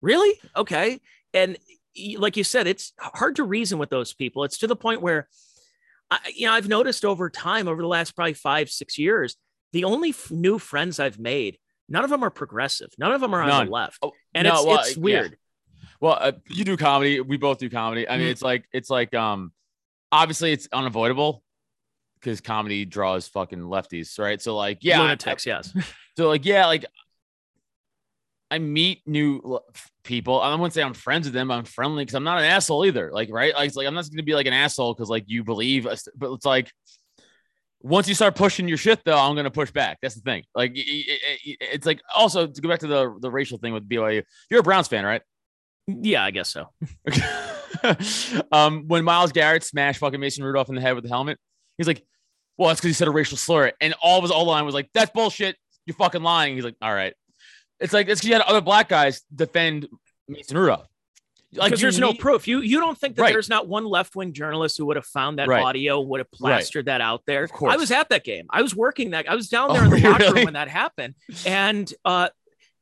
Really? 0.00 0.40
Okay. 0.56 1.00
And 1.34 1.56
like 2.18 2.36
you 2.36 2.44
said, 2.44 2.66
it's 2.66 2.92
hard 2.98 3.36
to 3.36 3.44
reason 3.44 3.78
with 3.78 3.90
those 3.90 4.14
people. 4.14 4.44
It's 4.44 4.58
to 4.58 4.66
the 4.66 4.76
point 4.76 5.02
where, 5.02 5.28
I, 6.10 6.18
you 6.34 6.46
know, 6.46 6.52
I've 6.52 6.68
noticed 6.68 7.04
over 7.04 7.30
time, 7.30 7.68
over 7.68 7.82
the 7.82 7.88
last 7.88 8.14
probably 8.14 8.34
five, 8.34 8.70
six 8.70 8.98
years, 8.98 9.36
the 9.72 9.84
only 9.84 10.10
f- 10.10 10.30
new 10.30 10.58
friends 10.58 11.00
I've 11.00 11.18
made, 11.18 11.58
none 11.88 12.04
of 12.04 12.10
them 12.10 12.22
are 12.22 12.30
progressive. 12.30 12.90
None 12.98 13.12
of 13.12 13.20
them 13.20 13.34
are 13.34 13.42
on 13.42 13.48
None. 13.48 13.66
the 13.66 13.72
left. 13.72 13.98
Oh, 14.02 14.12
And 14.34 14.46
no, 14.46 14.54
it's, 14.56 14.66
well, 14.66 14.78
it's 14.80 14.96
yeah. 14.96 15.02
weird. 15.02 15.36
Well, 16.00 16.18
uh, 16.20 16.32
you 16.50 16.64
do 16.64 16.76
comedy. 16.76 17.20
We 17.20 17.36
both 17.36 17.58
do 17.58 17.70
comedy. 17.70 18.08
I 18.08 18.18
mean, 18.18 18.26
Mhm. 18.26 18.30
it's 18.32 18.42
like 18.42 18.64
it's 18.72 18.90
like 18.90 19.14
um, 19.14 19.52
obviously 20.12 20.52
it's 20.52 20.68
unavoidable 20.72 21.42
because 22.20 22.40
comedy 22.40 22.84
draws 22.84 23.28
fucking 23.28 23.60
lefties, 23.60 24.18
right? 24.18 24.40
So 24.42 24.56
like, 24.56 24.78
yeah, 24.82 24.98
I- 24.98 25.02
Lunatics, 25.02 25.46
yes. 25.46 25.72
So 26.16 26.28
like, 26.28 26.44
yeah, 26.46 26.66
like 26.66 26.84
I 28.50 28.58
meet 28.58 29.02
new 29.06 29.58
people. 30.04 30.40
I 30.40 30.54
wouldn't 30.54 30.72
say 30.72 30.82
I'm 30.82 30.94
friends 30.94 31.26
with 31.26 31.34
them. 31.34 31.50
I'm 31.50 31.64
friendly 31.64 32.04
because 32.04 32.14
I'm 32.14 32.24
not 32.24 32.38
an 32.38 32.44
asshole 32.44 32.86
either. 32.86 33.10
Like, 33.12 33.28
right? 33.32 33.52
Like, 33.54 33.66
it's 33.66 33.76
like 33.76 33.86
I'm 33.88 33.94
not 33.94 34.04
going 34.04 34.18
to 34.18 34.22
be 34.22 34.34
like 34.34 34.46
an 34.46 34.52
asshole 34.52 34.94
because 34.94 35.08
like 35.10 35.24
you 35.26 35.42
believe, 35.42 35.86
us, 35.86 36.06
but 36.16 36.32
it's 36.32 36.46
like 36.46 36.70
once 37.86 38.08
you 38.08 38.14
start 38.14 38.34
pushing 38.34 38.66
your 38.68 38.78
shit, 38.78 39.00
though, 39.04 39.18
I'm 39.18 39.34
going 39.34 39.44
to 39.44 39.50
push 39.50 39.70
back. 39.70 39.98
That's 40.02 40.14
the 40.16 40.20
thing. 40.20 40.42
Like, 40.54 40.72
y- 40.74 40.82
y- 40.86 41.56
it's 41.60 41.86
like 41.86 42.00
also 42.14 42.46
to 42.46 42.60
go 42.60 42.68
back 42.68 42.80
to 42.80 42.86
the 42.86 43.16
the 43.20 43.30
racial 43.30 43.58
thing 43.58 43.72
with 43.72 43.88
BYU. 43.88 44.22
You're 44.50 44.60
a 44.60 44.62
Browns 44.62 44.88
fan, 44.88 45.04
right? 45.04 45.22
yeah, 45.86 46.24
I 46.24 46.32
guess 46.32 46.48
so. 46.48 46.68
um, 48.52 48.84
when 48.88 49.04
Myles 49.04 49.30
Garrett 49.32 49.62
smashed 49.62 50.00
fucking 50.00 50.18
Mason 50.18 50.42
Rudolph 50.44 50.68
in 50.68 50.74
the 50.74 50.80
head 50.80 50.94
with 50.94 51.04
the 51.04 51.10
helmet, 51.10 51.38
he's 51.78 51.86
like, 51.86 52.04
"Well, 52.58 52.68
that's 52.68 52.80
because 52.80 52.88
he 52.88 52.94
said 52.94 53.08
a 53.08 53.12
racial 53.12 53.36
slur," 53.36 53.72
and 53.80 53.94
all 54.02 54.18
of 54.18 54.22
his 54.22 54.30
all 54.32 54.46
line 54.46 54.64
was 54.64 54.74
like, 54.74 54.90
"That's 54.92 55.12
bullshit. 55.12 55.56
You're 55.86 55.94
fucking 55.96 56.22
lying." 56.22 56.56
He's 56.56 56.64
like, 56.64 56.76
"All 56.82 56.92
right." 56.92 57.14
It's 57.78 57.92
like 57.92 58.08
it's 58.08 58.20
because 58.20 58.28
you 58.28 58.34
had 58.34 58.42
other 58.42 58.60
black 58.60 58.88
guys 58.88 59.22
defend 59.34 59.86
Mason 60.28 60.58
Rudolph. 60.58 60.88
Like, 61.54 61.74
there's 61.76 61.98
no 61.98 62.12
proof. 62.12 62.46
You 62.48 62.60
you 62.60 62.80
don't 62.80 62.98
think 62.98 63.16
that 63.16 63.22
Right. 63.22 63.32
there's 63.32 63.48
not 63.48 63.68
one 63.68 63.84
left 63.84 64.14
wing 64.16 64.32
journalist 64.32 64.76
who 64.76 64.86
would 64.86 64.96
have 64.96 65.06
found 65.06 65.38
that 65.38 65.48
Right. 65.48 65.62
audio, 65.62 66.00
would 66.00 66.20
have 66.20 66.28
Right. 66.32 66.38
plastered 66.38 66.86
that 66.86 67.00
out 67.00 67.22
there. 67.26 67.44
Of 67.44 67.52
course. 67.52 67.72
I 67.72 67.76
was 67.76 67.90
at 67.90 68.08
that 68.10 68.24
game. 68.24 68.46
I 68.50 68.62
was 68.62 68.74
working 68.74 69.10
that. 69.10 69.28
I 69.30 69.34
was 69.34 69.48
down 69.48 69.70
Oh, 69.70 69.74
there 69.74 69.84
in 69.84 69.90
the 69.90 70.00
locker 70.10 70.34
room 70.34 70.44
when 70.44 70.54
that 70.54 70.68
happened, 70.68 71.14
and 71.46 71.92
uh, 72.04 72.28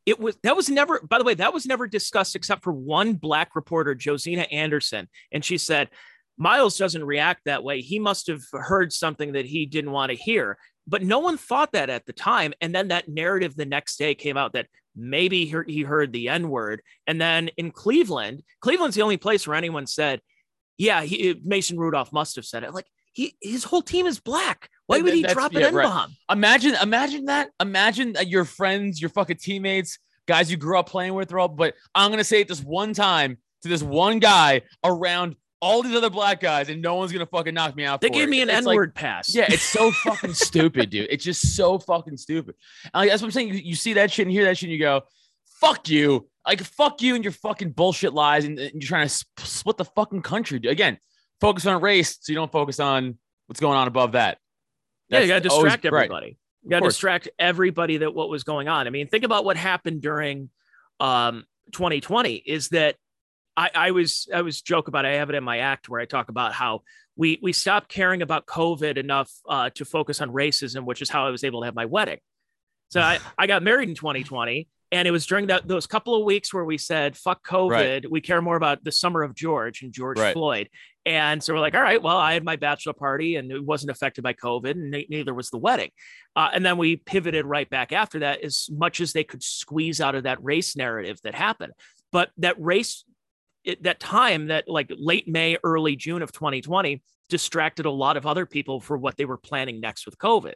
it 0.06 0.18
was 0.18 0.36
that 0.42 0.56
was 0.56 0.68
never. 0.70 1.00
By 1.00 1.18
the 1.18 1.24
way, 1.24 1.34
that 1.34 1.52
was 1.54 1.66
never 1.66 1.86
discussed 1.86 2.34
except 2.36 2.64
for 2.64 2.72
one 2.72 3.14
black 3.14 3.54
reporter, 3.54 3.94
Josina 4.02 4.42
Anderson, 4.50 5.08
and 5.30 5.44
she 5.44 5.58
said 5.58 5.88
Myles 6.36 6.76
doesn't 6.76 7.04
react 7.04 7.42
that 7.44 7.62
way. 7.62 7.80
He 7.80 7.98
must 8.00 8.26
have 8.26 8.42
heard 8.52 8.92
something 8.92 9.32
that 9.34 9.44
he 9.46 9.66
didn't 9.66 9.92
want 9.92 10.10
to 10.10 10.16
hear. 10.16 10.58
But 10.86 11.02
no 11.02 11.18
one 11.20 11.38
thought 11.38 11.72
that 11.72 11.88
at 11.90 12.04
the 12.06 12.12
time. 12.12 12.52
And 12.60 12.74
then 12.74 12.88
that 12.88 13.08
narrative 13.08 13.54
the 13.56 13.64
next 13.64 13.96
day 13.98 14.14
came 14.14 14.36
out 14.36 14.52
that 14.54 14.66
maybe 14.96 15.44
he 15.46 15.56
he 15.66 15.82
heard 15.82 16.12
the 16.12 16.28
N 16.28 16.48
word. 16.48 16.82
And 17.06 17.20
then 17.20 17.48
in 17.56 17.70
Cleveland, 17.70 18.42
Cleveland's 18.60 18.96
the 18.96 19.02
only 19.02 19.16
place 19.16 19.46
where 19.46 19.56
anyone 19.56 19.86
said, 19.86 20.20
yeah, 20.78 21.02
he, 21.02 21.40
Mason 21.44 21.78
Rudolph 21.78 22.12
must 22.12 22.36
have 22.36 22.44
said 22.44 22.64
it. 22.64 22.74
Like 22.74 22.86
he, 23.12 23.36
his 23.40 23.64
whole 23.64 23.82
team 23.82 24.06
is 24.06 24.20
black. 24.20 24.68
Why 24.86 25.00
would 25.00 25.14
he 25.14 25.22
drop 25.22 25.54
an 25.54 25.60
yeah, 25.60 25.68
N 25.68 25.74
right. 25.74 25.86
bomb? 25.86 26.16
Imagine, 26.30 26.74
imagine 26.82 27.26
that. 27.26 27.50
Imagine 27.60 28.14
that 28.14 28.28
your 28.28 28.44
friends, 28.44 29.00
your 29.00 29.10
fucking 29.10 29.38
teammates, 29.38 29.98
guys 30.26 30.50
you 30.50 30.56
grew 30.56 30.78
up 30.78 30.88
playing 30.88 31.14
with, 31.14 31.32
are 31.32 31.38
all. 31.38 31.48
But 31.48 31.74
I'm 31.94 32.10
gonna 32.10 32.24
say 32.24 32.40
it 32.40 32.48
this 32.48 32.62
one 32.62 32.92
time 32.92 33.38
to 33.62 33.68
this 33.68 33.82
one 33.82 34.18
guy 34.18 34.62
around 34.84 35.36
all 35.64 35.82
these 35.82 35.96
other 35.96 36.10
black 36.10 36.40
guys, 36.40 36.68
and 36.68 36.82
no 36.82 36.94
one's 36.96 37.10
gonna 37.12 37.26
fucking 37.26 37.54
knock 37.54 37.74
me 37.74 37.84
out. 37.84 38.00
They 38.00 38.08
for 38.08 38.14
gave 38.14 38.24
it. 38.24 38.30
me 38.30 38.42
an 38.42 38.50
N 38.50 38.64
like- 38.64 38.76
word 38.76 38.94
pass. 38.94 39.34
Yeah, 39.34 39.46
it's 39.48 39.62
so 39.62 39.90
fucking 40.04 40.34
stupid, 40.34 40.90
dude. 40.90 41.08
It's 41.10 41.24
just 41.24 41.56
so 41.56 41.78
fucking 41.78 42.16
stupid. 42.18 42.54
Like, 42.92 43.08
that's 43.08 43.22
what 43.22 43.28
I'm 43.28 43.32
saying. 43.32 43.48
You, 43.48 43.54
you 43.54 43.74
see 43.74 43.94
that 43.94 44.10
shit 44.12 44.26
and 44.26 44.32
hear 44.32 44.44
that 44.44 44.58
shit, 44.58 44.64
and 44.68 44.72
you 44.72 44.78
go, 44.78 45.02
"Fuck 45.60 45.88
you!" 45.88 46.28
Like, 46.46 46.60
fuck 46.62 47.00
you 47.00 47.14
and 47.14 47.24
your 47.24 47.32
fucking 47.32 47.70
bullshit 47.70 48.12
lies, 48.12 48.44
and, 48.44 48.58
and 48.58 48.70
you're 48.74 48.86
trying 48.88 49.06
to 49.06 49.14
sp- 49.16 49.40
split 49.40 49.76
the 49.78 49.84
fucking 49.86 50.20
country. 50.22 50.58
dude. 50.58 50.70
Again, 50.70 50.98
focus 51.40 51.64
on 51.66 51.80
race, 51.80 52.18
so 52.20 52.32
you 52.32 52.36
don't 52.36 52.52
focus 52.52 52.78
on 52.80 53.18
what's 53.46 53.60
going 53.60 53.76
on 53.76 53.88
above 53.88 54.12
that. 54.12 54.38
Yeah, 55.08 55.20
you 55.20 55.28
got 55.28 55.34
to 55.36 55.40
That's 55.42 55.54
always- 55.54 55.72
distract 55.72 55.92
right. 55.92 56.04
everybody. 56.04 56.38
You 56.62 56.70
got 56.70 56.80
to 56.80 56.86
distract 56.86 57.28
everybody 57.38 57.98
that 57.98 58.14
what 58.14 58.30
was 58.30 58.42
going 58.44 58.68
on. 58.68 58.86
I 58.86 58.90
mean, 58.90 59.06
think 59.06 59.24
about 59.24 59.44
what 59.44 59.56
happened 59.58 60.00
during 60.00 60.48
um, 61.00 61.44
2020. 61.72 62.34
Is 62.36 62.68
that 62.70 62.96
I, 63.56 63.70
I 63.74 63.90
was 63.92 64.28
I 64.32 64.42
was 64.42 64.62
joke 64.62 64.88
about. 64.88 65.04
It. 65.04 65.08
I 65.08 65.14
have 65.14 65.30
it 65.30 65.36
in 65.36 65.44
my 65.44 65.58
act 65.58 65.88
where 65.88 66.00
I 66.00 66.06
talk 66.06 66.28
about 66.28 66.52
how 66.52 66.82
we 67.16 67.38
we 67.42 67.52
stopped 67.52 67.88
caring 67.88 68.22
about 68.22 68.46
COVID 68.46 68.96
enough 68.96 69.30
uh, 69.48 69.70
to 69.74 69.84
focus 69.84 70.20
on 70.20 70.30
racism, 70.30 70.84
which 70.84 71.02
is 71.02 71.10
how 71.10 71.26
I 71.26 71.30
was 71.30 71.44
able 71.44 71.60
to 71.60 71.66
have 71.66 71.74
my 71.74 71.86
wedding. 71.86 72.18
So 72.90 73.00
I, 73.00 73.18
I 73.38 73.46
got 73.46 73.62
married 73.62 73.88
in 73.88 73.94
2020. 73.94 74.68
And 74.92 75.08
it 75.08 75.10
was 75.10 75.26
during 75.26 75.48
that 75.48 75.66
those 75.66 75.88
couple 75.88 76.14
of 76.14 76.24
weeks 76.24 76.54
where 76.54 76.64
we 76.64 76.78
said, 76.78 77.16
fuck 77.16 77.44
COVID. 77.44 77.70
Right. 77.70 78.10
We 78.10 78.20
care 78.20 78.40
more 78.40 78.54
about 78.54 78.84
the 78.84 78.92
summer 78.92 79.24
of 79.24 79.34
George 79.34 79.82
and 79.82 79.92
George 79.92 80.20
Right. 80.20 80.32
Floyd. 80.32 80.68
And 81.06 81.42
so 81.42 81.52
we're 81.52 81.60
like, 81.60 81.74
all 81.74 81.82
right, 81.82 82.00
well, 82.00 82.16
I 82.16 82.32
had 82.32 82.44
my 82.44 82.56
bachelor 82.56 82.92
party 82.92 83.36
and 83.36 83.50
it 83.50 83.62
wasn't 83.62 83.90
affected 83.90 84.22
by 84.22 84.32
COVID, 84.32 84.70
and 84.70 84.90
neither 85.10 85.34
was 85.34 85.50
the 85.50 85.58
wedding. 85.58 85.90
Uh, 86.34 86.50
and 86.52 86.64
then 86.64 86.78
we 86.78 86.96
pivoted 86.96 87.44
right 87.44 87.68
back 87.68 87.92
after 87.92 88.20
that, 88.20 88.42
as 88.42 88.68
much 88.70 89.00
as 89.00 89.12
they 89.12 89.24
could 89.24 89.42
squeeze 89.42 90.00
out 90.00 90.14
of 90.14 90.22
that 90.22 90.42
race 90.42 90.76
narrative 90.76 91.18
that 91.24 91.34
happened. 91.34 91.72
But 92.10 92.30
that 92.38 92.56
race, 92.58 93.04
it, 93.64 93.82
that 93.84 94.00
time, 94.00 94.48
that 94.48 94.68
like 94.68 94.92
late 94.96 95.26
May, 95.28 95.56
early 95.64 95.96
June 95.96 96.22
of 96.22 96.32
2020, 96.32 97.02
distracted 97.28 97.86
a 97.86 97.90
lot 97.90 98.16
of 98.16 98.26
other 98.26 98.46
people 98.46 98.80
for 98.80 98.96
what 98.96 99.16
they 99.16 99.24
were 99.24 99.38
planning 99.38 99.80
next 99.80 100.06
with 100.06 100.18
COVID. 100.18 100.54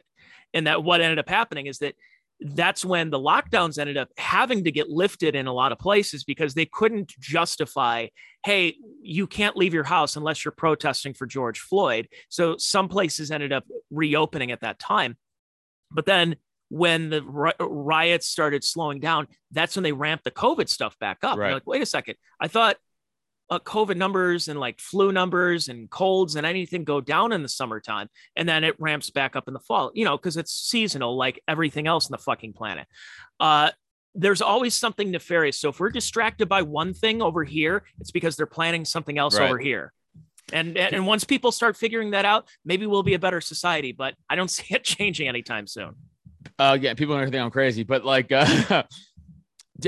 And 0.53 0.67
that 0.67 0.83
what 0.83 1.01
ended 1.01 1.19
up 1.19 1.27
happening 1.29 1.65
is 1.65 1.79
that 1.79 1.95
that's 2.41 2.85
when 2.85 3.09
the 3.09 3.19
lockdowns 3.19 3.77
ended 3.77 3.97
up 3.97 4.09
having 4.17 4.63
to 4.63 4.71
get 4.71 4.89
lifted 4.89 5.35
in 5.35 5.47
a 5.47 5.53
lot 5.53 5.71
of 5.71 5.79
places 5.79 6.23
because 6.23 6.53
they 6.53 6.65
couldn't 6.65 7.09
justify 7.19 8.07
hey 8.45 8.75
you 9.01 9.27
can't 9.27 9.57
leave 9.57 9.73
your 9.73 9.83
house 9.83 10.15
unless 10.15 10.45
you're 10.45 10.53
protesting 10.53 11.13
for 11.13 11.25
george 11.25 11.59
floyd 11.59 12.07
so 12.29 12.55
some 12.55 12.87
places 12.87 13.29
ended 13.29 13.51
up 13.51 13.65
reopening 13.91 14.51
at 14.51 14.61
that 14.61 14.79
time 14.79 15.17
but 15.91 16.05
then 16.05 16.37
when 16.69 17.09
the 17.09 17.21
riots 17.59 18.27
started 18.27 18.63
slowing 18.63 19.01
down 19.01 19.27
that's 19.51 19.75
when 19.75 19.83
they 19.83 19.91
ramped 19.91 20.23
the 20.23 20.31
covid 20.31 20.69
stuff 20.69 20.97
back 20.99 21.17
up 21.23 21.37
Right. 21.37 21.53
like 21.55 21.67
wait 21.67 21.81
a 21.81 21.85
second 21.85 22.15
i 22.39 22.47
thought 22.47 22.77
uh, 23.49 23.59
covid 23.59 23.97
numbers 23.97 24.47
and 24.47 24.59
like 24.59 24.79
flu 24.79 25.11
numbers 25.11 25.67
and 25.69 25.89
colds 25.89 26.35
and 26.35 26.45
anything 26.45 26.83
go 26.83 27.01
down 27.01 27.31
in 27.31 27.41
the 27.41 27.49
summertime 27.49 28.07
and 28.35 28.47
then 28.47 28.63
it 28.63 28.75
ramps 28.79 29.09
back 29.09 29.35
up 29.35 29.47
in 29.47 29.53
the 29.53 29.59
fall 29.59 29.91
you 29.95 30.05
know 30.05 30.15
because 30.17 30.37
it's 30.37 30.51
seasonal 30.53 31.17
like 31.17 31.41
everything 31.47 31.87
else 31.87 32.05
on 32.07 32.11
the 32.11 32.17
fucking 32.23 32.53
planet. 32.53 32.87
Uh 33.39 33.69
there's 34.15 34.41
always 34.41 34.73
something 34.73 35.11
nefarious 35.11 35.59
so 35.59 35.69
if 35.69 35.79
we're 35.79 35.89
distracted 35.91 36.47
by 36.49 36.61
one 36.63 36.93
thing 36.93 37.21
over 37.21 37.43
here 37.43 37.83
it's 37.99 38.11
because 38.11 38.35
they're 38.35 38.45
planning 38.45 38.83
something 38.83 39.17
else 39.17 39.37
Right. 39.37 39.45
over 39.47 39.57
here. 39.59 39.93
And, 40.51 40.75
and 40.77 40.95
and 40.95 41.05
once 41.05 41.23
people 41.23 41.51
start 41.51 41.77
figuring 41.77 42.11
that 42.11 42.25
out 42.25 42.47
maybe 42.65 42.87
we'll 42.87 43.03
be 43.03 43.13
a 43.13 43.19
better 43.19 43.39
society 43.39 43.91
but 43.91 44.15
i 44.29 44.35
don't 44.35 44.49
see 44.57 44.73
it 44.73 44.83
changing 44.83 45.27
anytime 45.27 45.67
soon. 45.67 45.93
Uh 46.57 46.77
yeah 46.81 46.93
people 46.95 47.13
are 47.15 47.19
gonna 47.19 47.31
think 47.31 47.43
i'm 47.43 47.51
crazy 47.51 47.83
but 47.83 48.03
like 48.03 48.31
uh 48.31 48.83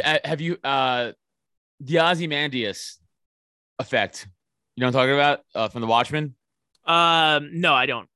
uh, 0.04 0.18
have 0.24 0.40
you 0.40 0.58
uh 0.64 1.12
the 1.82 2.00
ozymandias 2.00 2.98
effect. 3.82 4.28
You 4.76 4.82
know 4.82 4.88
what 4.88 4.96
i'm 4.96 5.02
talking 5.02 5.14
about 5.16 5.40
uh 5.54 5.68
from 5.68 5.82
the 5.82 5.88
watchmen? 5.88 6.36
Um 6.86 7.50
no 7.60 7.74
i 7.74 7.86
don't. 7.86 8.08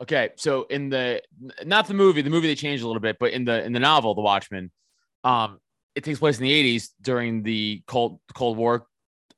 Okay 0.00 0.30
so 0.36 0.64
in 0.64 0.90
the 0.90 1.22
not 1.64 1.86
the 1.86 1.94
movie 1.94 2.22
the 2.22 2.30
movie 2.30 2.48
they 2.48 2.54
changed 2.54 2.82
a 2.84 2.86
little 2.86 3.00
bit 3.00 3.16
but 3.18 3.32
in 3.32 3.44
the 3.44 3.64
in 3.64 3.72
the 3.72 3.80
novel 3.80 4.14
the 4.14 4.20
watchmen 4.20 4.70
um 5.24 5.58
it 5.94 6.04
takes 6.04 6.18
place 6.18 6.38
in 6.38 6.44
the 6.44 6.78
80s 6.78 6.90
during 7.00 7.42
the 7.42 7.82
cold 7.86 8.18
cold 8.34 8.56
war 8.56 8.86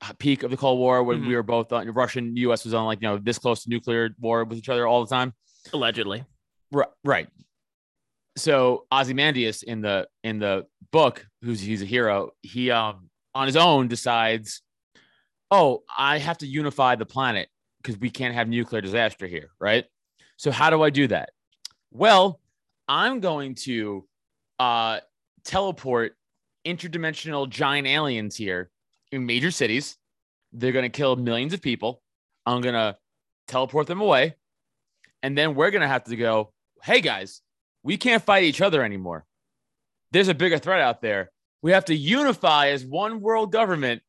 uh, 0.02 0.12
peak 0.18 0.42
of 0.42 0.50
the 0.50 0.56
cold 0.56 0.78
war 0.78 1.02
when 1.04 1.20
Mhm. 1.22 1.28
we 1.28 1.34
were 1.36 1.42
both 1.42 1.72
on 1.72 1.88
russian 1.92 2.34
us 2.36 2.64
was 2.64 2.74
on 2.74 2.84
like 2.86 3.00
you 3.02 3.08
know 3.08 3.18
this 3.18 3.38
close 3.38 3.62
to 3.64 3.70
nuclear 3.70 4.10
war 4.18 4.44
with 4.44 4.58
each 4.58 4.68
other 4.68 4.86
all 4.86 5.04
the 5.04 5.14
time. 5.14 5.32
Allegedly. 5.72 6.24
Right, 6.72 6.88
right. 7.04 7.28
So 8.36 8.86
Ozymandias 8.90 9.62
in 9.62 9.80
the 9.80 10.08
in 10.24 10.38
the 10.40 10.66
book, 10.90 11.26
who's 11.42 11.60
he's 11.60 11.82
a 11.82 11.86
hero, 11.86 12.30
he 12.42 12.70
um 12.70 13.08
on 13.34 13.46
his 13.46 13.56
own 13.56 13.88
decides, 13.88 14.62
oh, 15.50 15.82
I 15.96 16.18
have 16.18 16.38
to 16.38 16.46
unify 16.46 16.96
the 16.96 17.06
planet 17.06 17.48
because 17.82 17.98
we 17.98 18.10
can't 18.10 18.34
have 18.34 18.48
nuclear 18.48 18.80
disaster 18.80 19.26
here, 19.26 19.50
right? 19.60 19.84
So 20.36 20.50
how 20.50 20.70
do 20.70 20.82
I 20.82 20.90
do 20.90 21.06
that? 21.08 21.30
Well, 21.92 22.40
I'm 22.88 23.20
going 23.20 23.54
to 23.56 24.06
uh 24.58 25.00
teleport 25.44 26.16
interdimensional 26.64 27.48
giant 27.48 27.86
aliens 27.86 28.36
here 28.36 28.70
in 29.12 29.26
major 29.26 29.50
cities. 29.50 29.96
They're 30.52 30.72
going 30.72 30.84
to 30.84 30.88
kill 30.88 31.16
millions 31.16 31.52
of 31.52 31.60
people. 31.60 32.02
I'm 32.46 32.60
going 32.60 32.74
to 32.74 32.96
teleport 33.48 33.86
them 33.86 34.00
away. 34.00 34.36
And 35.22 35.36
then 35.36 35.54
we're 35.54 35.70
going 35.70 35.82
to 35.82 35.88
have 35.88 36.04
to 36.04 36.16
go, 36.16 36.52
hey 36.82 37.00
guys, 37.00 37.40
we 37.82 37.96
can't 37.96 38.22
fight 38.22 38.44
each 38.44 38.60
other 38.60 38.82
anymore. 38.82 39.24
There's 40.12 40.28
a 40.28 40.34
bigger 40.34 40.58
threat 40.58 40.80
out 40.80 41.00
there. 41.02 41.30
We 41.62 41.72
have 41.72 41.86
to 41.86 41.94
unify 41.94 42.68
as 42.68 42.84
one 42.84 43.20
world 43.20 43.50
government 43.50 44.02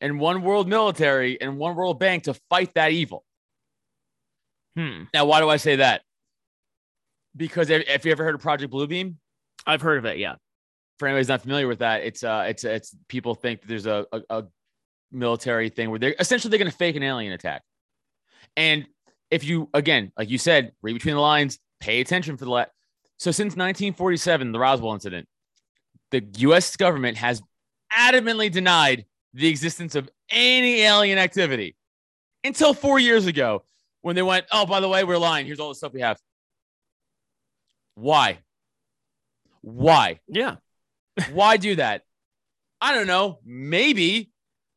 and 0.00 0.20
one 0.20 0.42
world 0.42 0.68
military 0.68 1.40
and 1.40 1.58
one 1.58 1.74
world 1.76 1.98
bank 1.98 2.24
to 2.24 2.34
fight 2.50 2.72
that 2.74 2.92
evil. 2.92 3.24
Hmm. 4.76 5.04
Now, 5.12 5.24
why 5.24 5.40
do 5.40 5.48
I 5.48 5.56
say 5.56 5.76
that? 5.76 6.02
Because 7.36 7.70
if, 7.70 7.88
if 7.88 8.04
you 8.04 8.12
ever 8.12 8.24
heard 8.24 8.34
of 8.34 8.40
Project 8.40 8.72
Bluebeam, 8.72 9.16
I've 9.66 9.80
heard 9.82 9.98
of 9.98 10.04
it. 10.04 10.18
Yeah. 10.18 10.36
for 10.98 11.08
anybody 11.08 11.20
who's 11.20 11.28
not 11.28 11.42
familiar 11.42 11.66
with 11.66 11.80
that, 11.80 12.02
it's 12.02 12.22
uh, 12.22 12.46
it's 12.48 12.64
it's 12.64 12.94
people 13.08 13.34
think 13.34 13.60
that 13.60 13.68
there's 13.68 13.86
a, 13.86 14.06
a, 14.12 14.20
a 14.30 14.44
military 15.10 15.68
thing 15.68 15.90
where 15.90 15.98
they're 15.98 16.14
essentially 16.18 16.50
they're 16.50 16.58
going 16.58 16.70
to 16.70 16.76
fake 16.76 16.96
an 16.96 17.02
alien 17.02 17.32
attack, 17.32 17.62
and 18.56 18.86
if 19.30 19.44
you 19.44 19.68
again, 19.74 20.12
like 20.16 20.30
you 20.30 20.38
said, 20.38 20.72
read 20.82 20.94
between 20.94 21.14
the 21.14 21.20
lines, 21.20 21.58
pay 21.80 22.00
attention 22.00 22.36
for 22.36 22.44
the 22.44 22.50
la- 22.50 22.64
so 23.18 23.30
since 23.30 23.56
1947, 23.56 24.52
the 24.52 24.58
Roswell 24.58 24.94
incident, 24.94 25.26
the 26.12 26.24
U.S. 26.38 26.76
government 26.76 27.16
has 27.18 27.42
adamantly 27.92 28.50
denied 28.50 29.06
the 29.34 29.48
existence 29.48 29.94
of 29.94 30.08
any 30.30 30.80
alien 30.82 31.18
activity 31.18 31.76
until 32.44 32.74
four 32.74 32.98
years 32.98 33.26
ago 33.26 33.64
when 34.02 34.16
they 34.16 34.22
went, 34.22 34.46
oh, 34.52 34.66
by 34.66 34.80
the 34.80 34.88
way, 34.88 35.04
we're 35.04 35.18
lying. 35.18 35.46
Here's 35.46 35.60
all 35.60 35.68
the 35.68 35.74
stuff 35.74 35.92
we 35.92 36.00
have. 36.00 36.18
Why? 37.94 38.38
Why? 39.60 40.20
Yeah. 40.28 40.56
Why 41.32 41.56
do 41.56 41.74
that? 41.76 42.02
I 42.80 42.94
don't 42.94 43.06
know. 43.06 43.40
Maybe 43.44 44.30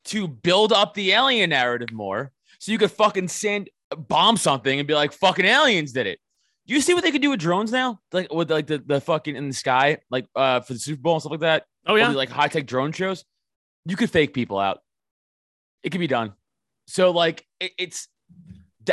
to 0.05 0.27
build 0.27 0.73
up 0.73 0.93
the 0.93 1.11
alien 1.11 1.51
narrative 1.51 1.91
more 1.91 2.31
so 2.59 2.71
you 2.71 2.77
could 2.77 2.91
fucking 2.91 3.27
send 3.27 3.69
bomb 3.95 4.37
something 4.37 4.79
and 4.79 4.87
be 4.87 4.95
like, 4.95 5.11
fucking 5.11 5.45
aliens 5.45 5.93
did 5.93 6.07
it. 6.07 6.19
Do 6.67 6.73
you 6.73 6.81
see 6.81 6.93
what 6.93 7.03
they 7.03 7.11
could 7.11 7.21
do 7.21 7.31
with 7.31 7.39
drones 7.39 7.71
now? 7.71 7.99
Like 8.11 8.31
with 8.31 8.49
like 8.49 8.67
the, 8.67 8.79
the 8.79 9.01
fucking 9.01 9.35
in 9.35 9.47
the 9.47 9.53
sky, 9.53 9.97
like 10.09 10.25
uh 10.35 10.61
for 10.61 10.73
the 10.73 10.79
Super 10.79 11.01
Bowl 11.01 11.13
and 11.13 11.21
stuff 11.21 11.31
like 11.31 11.41
that. 11.41 11.65
Oh 11.85 11.95
yeah. 11.95 12.09
like 12.09 12.29
high 12.29 12.47
tech 12.47 12.65
drone 12.65 12.91
shows. 12.91 13.25
You 13.85 13.95
could 13.95 14.09
fake 14.09 14.33
people 14.33 14.59
out. 14.59 14.79
It 15.83 15.89
could 15.91 15.99
be 15.99 16.07
done. 16.07 16.33
So 16.87 17.11
like 17.11 17.45
it, 17.59 17.71
it's 17.77 18.07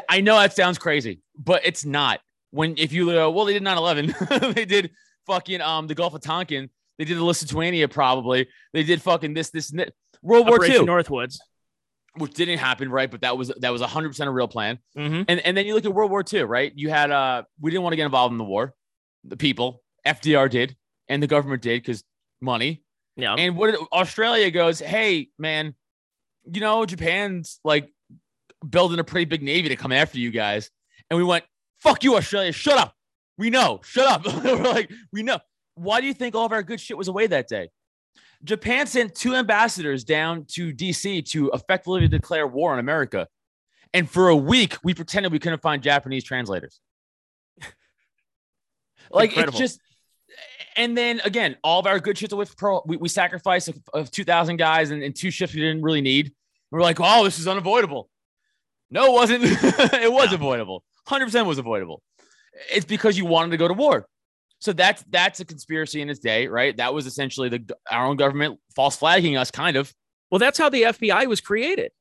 I 0.09 0.20
know 0.20 0.39
that 0.39 0.55
sounds 0.55 0.78
crazy, 0.78 1.20
but 1.36 1.62
it's 1.64 1.84
not. 1.84 2.20
When 2.51 2.76
if 2.78 2.93
you 2.93 3.07
go, 3.07 3.30
well, 3.30 3.45
they 3.45 3.53
did 3.53 3.62
9-11. 3.62 4.55
they 4.55 4.64
did 4.64 4.91
fucking 5.26 5.61
um 5.61 5.86
the 5.86 5.95
Gulf 5.95 6.14
of 6.14 6.22
Tonkin. 6.22 6.70
They 6.99 7.05
did 7.05 7.16
the 7.16 7.24
Lusitania 7.24 7.89
probably. 7.89 8.49
They 8.72 8.82
did 8.82 9.03
fucking 9.03 9.34
this, 9.34 9.51
this, 9.51 9.70
and 9.70 9.80
that. 9.80 9.93
World 10.22 10.47
War 10.47 10.57
Operation 10.57 10.82
II, 10.82 10.86
Northwoods. 10.86 11.39
which 12.16 12.34
didn't 12.34 12.59
happen, 12.59 12.91
right? 12.91 13.09
But 13.09 13.20
that 13.20 13.39
was 13.39 13.53
that 13.61 13.70
was 13.70 13.82
hundred 13.82 14.09
percent 14.09 14.28
a 14.28 14.32
real 14.32 14.49
plan. 14.49 14.78
Mm-hmm. 14.97 15.22
And 15.28 15.41
and 15.41 15.57
then 15.57 15.64
you 15.66 15.74
look 15.74 15.84
at 15.84 15.95
World 15.95 16.11
War 16.11 16.24
II, 16.30 16.43
right? 16.43 16.72
You 16.74 16.91
had 16.91 17.11
uh 17.11 17.43
we 17.61 17.70
didn't 17.70 17.84
want 17.84 17.93
to 17.93 17.97
get 17.97 18.07
involved 18.07 18.32
in 18.32 18.39
the 18.39 18.45
war. 18.45 18.74
The 19.24 19.36
people, 19.36 19.82
FDR 20.07 20.51
did, 20.51 20.76
and 21.09 21.22
the 21.22 21.26
government 21.26 21.62
did 21.62 21.82
because 21.82 22.03
money. 22.41 22.82
Yeah. 23.19 23.35
And 23.35 23.57
what 23.57 23.75
Australia 23.93 24.51
goes, 24.51 24.79
hey 24.79 25.29
man, 25.39 25.75
you 26.51 26.61
know 26.61 26.87
Japan's 26.87 27.61
like 27.64 27.93
building 28.66 29.01
a 29.01 29.05
pretty 29.05 29.25
big 29.27 29.43
navy 29.43 29.69
to 29.69 29.77
come 29.77 29.93
after 29.93 30.19
you 30.19 30.31
guys, 30.31 30.71
and 31.11 31.19
we 31.19 31.25
went, 31.25 31.45
fuck 31.79 32.05
you, 32.05 32.16
Australia, 32.16 32.53
shut 32.53 32.79
up. 32.79 32.95
We 33.37 33.51
know, 33.51 33.81
shut 33.85 34.07
up. 34.07 34.25
We're 34.45 34.62
like, 34.62 34.91
we 35.12 35.23
know. 35.23 35.41
Why 35.75 36.01
do 36.01 36.07
you 36.07 36.14
think 36.14 36.35
all 36.35 36.47
of 36.47 36.53
our 36.53 36.62
good 36.62 36.81
shit 36.81 36.97
was 36.97 37.09
away 37.09 37.27
that 37.27 37.49
day? 37.49 37.69
Japan 38.45 38.87
sent 38.87 39.14
two 39.14 39.35
ambassadors 39.35 40.05
down 40.05 40.45
to 40.51 40.73
DC 40.73 41.25
to 41.31 41.51
effectively 41.53 42.07
declare 42.07 42.47
war 42.47 42.73
on 42.73 42.79
America. 42.79 43.27
And 43.93 44.09
for 44.09 44.29
a 44.29 44.37
week, 44.37 44.77
we 44.85 44.95
pretended 44.95 45.33
we 45.33 45.39
couldn't 45.39 45.62
find 45.62 45.83
Japanese 45.83 46.23
translators. 46.23 46.79
like 49.11 49.31
Incredible. 49.31 49.59
it's 49.59 49.59
just, 49.59 49.81
and 50.76 50.97
then 50.97 51.20
again, 51.24 51.57
all 51.64 51.80
of 51.80 51.86
our 51.86 51.99
good 51.99 52.16
shit's 52.16 52.32
away 52.32 52.45
from 52.45 52.57
Pearl. 52.57 52.82
We, 52.86 52.97
we 52.97 53.09
sacrificed 53.09 53.70
of 53.93 54.11
2,000 54.11 54.57
guys 54.57 54.91
and, 54.91 55.03
and 55.03 55.14
two 55.14 55.30
ships 55.30 55.55
we 55.55 55.61
didn't 55.61 55.82
really 55.82 56.01
need. 56.01 56.32
We're 56.70 56.82
like, 56.82 56.99
oh, 57.01 57.24
this 57.24 57.39
is 57.39 57.49
unavoidable. 57.49 58.09
No, 58.91 59.07
it 59.07 59.12
wasn't. 59.12 59.43
it 59.45 60.12
was 60.12 60.30
No. 60.30 60.34
avoidable. 60.36 60.84
100% 61.09 61.47
was 61.47 61.59
avoidable. 61.59 62.03
It's 62.70 62.84
because 62.86 63.16
you 63.16 63.24
wanted 63.24 63.51
to 63.53 63.57
go 63.57 63.68
to 63.68 63.74
war. 63.74 64.07
So 64.61 64.72
that's 64.72 65.05
that's 65.09 65.39
a 65.39 65.45
conspiracy 65.45 66.01
in 66.01 66.11
its 66.11 66.18
day, 66.18 66.49
right? 66.49 66.76
That 66.76 66.93
was 66.93 67.07
essentially 67.07 67.49
the 67.49 67.64
our 67.91 68.07
own 68.07 68.16
government 68.16 68.59
false 68.74 68.97
flagging 68.97 69.36
us, 69.36 69.51
kind 69.53 69.76
of. 69.76 69.93
Well, 70.30 70.41
that's 70.41 70.59
how 70.59 70.68
the 70.68 70.82
FBI 70.82 71.26
was 71.26 71.41
created. 71.41 71.93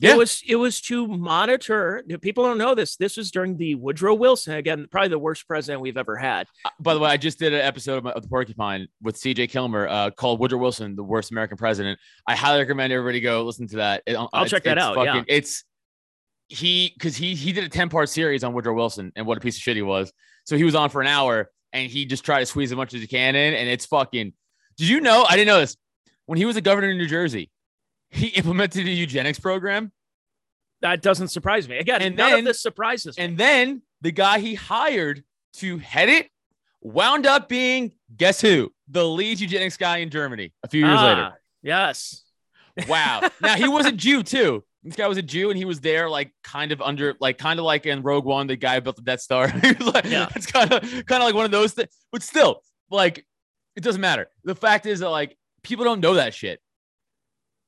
Yeah. 0.00 0.12
It 0.12 0.16
was 0.18 0.42
it 0.46 0.54
was 0.56 0.80
to 0.82 1.08
monitor. 1.08 2.04
People 2.20 2.44
don't 2.44 2.56
know 2.58 2.74
this. 2.74 2.94
This 2.96 3.16
was 3.16 3.32
during 3.32 3.56
the 3.56 3.74
Woodrow 3.74 4.14
Wilson 4.14 4.54
again, 4.54 4.86
probably 4.90 5.08
the 5.08 5.18
worst 5.18 5.46
president 5.48 5.80
we've 5.82 5.96
ever 5.96 6.14
had. 6.16 6.46
Uh, 6.64 6.70
By 6.78 6.94
the 6.94 7.00
way, 7.00 7.10
I 7.10 7.16
just 7.16 7.38
did 7.40 7.52
an 7.52 7.60
episode 7.60 7.98
of, 7.98 8.04
my- 8.04 8.12
of 8.12 8.22
the 8.22 8.28
Porcupine 8.28 8.86
with 9.02 9.16
CJ 9.16 9.50
Kilmer 9.50 9.88
uh, 9.88 10.10
called 10.12 10.38
Woodrow 10.38 10.58
Wilson, 10.60 10.94
the 10.94 11.02
worst 11.02 11.32
American 11.32 11.56
president. 11.56 11.98
I 12.28 12.36
highly 12.36 12.60
recommend 12.60 12.92
everybody 12.92 13.20
go 13.20 13.42
listen 13.42 13.66
to 13.68 13.76
that. 13.78 14.04
It- 14.06 14.14
I'll 14.16 14.28
check 14.46 14.62
that 14.64 14.78
out, 14.78 14.94
yeah. 15.04 15.24
It's 15.26 15.64
he 16.48 16.92
because 16.94 17.16
he 17.16 17.34
he 17.34 17.52
did 17.52 17.64
a 17.64 17.68
10 17.68 17.88
part 17.88 18.08
series 18.08 18.44
on 18.44 18.52
Woodrow 18.52 18.74
Wilson 18.74 19.12
and 19.16 19.26
what 19.26 19.36
a 19.36 19.40
piece 19.40 19.56
of 19.56 19.62
shit 19.62 19.76
he 19.76 19.82
was. 19.82 20.12
So 20.44 20.56
he 20.56 20.64
was 20.64 20.74
on 20.74 20.90
for 20.90 21.00
an 21.00 21.06
hour 21.08 21.50
and 21.72 21.90
he 21.90 22.06
just 22.06 22.24
tried 22.24 22.40
to 22.40 22.46
squeeze 22.46 22.70
as 22.72 22.76
much 22.76 22.94
as 22.94 23.00
he 23.00 23.06
can 23.06 23.34
in. 23.34 23.52
And 23.52 23.68
it's 23.68 23.84
fucking. 23.84 24.32
Did 24.78 24.88
you 24.88 25.00
know? 25.00 25.26
I 25.28 25.36
didn't 25.36 25.48
know 25.48 25.58
this. 25.60 25.76
When 26.26 26.38
he 26.38 26.44
was 26.44 26.56
a 26.56 26.60
governor 26.60 26.88
in 26.90 26.98
New 26.98 27.06
Jersey, 27.08 27.50
he 28.10 28.28
implemented 28.28 28.86
a 28.86 28.90
eugenics 28.90 29.38
program. 29.38 29.92
That 30.80 31.02
doesn't 31.02 31.28
surprise 31.28 31.68
me. 31.68 31.76
Again, 31.78 32.02
And 32.02 32.16
none 32.16 32.30
then- 32.30 32.38
of 32.40 32.44
this 32.44 32.60
surprises 32.62 33.18
me. 33.18 33.24
And 33.24 33.36
then 33.38 33.82
the 34.00 34.12
guy 34.12 34.38
he 34.38 34.54
hired 34.54 35.24
to 35.54 35.78
head 35.78 36.08
it 36.08 36.28
wound 36.80 37.26
up 37.26 37.48
being 37.48 37.92
guess 38.16 38.40
who? 38.40 38.72
The 38.88 39.04
lead 39.04 39.40
eugenics 39.40 39.76
guy 39.76 39.98
in 39.98 40.10
Germany 40.10 40.52
a 40.62 40.68
few 40.68 40.86
years 40.86 40.98
Ah, 40.98 41.34
Yes. 41.62 42.22
Wow. 42.88 43.28
now 43.40 43.56
he 43.56 43.66
was 43.68 43.86
a 43.86 43.92
Jew 43.92 44.22
too. 44.22 44.64
This 44.84 44.94
guy 44.94 45.08
was 45.08 45.18
a 45.18 45.22
Jew 45.22 45.50
and 45.50 45.58
he 45.58 45.64
was 45.64 45.80
there 45.80 46.08
like 46.08 46.32
kind 46.44 46.70
of 46.70 46.80
under 46.80 47.16
like 47.20 47.36
kind 47.36 47.58
of 47.58 47.64
like 47.64 47.84
in 47.84 48.02
Rogue 48.02 48.24
One, 48.24 48.46
the 48.46 48.54
guy 48.56 48.76
who 48.76 48.80
built 48.82 48.96
the 48.96 49.02
Death 49.02 49.20
Star. 49.20 49.48
Like, 49.80 50.04
Yeah. 50.04 50.28
It's 50.36 50.46
kind 50.46 50.72
of 50.72 50.80
kind 50.82 51.20
of 51.22 51.26
like 51.26 51.34
one 51.34 51.44
of 51.44 51.50
those 51.50 51.72
things, 51.72 51.88
but 52.12 52.22
still, 52.22 52.62
like 52.88 53.26
it 53.74 53.82
doesn't 53.82 54.00
matter. 54.00 54.28
The 54.44 54.54
fact 54.54 54.86
is 54.86 55.00
that 55.00 55.10
like 55.10 55.36
people 55.64 55.84
don't 55.84 56.00
know 56.00 56.14
that 56.14 56.32
shit. 56.34 56.60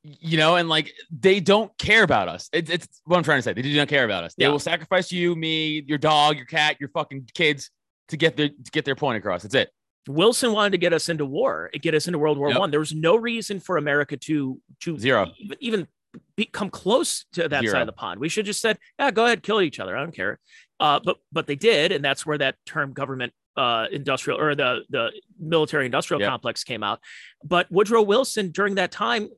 You 0.03 0.39
know, 0.39 0.57
and 0.57 0.69
like 0.69 0.93
they 1.11 1.41
don't 1.41 1.77
care 1.77 2.03
about 2.03 2.29
us. 2.29 2.49
It, 2.53 2.71
it's 2.71 3.03
what 3.05 3.19
I'm 3.19 3.23
trying 3.23 3.39
to 3.39 3.43
say. 3.43 3.53
They 3.53 3.61
do 3.63 3.77
not 3.77 3.89
care 3.89 4.05
about 4.05 4.25
us. 4.25 4.35
They 4.35 4.45
Yeah. 4.45 4.51
will 4.51 4.59
sacrifice 4.59 5.13
you, 5.13 5.37
me, 5.37 5.85
your 5.87 5.99
dog, 5.99 6.37
your 6.37 6.47
cat, 6.47 6.77
your 6.81 6.89
fucking 6.89 7.29
kids 7.35 7.71
to 8.09 8.17
get 8.17 8.35
their 8.37 8.49
to 8.49 8.71
get 8.73 8.87
their 8.87 8.95
point 8.95 9.19
across. 9.19 9.43
That's 9.43 9.55
it. 9.55 9.71
Wilson 10.09 10.53
wanted 10.53 10.71
to 10.71 10.79
get 10.79 10.95
us 10.95 11.11
into 11.11 11.27
war, 11.27 11.69
it 11.75 11.83
get 11.83 11.95
us 11.95 12.07
into 12.07 12.19
World 12.19 12.39
War 12.39 12.49
Yep. 12.49 12.59
One. 12.59 12.71
There 12.71 12.81
was 12.81 12.95
no 12.95 13.15
reason 13.17 13.61
for 13.61 13.77
America 13.77 14.17
to 14.17 14.59
to 14.81 14.99
Zero. 14.99 15.31
even, 15.39 15.57
even 15.61 15.89
be, 16.35 16.47
come 16.47 16.71
close 16.71 17.27
to 17.35 17.47
that 17.49 17.61
Zero. 17.61 17.73
side 17.75 17.83
of 17.83 17.87
the 17.87 17.93
pond. 17.93 18.19
We 18.21 18.31
should 18.31 18.47
just 18.47 18.63
said, 18.63 18.79
yeah, 18.99 19.11
go 19.11 19.27
ahead, 19.27 19.43
kill 19.43 19.61
each 19.61 19.79
other. 19.79 19.95
I 19.97 20.01
don't 20.01 20.15
care. 20.17 20.41
Uh, 20.81 20.99
but 21.05 21.19
but 21.31 21.47
they 21.47 21.57
did, 21.57 21.93
and 21.93 22.03
that's 22.03 22.25
where 22.25 22.39
that 22.39 22.57
term 22.65 22.95
government 22.95 23.35
uh, 23.59 23.85
industrial 23.93 24.41
or 24.41 24.55
the 24.55 24.81
the 24.89 25.11
military 25.39 25.85
industrial 25.85 26.23
Yep. 26.23 26.31
complex 26.31 26.65
came 26.65 26.83
out. 26.83 27.01
But 27.45 27.71
Woodrow 27.71 28.01
Wilson 28.01 28.51
during 28.51 28.77
that 28.77 28.91
time, 28.91 29.29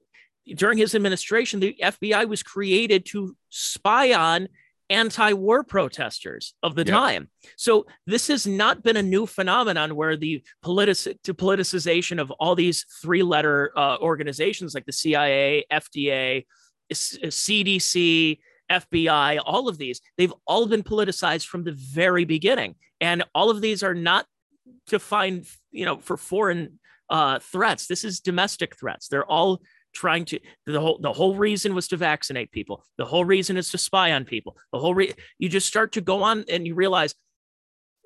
during 0.57 0.79
his 0.79 0.95
administration, 0.95 1.61
the 1.61 1.77
FBI 1.83 2.27
was 2.29 2.43
created 2.43 3.05
to 3.07 3.37
spy 3.49 4.13
on 4.13 4.49
anti-war 4.91 5.65
protesters 5.65 6.55
of 6.63 6.75
the 6.75 6.83
Yep. 6.85 6.89
time. 6.95 7.31
So 7.57 7.87
this 8.07 8.29
has 8.29 8.47
not 8.47 8.83
been 8.83 8.97
a 8.97 9.03
new 9.03 9.27
phenomenon 9.27 9.97
where 9.97 10.17
the 10.17 10.43
politic 10.63 11.23
to 11.23 11.33
politicization 11.35 12.21
of 12.21 12.31
all 12.33 12.55
these 12.55 12.85
three-letter 13.01 13.73
uh, 13.77 13.97
organizations 13.99 14.75
like 14.75 14.85
the 14.85 14.93
CIA, 14.93 15.65
FDA, 15.73 16.45
S- 16.91 17.17
CDC, 17.23 18.39
FBI, 18.71 19.39
all 19.45 19.69
of 19.69 19.79
these, 19.79 20.01
they've 20.19 20.33
all 20.47 20.67
been 20.67 20.83
politicized 20.83 21.47
from 21.47 21.65
the 21.65 21.73
very 21.73 22.25
beginning. 22.25 22.75
And 23.01 23.25
all 23.35 23.51
of 23.51 23.61
these 23.61 23.83
are 23.83 23.95
not 23.95 24.27
to 24.89 24.99
find, 24.99 25.47
you 25.71 25.85
know, 25.85 25.99
for 25.99 26.17
foreign 26.17 26.79
uh, 27.09 27.39
threats. 27.39 27.87
This 27.87 28.05
is 28.05 28.21
domestic 28.21 28.77
threats. 28.79 29.09
They're 29.09 29.25
all 29.27 29.63
trying 29.93 30.25
to 30.27 30.41
the 30.67 30.81
whole 30.81 30.99
the 31.01 31.13
whole 31.13 31.37
reason 31.37 31.75
was 31.75 31.89
to 31.89 31.97
vaccinate 31.97 32.51
people. 32.51 32.85
The 32.99 33.05
whole 33.05 33.25
reason 33.25 33.57
is 33.57 33.71
to 33.71 33.79
spy 33.79 34.13
on 34.13 34.25
people. 34.25 34.57
The 34.73 34.79
whole 34.79 34.95
re- 34.95 35.15
you 35.39 35.49
just 35.49 35.67
start 35.67 35.93
to 35.93 36.01
go 36.01 36.23
on 36.23 36.45
and 36.49 36.67
you 36.67 36.75
realize 36.75 37.15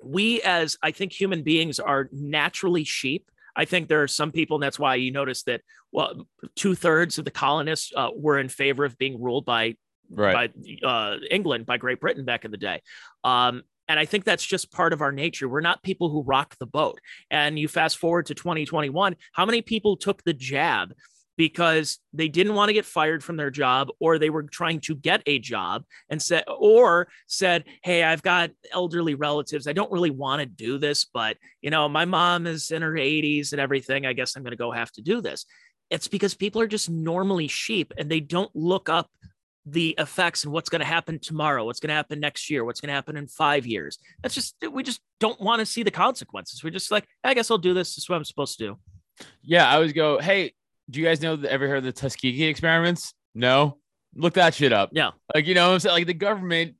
we 0.03 0.41
as 0.41 0.77
I 0.81 0.91
think 0.91 1.11
human 1.13 1.43
beings 1.43 1.79
are 1.79 2.09
naturally 2.11 2.83
sheep. 2.83 3.29
I 3.55 3.65
think 3.65 3.87
there 3.87 4.03
are 4.03 4.07
some 4.07 4.31
people, 4.31 4.57
and 4.57 4.63
that's 4.63 4.77
why 4.77 4.95
you 4.95 5.11
notice 5.11 5.43
that 5.43 5.61
well, 5.91 6.27
two 6.55 6.75
thirds 6.75 7.17
of 7.17 7.25
the 7.25 7.31
colonists 7.31 7.91
uh, 7.95 8.09
were 8.15 8.37
in 8.37 8.49
favor 8.49 8.85
of 8.85 8.97
being 8.97 9.21
ruled 9.21 9.45
by 9.45 9.75
Right. 10.09 10.53
by 10.81 10.87
uh, 10.87 11.17
England, 11.29 11.65
by 11.65 11.75
Great 11.75 11.99
Britain 11.99 12.23
back 12.23 12.45
in 12.45 12.51
the 12.51 12.57
day. 12.57 12.81
Um, 13.25 13.63
and 13.89 13.99
I 13.99 14.05
think 14.05 14.23
that's 14.23 14.45
just 14.45 14.71
part 14.71 14.93
of 14.93 15.01
our 15.01 15.11
nature. 15.11 15.47
We're 15.47 15.61
not 15.61 15.83
people 15.83 16.09
who 16.09 16.23
rock 16.23 16.55
the 16.59 16.65
boat. 16.65 16.99
And 17.31 17.57
you 17.57 17.67
fast 17.67 17.97
forward 17.97 18.27
to 18.27 18.33
2021, 18.33 19.15
how 19.33 19.45
many 19.45 19.61
people 19.61 19.97
took 19.97 20.23
the 20.23 20.33
jab 20.33 20.93
because 21.37 21.99
they 22.13 22.27
didn't 22.27 22.55
want 22.55 22.69
to 22.69 22.73
get 22.73 22.85
fired 22.85 23.23
from 23.23 23.37
their 23.37 23.51
job 23.51 23.89
or 23.99 24.17
they 24.17 24.29
were 24.29 24.43
trying 24.43 24.79
to 24.81 24.95
get 24.95 25.21
a 25.25 25.39
job 25.39 25.83
and 26.09 26.21
said 26.21 26.43
or 26.47 27.07
said 27.27 27.63
hey 27.83 28.03
i've 28.03 28.23
got 28.23 28.49
elderly 28.71 29.15
relatives 29.15 29.67
i 29.67 29.73
don't 29.73 29.91
really 29.91 30.09
want 30.09 30.41
to 30.41 30.45
do 30.45 30.77
this 30.77 31.05
but 31.05 31.37
you 31.61 31.69
know 31.69 31.87
my 31.87 32.05
mom 32.05 32.47
is 32.47 32.71
in 32.71 32.81
her 32.81 32.93
80s 32.93 33.51
and 33.51 33.61
everything 33.61 34.05
i 34.05 34.13
guess 34.13 34.35
i'm 34.35 34.43
going 34.43 34.51
to 34.51 34.57
go 34.57 34.71
have 34.71 34.91
to 34.93 35.01
do 35.01 35.21
this 35.21 35.45
it's 35.89 36.07
because 36.07 36.33
people 36.33 36.61
are 36.61 36.67
just 36.67 36.89
normally 36.89 37.47
sheep 37.47 37.93
and 37.97 38.09
they 38.09 38.19
don't 38.19 38.53
look 38.53 38.89
up 38.89 39.09
the 39.69 39.95
effects 39.97 40.43
and 40.43 40.53
what's 40.53 40.69
going 40.69 40.79
to 40.79 40.85
happen 40.85 41.19
tomorrow, 41.19 41.65
what's 41.65 41.79
going 41.79 41.89
to 41.89 41.95
happen 41.95 42.19
next 42.19 42.49
year, 42.49 42.63
what's 42.63 42.79
going 42.79 42.87
to 42.87 42.93
happen 42.93 43.17
in 43.17 43.27
five 43.27 43.65
years. 43.65 43.99
That's 44.21 44.33
just, 44.33 44.55
we 44.71 44.81
just 44.81 45.01
don't 45.19 45.39
want 45.41 45.59
to 45.59 45.65
see 45.65 45.83
the 45.83 45.91
consequences. 45.91 46.63
We're 46.63 46.69
just 46.69 46.89
like, 46.89 47.05
I 47.23 47.33
guess 47.33 47.51
I'll 47.51 47.57
do 47.57 47.73
this. 47.73 47.95
This 47.95 48.05
is 48.05 48.09
what 48.09 48.15
I'm 48.15 48.25
supposed 48.25 48.57
to 48.59 48.67
do. 48.67 49.25
Yeah. 49.41 49.69
I 49.69 49.75
always 49.75 49.93
go, 49.93 50.19
Hey, 50.19 50.53
do 50.89 50.99
you 50.99 51.05
guys 51.05 51.21
know, 51.21 51.37
ever 51.47 51.67
heard 51.67 51.79
of 51.79 51.83
the 51.83 51.91
Tuskegee 51.91 52.45
experiments? 52.45 53.13
No. 53.35 53.77
Look 54.15 54.35
that 54.35 54.53
shit 54.53 54.73
up. 54.73 54.89
Yeah. 54.93 55.11
Like, 55.33 55.45
you 55.45 55.53
know 55.53 55.73
I'm 55.73 55.79
saying? 55.79 55.93
Like 55.93 56.07
the 56.07 56.13
government 56.13 56.75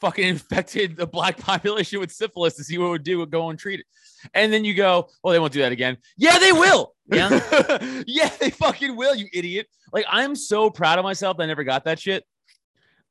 fucking 0.00 0.24
infected 0.28 0.96
the 0.96 1.06
black 1.06 1.36
population 1.38 2.00
with 2.00 2.12
syphilis 2.12 2.54
to 2.54 2.64
see 2.64 2.78
what 2.78 2.86
it 2.86 2.90
would 2.90 3.04
do, 3.04 3.18
would 3.18 3.30
go 3.30 3.50
and 3.50 3.58
treat 3.58 3.80
it. 3.80 3.86
And 4.34 4.52
then 4.52 4.64
you 4.64 4.74
go, 4.74 5.08
well, 5.22 5.32
they 5.32 5.38
won't 5.38 5.52
do 5.52 5.60
that 5.60 5.72
again. 5.72 5.96
Yeah, 6.16 6.38
they 6.38 6.52
will. 6.52 6.94
Yeah. 7.12 8.04
yeah, 8.06 8.30
they 8.40 8.48
fucking 8.48 8.96
will, 8.96 9.14
you 9.14 9.26
idiot. 9.34 9.66
Like, 9.92 10.06
I'm 10.08 10.34
so 10.34 10.70
proud 10.70 10.98
of 10.98 11.02
myself 11.02 11.36
that 11.36 11.42
I 11.42 11.46
never 11.46 11.62
got 11.62 11.84
that 11.84 11.98
shit 11.98 12.24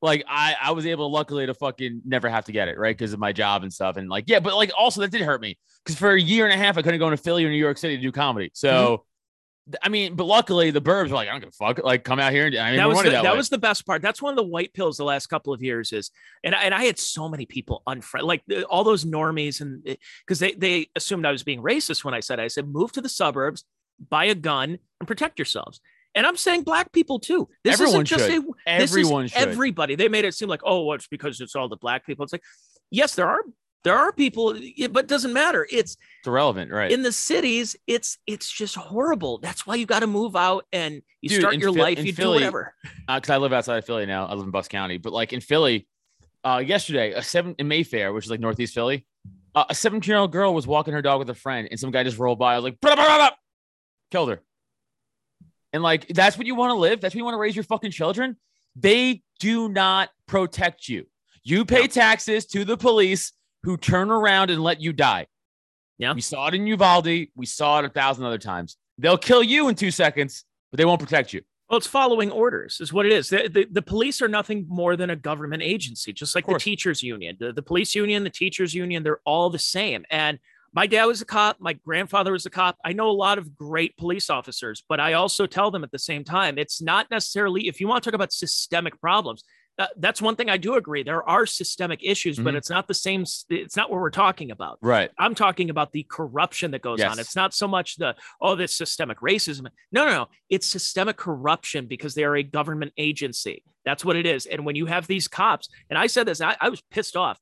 like 0.01 0.23
I 0.27 0.55
I 0.61 0.71
was 0.71 0.85
able 0.85 1.11
luckily 1.11 1.45
to 1.45 1.53
fucking 1.53 2.01
never 2.05 2.29
have 2.29 2.45
to 2.45 2.51
get 2.51 2.67
it 2.67 2.77
right 2.77 2.97
because 2.97 3.13
of 3.13 3.19
my 3.19 3.31
job 3.31 3.63
and 3.63 3.71
stuff 3.71 3.97
and 3.97 4.09
like 4.09 4.25
yeah 4.27 4.39
but 4.39 4.55
like 4.55 4.71
also 4.77 5.01
that 5.01 5.11
did 5.11 5.21
hurt 5.21 5.41
me 5.41 5.57
because 5.83 5.97
for 5.97 6.11
a 6.11 6.21
year 6.21 6.45
and 6.45 6.53
a 6.53 6.57
half 6.57 6.77
I 6.77 6.81
couldn't 6.81 6.99
go 6.99 7.09
to 7.09 7.17
Philly 7.17 7.45
or 7.45 7.49
New 7.49 7.55
York 7.55 7.77
City 7.77 7.95
to 7.97 8.01
do 8.01 8.11
comedy 8.11 8.51
so. 8.53 8.71
Mm-hmm. 8.71 9.03
I 9.81 9.89
mean, 9.89 10.15
but 10.15 10.25
luckily 10.25 10.71
the 10.71 10.81
burbs 10.81 11.09
were 11.09 11.15
like, 11.15 11.27
I 11.29 11.31
don't 11.31 11.41
give 11.41 11.49
a 11.49 11.51
fuck. 11.51 11.83
Like, 11.83 12.03
come 12.03 12.19
out 12.19 12.31
here 12.31 12.47
and 12.47 12.55
I 12.55 12.71
mean, 12.71 12.77
that 12.77 12.89
was 12.89 13.03
the, 13.03 13.11
that, 13.11 13.23
that 13.23 13.37
was 13.37 13.49
the 13.49 13.57
best 13.57 13.85
part. 13.85 14.01
That's 14.01 14.21
one 14.21 14.33
of 14.33 14.37
the 14.37 14.43
white 14.43 14.73
pills 14.73 14.97
the 14.97 15.03
last 15.03 15.27
couple 15.27 15.53
of 15.53 15.61
years 15.61 15.93
is, 15.93 16.09
and 16.43 16.55
I, 16.55 16.63
and 16.63 16.73
I 16.73 16.83
had 16.83 16.97
so 16.97 17.29
many 17.29 17.45
people 17.45 17.83
unfriend, 17.87 18.23
like 18.23 18.43
all 18.69 18.83
those 18.83 19.05
normies, 19.05 19.61
and 19.61 19.83
because 20.25 20.41
eh, 20.41 20.47
they 20.47 20.53
they 20.55 20.87
assumed 20.95 21.25
I 21.25 21.31
was 21.31 21.43
being 21.43 21.61
racist 21.61 22.03
when 22.03 22.13
I 22.13 22.19
said 22.21 22.39
I 22.39 22.47
said 22.47 22.67
move 22.67 22.91
to 22.93 23.01
the 23.01 23.09
suburbs, 23.09 23.63
buy 24.09 24.25
a 24.25 24.35
gun, 24.35 24.79
and 24.99 25.07
protect 25.07 25.37
yourselves. 25.37 25.79
And 26.15 26.25
I'm 26.25 26.37
saying 26.37 26.63
black 26.63 26.91
people 26.91 27.19
too. 27.19 27.47
This 27.63 27.73
Everyone 27.73 28.01
isn't 28.01 28.05
just 28.05 28.25
should. 28.25 28.43
a 28.43 28.47
Everyone 28.67 29.23
this 29.23 29.31
is 29.31 29.37
should. 29.37 29.49
everybody. 29.49 29.95
They 29.95 30.09
made 30.09 30.25
it 30.25 30.33
seem 30.33 30.49
like, 30.49 30.61
oh, 30.63 30.83
well, 30.85 30.95
it's 30.95 31.07
because 31.07 31.39
it's 31.39 31.55
all 31.55 31.69
the 31.69 31.77
black 31.77 32.05
people. 32.05 32.23
It's 32.23 32.33
like, 32.33 32.43
yes, 32.89 33.15
there 33.15 33.29
are 33.29 33.41
there 33.83 33.97
are 33.97 34.11
people, 34.11 34.53
but 34.91 35.05
it 35.05 35.07
doesn't 35.07 35.33
matter. 35.33 35.63
It's 35.71 35.97
it's 36.19 36.27
irrelevant, 36.27 36.71
right? 36.71 36.91
in 36.91 37.01
the 37.01 37.11
cities. 37.11 37.75
It's 37.87 38.17
it's 38.27 38.49
just 38.51 38.75
horrible. 38.75 39.39
That's 39.39 39.65
why 39.65 39.75
you 39.75 39.85
got 39.85 40.01
to 40.01 40.07
move 40.07 40.35
out 40.35 40.65
and 40.71 41.01
you 41.21 41.29
Dude, 41.29 41.39
start 41.41 41.55
your 41.57 41.73
Phil- 41.73 41.81
life. 41.81 41.97
You 41.99 42.11
do 42.11 42.13
Philly- 42.13 42.33
whatever. 42.35 42.73
because 43.07 43.29
I 43.29 43.37
live 43.37 43.53
outside 43.53 43.77
of 43.77 43.85
Philly 43.85 44.05
now. 44.05 44.27
I 44.27 44.33
live 44.35 44.45
in 44.45 44.51
Bucks 44.51 44.67
County, 44.67 44.97
but 44.97 45.13
like 45.13 45.33
in 45.33 45.41
Philly, 45.41 45.87
uh, 46.43 46.61
yesterday, 46.65 47.11
a 47.13 47.23
seven 47.23 47.55
in 47.57 47.67
Mayfair, 47.67 48.13
which 48.13 48.25
is 48.25 48.31
like 48.31 48.39
Northeast 48.39 48.73
Philly, 48.73 49.05
uh, 49.55 49.65
a 49.69 49.75
17 49.75 50.09
year 50.09 50.17
old 50.19 50.31
girl 50.31 50.53
was 50.53 50.67
walking 50.67 50.93
her 50.93 51.01
dog 51.01 51.19
with 51.19 51.29
a 51.29 51.35
friend, 51.35 51.67
and 51.71 51.79
some 51.79 51.91
guy 51.91 52.03
just 52.03 52.17
rolled 52.19 52.39
by. 52.39 52.53
I 52.53 52.57
was 52.57 52.63
like, 52.63 52.79
"Blah, 52.81 52.95
blah, 52.95 53.05
blah, 53.05 53.17
blah," 53.17 53.29
killed 54.11 54.29
her. 54.29 54.41
And 55.73 55.81
like, 55.83 56.07
that's 56.09 56.37
what 56.37 56.45
you 56.45 56.55
want 56.55 56.71
to 56.71 56.75
live. 56.75 56.99
That's 57.01 57.13
what 57.15 57.17
you 57.19 57.23
want 57.25 57.35
to 57.35 57.39
raise 57.39 57.55
your 57.55 57.63
fucking 57.63 57.91
children. 57.91 58.37
They 58.75 59.23
do 59.39 59.69
not 59.69 60.09
protect 60.27 60.87
you. 60.89 61.07
You 61.43 61.65
pay 61.65 61.87
taxes 61.87 62.45
to 62.47 62.65
the 62.65 62.77
police 62.77 63.31
who 63.63 63.77
turn 63.77 64.09
around 64.09 64.49
and 64.49 64.61
let 64.61 64.81
you 64.81 64.93
die. 64.93 65.27
Yeah. 65.97 66.13
We 66.13 66.21
saw 66.21 66.47
it 66.47 66.55
in 66.55 66.65
Uvalde. 66.65 67.27
We 67.35 67.45
saw 67.45 67.79
it 67.79 67.85
a 67.85 67.89
thousand 67.89 68.25
other 68.25 68.39
times. 68.39 68.77
They'll 68.97 69.17
kill 69.17 69.43
you 69.43 69.67
in 69.69 69.75
two 69.75 69.91
seconds, 69.91 70.45
but 70.71 70.77
they 70.77 70.85
won't 70.85 70.99
protect 70.99 71.33
you. 71.33 71.41
Well, 71.69 71.77
it's 71.77 71.87
following 71.87 72.31
orders, 72.31 72.81
is 72.81 72.91
what 72.91 73.05
it 73.05 73.13
is. 73.13 73.29
The, 73.29 73.47
the, 73.47 73.65
the 73.71 73.81
police 73.81 74.21
are 74.21 74.27
nothing 74.27 74.65
more 74.67 74.97
than 74.97 75.09
a 75.09 75.15
government 75.15 75.63
agency, 75.63 76.11
just 76.11 76.35
like 76.35 76.45
the 76.45 76.59
teachers' 76.59 77.01
union. 77.01 77.37
The, 77.39 77.53
the 77.53 77.61
police 77.61 77.95
union, 77.95 78.25
the 78.25 78.29
teachers' 78.29 78.73
union, 78.73 79.03
they're 79.03 79.21
all 79.25 79.49
the 79.49 79.57
same. 79.57 80.03
And 80.11 80.37
my 80.73 80.85
dad 80.85 81.05
was 81.05 81.21
a 81.21 81.25
cop. 81.25 81.57
My 81.61 81.73
grandfather 81.73 82.33
was 82.33 82.45
a 82.45 82.49
cop. 82.49 82.77
I 82.83 82.91
know 82.91 83.09
a 83.09 83.11
lot 83.11 83.37
of 83.37 83.55
great 83.55 83.95
police 83.95 84.29
officers, 84.29 84.83
but 84.89 84.99
I 84.99 85.13
also 85.13 85.45
tell 85.45 85.71
them 85.71 85.83
at 85.83 85.91
the 85.91 85.99
same 85.99 86.25
time, 86.25 86.57
it's 86.57 86.81
not 86.81 87.09
necessarily, 87.09 87.67
if 87.69 87.79
you 87.79 87.87
want 87.87 88.03
to 88.03 88.09
talk 88.09 88.15
about 88.15 88.33
systemic 88.33 88.99
problems, 88.99 89.43
uh, 89.79 89.87
that's 89.97 90.21
one 90.21 90.35
thing 90.35 90.49
I 90.49 90.57
do 90.57 90.75
agree. 90.75 91.01
There 91.03 91.27
are 91.27 91.45
systemic 91.45 92.01
issues, 92.03 92.37
but 92.37 92.53
Mhm. 92.53 92.57
it's 92.57 92.69
not 92.69 92.87
the 92.87 92.93
same. 92.93 93.23
It's 93.49 93.75
not 93.75 93.89
what 93.89 93.99
we're 93.99 94.09
talking 94.09 94.51
about. 94.51 94.77
Right. 94.81 95.09
I'm 95.17 95.33
talking 95.33 95.69
about 95.69 95.91
the 95.91 96.03
corruption 96.09 96.71
that 96.71 96.81
goes 96.81 96.99
Yes. 96.99 97.11
on. 97.11 97.19
It's 97.19 97.35
not 97.35 97.53
so 97.53 97.67
much 97.67 97.95
the, 97.95 98.15
oh, 98.41 98.55
this 98.55 98.75
systemic 98.75 99.19
racism. 99.19 99.67
No, 99.91 100.05
no, 100.05 100.11
no. 100.11 100.27
It's 100.49 100.67
systemic 100.67 101.17
corruption 101.17 101.87
because 101.87 102.13
they 102.15 102.23
are 102.23 102.35
a 102.35 102.43
government 102.43 102.93
agency. 102.97 103.63
That's 103.85 104.05
what 104.05 104.15
it 104.15 104.25
is. 104.25 104.45
And 104.45 104.65
when 104.65 104.75
you 104.75 104.85
have 104.85 105.07
these 105.07 105.27
cops, 105.27 105.67
and 105.89 105.97
I 105.97 106.07
said 106.07 106.27
this, 106.27 106.41
I, 106.41 106.55
I 106.61 106.69
was 106.69 106.81
pissed 106.91 107.15
off 107.15 107.39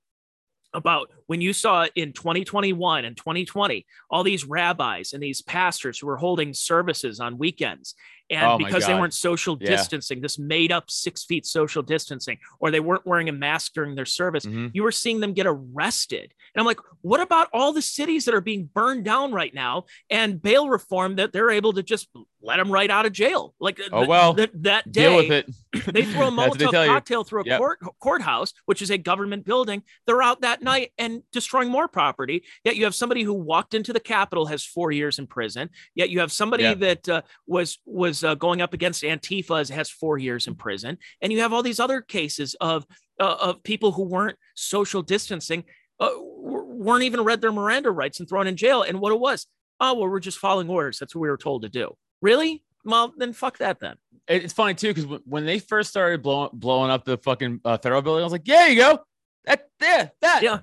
about 0.73 1.11
when 1.30 1.41
you 1.41 1.53
saw 1.53 1.86
in 1.93 2.11
2021 2.11 3.05
and 3.05 3.15
2020 3.15 3.86
all 4.09 4.23
these 4.23 4.45
rabbis 4.45 5.13
and 5.13 5.21
these 5.21 5.43
pastors 5.43 5.99
who 5.99 6.07
were 6.07 6.17
holding 6.17 6.55
services 6.55 7.19
on 7.19 7.38
weekends 7.38 7.93
and 8.32 8.43
Oh 8.45 8.57
because 8.57 8.86
they 8.88 8.93
weren't 8.95 9.13
social 9.13 9.57
Yeah. 9.61 9.69
distancing 9.69 10.21
this 10.21 10.39
made 10.39 10.71
up 10.71 10.89
six 10.89 11.23
feet 11.25 11.45
social 11.45 11.84
distancing 11.84 12.39
or 12.59 12.71
they 12.71 12.80
weren't 12.80 13.05
wearing 13.05 13.30
a 13.30 13.32
mask 13.32 13.73
during 13.73 13.93
their 13.93 14.05
service 14.07 14.45
Mhm. 14.45 14.71
you 14.73 14.82
were 14.82 14.91
seeing 14.91 15.19
them 15.19 15.34
get 15.34 15.45
arrested 15.47 16.34
and 16.53 16.59
i'm 16.59 16.65
like 16.65 16.80
what 17.01 17.19
about 17.21 17.47
all 17.53 17.73
the 17.73 17.82
cities 17.82 18.25
that 18.25 18.34
are 18.34 18.41
being 18.41 18.69
burned 18.73 19.05
down 19.05 19.32
right 19.32 19.53
now 19.53 19.86
and 20.09 20.41
bail 20.41 20.67
reform 20.69 21.15
that 21.17 21.32
they're 21.32 21.51
able 21.51 21.73
to 21.73 21.84
just 21.84 22.07
let 22.41 22.57
them 22.57 22.71
right 22.71 22.89
out 22.89 23.05
of 23.05 23.11
jail 23.11 23.53
like 23.59 23.80
Oh, 23.91 24.05
well, 24.07 24.34
th- 24.36 24.49
that 24.53 24.91
day 24.91 25.03
Deal 25.03 25.15
with 25.17 25.32
it. 25.32 25.45
they 25.93 26.03
throw 26.05 26.27
a 26.27 26.32
Molotov 26.32 26.71
tell 26.71 26.86
you. 26.86 26.91
cocktail 26.91 27.23
through 27.23 27.41
a 27.41 27.45
Yep. 27.45 27.57
court, 27.59 27.80
courthouse, 27.99 28.53
which 28.65 28.82
is 28.82 28.89
a 28.91 28.97
government 28.97 29.43
building. 29.45 29.84
They're 30.05 30.21
out 30.21 30.41
that 30.41 30.61
night 30.61 30.91
and 30.97 31.18
destroying 31.32 31.70
more 31.70 31.88
property. 31.88 32.43
Yet 32.63 32.76
you 32.76 32.84
have 32.86 32.95
somebody 32.95 33.24
who 33.24 33.34
walked 33.34 33.74
into 33.74 33.93
the 33.93 33.99
Capitol 33.99 34.45
has 34.47 34.63
four 34.65 34.91
years 34.91 35.20
in 35.20 35.28
prison. 35.28 35.70
Yet 35.95 36.09
you 36.09 36.20
have 36.20 36.32
somebody 36.32 36.63
Yeah. 36.63 36.74
that 36.76 37.09
uh, 37.09 37.22
was 37.47 37.80
was 37.86 38.24
uh, 38.24 38.36
going 38.36 38.61
up 38.61 38.74
against 38.74 39.03
Antifa 39.03 39.59
as- 39.61 39.70
has 39.70 39.89
four 39.89 40.17
years 40.17 40.47
in 40.47 40.55
prison, 40.55 40.97
and 41.22 41.32
you 41.34 41.39
have 41.41 41.53
all 41.53 41.63
these 41.63 41.80
other 41.80 42.01
cases 42.01 42.55
of 42.61 42.86
uh, 43.20 43.36
of 43.41 43.63
people 43.63 43.91
who 43.91 44.03
weren't 44.03 44.38
social 44.55 45.01
distancing, 45.01 45.63
uh, 45.99 46.09
weren't 46.17 47.03
even 47.03 47.22
read 47.22 47.41
their 47.41 47.51
Miranda 47.51 47.91
rights 47.91 48.20
and 48.20 48.30
thrown 48.30 48.47
in 48.47 48.55
jail. 48.55 48.82
And 48.84 48.99
what 49.01 49.11
it 49.11 49.20
was, 49.20 49.45
oh 49.80 49.93
well, 49.95 50.09
we're 50.09 50.20
just 50.20 50.38
following 50.39 50.70
orders. 50.70 50.99
That's 50.99 51.13
what 51.15 51.22
we 51.22 51.30
were 51.30 51.38
told 51.38 51.63
to 51.63 51.70
do. 51.70 51.95
Really? 52.22 52.63
Well, 52.86 53.13
then 53.17 53.34
fuck 53.34 53.57
that 53.57 53.80
then. 53.80 53.95
It's 54.28 54.53
funny 54.53 54.74
too 54.76 54.93
because 54.93 55.20
when 55.26 55.45
they 55.45 55.59
first 55.59 55.89
started 55.89 56.22
blowing 56.22 56.51
blowing 56.53 56.91
up 56.91 57.03
the 57.03 57.17
fucking 57.17 57.61
uh, 57.65 57.78
federal 57.78 58.01
building, 58.01 58.22
I 58.22 58.26
was 58.26 58.32
like, 58.32 58.47
"Yeah, 58.47 58.67
you 58.67 58.76
go. 58.78 58.99
That 59.45 59.67
there, 59.80 60.11
that 60.22 60.43
Yeah. 60.43 60.59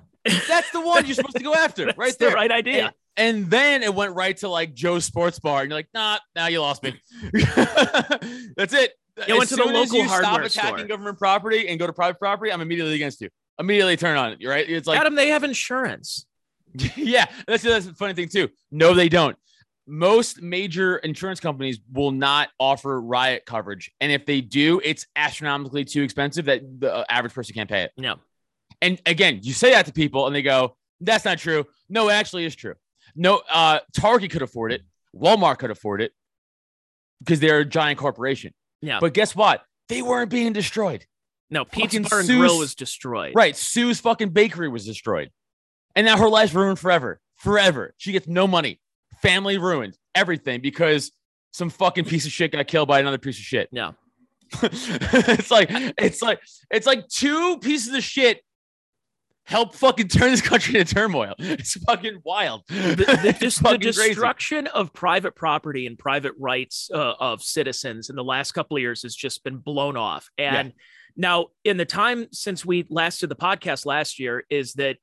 That's 0.47 0.71
the 0.71 0.81
one 0.81 1.05
you're 1.05 1.15
supposed 1.15 1.37
to 1.37 1.43
go 1.43 1.53
after, 1.53 1.85
That's 1.85 1.97
right 1.97 2.17
the 2.17 2.25
there." 2.25 2.35
right 2.35 2.51
idea. 2.51 2.93
And 3.15 3.49
then 3.49 3.81
it 3.81 3.93
went 3.93 4.13
right 4.13 4.37
to 4.37 4.47
like 4.47 4.73
Joe's 4.75 5.05
Sports 5.05 5.39
Bar, 5.39 5.61
and 5.61 5.69
you're 5.71 5.77
like, 5.77 5.87
"Nah, 5.93 6.19
now 6.35 6.47
you 6.47 6.61
lost 6.61 6.83
me." 6.83 6.93
that's 8.55 8.73
it. 8.73 8.93
You 9.27 9.37
went 9.37 9.49
to 9.49 9.55
the 9.55 9.63
as 9.63 9.71
local 9.71 9.97
you 9.97 10.07
stop 10.07 10.41
attacking 10.41 10.77
store. 10.77 10.87
government 10.87 11.17
property 11.17 11.67
and 11.67 11.79
go 11.79 11.87
to 11.87 11.93
private 11.93 12.19
property, 12.19 12.51
I'm 12.51 12.61
immediately 12.61 12.93
against 12.93 13.19
you. 13.21 13.29
Immediately 13.59 13.97
turn 13.97 14.17
on 14.17 14.33
it. 14.33 14.41
You're 14.41 14.51
right. 14.51 14.69
It's 14.69 14.87
like 14.87 14.99
Adam, 14.99 15.15
they 15.15 15.29
have 15.29 15.43
insurance. 15.43 16.27
yeah, 16.95 17.25
that's 17.47 17.63
that's 17.63 17.87
the 17.87 17.93
funny 17.93 18.13
thing 18.13 18.29
too. 18.29 18.49
No, 18.71 18.93
they 18.93 19.09
don't. 19.09 19.35
Most 19.87 20.41
major 20.41 20.97
insurance 20.97 21.39
companies 21.39 21.79
will 21.91 22.11
not 22.11 22.49
offer 22.59 23.01
riot 23.01 23.45
coverage, 23.45 23.91
and 23.99 24.11
if 24.11 24.25
they 24.25 24.41
do, 24.41 24.79
it's 24.83 25.07
astronomically 25.15 25.85
too 25.85 26.03
expensive 26.03 26.45
that 26.45 26.61
the 26.79 26.93
uh, 26.93 27.03
average 27.09 27.33
person 27.33 27.55
can't 27.55 27.69
pay 27.69 27.83
it. 27.83 27.91
No. 27.97 28.17
And 28.81 29.01
again, 29.05 29.39
you 29.41 29.53
say 29.53 29.71
that 29.71 29.85
to 29.87 29.93
people, 29.93 30.27
and 30.27 30.35
they 30.35 30.41
go, 30.41 30.75
"That's 31.01 31.25
not 31.25 31.39
true." 31.39 31.65
No, 31.89 32.09
it 32.09 32.13
actually 32.13 32.45
is 32.45 32.55
true. 32.55 32.75
No, 33.15 33.41
uh, 33.51 33.79
Target 33.93 34.31
could 34.31 34.41
afford 34.41 34.71
it. 34.71 34.83
Walmart 35.15 35.57
could 35.57 35.71
afford 35.71 36.01
it 36.01 36.11
because 37.19 37.39
they're 37.39 37.59
a 37.59 37.65
giant 37.65 37.99
corporation. 37.99 38.53
Yeah. 38.81 38.99
But 38.99 39.13
guess 39.13 39.35
what? 39.35 39.63
They 39.89 40.01
weren't 40.01 40.29
being 40.29 40.53
destroyed. 40.53 41.05
No, 41.49 41.65
Pizza 41.65 42.01
Bar 42.01 42.19
and 42.19 42.27
Grill 42.27 42.59
was 42.59 42.75
destroyed. 42.75 43.33
Right. 43.35 43.55
Sue's 43.55 43.99
fucking 43.99 44.29
bakery 44.29 44.67
was 44.67 44.85
destroyed. 44.85 45.31
And 45.95 46.05
now 46.05 46.17
her 46.17 46.29
life's 46.29 46.53
ruined 46.53 46.77
forever. 46.77 47.19
Forever. 47.37 47.93
She 47.97 48.11
gets 48.11 48.27
no 48.27 48.47
money. 48.47 48.81
Family 49.21 49.57
ruined. 49.57 49.97
Everything 50.13 50.61
because 50.61 51.11
some 51.51 51.69
fucking 51.69 52.05
piece 52.05 52.25
of 52.25 52.31
shit 52.31 52.51
got 52.51 52.67
killed 52.67 52.87
by 52.87 52.99
another 52.99 53.17
piece 53.17 53.37
of 53.37 53.43
shit. 53.43 53.69
Yeah. 53.71 53.93
it's 54.63 55.51
like 55.51 55.67
it's 55.69 56.21
like 56.21 56.39
it's 56.71 56.87
like 56.87 57.07
two 57.09 57.57
pieces 57.59 57.93
of 57.93 58.03
shit 58.03 58.41
help 59.47 59.73
fucking 59.73 60.09
turn 60.09 60.29
this 60.31 60.41
country 60.41 60.77
into 60.79 60.93
turmoil. 60.93 61.33
It's 61.39 61.73
fucking 61.83 62.19
wild. 62.23 62.63
The, 62.67 63.19
the, 63.23 63.37
just 63.39 63.59
the 63.59 63.63
fucking 63.63 63.79
crazy. 63.81 64.09
destruction 64.09 64.67
of 64.67 64.91
private 64.93 65.35
property 65.35 65.87
and 65.87 65.97
private 65.97 66.33
rights 66.37 66.89
uh, 66.93 67.13
of 67.19 67.41
citizens 67.41 68.09
in 68.09 68.15
the 68.17 68.23
last 68.23 68.51
couple 68.51 68.75
of 68.77 68.81
years 68.81 69.03
has 69.03 69.15
just 69.15 69.43
been 69.45 69.57
blown 69.57 69.95
off. 69.95 70.29
And 70.37 70.73
now, 71.15 71.47
in 71.63 71.77
the 71.77 71.85
time 71.85 72.27
since 72.31 72.65
we 72.65 72.85
last 72.89 73.21
did 73.21 73.29
the 73.29 73.35
podcast 73.35 73.85
last 73.85 74.19
year, 74.19 74.43
is 74.49 74.73
that 74.73 74.97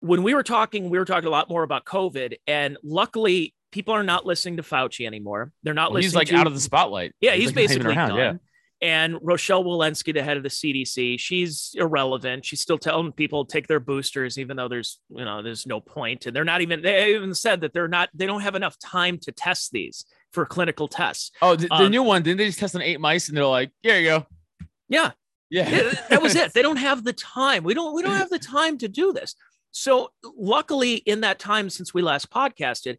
when 0.00 0.22
we 0.22 0.34
were 0.34 0.42
talking, 0.42 0.90
we 0.90 0.98
were 0.98 1.04
talking 1.04 1.28
a 1.28 1.30
lot 1.30 1.48
more 1.48 1.62
about 1.62 1.84
COVID. 1.84 2.34
And 2.46 2.76
luckily, 2.82 3.54
people 3.70 3.94
are 3.94 4.02
not 4.02 4.26
listening 4.26 4.56
to 4.58 4.62
Fauci 4.62 5.06
anymore. 5.06 5.52
They're 5.62 5.72
not 5.72 5.90
Well, 5.90 5.94
listening. 6.02 6.08
he's 6.08 6.14
like 6.16 6.28
to, 6.28 6.36
out 6.36 6.46
of 6.48 6.54
the 6.54 6.60
spotlight. 6.60 7.14
Yeah, 7.20 7.32
he's, 7.34 7.46
like, 7.46 7.54
basically 7.54 7.94
around, 7.94 8.10
done. 8.10 8.18
yeah. 8.18 8.32
And 8.80 9.18
Rochelle 9.22 9.64
Walensky, 9.64 10.14
the 10.14 10.22
head 10.22 10.36
of 10.36 10.44
the 10.44 10.48
CDC, 10.48 11.18
she's 11.18 11.74
irrelevant. 11.76 12.44
She's 12.44 12.60
still 12.60 12.78
telling 12.78 13.10
people 13.10 13.44
to 13.44 13.52
take 13.52 13.66
their 13.66 13.80
boosters, 13.80 14.38
even 14.38 14.56
though 14.56 14.68
there's 14.68 15.00
you 15.10 15.24
know 15.24 15.42
there's 15.42 15.66
no. 15.66 15.82
And 15.96 16.20
they're 16.20 16.44
not 16.44 16.60
even. 16.60 16.82
They 16.82 17.14
even 17.14 17.34
said 17.34 17.62
that 17.62 17.72
they're 17.72 17.88
not. 17.88 18.08
They 18.14 18.26
don't 18.26 18.42
have 18.42 18.54
enough 18.54 18.78
time 18.78 19.18
to 19.18 19.32
test 19.32 19.72
these 19.72 20.04
for 20.32 20.46
clinical 20.46 20.86
tests. 20.86 21.32
Oh, 21.42 21.56
the, 21.56 21.66
the 21.66 21.74
Um, 21.74 21.90
new 21.90 22.02
one. 22.02 22.22
Didn't 22.22 22.38
they 22.38 22.46
just 22.46 22.58
test 22.58 22.76
on 22.76 22.82
eight 22.82 23.00
mice 23.00 23.28
and 23.28 23.36
they're 23.36 23.46
like, 23.46 23.72
here 23.82 23.98
you 23.98 24.06
go. 24.06 24.26
Yeah, 24.88 25.10
Yeah. 25.50 25.68
Yeah, 25.68 25.92
that 26.10 26.22
was 26.22 26.36
it. 26.36 26.52
They 26.54 26.62
don't 26.62 26.76
have 26.76 27.02
the 27.04 27.12
time. 27.12 27.64
We 27.64 27.74
don't. 27.74 27.94
We 27.94 28.02
don't 28.02 28.16
have 28.16 28.30
the 28.30 28.38
time 28.38 28.78
to 28.78 28.88
do 28.88 29.12
this. 29.12 29.34
So 29.72 30.10
luckily, 30.36 30.96
in 30.96 31.22
that 31.22 31.38
time 31.38 31.68
since 31.70 31.92
we 31.92 32.02
last 32.02 32.30
podcasted, 32.30 32.98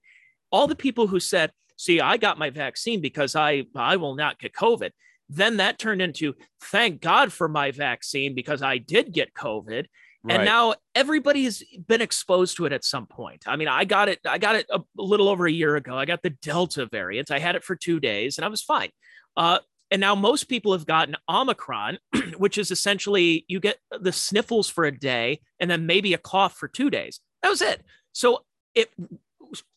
all 0.52 0.68
the 0.68 0.76
people 0.76 1.08
who 1.08 1.20
said, 1.20 1.52
"See, 1.78 2.02
I 2.02 2.18
got 2.18 2.38
my 2.38 2.50
vaccine 2.50 3.00
because 3.02 3.36
I 3.36 3.66
I 3.76 3.96
will 3.96 4.16
not 4.16 4.40
get 4.40 4.54
COVID," 4.54 4.92
then 5.30 5.58
that 5.58 5.80
turned 5.80 6.02
into, 6.02 6.36
"Thank 6.62 7.02
God 7.02 7.32
for 7.32 7.48
my 7.48 7.72
vaccine 7.72 8.36
because 8.36 8.62
I 8.62 8.78
did 8.78 9.14
get 9.14 9.34
COVID." 9.34 9.86
Right. 10.22 10.36
And 10.36 10.46
now 10.46 10.74
everybody 10.96 11.46
has 11.46 11.64
been 11.88 12.02
exposed 12.02 12.58
to 12.58 12.66
it 12.66 12.74
at 12.74 12.84
some 12.84 13.06
point. 13.06 13.44
I 13.48 13.56
mean, 13.56 13.70
I 13.70 13.86
got 13.86 14.10
it. 14.10 14.20
I 14.26 14.38
got 14.38 14.56
it 14.56 14.66
a, 14.70 14.80
a 14.80 15.02
little 15.02 15.30
over 15.30 15.48
a 15.48 15.52
year 15.52 15.78
ago. 15.78 15.98
I 15.98 16.06
got 16.06 16.22
the 16.24 16.32
Delta 16.32 16.88
variant. 16.88 17.32
I 17.32 17.40
had 17.40 17.56
it 17.56 17.64
for 17.64 17.76
two 17.76 18.00
days, 18.00 18.38
and 18.38 18.44
I 18.44 18.50
was 18.50 18.62
fine. 18.62 18.90
Uh, 19.38 19.60
and 19.92 20.00
now 20.00 20.16
most 20.16 20.46
people 20.46 20.74
have 20.74 20.86
gotten 20.86 21.16
Omicron, 21.28 21.98
which 22.38 22.58
is 22.58 22.72
essentially 22.72 23.46
you 23.48 23.60
get 23.60 23.78
the 23.92 24.12
sniffles 24.12 24.70
for 24.70 24.86
a 24.86 24.98
day 24.98 25.42
and 25.60 25.70
then 25.70 25.86
maybe 25.86 26.14
a 26.14 26.18
cough 26.18 26.56
for 26.56 26.68
two 26.68 26.90
days. 26.90 27.20
That 27.42 27.50
was 27.50 27.62
it. 27.62 27.82
So 28.12 28.44
it 28.76 28.92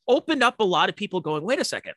opened 0.07 0.43
up 0.43 0.57
a 0.59 0.65
lot 0.65 0.89
of 0.89 0.97
people 0.97 1.21
going, 1.21 1.45
wait 1.45 1.61
a 1.61 1.65
second. 1.65 1.95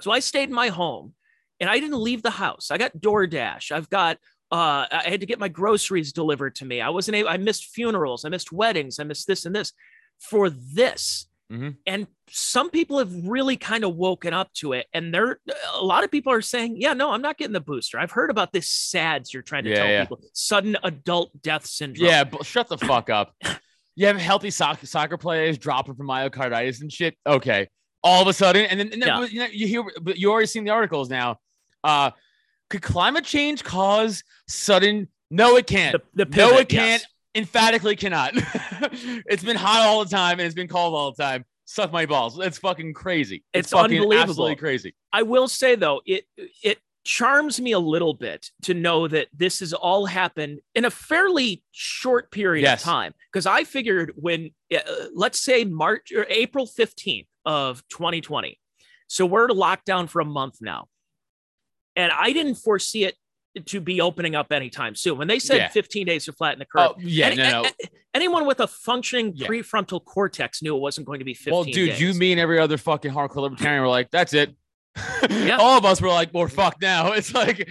So 0.00 0.10
I 0.10 0.20
stayed 0.20 0.48
in 0.48 0.54
my 0.54 0.68
home 0.68 1.14
and 1.60 1.68
I 1.70 1.78
didn't 1.80 1.98
leave 2.00 2.22
the 2.22 2.30
house. 2.30 2.70
I 2.70 2.78
got 2.78 2.96
DoorDash. 2.98 3.72
I've 3.72 3.88
got 3.90 4.18
uh, 4.52 4.86
I 4.92 5.02
had 5.08 5.20
to 5.20 5.26
get 5.26 5.40
my 5.40 5.48
groceries 5.48 6.12
delivered 6.12 6.54
to 6.56 6.64
me. 6.64 6.80
I 6.80 6.90
wasn't 6.90 7.16
able, 7.16 7.28
I 7.30 7.36
missed 7.36 7.64
funerals, 7.74 8.24
I 8.24 8.28
missed 8.28 8.52
weddings, 8.52 9.00
I 9.00 9.04
missed 9.04 9.26
this 9.26 9.44
and 9.44 9.54
this 9.54 9.72
for 10.20 10.50
this. 10.50 11.26
Mhm. 11.50 11.76
And 11.86 12.06
some 12.30 12.70
people 12.70 12.98
have 12.98 13.12
really 13.26 13.56
kind 13.56 13.82
of 13.84 13.96
woken 13.96 14.32
up 14.34 14.52
to 14.54 14.72
it. 14.72 14.86
And 14.92 15.12
they're 15.12 15.38
a 15.74 15.84
lot 15.84 16.04
of 16.04 16.10
people 16.12 16.32
are 16.32 16.42
saying, 16.42 16.76
Yeah, 16.80 16.92
no, 16.92 17.10
I'm 17.10 17.22
not 17.22 17.38
getting 17.38 17.52
the 17.52 17.60
booster. 17.60 17.98
I've 17.98 18.10
heard 18.12 18.30
about 18.30 18.52
this 18.52 18.68
SADS 18.68 19.32
you're 19.34 19.42
trying 19.42 19.64
to 19.64 19.70
Yeah, 19.70 19.76
tell 19.76 19.86
yeah. 19.88 20.00
people 20.04 20.20
sudden 20.32 20.76
adult 20.84 21.30
death 21.42 21.66
syndrome. 21.66 22.08
Yeah, 22.08 22.22
but 22.24 22.44
shut 22.46 22.68
the 22.68 22.78
fuck 22.78 23.10
up. 23.10 23.34
You 23.96 24.06
have 24.08 24.16
healthy 24.16 24.50
soccer 24.50 24.86
soccer 24.86 25.16
players 25.16 25.56
dropping 25.58 25.94
from 25.94 26.06
myocarditis 26.08 26.80
and 26.82 26.92
shit. 26.92 27.16
Okay, 27.26 27.68
all 28.02 28.22
of 28.22 28.28
a 28.28 28.32
sudden, 28.32 28.66
and 28.66 28.78
then, 28.78 28.92
and 28.92 29.00
then 29.02 29.08
Yeah. 29.08 29.24
you 29.26 29.38
know 29.40 29.46
you 29.46 29.66
hear, 29.66 29.84
but 30.02 30.18
you 30.18 30.30
already 30.30 30.46
seen 30.46 30.64
the 30.64 30.70
articles 30.70 31.08
now. 31.08 31.38
Uh, 31.86 32.10
could 32.70 32.82
climate 32.82 33.24
change 33.24 33.62
cause 33.64 34.22
sudden? 34.48 35.08
No, 35.30 35.56
it 35.56 35.66
can't. 35.66 36.02
The, 36.14 36.24
the 36.24 36.36
no, 36.36 36.58
it 36.58 36.68
can't. 36.68 37.02
yes. 37.02 37.06
Emphatically 37.34 37.96
cannot. 37.96 38.32
it's 38.34 39.44
been 39.44 39.56
hot 39.56 39.82
all 39.86 40.02
the 40.02 40.10
time 40.10 40.38
and 40.40 40.46
it's 40.46 40.54
been 40.54 40.68
cold 40.68 40.94
all 40.94 41.12
the 41.12 41.22
time. 41.22 41.44
Suck 41.66 41.92
my 41.92 42.06
balls. 42.06 42.36
That's 42.36 42.58
fucking 42.58 42.94
crazy. 42.94 43.44
It's 43.52 43.70
fucking 43.70 43.98
unbelievable. 43.98 44.22
Absolutely 44.30 44.56
crazy. 44.56 44.94
I 45.12 45.22
will 45.22 45.46
say 45.48 45.74
though, 45.74 46.00
it 46.06 46.24
it 46.62 46.78
charms 47.04 47.60
me 47.60 47.72
a 47.72 47.78
little 47.78 48.14
bit 48.14 48.50
to 48.62 48.72
know 48.74 49.06
that 49.06 49.28
this 49.32 49.60
has 49.60 49.72
all 49.72 50.06
happened 50.06 50.60
in 50.74 50.84
a 50.86 50.90
fairly 50.90 51.62
short 51.72 52.30
period 52.32 52.62
Yes. 52.62 52.80
of 52.80 52.84
time. 52.84 53.14
Because 53.32 53.46
I 53.46 53.64
figured 53.64 54.12
when, 54.16 54.50
uh, 54.74 54.78
let's 55.14 55.38
say 55.38 55.64
March 55.64 56.12
or 56.12 56.26
April 56.30 56.66
fifteenth 56.66 57.28
of 57.44 57.82
2020, 57.90 58.58
so 59.08 59.26
we're 59.26 59.48
locked 59.48 59.84
down 59.86 60.06
for 60.08 60.20
a 60.20 60.24
month 60.24 60.56
now, 60.60 60.88
and 61.96 62.12
I 62.12 62.32
didn't 62.32 62.56
foresee 62.56 63.04
it 63.04 63.16
to 63.66 63.80
be 63.80 64.00
opening 64.02 64.34
up 64.34 64.52
anytime 64.52 64.94
soon. 64.94 65.16
When 65.16 65.28
they 65.28 65.38
said 65.38 65.56
Yeah. 65.56 65.68
15 65.68 66.06
days 66.06 66.26
to 66.26 66.32
flatten 66.32 66.58
the 66.58 66.66
curve, 66.66 66.92
Oh 66.94 66.94
yeah, 66.98 67.26
any- 67.28 67.36
no, 67.38 67.62
no. 67.62 67.70
anyone 68.14 68.46
with 68.46 68.60
a 68.60 68.66
functioning 68.66 69.32
Yeah. 69.34 69.46
prefrontal 69.46 70.04
cortex 70.04 70.60
knew 70.62 70.76
it 70.76 70.80
wasn't 70.80 71.06
going 71.06 71.20
to 71.20 71.24
be 71.24 71.32
15 71.32 71.52
Well, 71.54 71.64
dude, 71.64 71.90
days. 71.90 72.00
you, 72.00 72.12
mean 72.14 72.38
every 72.38 72.58
other 72.58 72.76
fucking 72.76 73.12
hardcore 73.12 73.36
libertarian 73.42 73.80
were 73.82 73.88
like, 73.88 74.10
that's 74.10 74.34
it. 74.34 74.54
Yeah. 75.30 75.56
All 75.60 75.78
of 75.78 75.84
us 75.84 76.00
were 76.00 76.08
like, 76.08 76.32
we're 76.32 76.48
fucked 76.48 76.82
now. 76.82 77.12
It's 77.16 77.32
like, 77.34 77.66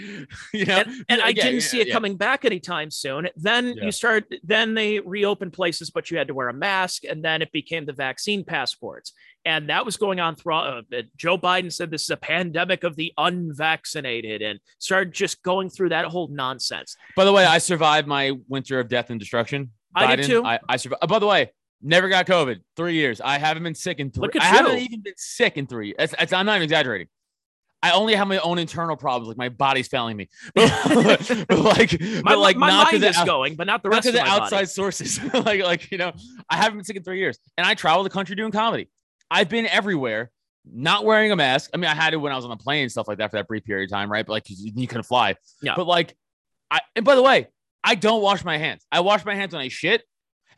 you 0.53 0.65
know, 0.65 0.77
and, 0.77 1.05
and 1.07 1.21
I 1.21 1.29
yeah, 1.29 1.43
didn't 1.43 1.53
yeah, 1.55 1.59
see 1.59 1.81
it 1.81 1.91
coming 1.91 2.17
back 2.17 2.45
anytime 2.45 2.89
soon. 2.89 3.29
Then 3.35 3.75
you 3.77 3.91
start, 3.91 4.25
then 4.43 4.73
they 4.73 4.99
reopened 4.99 5.53
places, 5.53 5.91
but 5.91 6.09
you 6.09 6.17
had 6.17 6.27
to 6.29 6.33
wear 6.33 6.49
a 6.49 6.53
mask, 6.53 7.03
and 7.03 7.23
then 7.23 7.43
it 7.43 7.51
became 7.51 7.85
the 7.85 7.93
vaccine 7.93 8.43
passports, 8.43 9.13
and 9.45 9.69
that 9.69 9.85
was 9.85 9.97
going 9.97 10.19
on 10.19 10.35
throughout. 10.35 10.85
Uh, 10.91 11.01
Joe 11.15 11.37
Biden 11.37 11.71
said 11.71 11.91
this 11.91 12.03
is 12.03 12.09
a 12.09 12.17
pandemic 12.17 12.83
of 12.83 12.95
the 12.95 13.13
unvaccinated, 13.17 14.41
and 14.41 14.59
started 14.79 15.13
just 15.13 15.43
going 15.43 15.69
through 15.69 15.89
that 15.89 16.05
whole 16.05 16.27
nonsense. 16.29 16.97
By 17.15 17.25
the 17.25 17.33
way, 17.33 17.45
I 17.45 17.59
survived 17.59 18.07
my 18.07 18.31
winter 18.47 18.79
of 18.79 18.87
death 18.87 19.11
and 19.11 19.19
destruction. 19.19 19.71
I 19.95 20.15
did 20.15 20.25
too. 20.25 20.43
I, 20.43 20.59
I 20.67 20.77
survived. 20.77 21.07
by 21.07 21.19
the 21.19 21.27
way, 21.27 21.51
never 21.81 22.09
got 22.09 22.25
COVID. 22.25 22.59
Three 22.75 22.95
years. 22.95 23.21
I 23.21 23.37
haven't 23.37 23.63
been 23.63 23.75
sick 23.75 23.99
in 23.99 24.11
three. 24.11 24.29
I 24.39 24.45
haven't 24.45 24.79
even 24.79 25.01
been 25.01 25.13
sick 25.17 25.57
in 25.57 25.67
three. 25.67 25.93
It's, 25.97 26.13
it's, 26.19 26.33
I'm 26.33 26.45
not 26.45 26.55
even 26.55 26.63
exaggerating. 26.63 27.07
I 27.85 27.91
only 27.91 28.15
have 28.15 28.27
my 28.27 28.39
own 28.39 28.57
internal 28.57 28.95
problems, 28.95 29.27
like 29.27 29.37
my 29.37 29.49
body's 29.49 29.87
failing 29.87 30.17
me. 30.17 30.27
But, 30.55 31.45
but 31.47 31.59
like, 31.59 32.01
My, 32.01 32.21
but 32.23 32.39
like 32.39 32.57
my 32.57 32.69
not 32.69 32.85
to 32.87 32.93
mind 32.93 33.03
the 33.03 33.09
is 33.09 33.17
out- 33.17 33.27
going, 33.27 33.53
but 33.53 33.67
not 33.67 33.83
the 33.83 33.89
not 33.89 33.95
rest 33.97 34.03
to 34.05 34.09
of 34.09 34.15
the 34.15 34.21
outside 34.21 34.49
body. 34.57 34.65
sources. 34.65 35.23
like, 35.33 35.61
like 35.63 35.91
you 35.91 35.99
know, 35.99 36.11
I 36.49 36.55
haven't 36.55 36.79
been 36.79 36.83
sick 36.83 36.95
in 36.95 37.03
three 37.03 37.19
years, 37.19 37.37
and 37.59 37.67
I 37.67 37.75
travel 37.75 38.03
the 38.03 38.09
country 38.09 38.35
doing 38.35 38.51
comedy. 38.51 38.89
I've 39.29 39.49
been 39.49 39.67
everywhere, 39.67 40.31
not 40.65 41.05
wearing 41.05 41.31
a 41.31 41.35
mask. 41.35 41.69
I 41.75 41.77
mean, 41.77 41.91
I 41.91 41.93
had 41.93 42.15
it 42.15 42.17
when 42.17 42.31
I 42.31 42.35
was 42.35 42.45
on 42.45 42.49
a 42.51 42.57
plane 42.57 42.81
and 42.81 42.91
stuff 42.91 43.07
like 43.07 43.19
that 43.19 43.29
for 43.29 43.37
that 43.37 43.47
brief 43.47 43.65
period 43.65 43.83
of 43.83 43.91
time, 43.91 44.11
right? 44.11 44.25
But 44.25 44.33
like, 44.33 44.49
you, 44.49 44.71
you 44.75 44.87
couldn't 44.87 45.03
fly. 45.03 45.35
Yeah. 45.61 45.75
But 45.75 45.85
like, 45.85 46.15
I 46.71 46.79
and 46.95 47.05
by 47.05 47.13
the 47.13 47.21
way, 47.21 47.49
I 47.83 47.93
don't 47.93 48.23
wash 48.23 48.43
my 48.43 48.57
hands. 48.57 48.83
I 48.91 49.01
wash 49.01 49.23
my 49.25 49.35
hands 49.35 49.53
when 49.53 49.61
I 49.61 49.67
shit, 49.67 50.01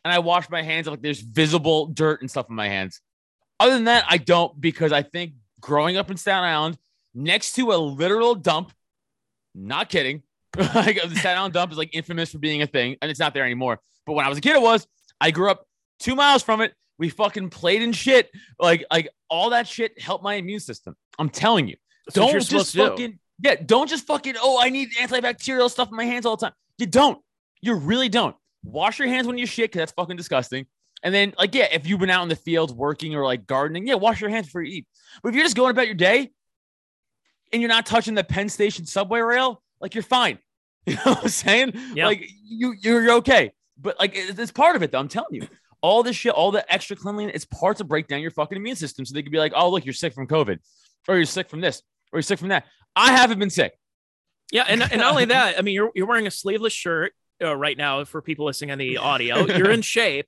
and 0.06 0.14
I 0.14 0.20
wash 0.20 0.50
my 0.50 0.62
hands 0.62 0.88
like 0.88 1.02
there's 1.02 1.20
visible 1.20 1.88
dirt 1.88 2.22
and 2.22 2.32
stuff 2.32 2.46
in 2.50 2.56
my 2.56 2.70
hands. 2.70 3.02
Other 3.60 3.74
than 3.74 3.86
that, 3.86 4.06
I 4.08 4.18
don't 4.18 4.60
because 4.62 4.94
I 4.94 5.02
think 5.02 5.34
growing 5.60 5.98
up 5.98 6.10
in 6.10 6.16
Staten 6.16 6.46
Island 6.46 6.78
next 7.14 7.54
to 7.54 7.72
a 7.72 7.78
literal 7.78 8.36
dump, 8.36 8.72
not 9.56 9.90
kidding. 9.90 10.24
like 10.76 11.02
the 11.02 11.16
Staten 11.16 11.38
Island 11.38 11.54
dump 11.54 11.72
is 11.72 11.78
like 11.78 11.90
infamous 11.94 12.32
for 12.32 12.40
being 12.40 12.62
a 12.62 12.68
thing, 12.68 12.96
and 13.02 13.12
it's 13.12 13.20
not 13.20 13.34
there 13.34 13.44
anymore. 13.44 13.80
But 14.06 14.14
when 14.14 14.26
I 14.26 14.30
was 14.30 14.38
a 14.38 14.42
kid, 14.42 14.56
it 14.56 14.62
was. 14.62 14.88
I 15.20 15.32
grew 15.32 15.52
up 15.52 15.66
two 16.00 16.16
miles 16.16 16.44
from 16.44 16.62
it. 16.62 16.74
We 16.98 17.10
fucking 17.10 17.50
played 17.50 17.82
in 17.82 17.92
shit. 17.92 18.32
Like, 18.60 18.86
like 18.92 19.10
all 19.30 19.52
that 19.52 19.68
shit 19.68 20.00
helped 20.02 20.24
my 20.24 20.36
immune 20.36 20.60
system. 20.60 20.96
I'm 21.20 21.30
telling 21.30 21.68
you. 21.68 21.76
That's 22.08 22.16
don't 22.16 22.34
just 22.34 22.72
to 22.72 22.78
do. 22.78 22.88
fucking 22.88 23.20
yeah. 23.44 23.56
Don't 23.64 23.90
just 23.90 24.08
fucking. 24.08 24.36
Oh, 24.42 24.60
I 24.62 24.70
need 24.70 24.90
antibacterial 25.00 25.70
stuff 25.70 25.90
in 25.90 25.96
my 25.96 26.06
hands 26.06 26.26
all 26.26 26.38
the 26.38 26.48
time. 26.48 26.56
You 26.78 26.88
don't. 26.88 27.20
You 27.62 27.76
really 27.76 28.10
don't. 28.10 28.36
Wash 28.64 29.00
your 29.00 29.08
hands 29.08 29.28
when 29.28 29.38
you 29.38 29.46
shit, 29.46 29.72
because 29.72 29.80
that's 29.80 29.92
fucking 29.92 30.18
disgusting. 30.18 30.66
And 31.04 31.14
then, 31.14 31.34
like, 31.38 31.54
yeah, 31.54 31.68
if 31.72 31.86
you've 31.86 32.00
been 32.00 32.10
out 32.10 32.24
in 32.24 32.30
the 32.30 32.36
fields 32.36 32.74
working 32.74 33.14
or 33.16 33.24
like 33.24 33.46
gardening, 33.46 33.86
yeah, 33.86 33.96
wash 33.96 34.20
your 34.20 34.32
hands 34.32 34.48
before 34.48 34.64
you 34.64 34.78
eat. 34.78 34.88
But 35.22 35.30
if 35.30 35.36
you're 35.36 35.46
just 35.46 35.56
going 35.56 35.72
about 35.72 35.86
your 35.86 35.96
day 35.96 36.32
and 37.52 37.62
you're 37.62 37.70
not 37.70 37.86
touching 37.86 38.16
the 38.16 38.24
Penn 38.24 38.50
Station 38.50 38.86
subway 38.86 39.20
rail, 39.20 39.62
like 39.80 39.96
you're 39.96 40.04
fine. 40.04 40.40
You 40.88 40.94
know 40.94 41.02
what 41.04 41.24
I'm 41.24 41.28
saying? 41.28 41.74
Yeah. 41.96 42.06
Like 42.06 42.30
you, 42.46 42.74
you're 42.80 43.12
okay. 43.16 43.52
But 43.78 44.00
like 44.00 44.14
it's 44.16 44.54
part 44.54 44.78
of 44.78 44.84
it, 44.84 44.92
though. 44.94 45.00
I'm 45.00 45.10
telling 45.10 45.36
you, 45.36 45.48
all 45.82 46.02
this 46.02 46.16
shit, 46.16 46.32
all 46.32 46.52
the 46.52 46.72
extra 46.74 46.96
cleanliness, 46.96 47.36
it's 47.36 47.46
part 47.46 47.76
to 47.78 47.84
break 47.84 48.08
down 48.08 48.22
your 48.22 48.32
fucking 48.32 48.56
immune 48.56 48.78
system, 48.78 49.06
so 49.06 49.14
they 49.14 49.22
could 49.22 49.32
be 49.34 49.38
like, 49.38 49.52
oh, 49.54 49.70
look, 49.70 49.86
you're 49.86 49.94
sick 49.94 50.14
from 50.14 50.28
COVID, 50.28 50.60
or 51.10 51.18
you're 51.18 51.26
sick 51.26 51.50
from 51.50 51.60
this, 51.60 51.82
or 52.14 52.18
you're 52.20 52.24
sick 52.24 52.40
from 52.40 52.48
that. 52.50 52.68
I 52.96 53.12
haven't 53.12 53.38
been 53.38 53.50
sick. 53.50 53.74
Yeah, 54.50 54.64
and, 54.66 54.82
and 54.82 55.00
not 55.02 55.12
only 55.12 55.26
that, 55.36 55.60
I 55.60 55.62
mean, 55.62 55.74
you're 55.74 55.92
you're 55.94 56.08
wearing 56.08 56.26
a 56.26 56.32
sleeveless 56.32 56.72
shirt 56.72 57.14
uh, 57.44 57.54
right 57.54 57.78
now 57.78 58.06
for 58.06 58.22
people 58.22 58.46
listening 58.46 58.72
on 58.72 58.78
the 58.78 58.98
audio. 58.98 59.46
You're 59.46 59.72
in 59.72 59.82
shape, 59.82 60.28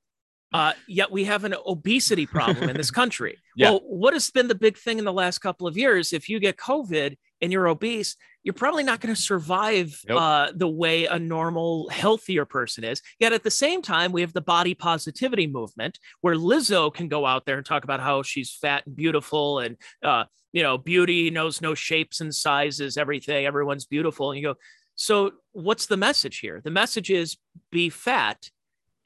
uh, 0.51 0.73
yet 0.87 1.11
we 1.11 1.25
have 1.25 1.43
an 1.43 1.55
obesity 1.65 2.25
problem 2.25 2.69
in 2.69 2.77
this 2.77 2.91
country. 3.01 3.37
Yeah. 3.55 3.71
Well, 3.71 3.81
what 3.85 4.13
has 4.13 4.29
been 4.31 4.47
the 4.47 4.55
big 4.55 4.77
thing 4.77 4.99
in 4.99 5.05
the 5.05 5.13
last 5.13 5.39
couple 5.39 5.67
of 5.67 5.77
years? 5.77 6.13
If 6.13 6.29
you 6.29 6.39
get 6.39 6.57
COVID 6.57 7.17
and 7.41 7.51
you're 7.51 7.67
obese, 7.67 8.15
you're 8.43 8.53
probably 8.53 8.83
not 8.83 8.99
going 8.99 9.13
to 9.13 9.21
survive 9.21 9.99
Nope. 10.07 10.21
uh, 10.21 10.51
the 10.55 10.67
way 10.67 11.05
a 11.05 11.19
normal, 11.19 11.89
healthier 11.89 12.45
person 12.45 12.83
is. 12.83 13.01
Yet 13.19 13.33
at 13.33 13.43
the 13.43 13.51
same 13.51 13.81
time, 13.81 14.11
we 14.11 14.21
have 14.21 14.33
the 14.33 14.41
body 14.41 14.73
positivity 14.73 15.45
movement 15.45 15.99
where 16.21 16.35
Lizzo 16.35 16.93
can 16.93 17.09
go 17.09 17.25
out 17.25 17.45
there 17.45 17.57
and 17.57 17.65
talk 17.65 17.83
about 17.83 17.99
how 17.99 18.23
she's 18.23 18.51
fat 18.53 18.83
and 18.85 18.95
beautiful 18.95 19.59
and 19.59 19.77
uh, 20.03 20.23
you 20.51 20.63
know, 20.63 20.77
beauty 20.77 21.29
knows 21.29 21.61
no 21.61 21.75
shapes 21.75 22.21
and 22.21 22.33
sizes, 22.33 22.97
everything, 22.97 23.45
everyone's 23.45 23.85
beautiful. 23.85 24.31
And 24.31 24.39
you 24.39 24.47
go, 24.47 24.55
so 24.95 25.31
what's 25.51 25.85
the 25.85 25.97
message 25.97 26.39
here? 26.39 26.61
The 26.63 26.71
message 26.71 27.09
is 27.11 27.37
be 27.71 27.89
fat 27.89 28.49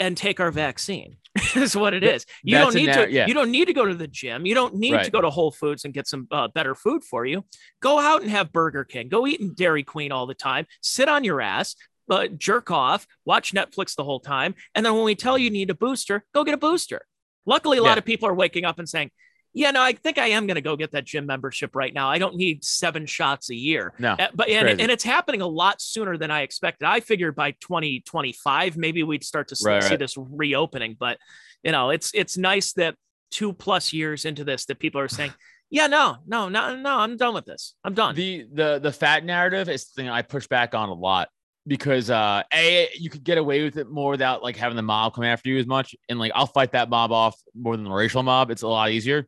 and 0.04 0.18
take 0.18 0.40
our 0.40 0.52
vaccine. 0.52 1.18
is 1.56 1.76
what 1.76 1.94
it 1.96 2.04
is. 2.04 2.26
You 2.44 2.58
That's 2.58 2.66
don't 2.66 2.76
need 2.76 2.86
narr- 2.88 3.06
to. 3.08 3.12
yeah. 3.12 3.26
You 3.26 3.34
don't 3.34 3.50
need 3.50 3.66
to 3.66 3.74
go 3.74 3.86
to 3.86 3.96
the 3.96 4.08
gym. 4.08 4.46
You 4.46 4.54
don't 4.54 4.76
need 4.76 5.04
to 5.04 5.10
go 5.10 5.20
to 5.22 5.32
Whole 5.32 5.50
Foods 5.52 5.84
and 5.84 5.92
get 5.94 6.08
some 6.08 6.28
uh, 6.30 6.48
better 6.50 6.76
food 6.76 7.04
for 7.04 7.26
you. 7.26 7.44
Go 7.82 7.98
out 8.00 8.22
and 8.22 8.30
have 8.30 8.52
Burger 8.52 8.84
King. 8.84 9.10
Go 9.10 9.26
eat 9.26 9.40
in 9.40 9.54
Dairy 9.56 9.84
Queen 9.84 10.12
all 10.12 10.28
the 10.28 10.36
time. 10.36 10.68
Sit 10.82 11.10
on 11.10 11.24
your 11.24 11.42
ass, 11.42 11.76
but 12.08 12.38
jerk 12.38 12.70
off. 12.70 13.08
Watch 13.26 13.52
Netflix 13.54 13.96
the 13.96 14.04
whole 14.04 14.20
time. 14.20 14.54
And 14.76 14.86
then 14.86 14.94
when 14.94 15.06
we 15.06 15.16
tell 15.16 15.38
you 15.38 15.46
you 15.46 15.50
need 15.52 15.72
a 15.72 15.76
booster, 15.76 16.24
go 16.36 16.44
get 16.44 16.54
a 16.54 16.58
booster. 16.58 17.02
Luckily, 17.48 17.78
a 17.80 17.82
lot 17.84 17.94
Yeah. 17.94 18.00
of 18.00 18.06
people 18.06 18.30
are 18.30 18.36
waking 18.36 18.66
up 18.66 18.78
and 18.78 18.88
saying, 18.88 19.10
Yeah, 19.56 19.72
no, 19.72 19.82
I 19.82 19.94
think 19.94 20.18
I 20.18 20.28
am 20.30 20.48
going 20.48 20.56
to 20.56 20.62
go 20.62 20.76
get 20.76 20.92
that 20.94 21.06
gym 21.06 21.28
membership 21.28 21.76
right 21.76 21.94
now. 21.94 22.10
I 22.10 22.18
don't 22.18 22.36
need 22.36 22.66
seven 22.66 23.06
shots 23.06 23.50
a 23.52 23.56
year. 23.56 23.94
No, 24.00 24.14
Uh, 24.14 24.30
but 24.34 24.50
and, 24.50 24.82
and 24.82 24.92
it's 24.92 25.04
happening 25.04 25.42
a 25.42 25.48
lot 25.48 25.80
sooner 25.82 26.18
than 26.18 26.32
I 26.32 26.42
expected. 26.42 26.86
I 26.88 27.00
figured 27.02 27.36
by 27.36 27.52
2025 27.52 28.78
maybe 28.78 29.04
we'd 29.04 29.24
start 29.24 29.50
to 29.50 29.58
Right, 29.64 29.84
see 29.84 29.90
right. 29.92 30.00
this 30.00 30.16
reopening, 30.18 30.98
but 31.00 31.18
you 31.64 31.72
know, 31.72 31.92
it's 31.92 32.12
it's 32.14 32.38
nice 32.38 32.74
that 32.74 32.96
two 33.32 33.54
plus 33.54 33.94
years 33.94 34.26
into 34.26 34.44
this 34.44 34.66
that 34.66 34.80
people 34.80 35.00
are 35.00 35.08
saying, 35.08 35.34
"Yeah, 35.70 35.88
no, 35.88 36.18
no, 36.28 36.50
no, 36.50 36.76
no, 36.76 36.98
I'm 36.98 37.16
done 37.18 37.34
with 37.34 37.46
this. 37.46 37.76
I'm 37.84 37.94
done." 37.94 38.16
the 38.16 38.46
the 38.52 38.80
the 38.80 38.92
fat 38.92 39.24
narrative 39.24 39.70
is 39.70 39.86
the 39.86 40.02
thing 40.02 40.10
I 40.10 40.24
push 40.24 40.48
back 40.48 40.74
on 40.74 40.90
a 40.90 40.94
lot 40.94 41.30
because 41.66 42.10
uh 42.10 42.44
a 42.54 42.90
you 42.98 43.10
could 43.10 43.24
get 43.24 43.38
away 43.38 43.64
with 43.64 43.78
it 43.78 43.90
more 43.90 44.12
without 44.12 44.44
like 44.44 44.58
having 44.58 44.76
the 44.76 44.82
mob 44.82 45.14
come 45.14 45.24
after 45.24 45.50
you 45.50 45.58
as 45.60 45.66
much 45.66 45.96
and 46.10 46.20
like 46.20 46.32
I'll 46.36 46.46
fight 46.48 46.74
that 46.74 46.90
mob 46.90 47.14
off 47.14 47.40
more 47.56 47.78
than 47.78 47.86
the 47.86 47.92
racial 47.92 48.22
mob 48.22 48.52
it's 48.52 48.64
a 48.64 48.68
lot 48.68 48.92
easier 48.92 49.26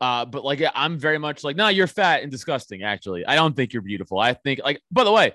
uh 0.00 0.24
but 0.24 0.44
like 0.44 0.62
I'm 0.74 0.98
very 0.98 1.18
much 1.18 1.42
like 1.44 1.56
no 1.56 1.68
you're 1.68 1.86
fat 1.86 2.22
and 2.22 2.30
disgusting 2.30 2.82
actually. 2.82 3.26
I 3.26 3.34
don't 3.34 3.54
think 3.56 3.72
you're 3.72 3.82
beautiful. 3.82 4.18
I 4.18 4.34
think 4.34 4.60
like 4.62 4.80
by 4.90 5.04
the 5.04 5.12
way 5.12 5.34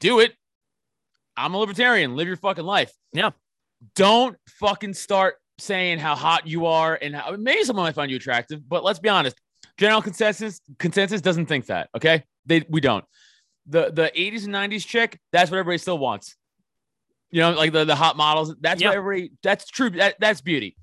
do 0.00 0.20
it. 0.20 0.34
I'm 1.36 1.54
a 1.54 1.58
libertarian. 1.58 2.14
Live 2.16 2.28
your 2.28 2.36
fucking 2.36 2.64
life. 2.64 2.92
Yeah. 3.12 3.30
don't 3.94 4.36
fucking 4.60 4.94
start 4.94 5.36
saying 5.58 5.98
how 5.98 6.14
hot 6.14 6.46
you 6.46 6.66
are 6.66 6.98
and 7.00 7.14
how 7.14 7.36
maybe 7.36 7.62
someone 7.64 7.84
might 7.86 7.94
find 7.94 8.10
you 8.10 8.16
attractive 8.16 8.60
but 8.68 8.84
let's 8.84 8.98
be 8.98 9.08
honest. 9.08 9.36
General 9.78 10.02
consensus 10.02 10.60
consensus 10.78 11.20
doesn't 11.20 11.46
think 11.46 11.66
that 11.66 11.88
okay? 11.96 12.24
They 12.46 12.64
we 12.68 12.80
don't. 12.80 13.04
The 13.66 13.90
the 13.90 14.12
80s 14.16 14.44
and 14.44 14.54
90s 14.54 14.86
chick 14.86 15.18
that's 15.32 15.50
what 15.50 15.58
everybody 15.58 15.78
still 15.78 15.98
wants. 15.98 16.36
You 17.30 17.40
know 17.40 17.50
like 17.52 17.72
the, 17.72 17.84
the 17.84 17.96
hot 17.96 18.16
models 18.16 18.54
that's 18.60 18.80
Yeah. 18.82 18.88
what 18.90 18.96
everybody 18.98 19.32
that's 19.42 19.66
true 19.66 19.90
that, 19.90 20.16
that's 20.20 20.40
beauty 20.40 20.76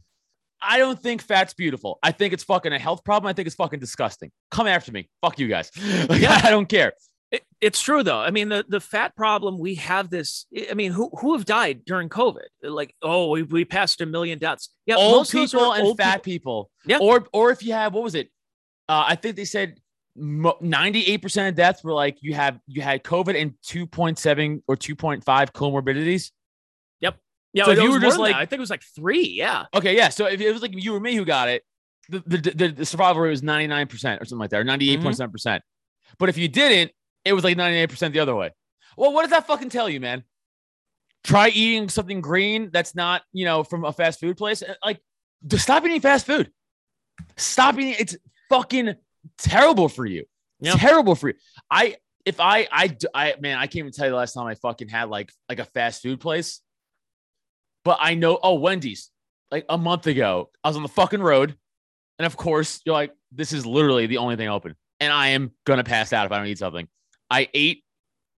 i 0.62 0.78
don't 0.78 1.02
think 1.02 1.22
fat's 1.22 1.54
beautiful 1.54 2.00
i 2.04 2.12
think 2.12 2.34
it's 2.34 2.44
fucking 2.44 2.74
a 2.74 2.80
health 2.80 3.04
problem 3.04 3.30
i 3.30 3.34
think 3.34 3.46
it's 3.48 3.56
fucking 3.56 3.80
disgusting 3.80 4.32
come 4.52 4.68
after 4.68 4.92
me 4.92 5.10
fuck 5.22 5.40
you 5.40 5.48
guys 5.48 5.72
like, 6.10 6.22
Yeah. 6.22 6.40
i 6.44 6.50
don't 6.50 6.68
care 6.70 6.94
It- 7.32 7.44
it's 7.62 7.80
true 7.80 8.02
though. 8.04 8.20
I 8.20 8.32
mean, 8.32 8.50
the 8.50 8.66
the 8.68 8.80
fat 8.82 9.16
problem 9.16 9.58
we 9.60 9.76
have 9.76 10.10
this. 10.10 10.48
I 10.70 10.74
mean, 10.74 10.92
who 10.92 11.10
who 11.20 11.34
have 11.34 11.46
died 11.46 11.86
during 11.86 12.10
COVID? 12.10 12.48
Like, 12.64 12.94
oh, 13.04 13.30
we, 13.30 13.44
we 13.44 13.64
passed 13.66 14.02
a 14.02 14.06
million 14.08 14.40
deaths. 14.40 14.70
Yeah, 14.88 14.96
old 14.96 15.16
most 15.18 15.34
of 15.34 15.40
those 15.42 15.52
people 15.52 15.72
and 15.74 15.84
old 15.88 15.98
fat 15.98 16.24
people. 16.24 16.72
people. 16.84 16.92
Yeah. 16.92 16.98
Or 17.08 17.26
or 17.32 17.52
if 17.52 17.64
you 17.64 17.74
have 17.74 17.94
what 17.94 18.04
was 18.04 18.16
it? 18.16 18.28
Uh, 18.90 19.06
I 19.08 19.16
think 19.16 19.36
they 19.38 19.46
said 19.46 19.78
ninety 20.16 21.06
eight 21.06 21.22
percent 21.22 21.50
of 21.50 21.56
deaths 21.56 21.84
were 21.84 21.94
like 21.94 22.18
you 22.22 22.34
have 22.34 22.60
you 22.68 22.82
had 22.82 23.04
COVID 23.04 23.40
and 23.40 23.54
two 23.62 23.86
point 23.88 24.18
seven 24.20 24.62
or 24.68 24.76
two 24.76 24.96
point 24.96 25.24
five 25.24 25.54
comorbidities. 25.54 26.32
Yeah, 27.54 27.66
So 27.66 27.72
if 27.72 27.80
you 27.80 27.92
were 27.92 28.00
just 28.00 28.18
like- 28.18 28.34
that. 28.34 28.42
I 28.42 28.46
think 28.46 28.60
it 28.60 28.62
was 28.62 28.70
like 28.70 28.84
three. 28.96 29.28
Yeah, 29.28 29.66
Okay, 29.74 29.96
yeah. 29.96 30.10
So 30.10 30.26
if 30.26 30.40
it 30.40 30.52
was 30.52 30.62
like 30.62 30.72
you 30.74 30.96
or 30.96 31.00
me 31.00 31.16
who 31.16 31.26
got 31.26 31.50
it, 31.50 31.64
the 32.10 32.20
the, 32.26 32.38
the, 32.38 32.68
the 32.70 32.86
survival 32.86 33.22
rate 33.22 33.30
was 33.30 33.44
ninety 33.44 33.68
nine 33.68 33.88
percent 33.88 34.22
or 34.22 34.26
something 34.26 34.40
like 34.40 34.50
that, 34.52 34.58
or 34.58 34.60
mm-hmm. 34.62 34.68
ninety 34.68 34.92
eight 34.92 35.02
point 35.02 35.18
seven 35.18 35.32
percent. 35.32 35.64
But 36.18 36.30
if 36.30 36.38
you 36.38 36.48
didn't, 36.48 36.92
it 37.26 37.34
was 37.34 37.44
like 37.44 37.58
ninety 37.58 37.78
eight 37.78 37.90
percent 37.90 38.14
the 38.14 38.20
other 38.20 38.36
way. 38.36 38.52
Well, 38.98 39.14
what 39.14 39.22
does 39.22 39.32
that 39.32 39.48
fucking 39.48 39.70
tell 39.70 39.90
you, 39.90 40.00
man? 40.00 40.24
Try 41.24 41.50
eating 41.50 41.90
something 41.90 42.22
green 42.22 42.70
that's 42.72 42.96
not 42.96 43.24
you 43.32 43.46
know 43.46 43.64
from 43.64 43.86
a 43.86 43.94
fast 43.94 44.20
food 44.20 44.38
place. 44.38 44.64
Like, 44.84 45.00
stop 45.56 45.86
eating 45.86 46.02
fast 46.02 46.26
food. 46.26 46.52
Stop 47.38 47.76
eating. 47.76 47.96
It's 48.00 48.18
fucking 48.50 48.96
terrible 49.38 49.90
for 49.90 50.06
you. 50.06 50.26
Yeah. 50.60 50.74
Terrible 50.74 51.16
for 51.16 51.30
you. 51.30 51.36
I 51.70 51.98
if 52.26 52.40
I 52.40 52.68
I 52.72 52.98
I 53.14 53.36
man, 53.40 53.58
I 53.58 53.68
can't 53.68 53.78
even 53.78 53.92
tell 53.92 54.06
you 54.06 54.12
the 54.12 54.18
last 54.18 54.34
time 54.34 54.46
I 54.46 54.56
fucking 54.56 54.90
had 54.90 55.10
like 55.10 55.32
like 55.50 55.60
a 55.60 55.66
fast 55.66 56.02
food 56.02 56.20
place. 56.20 56.62
But 57.84 57.98
I 58.00 58.14
know, 58.16 58.40
oh, 58.42 58.56
Wendy's, 58.56 59.10
like 59.50 59.66
a 59.70 59.78
month 59.78 60.08
ago, 60.08 60.50
I 60.64 60.70
was 60.70 60.78
on 60.78 60.84
the 60.84 60.90
fucking 60.90 61.22
road. 61.22 61.56
And 62.20 62.26
of 62.26 62.38
course, 62.38 62.82
you're 62.86 62.94
like, 62.94 63.14
this 63.32 63.54
is 63.54 63.66
literally 63.66 64.06
the 64.06 64.18
only 64.18 64.36
thing 64.36 64.48
open. 64.50 64.76
And 65.00 65.12
I 65.12 65.30
am 65.30 65.52
gonna 65.66 65.84
pass 65.84 66.14
out 66.14 66.26
if 66.26 66.32
I 66.32 66.38
don't 66.38 66.48
eat 66.48 66.60
something. 66.60 66.88
I 67.30 67.50
ate 67.54 67.84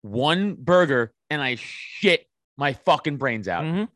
one 0.03 0.55
burger 0.55 1.13
and 1.31 1.43
I 1.43 1.57
shit 1.57 2.27
my 2.57 2.75
fucking 2.75 3.17
brains 3.17 3.49
out 3.49 3.89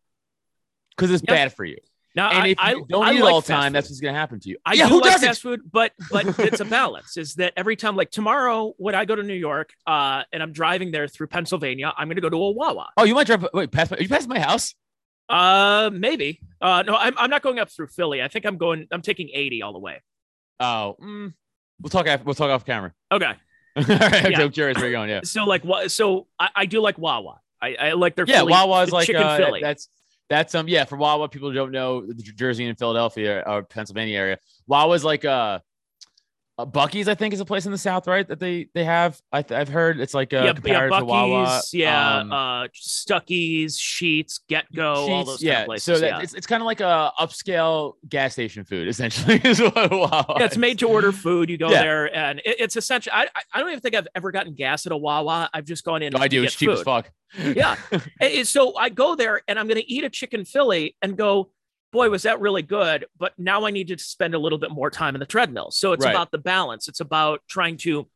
because 0.96 1.10
it's 1.10 1.22
Yep. 1.22 1.28
bad 1.28 1.52
for 1.52 1.64
you. 1.64 1.76
Now 2.16 2.30
And 2.30 2.44
I, 2.44 2.46
if 2.48 2.58
I, 2.58 2.74
don't 2.88 3.04
I 3.04 3.12
eat 3.12 3.20
like 3.20 3.32
all 3.32 3.40
the 3.42 3.46
time, 3.46 3.72
that's 3.74 3.90
what's 3.90 4.00
gonna 4.00 4.16
happen 4.18 4.40
to 4.40 4.48
you. 4.48 4.56
I 4.64 4.72
yeah, 4.72 4.88
do 4.88 4.94
who 4.94 5.00
like 5.02 5.12
doesn't? 5.12 5.28
fast 5.28 5.42
food, 5.42 5.60
but 5.70 5.92
but 6.10 6.24
it's 6.38 6.60
a 6.60 6.64
balance. 6.64 7.16
Is 7.18 7.34
that 7.34 7.52
every 7.56 7.76
time, 7.76 7.94
like 7.94 8.10
tomorrow, 8.10 8.72
when 8.78 8.94
I 8.94 9.04
go 9.04 9.14
to 9.14 9.22
New 9.22 9.34
York, 9.34 9.74
uh, 9.86 10.22
and 10.32 10.42
I'm 10.42 10.52
driving 10.52 10.90
there 10.90 11.06
through 11.08 11.26
Pennsylvania, 11.26 11.92
I'm 11.96 12.08
going 12.08 12.16
to 12.16 12.22
go 12.22 12.30
to 12.30 12.36
a 12.36 12.50
Wawa. 12.52 12.88
Oh, 12.96 13.04
you 13.04 13.14
might 13.14 13.26
drive. 13.26 13.46
Wait, 13.52 13.70
past 13.70 13.90
my, 13.90 13.98
are 13.98 14.02
you 14.02 14.08
past 14.08 14.28
my 14.28 14.40
house? 14.40 14.74
Uh, 15.28 15.90
maybe. 15.92 16.40
Uh, 16.60 16.82
no, 16.86 16.94
I'm 16.94 17.14
I'm 17.18 17.30
not 17.30 17.42
going 17.42 17.58
up 17.58 17.70
through 17.70 17.88
Philly. 17.88 18.22
I 18.22 18.28
think 18.28 18.44
I'm 18.44 18.56
going. 18.56 18.86
I'm 18.90 19.02
taking 19.02 19.28
80 19.32 19.62
all 19.62 19.72
the 19.72 19.78
way. 19.78 20.02
Oh, 20.60 20.96
mm, 21.02 21.32
we'll 21.80 21.90
talk. 21.90 22.06
After, 22.06 22.24
we'll 22.24 22.34
talk 22.34 22.50
off 22.50 22.64
camera. 22.64 22.92
Okay. 23.12 23.32
all 23.76 23.84
right, 23.84 24.30
Yeah. 24.30 24.40
I'm 24.40 24.50
curious 24.52 24.76
where 24.78 24.86
you're 24.86 24.98
going. 24.98 25.10
Yeah, 25.10 25.20
So 25.24 25.44
like 25.44 25.62
what? 25.62 25.90
So 25.90 26.26
I, 26.38 26.48
I 26.56 26.66
do 26.66 26.80
like 26.80 26.96
Wawa. 26.96 27.40
I, 27.60 27.74
I 27.74 27.92
like 27.92 28.16
their 28.16 28.24
yeah. 28.26 28.38
Philly, 28.38 28.52
Wawa 28.52 28.82
is 28.84 28.90
like 28.90 29.06
chicken 29.06 29.22
uh, 29.22 29.36
Philly. 29.36 29.60
that's 29.60 29.88
that's 30.30 30.54
um 30.54 30.66
yeah 30.66 30.84
for 30.84 30.96
Wawa. 30.96 31.28
People 31.28 31.52
don't 31.52 31.72
know 31.72 32.00
the 32.06 32.14
Jersey 32.14 32.64
and 32.66 32.78
Philadelphia 32.78 33.42
or 33.46 33.62
Pennsylvania 33.64 34.18
area. 34.18 34.38
Wawa 34.66 34.94
is 34.94 35.04
like 35.04 35.24
uh, 35.26 35.58
uh, 36.58 36.64
Buc-ee's. 36.64 37.08
I 37.08 37.14
think 37.14 37.34
is 37.34 37.40
a 37.40 37.44
place 37.44 37.66
in 37.66 37.72
the 37.72 37.78
South, 37.78 38.06
right? 38.06 38.26
That 38.26 38.40
they 38.40 38.68
they 38.74 38.84
have. 38.84 39.20
I 39.30 39.42
th- 39.42 39.58
I've 39.58 39.68
heard 39.68 40.00
it's 40.00 40.14
like 40.14 40.32
uh, 40.32 40.38
yeah, 40.38 40.44
yeah, 40.44 40.52
compared 40.54 40.92
Buc-ee's, 40.92 41.00
to 41.00 41.04
Wawa. 41.04 41.60
yeah, 41.72 42.18
um, 42.18 42.32
uh, 42.32 42.68
Stuckey's, 42.74 43.78
Sheetz, 43.78 44.40
Get 44.48 44.64
Go, 44.74 44.94
all 44.94 45.24
those 45.24 45.42
yeah. 45.42 45.52
kind 45.54 45.62
of 45.62 45.66
places. 45.66 45.84
so 45.84 45.98
that, 46.00 46.06
yeah. 46.06 46.20
it's 46.20 46.34
it's 46.34 46.46
kind 46.46 46.62
of 46.62 46.66
like 46.66 46.80
a 46.80 47.12
upscale 47.20 47.92
gas 48.08 48.32
station 48.32 48.64
food, 48.64 48.88
essentially. 48.96 49.40
Is 49.44 49.60
what 49.60 49.90
Wawa. 49.90 50.36
yeah, 50.38 50.44
it's 50.46 50.56
made 50.56 50.78
to 50.80 50.88
order 50.88 51.12
food. 51.12 51.50
You 51.50 51.58
go 51.58 51.70
Yeah. 51.70 51.82
there, 51.82 52.16
and 52.16 52.38
it, 52.40 52.56
it's 52.60 52.76
essential. 52.76 53.12
I, 53.14 53.28
I 53.52 53.58
don't 53.60 53.68
even 53.68 53.80
think 53.80 53.94
I've 53.94 54.08
ever 54.14 54.32
gotten 54.32 54.54
gas 54.54 54.86
at 54.86 54.92
a 54.92 54.96
Wawa. 54.96 55.50
I've 55.52 55.64
just 55.64 55.84
gone 55.84 56.02
in. 56.02 56.16
Oh, 56.16 56.20
I 56.20 56.28
do. 56.28 56.42
It's 56.42 56.54
cheap 56.54 56.70
as 56.70 56.82
fuck. 56.82 57.10
Yeah. 57.38 57.76
So 58.44 58.76
I 58.76 58.88
go 58.88 59.14
there, 59.14 59.42
and 59.48 59.58
I'm 59.58 59.66
going 59.66 59.80
to 59.80 59.92
eat 59.92 60.04
a 60.04 60.10
chicken 60.10 60.44
Philly, 60.44 60.96
and 61.02 61.16
go, 61.16 61.50
boy, 61.96 62.10
was 62.10 62.22
that 62.22 62.40
really 62.40 62.62
good. 62.62 63.06
But 63.18 63.32
now 63.38 63.64
I 63.66 63.70
need 63.70 63.88
to 63.88 63.98
spend 63.98 64.34
a 64.34 64.38
little 64.38 64.58
bit 64.58 64.70
more 64.70 64.90
time 64.90 65.14
in 65.14 65.20
the 65.20 65.26
treadmill. 65.26 65.70
So 65.70 65.92
it's 65.92 66.04
Right. 66.04 66.10
about 66.12 66.30
the 66.30 66.38
balance. 66.38 66.88
It's 66.88 67.00
about 67.00 67.40
trying 67.48 67.76
to. 67.78 68.08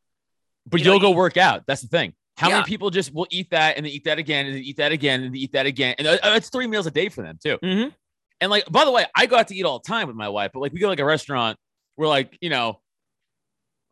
But 0.67 0.81
you 0.81 0.91
you'll 0.91 1.01
go 1.01 1.11
work 1.11 1.37
out. 1.37 1.65
That's 1.67 1.81
the 1.81 1.89
thing. 1.89 2.15
How 2.37 2.49
Yeah. 2.49 2.57
many 2.57 2.67
people 2.67 2.91
just 2.91 3.13
will 3.13 3.27
eat 3.31 3.51
that 3.51 3.77
and 3.77 3.85
then 3.85 3.93
eat 3.93 4.05
that 4.05 4.19
again 4.19 4.47
and 4.47 4.55
then 4.55 4.63
eat 4.63 4.77
that 4.77 4.93
again 4.93 5.23
and 5.23 5.35
then 5.35 5.41
eat 5.41 5.53
that 5.53 5.67
again? 5.67 5.95
And 5.99 6.07
uh, 6.07 6.19
it's 6.25 6.49
three 6.51 6.67
meals 6.67 6.87
a 6.87 6.91
day 6.91 7.09
for 7.09 7.23
them 7.23 7.39
too. 7.43 7.59
Mhm. 7.63 7.95
And 8.41 8.51
like, 8.51 8.65
by 8.71 8.85
the 8.85 8.91
way, 8.91 9.05
I 9.15 9.27
go 9.27 9.37
out 9.37 9.49
to 9.49 9.55
eat 9.55 9.65
all 9.65 9.79
the 9.79 9.87
time 9.89 10.07
with 10.07 10.17
my 10.17 10.29
wife, 10.29 10.51
but 10.55 10.61
like 10.61 10.73
we 10.73 10.79
go 10.79 10.87
to 10.87 10.91
like 10.91 11.01
a 11.01 11.05
restaurant 11.05 11.59
where 11.97 12.09
like, 12.09 12.39
you 12.41 12.49
know, 12.51 12.81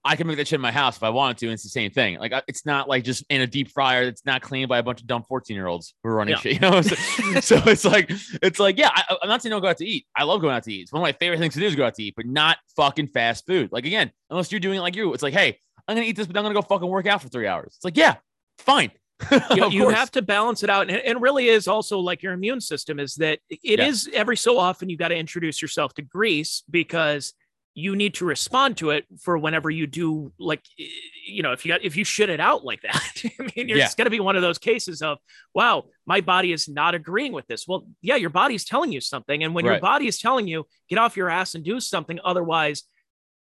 I 0.05 0.17
can 0.17 0.27
make 0.27 0.37
that 0.39 0.47
shit 0.49 0.57
in 0.57 0.61
my 0.61 0.71
house 0.73 0.97
if 0.97 1.03
I 1.03 1.11
wanted 1.11 1.39
to. 1.39 1.47
And 1.47 1.53
it's 1.55 1.63
the 1.65 1.69
same 1.69 1.91
thing. 1.91 2.19
Like 2.19 2.33
it's 2.47 2.65
not 2.65 2.89
like 2.89 3.05
just 3.05 3.25
in 3.29 3.41
a 3.41 3.47
deep 3.47 3.69
fryer 3.71 4.05
that's 4.05 4.25
not 4.25 4.43
cleaned 4.43 4.69
by 4.69 4.79
a 4.79 4.83
bunch 4.83 5.01
of 5.01 5.07
dumb 5.07 5.23
14 5.25 5.55
year 5.55 5.67
olds 5.67 5.95
who 6.03 6.11
are 6.11 6.15
running 6.15 6.33
Yeah. 6.33 6.41
shit. 6.41 6.53
You 6.55 6.61
know, 6.61 6.81
so, 6.83 6.95
so 7.41 7.57
it's 7.67 7.85
like, 7.85 8.11
it's 8.43 8.59
like, 8.61 8.79
yeah, 8.79 8.91
I, 8.95 9.17
I'm 9.23 9.29
not 9.29 9.43
saying 9.43 9.51
don't 9.51 9.61
go 9.61 9.69
out 9.69 9.77
to 9.79 9.87
eat. 9.87 10.07
I 10.17 10.25
love 10.25 10.41
going 10.41 10.55
out 10.55 10.63
to 10.65 10.73
eat. 10.73 10.83
It's 10.83 10.93
one 10.93 11.01
of 11.01 11.05
my 11.05 11.13
favorite 11.13 11.39
things 11.39 11.55
to 11.55 11.61
do 11.61 11.67
is 11.67 11.75
go 11.75 11.85
out 11.87 11.95
to 11.97 12.03
eat, 12.03 12.15
but 12.17 12.27
not 12.27 12.59
fucking 12.77 13.09
fast 13.09 13.47
food. 13.47 13.71
Like 13.73 13.87
again, 13.87 14.11
unless 14.31 14.51
you're 14.53 14.61
doing 14.61 14.79
it 14.79 14.83
like 14.83 14.97
you, 14.97 15.13
it's 15.15 15.23
like, 15.23 15.35
hey, 15.35 15.59
I'm 15.87 15.97
gonna 15.97 16.07
eat 16.07 16.17
this, 16.17 16.27
but 16.27 16.37
I'm 16.37 16.43
gonna 16.45 16.55
go 16.55 16.63
fucking 16.63 16.89
work 16.89 17.07
out 17.07 17.21
for 17.23 17.29
three 17.29 17.47
hours. 17.47 17.73
It's 17.77 17.85
like, 17.85 17.97
yeah, 17.97 18.17
fine. 18.59 18.91
You, 19.57 19.69
you 19.71 19.89
have 19.89 20.13
to 20.13 20.23
balance 20.23 20.63
it 20.63 20.71
out. 20.71 20.89
And 20.89 20.97
it 21.05 21.19
really 21.21 21.49
is 21.49 21.67
also 21.67 21.99
like 21.99 22.23
your 22.23 22.35
immune 22.35 22.61
system 22.61 23.01
is 23.01 23.17
that 23.17 23.41
it 23.51 23.81
is 23.81 24.09
Yeah. 24.13 24.21
every 24.21 24.37
so 24.37 24.59
often 24.59 24.89
you 24.89 24.97
got 24.97 25.09
to 25.09 25.17
introduce 25.17 25.61
yourself 25.61 25.93
to 25.95 26.03
grease 26.03 26.63
because 26.71 27.35
you 27.79 27.95
need 27.95 28.15
to 28.15 28.25
respond 28.25 28.77
to 28.77 28.91
it 28.91 29.05
for 29.21 29.39
whenever 29.39 29.71
you 29.71 29.87
do 29.87 30.33
like 30.37 30.61
you 31.25 31.45
know 31.45 31.53
if 31.53 31.65
you 31.65 31.71
got 31.71 31.85
if 31.85 31.97
you 31.97 32.03
shit 32.03 32.29
it 32.29 32.41
out 32.41 32.65
like 32.65 32.83
that. 32.83 33.13
I 33.25 33.43
mean? 33.55 33.71
It's 33.71 33.95
going 33.95 34.07
to 34.07 34.11
be 34.11 34.19
one 34.19 34.35
of 34.35 34.43
those 34.43 34.59
cases 34.59 35.01
of 35.01 35.19
wow 35.55 35.85
my 36.05 36.21
body 36.21 36.53
is 36.53 36.69
not 36.69 36.97
agreeing 36.97 37.33
with 37.33 37.47
this. 37.47 37.69
Well 37.69 37.87
yeah 38.03 38.17
your 38.17 38.31
body's 38.31 38.65
telling 38.65 38.91
you 38.91 39.01
something. 39.01 39.45
And 39.45 39.55
when 39.55 39.65
your 39.65 39.79
body 39.79 40.09
is 40.09 40.19
telling 40.19 40.49
you 40.49 40.67
get 40.89 40.99
off 40.99 41.17
your 41.17 41.31
ass 41.31 41.55
and 41.55 41.65
do 41.65 41.79
something. 41.79 42.19
Otherwise 42.25 42.83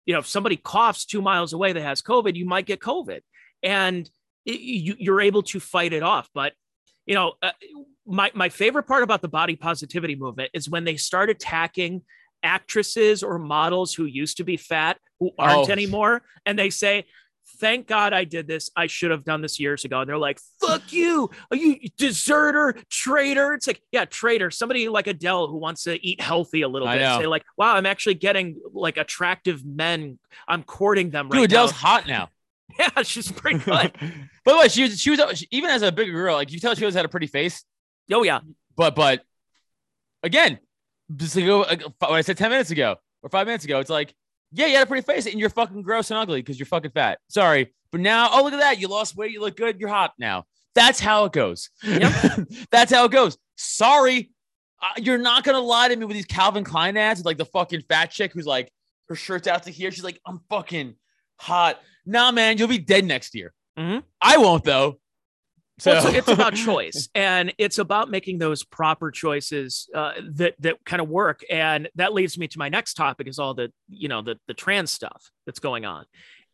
you 0.06 0.12
know 0.12 0.18
if 0.18 0.26
somebody 0.26 0.56
coughs 0.56 1.06
two 1.06 1.22
miles 1.22 1.52
away 1.52 1.72
that 1.72 1.82
has 1.82 2.02
covid 2.02 2.34
you 2.34 2.46
might 2.46 2.66
get 2.66 2.80
covid. 2.80 3.20
And 3.62 4.10
it, 4.44 4.60
you, 4.60 4.96
you're 4.98 5.20
able 5.20 5.42
to 5.44 5.60
fight 5.60 5.92
it 5.92 6.02
off. 6.02 6.28
But 6.34 6.52
you 7.06 7.14
know 7.14 7.34
uh, 7.42 7.52
my, 8.04 8.32
my 8.34 8.48
favorite 8.48 8.88
part 8.88 9.04
about 9.04 9.22
the 9.22 9.28
body 9.28 9.54
positivity 9.54 10.16
movement 10.16 10.50
is 10.52 10.68
when 10.68 10.82
they 10.82 10.96
start 10.96 11.30
attacking 11.30 12.02
actresses 12.46 13.22
or 13.22 13.38
models 13.38 13.92
who 13.92 14.04
used 14.06 14.36
to 14.38 14.44
be 14.44 14.56
fat 14.56 14.96
who 15.20 15.30
aren't 15.38 15.68
Oh. 15.68 15.72
anymore 15.72 16.22
and 16.46 16.58
they 16.58 16.70
say 16.70 17.04
thank 17.60 17.86
god 17.86 18.12
i 18.12 18.24
did 18.24 18.46
this. 18.46 18.70
I 18.76 18.86
should 18.86 19.10
have 19.10 19.24
done 19.24 19.40
this 19.40 19.58
years 19.58 19.84
ago. 19.86 20.00
And 20.00 20.08
they're 20.08 20.18
like 20.18 20.38
fuck 20.60 20.92
you. 20.92 21.30
Are 21.50 21.56
you 21.56 21.76
deserter 21.96 22.76
traitor? 22.90 23.54
It's 23.54 23.66
like 23.66 23.80
yeah 23.92 24.04
traitor. 24.04 24.50
Somebody 24.50 24.88
like 24.88 25.06
adele 25.06 25.46
who 25.48 25.56
wants 25.56 25.84
to 25.84 25.94
eat 26.06 26.20
healthy 26.20 26.62
a 26.62 26.68
little 26.68 26.88
I 26.88 26.96
bit. 26.98 27.02
Know. 27.04 27.20
say 27.20 27.26
like 27.26 27.44
wow 27.56 27.74
i'm 27.76 27.86
actually 27.86 28.14
getting 28.14 28.46
like 28.72 28.96
attractive 28.98 29.64
men. 29.64 30.18
I'm 30.46 30.62
courting 30.64 31.10
them 31.10 31.28
Dude, 31.30 31.44
Adele's 31.44 31.72
now. 31.72 31.76
hot 31.88 32.06
now. 32.06 32.28
yeah 32.78 33.02
she's 33.02 33.30
pretty 33.32 33.58
good. 33.64 33.92
By 34.44 34.52
the 34.52 34.58
way, 34.58 34.68
she 34.68 34.82
was 34.82 35.00
she 35.00 35.10
was 35.10 35.20
even 35.50 35.70
as 35.70 35.82
a 35.82 35.90
bigger 35.92 36.12
girl, 36.12 36.34
like 36.34 36.52
you 36.52 36.60
tell 36.60 36.74
she 36.74 36.84
always 36.84 36.94
had 36.94 37.04
a 37.06 37.08
pretty 37.08 37.26
face. 37.28 37.64
oh 38.12 38.22
yeah. 38.24 38.40
But 38.76 38.94
but 38.94 39.22
again, 40.22 40.58
just 41.14 41.34
to 41.34 41.56
like, 41.58 41.82
what 41.82 42.10
I 42.12 42.20
said 42.22 42.36
ten 42.38 42.50
minutes 42.50 42.70
ago 42.70 42.96
or 43.22 43.28
five 43.30 43.46
minutes 43.46 43.64
ago, 43.64 43.78
it's 43.80 43.90
like 43.90 44.14
Yeah, 44.52 44.66
you 44.66 44.74
had 44.74 44.84
a 44.84 44.86
pretty 44.86 45.04
face, 45.04 45.26
and 45.26 45.38
you're 45.38 45.50
fucking 45.50 45.82
gross 45.82 46.10
and 46.10 46.18
ugly 46.18 46.40
because 46.42 46.58
you're 46.58 46.66
fucking 46.66 46.90
fat. 46.92 47.18
Sorry, 47.28 47.74
but 47.92 48.00
now, 48.00 48.28
oh 48.32 48.42
look 48.42 48.52
at 48.52 48.60
that, 48.60 48.80
you 48.80 48.88
lost 48.88 49.16
weight, 49.16 49.30
you 49.32 49.40
look 49.40 49.56
good, 49.56 49.78
you're 49.80 49.88
hot 49.88 50.12
now. 50.18 50.44
That's 50.74 51.00
how 51.00 51.24
it 51.24 51.32
goes. 51.32 51.70
Yep. 51.84 52.48
That's 52.70 52.92
how 52.92 53.04
it 53.06 53.10
goes. 53.12 53.38
Sorry, 53.56 54.30
uh, 54.82 54.88
you're 55.00 55.18
not 55.18 55.44
gonna 55.44 55.60
lie 55.60 55.88
to 55.88 55.96
me 55.96 56.04
with 56.04 56.16
these 56.16 56.26
Calvin 56.26 56.64
Klein 56.64 56.96
ads, 56.96 57.24
like 57.24 57.38
the 57.38 57.44
fucking 57.46 57.82
fat 57.88 58.10
chick 58.10 58.32
who's 58.32 58.46
like 58.46 58.70
her 59.08 59.14
shirt's 59.14 59.46
out 59.48 59.62
to 59.64 59.70
here. 59.70 59.90
She's 59.90 60.04
like, 60.04 60.20
I'm 60.26 60.40
fucking 60.50 60.94
hot. 61.38 61.80
Nah, 62.04 62.30
man, 62.32 62.58
you'll 62.58 62.68
be 62.68 62.78
dead 62.78 63.04
next 63.04 63.34
year. 63.34 63.52
Mhm. 63.78 64.02
I 64.20 64.36
won't 64.38 64.64
though. 64.64 64.98
So 65.78 65.92
Well, 65.92 66.06
it's, 66.06 66.16
it's 66.16 66.28
about 66.28 66.54
choice, 66.66 67.08
and 67.14 67.52
it's 67.58 67.78
about 67.78 68.10
making 68.10 68.38
those 68.38 68.64
proper 68.64 69.10
choices 69.10 69.88
uh, 69.94 70.12
that 70.34 70.54
that 70.60 70.84
kind 70.84 71.02
of 71.02 71.08
work. 71.08 71.42
And 71.50 71.88
that 71.96 72.14
leads 72.14 72.38
me 72.38 72.48
to 72.48 72.58
my 72.58 72.68
next 72.68 72.94
topic: 72.94 73.28
is 73.28 73.38
all 73.38 73.54
the 73.54 73.72
you 73.88 74.08
know 74.08 74.22
the 74.22 74.38
the 74.46 74.54
trans 74.54 74.90
stuff 74.90 75.30
that's 75.44 75.58
going 75.58 75.84
on. 75.84 76.06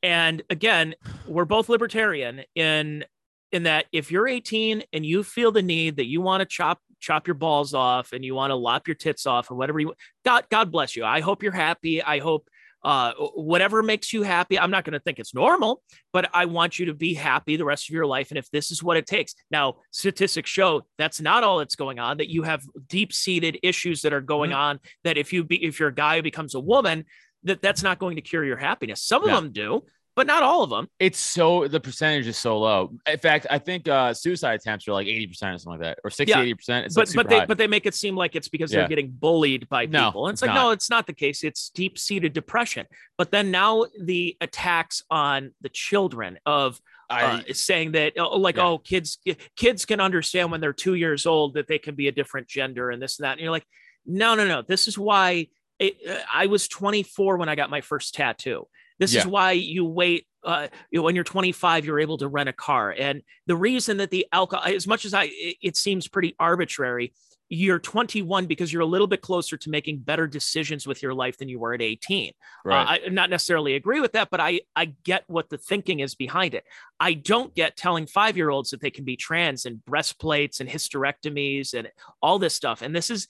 And 0.03 0.43
again, 0.51 0.95
we're 1.29 1.45
both 1.45 1.69
libertarian 1.69 2.43
in 2.55 3.05
in 3.53 3.65
that 3.65 3.87
if 3.93 4.11
you're 4.11 4.27
18 4.27 4.83
and 4.93 5.07
you 5.07 5.23
feel 5.23 5.53
the 5.53 5.63
need 5.63 5.97
that 5.97 6.07
you 6.07 6.21
want 6.21 6.41
to 6.41 6.47
chop 6.47 6.81
chop 7.01 7.27
your 7.27 7.35
balls 7.35 7.75
off 7.75 8.13
and 8.13 8.25
you 8.25 8.35
want 8.35 8.51
to 8.51 8.55
lop 8.55 8.89
your 8.89 8.95
tits 8.95 9.27
off 9.27 9.51
and 9.51 9.59
whatever 9.59 9.79
you 9.79 9.93
God 10.25 10.47
God 10.51 10.73
bless 10.73 10.97
you. 10.97 11.05
I 11.05 11.21
hope 11.21 11.43
you're 11.43 11.53
happy. 11.53 12.03
I 12.03 12.19
hope 12.19 12.49
uh, 12.85 13.13
whatever 13.35 13.83
makes 13.83 14.13
you 14.13 14.23
happy. 14.23 14.59
I'm 14.59 14.71
not 14.71 14.85
going 14.85 14.93
to 14.95 15.01
think 15.01 15.19
it's 15.19 15.35
normal, 15.35 15.83
but 16.13 16.29
I 16.35 16.47
want 16.47 16.79
you 16.79 16.87
to 16.87 16.95
be 16.95 17.15
happy 17.15 17.57
the 17.57 17.65
rest 17.65 17.89
of 17.89 17.95
your 17.95 18.07
life. 18.07 18.31
And 18.31 18.39
if 18.39 18.51
this 18.51 18.71
is 18.71 18.83
what 18.83 18.97
it 18.97 19.07
takes, 19.07 19.35
now 19.51 19.77
statistics 19.91 20.51
show 20.51 20.83
that's 20.99 21.21
not 21.21 21.45
all 21.45 21.59
that's 21.59 21.77
going 21.77 21.99
on. 21.99 22.19
That 22.19 22.29
you 22.29 22.43
have 22.43 22.63
deep 22.89 23.13
seated 23.13 23.59
issues 23.63 24.03
that 24.03 24.13
are 24.13 24.21
going 24.21 24.51
Mhm. 24.51 24.57
on. 24.57 24.81
That 25.05 25.17
if 25.17 25.33
you 25.33 25.45
be 25.45 25.63
if 25.65 25.79
you're 25.79 25.91
a 25.91 25.95
guy 25.95 26.17
who 26.17 26.23
becomes 26.23 26.55
a 26.55 26.61
woman, 26.61 27.05
that 27.45 27.63
that's 27.63 27.83
not 27.83 27.99
going 27.99 28.17
to 28.17 28.23
cure 28.23 28.45
your 28.45 28.57
happiness. 28.57 29.03
Some 29.03 29.23
of 29.23 29.29
No. 29.29 29.37
them 29.41 29.53
do, 29.53 29.85
but 30.15 30.27
not 30.27 30.43
all 30.43 30.63
of 30.63 30.71
them. 30.71 30.89
it's 30.99 31.19
so 31.19 31.67
the 31.69 31.81
percentage 31.81 32.27
is 32.27 32.37
so 32.37 32.59
low. 32.59 32.93
In 33.07 33.19
fact, 33.19 33.47
I 33.51 33.59
think 33.59 33.89
uh 33.89 34.13
suicide 34.15 34.55
attempts 34.61 34.87
are 34.89 34.93
like 34.93 35.07
80% 35.07 35.31
or 35.31 35.35
something 35.37 35.71
like 35.71 35.81
that, 35.81 35.99
or 36.05 36.11
60, 36.11 36.31
Yeah. 36.31 36.45
80%. 36.45 36.85
It's 36.85 36.95
but 36.95 37.09
like 37.09 37.15
but 37.17 37.29
they 37.29 37.39
high. 37.41 37.47
but 37.47 37.59
they 37.59 37.67
make 37.67 37.87
it 37.87 37.95
seem 37.95 38.15
like 38.17 38.37
it's 38.37 38.49
because 38.49 38.73
Yeah. 38.73 38.81
they're 38.81 38.89
getting 38.89 39.11
bullied 39.11 39.69
by 39.69 39.87
No, 39.87 40.07
people. 40.07 40.27
And 40.27 40.35
it's 40.35 40.43
it's 40.43 40.49
like 40.49 40.55
not. 40.55 40.63
no, 40.63 40.71
it's 40.71 40.91
not 40.91 41.07
the 41.07 41.13
case. 41.13 41.43
It's 41.45 41.71
deep 41.71 41.99
seated 41.99 42.33
depression. 42.33 42.87
But 43.19 43.31
then 43.31 43.51
now 43.51 43.85
the 44.01 44.37
attacks 44.41 45.03
on 45.11 45.53
the 45.61 45.69
children 45.71 46.39
of 46.47 46.81
I, 47.11 47.23
uh, 47.25 47.43
saying 47.53 47.93
that 47.93 48.15
oh, 48.19 48.39
like 48.39 48.57
Yeah. 48.57 48.67
oh 48.69 48.79
kids 48.79 49.19
kids 49.57 49.85
can 49.85 50.01
understand 50.01 50.51
when 50.51 50.61
they're 50.61 50.73
two 50.73 50.95
years 50.95 51.27
old 51.27 51.55
that 51.55 51.69
they 51.69 51.79
can 51.79 51.95
be 51.95 52.09
a 52.09 52.13
different 52.13 52.49
gender 52.49 52.91
and 52.91 53.03
this 53.03 53.19
and 53.19 53.25
that 53.25 53.33
and 53.33 53.41
you're 53.41 53.51
like 53.51 53.67
no 54.07 54.35
no 54.35 54.49
no 54.49 54.63
this 54.63 54.89
is 54.89 54.97
why 54.99 55.47
it, 55.79 55.97
uh, 56.09 56.17
i 56.33 56.47
was 56.47 56.69
24 56.69 57.37
when 57.37 57.51
i 57.51 57.55
got 57.55 57.69
my 57.69 57.83
first 57.83 58.15
tattoo 58.15 58.67
this 59.03 59.15
is 59.15 59.27
why 59.27 59.53
you 59.53 59.85
wait 59.85 60.27
uh, 60.45 60.67
you 60.91 60.99
know, 60.99 61.05
when 61.05 61.15
you're 61.15 61.25
25 61.25 61.85
you're 61.85 62.01
able 62.01 62.19
to 62.19 62.29
rent 62.29 62.49
a 62.49 62.53
car 62.53 62.95
and 62.99 63.23
the 63.47 63.57
reason 63.57 63.99
that 63.99 64.11
the 64.11 64.27
alcohol 64.33 64.65
as 64.67 64.87
much 64.87 65.05
as 65.05 65.15
i 65.15 65.25
it, 65.25 65.57
it 65.63 65.77
seems 65.77 66.09
pretty 66.09 66.35
arbitrary 66.39 67.13
you're 67.55 67.79
21 67.79 68.47
because 68.47 68.73
you're 68.73 68.81
a 68.81 68.87
little 68.87 69.07
bit 69.07 69.21
closer 69.21 69.59
to 69.59 69.69
making 69.69 69.99
better 69.99 70.27
decisions 70.27 70.87
with 70.87 71.03
your 71.03 71.13
life 71.13 71.37
than 71.37 71.51
you 71.51 71.59
were 71.59 71.75
at 71.75 71.83
18 71.83 72.33
right. 72.65 72.83
uh, 72.83 73.07
I 73.07 73.09
not 73.11 73.29
necessarily 73.29 73.75
agree 73.75 74.01
with 74.01 74.13
that, 74.13 74.31
but 74.31 74.41
I 74.41 74.63
I 74.75 74.87
get 75.05 75.25
what 75.27 75.51
the 75.51 75.59
thinking 75.59 76.01
is 76.01 76.15
behind 76.15 76.55
it. 76.55 76.65
I 76.99 77.13
don't 77.13 77.55
get 77.55 77.77
telling 77.77 78.07
five 78.07 78.39
year 78.39 78.49
olds 78.49 78.71
that 78.71 78.81
they 78.81 78.91
can 78.91 79.05
be 79.05 79.17
trans 79.17 79.67
and 79.67 79.85
breastplates 79.85 80.61
and 80.61 80.69
hysterectomies 80.69 81.75
and 81.75 81.91
all 82.23 82.39
this 82.39 82.55
stuff. 82.55 82.81
And 82.81 82.97
this 82.97 83.11
is 83.11 83.29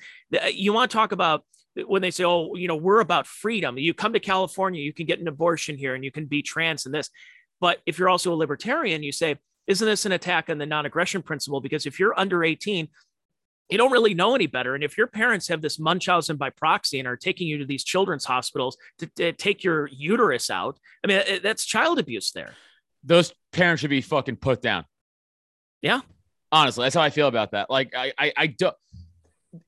you 0.53 0.73
want 0.73 0.93
to 0.93 0.97
talk 0.97 1.11
about 1.11 1.45
when 1.87 2.03
they 2.03 2.11
say, 2.11 2.25
oh, 2.25 2.55
you 2.55 2.69
know, 2.69 2.77
we're 2.77 3.01
about 3.01 3.27
freedom. 3.27 3.79
You 3.79 3.95
come 3.95 4.13
to 4.13 4.21
California, 4.21 4.83
you 4.83 4.93
can 4.93 5.07
get 5.07 5.21
an 5.21 5.29
abortion 5.29 5.77
here, 5.77 5.95
and 5.95 6.05
you 6.05 6.11
can 6.11 6.27
be 6.27 6.43
trans 6.43 6.87
and 6.87 6.95
this. 6.95 7.11
But 7.61 7.79
if 7.87 7.99
you're 7.99 8.09
also 8.09 8.33
a 8.33 8.37
libertarian, 8.37 9.03
you 9.03 9.13
say, 9.13 9.37
isn't 9.67 9.87
this 9.87 10.05
an 10.05 10.13
attack 10.13 10.51
on 10.51 10.59
the 10.59 10.67
non-aggression 10.67 11.23
principle? 11.23 11.61
Because 11.61 11.87
if 11.87 12.01
you're 12.01 12.19
under 12.19 12.43
18, 12.43 12.89
you 13.71 13.79
don't 13.79 13.93
really 13.93 14.13
know 14.13 14.35
any 14.35 14.47
better. 14.47 14.75
And 14.75 14.85
if 14.85 14.99
your 14.99 15.07
parents 15.07 15.49
have 15.49 15.63
this 15.63 15.79
Munchausen 15.79 16.37
by 16.37 16.51
proxy 16.51 16.99
and 16.99 17.09
are 17.09 17.17
taking 17.17 17.47
you 17.47 17.59
to 17.59 17.65
these 17.65 17.85
children's 17.85 18.25
hospitals 18.25 18.77
to, 18.99 19.07
to 19.17 19.33
take 19.33 19.65
your 19.65 19.89
uterus 19.89 20.51
out, 20.51 20.79
I 21.03 21.07
mean, 21.07 21.23
eh, 21.27 21.39
that's 21.43 21.65
child 21.65 21.99
abuse 21.99 22.33
there. 22.33 22.55
Those 23.05 23.33
parents 23.53 23.81
should 23.81 23.91
be 23.91 24.01
fucking 24.01 24.37
put 24.37 24.61
down. 24.61 24.85
Yeah. 25.81 26.01
Honestly, 26.51 26.85
that's 26.85 26.95
how 26.95 27.01
I 27.01 27.11
feel 27.11 27.29
about 27.29 27.53
that. 27.53 27.71
Like, 27.71 27.95
I, 27.97 28.13
I, 28.19 28.33
I 28.37 28.47
don't. 28.49 28.77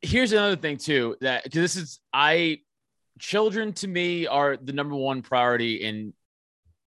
Here's 0.01 0.33
another 0.33 0.57
thing 0.57 0.77
too 0.77 1.17
that 1.21 1.45
because 1.45 1.61
this 1.61 1.77
is 1.77 2.01
I, 2.13 2.61
children 3.19 3.73
to 3.75 3.89
me 3.89 4.27
are 4.27 4.57
the 4.57 4.73
number 4.73 4.95
one 4.95 5.23
priority 5.23 5.77
in 5.77 6.15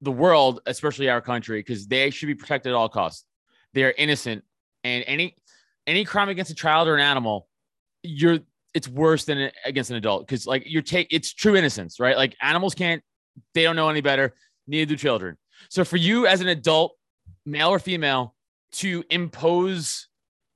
the 0.01 0.11
world, 0.11 0.61
especially 0.65 1.09
our 1.09 1.21
country, 1.21 1.59
because 1.59 1.87
they 1.87 2.09
should 2.09 2.27
be 2.27 2.35
protected 2.35 2.71
at 2.71 2.75
all 2.75 2.89
costs. 2.89 3.25
They 3.73 3.83
are 3.83 3.93
innocent, 3.97 4.43
and 4.83 5.03
any 5.07 5.35
any 5.87 6.03
crime 6.05 6.29
against 6.29 6.51
a 6.51 6.55
child 6.55 6.87
or 6.87 6.95
an 6.95 7.01
animal, 7.01 7.47
you're 8.03 8.39
it's 8.73 8.87
worse 8.87 9.25
than 9.25 9.51
against 9.65 9.89
an 9.89 9.97
adult 9.97 10.25
because 10.25 10.47
like 10.47 10.63
you're 10.65 10.81
take 10.81 11.07
it's 11.11 11.33
true 11.33 11.55
innocence, 11.55 11.99
right? 11.99 12.17
Like 12.17 12.35
animals 12.41 12.73
can't, 12.73 13.03
they 13.53 13.63
don't 13.63 13.75
know 13.75 13.89
any 13.89 14.01
better. 14.01 14.33
Neither 14.67 14.89
do 14.89 14.95
children. 14.95 15.37
So 15.69 15.83
for 15.83 15.97
you 15.97 16.27
as 16.27 16.41
an 16.41 16.47
adult, 16.47 16.95
male 17.45 17.69
or 17.69 17.79
female, 17.79 18.35
to 18.73 19.03
impose 19.09 20.07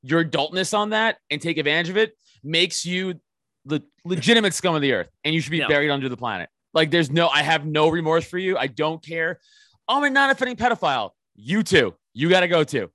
your 0.01 0.23
adultness 0.23 0.77
on 0.77 0.91
that 0.91 1.17
and 1.29 1.41
take 1.41 1.57
advantage 1.57 1.89
of 1.89 1.97
it 1.97 2.15
makes 2.45 2.85
you 2.85 3.19
the 3.65 3.81
legitimate 4.05 4.53
scum 4.53 4.75
of 4.75 4.81
the 4.81 4.93
earth, 4.93 5.09
and 5.23 5.33
you 5.33 5.41
should 5.41 5.51
be 5.51 5.65
buried 5.65 5.89
under 5.89 6.07
the 6.07 6.17
planet. 6.17 6.49
Like 6.73 6.91
there's 6.91 7.09
no, 7.11 7.27
I 7.29 7.41
have 7.41 7.65
no 7.65 7.89
remorse 7.89 8.25
for 8.25 8.37
you. 8.37 8.57
I 8.57 8.67
don't 8.67 9.03
care. 9.03 9.39
Oh, 9.87 9.97
I'm 9.97 10.03
a 10.03 10.09
non-offending 10.09 10.55
pedophile. 10.57 11.11
You 11.35 11.63
too. 11.63 11.95
You 12.13 12.29
got 12.29 12.41
to 12.41 12.47
go 12.47 12.63
too, 12.63 12.91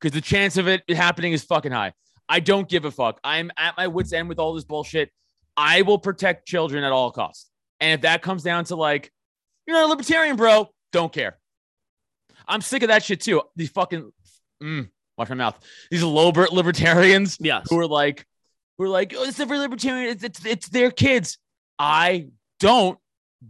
because 0.00 0.14
the 0.14 0.20
chance 0.20 0.56
of 0.56 0.66
it 0.68 0.82
happening 0.90 1.32
is 1.32 1.44
fucking 1.44 1.72
high. 1.72 1.92
I 2.28 2.40
don't 2.40 2.68
give 2.68 2.84
a 2.86 2.90
fuck. 2.90 3.20
I'm 3.22 3.50
at 3.56 3.76
my 3.76 3.86
wits' 3.86 4.12
end 4.12 4.28
with 4.28 4.38
all 4.38 4.54
this 4.54 4.64
bullshit. 4.64 5.10
I 5.56 5.82
will 5.82 5.98
protect 5.98 6.46
children 6.48 6.82
at 6.84 6.90
all 6.90 7.10
costs. 7.10 7.50
And 7.80 7.92
if 7.92 8.00
that 8.00 8.22
comes 8.22 8.42
down 8.42 8.64
to 8.66 8.76
like, 8.76 9.12
you're 9.66 9.76
not 9.76 9.84
a 9.86 9.88
libertarian, 9.88 10.36
bro, 10.36 10.68
don't 10.92 11.12
care. 11.12 11.38
I'm 12.48 12.60
sick 12.60 12.82
of 12.82 12.88
that 12.88 13.02
shit 13.04 13.20
too. 13.20 13.42
These 13.56 13.70
fucking, 13.70 14.10
mm, 14.62 14.88
watch 15.16 15.28
my 15.28 15.34
mouth. 15.34 15.58
These 15.90 16.02
low 16.02 16.30
libertarians 16.30 17.36
Yes. 17.40 17.66
who 17.70 17.78
are 17.78 17.86
like, 17.86 18.26
who 18.78 18.84
are 18.84 18.88
like, 18.88 19.14
oh, 19.16 19.24
it's 19.24 19.40
every 19.40 19.58
libertarian. 19.58 20.10
It's, 20.10 20.24
it's, 20.24 20.44
it's 20.44 20.68
their 20.68 20.90
kids. 20.90 21.38
I 21.78 22.28
don't 22.60 22.98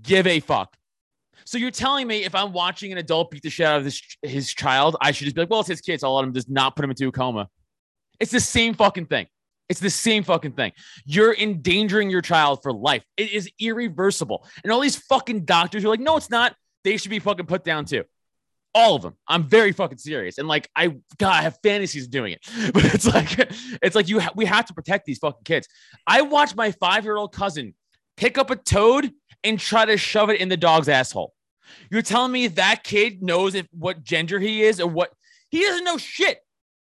give 0.03 0.27
a 0.27 0.41
fuck. 0.41 0.77
So 1.45 1.59
you're 1.59 1.70
telling 1.70 2.07
me 2.07 2.25
if 2.25 2.35
I'm 2.35 2.53
watching 2.53 2.91
an 2.93 2.99
adult 2.99 3.31
beat 3.31 3.43
the 3.43 3.51
shit 3.51 3.66
out 3.66 3.79
of 3.79 3.85
this 3.85 4.01
his 4.22 4.53
child, 4.53 4.97
I 5.01 5.12
should 5.12 5.25
just 5.25 5.37
be 5.37 5.43
like, 5.43 5.51
well, 5.51 5.61
it's 5.61 5.68
his 5.68 5.81
kids. 5.81 6.03
I'll 6.03 6.14
let 6.14 6.25
him 6.25 6.33
just 6.33 6.49
not 6.49 6.75
put 6.75 6.85
him 6.85 6.91
into 6.91 7.09
a 7.09 7.12
coma. 7.12 7.49
It's 8.18 8.33
the 8.33 8.41
same 8.41 8.75
fucking 8.75 9.07
thing. 9.07 9.27
It's 9.68 9.81
the 9.81 9.91
same 9.91 10.25
fucking 10.25 10.53
thing. 10.53 10.72
You're 11.05 11.35
endangering 11.35 12.11
your 12.11 12.20
child 12.20 12.61
for 12.62 12.72
life. 12.72 13.03
It 13.16 13.31
is 13.33 13.51
irreversible. 13.59 14.47
And 14.62 14.72
all 14.72 14.81
these 14.81 14.97
fucking 14.97 15.45
doctors 15.45 15.85
are 15.85 15.89
like, 15.89 16.01
no, 16.01 16.16
it's 16.16 16.31
not. 16.31 16.55
They 16.83 16.97
should 16.97 17.11
be 17.11 17.18
fucking 17.18 17.47
put 17.47 17.64
down 17.64 17.87
too. 17.87 18.05
All 18.75 18.97
of 18.97 19.03
them. 19.03 19.14
I'm 19.29 19.49
very 19.49 19.72
fucking 19.72 19.99
serious. 19.99 20.39
And 20.39 20.49
like, 20.49 20.68
I 20.75 20.89
God, 21.18 21.33
I 21.33 21.43
have 21.43 21.59
fantasies 21.62 22.05
of 22.05 22.11
doing 22.11 22.33
it. 22.33 22.41
But 22.72 22.85
it's 22.87 23.07
like, 23.07 23.51
it's 23.83 23.95
like 23.95 24.09
you 24.09 24.20
ha- 24.20 24.33
we 24.35 24.45
have 24.47 24.66
to 24.66 24.75
protect 24.75 25.07
these 25.07 25.18
fucking 25.18 25.45
kids. 25.45 25.68
I 26.07 26.22
watched 26.22 26.57
my 26.57 26.72
five 26.72 27.05
year 27.05 27.16
old 27.16 27.33
cousin 27.33 27.75
pick 28.16 28.39
up 28.39 28.51
a 28.51 28.57
toad 28.57 29.12
and 29.45 29.59
try 29.59 29.85
to 29.85 29.97
shove 29.97 30.31
it 30.31 30.41
in 30.41 30.49
the 30.49 30.57
dog's 30.57 30.89
asshole. 30.89 31.35
You're 31.91 32.03
telling 32.03 32.33
me 32.33 32.49
that 32.49 32.85
kid 32.85 33.22
knows 33.22 33.55
if 33.55 33.66
what 33.72 34.03
gender 34.03 34.39
he 34.39 34.62
is 34.62 34.81
or 34.81 34.89
what 34.89 35.11
he 35.51 35.61
doesn't 35.61 35.85
know 35.85 35.99
shit. 35.99 36.39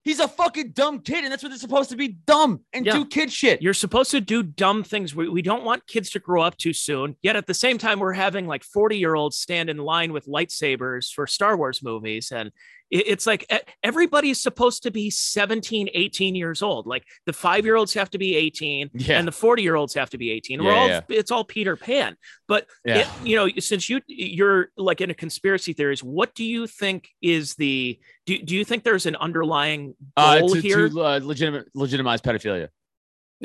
He's 0.04 0.20
a 0.20 0.28
fucking 0.28 0.72
dumb 0.72 1.00
kid, 1.02 1.24
and 1.24 1.32
that's 1.32 1.44
what 1.44 1.50
they're 1.50 1.60
supposed 1.60 1.90
to 1.90 1.98
be 1.98 2.08
dumb 2.08 2.62
and 2.74 2.86
Yeah. 2.86 2.94
do 2.94 3.06
kid 3.06 3.32
shit. 3.32 3.62
You're 3.62 3.74
supposed 3.74 4.12
to 4.12 4.22
do 4.22 4.42
dumb 4.42 4.84
things. 4.84 5.14
We, 5.14 5.28
we 5.28 5.42
don't 5.42 5.64
want 5.66 5.86
kids 5.88 6.10
to 6.12 6.20
grow 6.20 6.42
up 6.42 6.56
too 6.58 6.72
soon. 6.74 7.18
Yet 7.22 7.36
at 7.36 7.48
the 7.48 7.54
same 7.54 7.78
time, 7.78 8.00
we're 8.00 8.14
having 8.14 8.48
like 8.48 8.64
40 8.64 8.98
year 8.98 9.16
olds 9.16 9.38
stand 9.38 9.70
in 9.70 9.78
line 9.78 10.14
with 10.14 10.26
lightsabers 10.26 11.12
for 11.12 11.28
Star 11.28 11.58
Wars 11.58 11.84
movies. 11.84 12.32
And 12.32 12.52
it's 12.92 13.28
like 13.28 13.46
everybody's 13.84 14.42
supposed 14.42 14.84
to 14.84 14.92
be 14.92 15.10
17, 15.10 15.90
18 15.94 16.34
years 16.36 16.62
old. 16.64 16.88
Like 16.88 17.04
the 17.26 17.34
five 17.34 17.66
year 17.66 17.76
olds 17.76 17.94
have 17.94 18.10
to 18.12 18.18
be 18.18 18.36
18 18.36 18.90
Yeah. 18.94 19.20
and 19.20 19.28
the 19.28 19.32
40 19.32 19.62
year 19.62 19.76
olds 19.76 19.94
have 19.94 20.10
to 20.10 20.18
be 20.18 20.32
18. 20.32 20.64
We're 20.64 20.72
all, 20.74 20.88
yeah. 20.88 21.02
it's 21.10 21.30
all 21.32 21.44
Peter 21.44 21.76
Pan. 21.76 22.16
But 22.48 22.68
it- 22.84 23.08
you 23.24 23.36
know, 23.36 23.48
since 23.60 23.90
you 23.90 24.02
you're 24.08 24.70
like 24.78 25.02
into 25.02 25.14
conspiracy 25.14 25.74
theories, 25.74 26.04
what 26.04 26.34
do 26.34 26.44
you 26.44 26.66
think 26.66 27.10
is 27.22 27.56
the 27.56 28.00
do, 28.26 28.38
do 28.42 28.56
you 28.56 28.66
think 28.66 28.84
there's 28.84 29.06
an 29.06 29.16
underlying 29.18 29.94
Uh, 30.18 30.40
goal 30.40 30.50
to, 30.50 30.62
here? 30.62 30.90
to 30.90 31.02
uh, 31.04 31.20
legitimate 31.24 31.68
legitimize 31.76 32.22
pedophilia. 32.22 32.70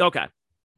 okay, 0.00 0.26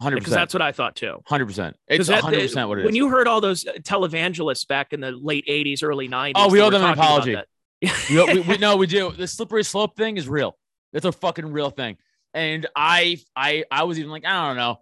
Hundred 0.02 0.16
because 0.16 0.24
percent. 0.32 0.40
that's 0.40 0.54
what 0.54 0.62
I 0.62 0.72
thought 0.72 0.96
too. 0.96 1.22
Hundred 1.26 1.46
percent. 1.46 1.76
It's 1.88 2.08
hundred 2.08 2.40
percent 2.40 2.68
what 2.68 2.78
it 2.78 2.82
is. 2.82 2.84
when 2.86 2.94
you 2.96 3.08
heard 3.10 3.28
all 3.28 3.40
those 3.40 3.64
televangelists 3.64 4.66
back 4.66 4.92
in 4.92 5.00
the 5.00 5.12
late 5.12 5.46
80s, 5.46 5.82
early 5.82 6.08
90s. 6.08 6.32
Oh, 6.34 6.50
we 6.50 6.60
owe 6.60 6.68
them 6.70 6.84
an 6.84 6.90
apology. 6.92 7.36
That. 7.82 8.08
we, 8.10 8.40
we, 8.40 8.40
we, 8.40 8.56
no, 8.58 8.76
we 8.76 8.86
do. 8.86 9.12
The 9.12 9.26
slippery 9.26 9.64
slope 9.64 9.96
thing 9.96 10.16
is 10.16 10.28
real. 10.28 10.56
It's 10.92 11.04
a 11.04 11.12
fucking 11.12 11.52
real 11.52 11.70
thing. 11.70 11.96
And 12.34 12.66
I, 12.76 13.18
I, 13.34 13.64
I 13.70 13.84
was 13.84 13.98
even 13.98 14.10
like, 14.10 14.24
I 14.24 14.48
don't 14.48 14.56
know. 14.56 14.80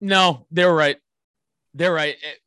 No, 0.00 0.46
they're 0.50 0.72
right. 0.72 0.98
They're 1.74 1.92
right. 1.92 2.16
It- 2.20 2.38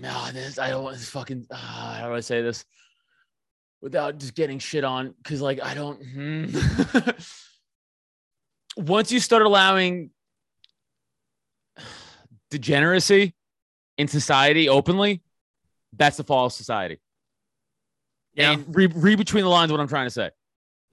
no, 0.00 0.30
this 0.32 0.58
I 0.58 0.70
don't 0.70 0.84
want 0.84 0.96
this 0.96 1.08
fucking. 1.08 1.46
Uh, 1.50 1.56
how 1.56 2.08
do 2.08 2.14
I 2.14 2.20
say 2.20 2.42
this 2.42 2.64
without 3.80 4.18
just 4.18 4.34
getting 4.34 4.58
shit 4.58 4.84
on? 4.84 5.14
Because 5.22 5.40
like 5.40 5.62
I 5.62 5.74
don't. 5.74 6.02
hmm. 6.02 7.10
Once 8.76 9.10
you 9.10 9.20
start 9.20 9.42
allowing 9.42 10.10
degeneracy 12.50 13.34
in 13.96 14.08
society 14.08 14.68
openly, 14.68 15.22
that's 15.96 16.18
the 16.18 16.24
fall 16.24 16.46
of 16.46 16.52
society. 16.52 16.98
Yeah. 18.36 18.52
And 18.52 18.76
read, 18.76 18.92
read 18.94 19.18
between 19.18 19.44
the 19.44 19.50
lines 19.50 19.70
what 19.72 19.80
I'm 19.80 19.88
trying 19.88 20.06
to 20.06 20.10
say. 20.10 20.30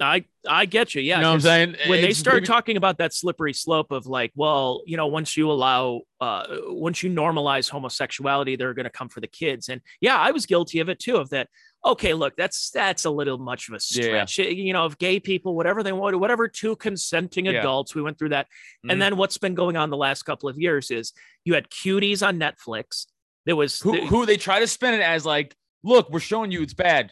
I 0.02 0.26
I 0.50 0.66
get 0.66 0.96
you. 0.96 1.02
Yeah. 1.02 1.18
you 1.18 1.22
know 1.22 1.30
what 1.30 1.36
I'm 1.36 1.42
saying? 1.42 1.76
When 1.88 2.02
they 2.02 2.14
start 2.14 2.46
talking 2.46 2.78
about 2.78 2.98
that 2.98 3.14
slippery 3.14 3.54
slope 3.54 3.92
of 3.92 4.08
like, 4.08 4.32
well, 4.36 4.82
you 4.88 4.98
know, 4.98 5.06
once 5.08 5.38
you 5.38 5.50
allow, 5.52 6.02
uh, 6.20 6.46
once 6.66 7.04
you 7.04 7.12
normalize 7.12 7.70
homosexuality, 7.70 8.56
they're 8.56 8.74
going 8.74 8.86
to 8.86 8.90
come 8.90 9.08
for 9.08 9.22
the 9.22 9.28
kids. 9.28 9.70
And 9.70 9.82
yeah, 10.02 10.18
I 10.18 10.32
was 10.32 10.46
guilty 10.48 10.80
of 10.80 10.90
it 10.90 11.00
too. 11.00 11.18
Of 11.18 11.30
that. 11.30 11.48
Okay, 11.86 12.14
look, 12.16 12.36
that's 12.36 12.72
that's 12.72 13.06
a 13.06 13.10
little 13.12 13.38
much 13.38 13.70
of 13.70 13.76
a 13.76 13.80
Yeah, 13.92 14.06
yeah. 14.12 14.26
stretch. 14.26 14.38
You 14.54 14.74
know, 14.74 14.84
of 14.86 14.98
gay 14.98 15.20
people, 15.20 15.56
whatever 15.56 15.84
they 15.84 15.92
want, 15.94 16.20
whatever 16.20 16.48
two 16.48 16.76
consenting 16.76 17.46
Yeah. 17.46 17.60
adults, 17.60 17.94
we 17.94 18.02
went 18.02 18.18
through 18.18 18.30
that. 18.30 18.48
Mhm. 18.86 18.94
And 18.94 19.02
then 19.02 19.16
what's 19.16 19.38
been 19.38 19.54
going 19.54 19.78
on 19.78 19.90
the 19.92 19.98
last 19.98 20.24
couple 20.24 20.50
of 20.50 20.58
years 20.58 20.90
is 20.92 21.14
you 21.46 21.54
had 21.54 21.70
cuties 21.70 22.26
on 22.28 22.40
Netflix. 22.40 23.06
There 23.46 23.56
was 23.56 23.80
who, 23.80 23.92
the- 23.92 24.08
who 24.08 24.26
they 24.26 24.38
try 24.38 24.60
to 24.60 24.68
spin 24.68 24.94
it 24.96 25.02
as 25.02 25.26
like, 25.26 25.56
look, 25.84 26.10
we're 26.10 26.20
showing 26.20 26.52
you 26.52 26.62
it's 26.64 26.74
bad. 26.74 27.12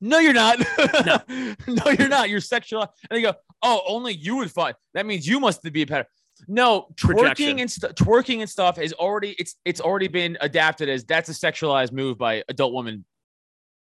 No, 0.00 0.18
you're 0.18 0.32
not. 0.34 0.58
No. 1.06 1.18
no, 1.66 1.90
you're 1.90 2.08
not. 2.08 2.28
You're 2.28 2.40
sexual. 2.40 2.82
And 2.82 3.16
they 3.16 3.22
go, 3.22 3.34
oh, 3.62 3.82
only 3.86 4.12
you 4.14 4.36
would 4.36 4.50
fight. 4.50 4.74
That 4.94 5.06
means 5.06 5.26
you 5.26 5.40
must 5.40 5.62
be 5.62 5.82
a 5.82 5.86
pedo. 5.86 6.04
No, 6.46 6.88
twerking 6.96 7.60
and 7.62 7.70
stu- 7.70 7.86
twerking 7.88 8.40
and 8.40 8.50
stuff 8.50 8.78
is 8.78 8.92
already 8.92 9.34
it's 9.38 9.56
it's 9.64 9.80
already 9.80 10.08
been 10.08 10.36
adapted 10.42 10.86
as 10.90 11.02
that's 11.04 11.30
a 11.30 11.32
sexualized 11.32 11.92
move 11.92 12.18
by 12.18 12.44
adult 12.50 12.74
women. 12.74 13.06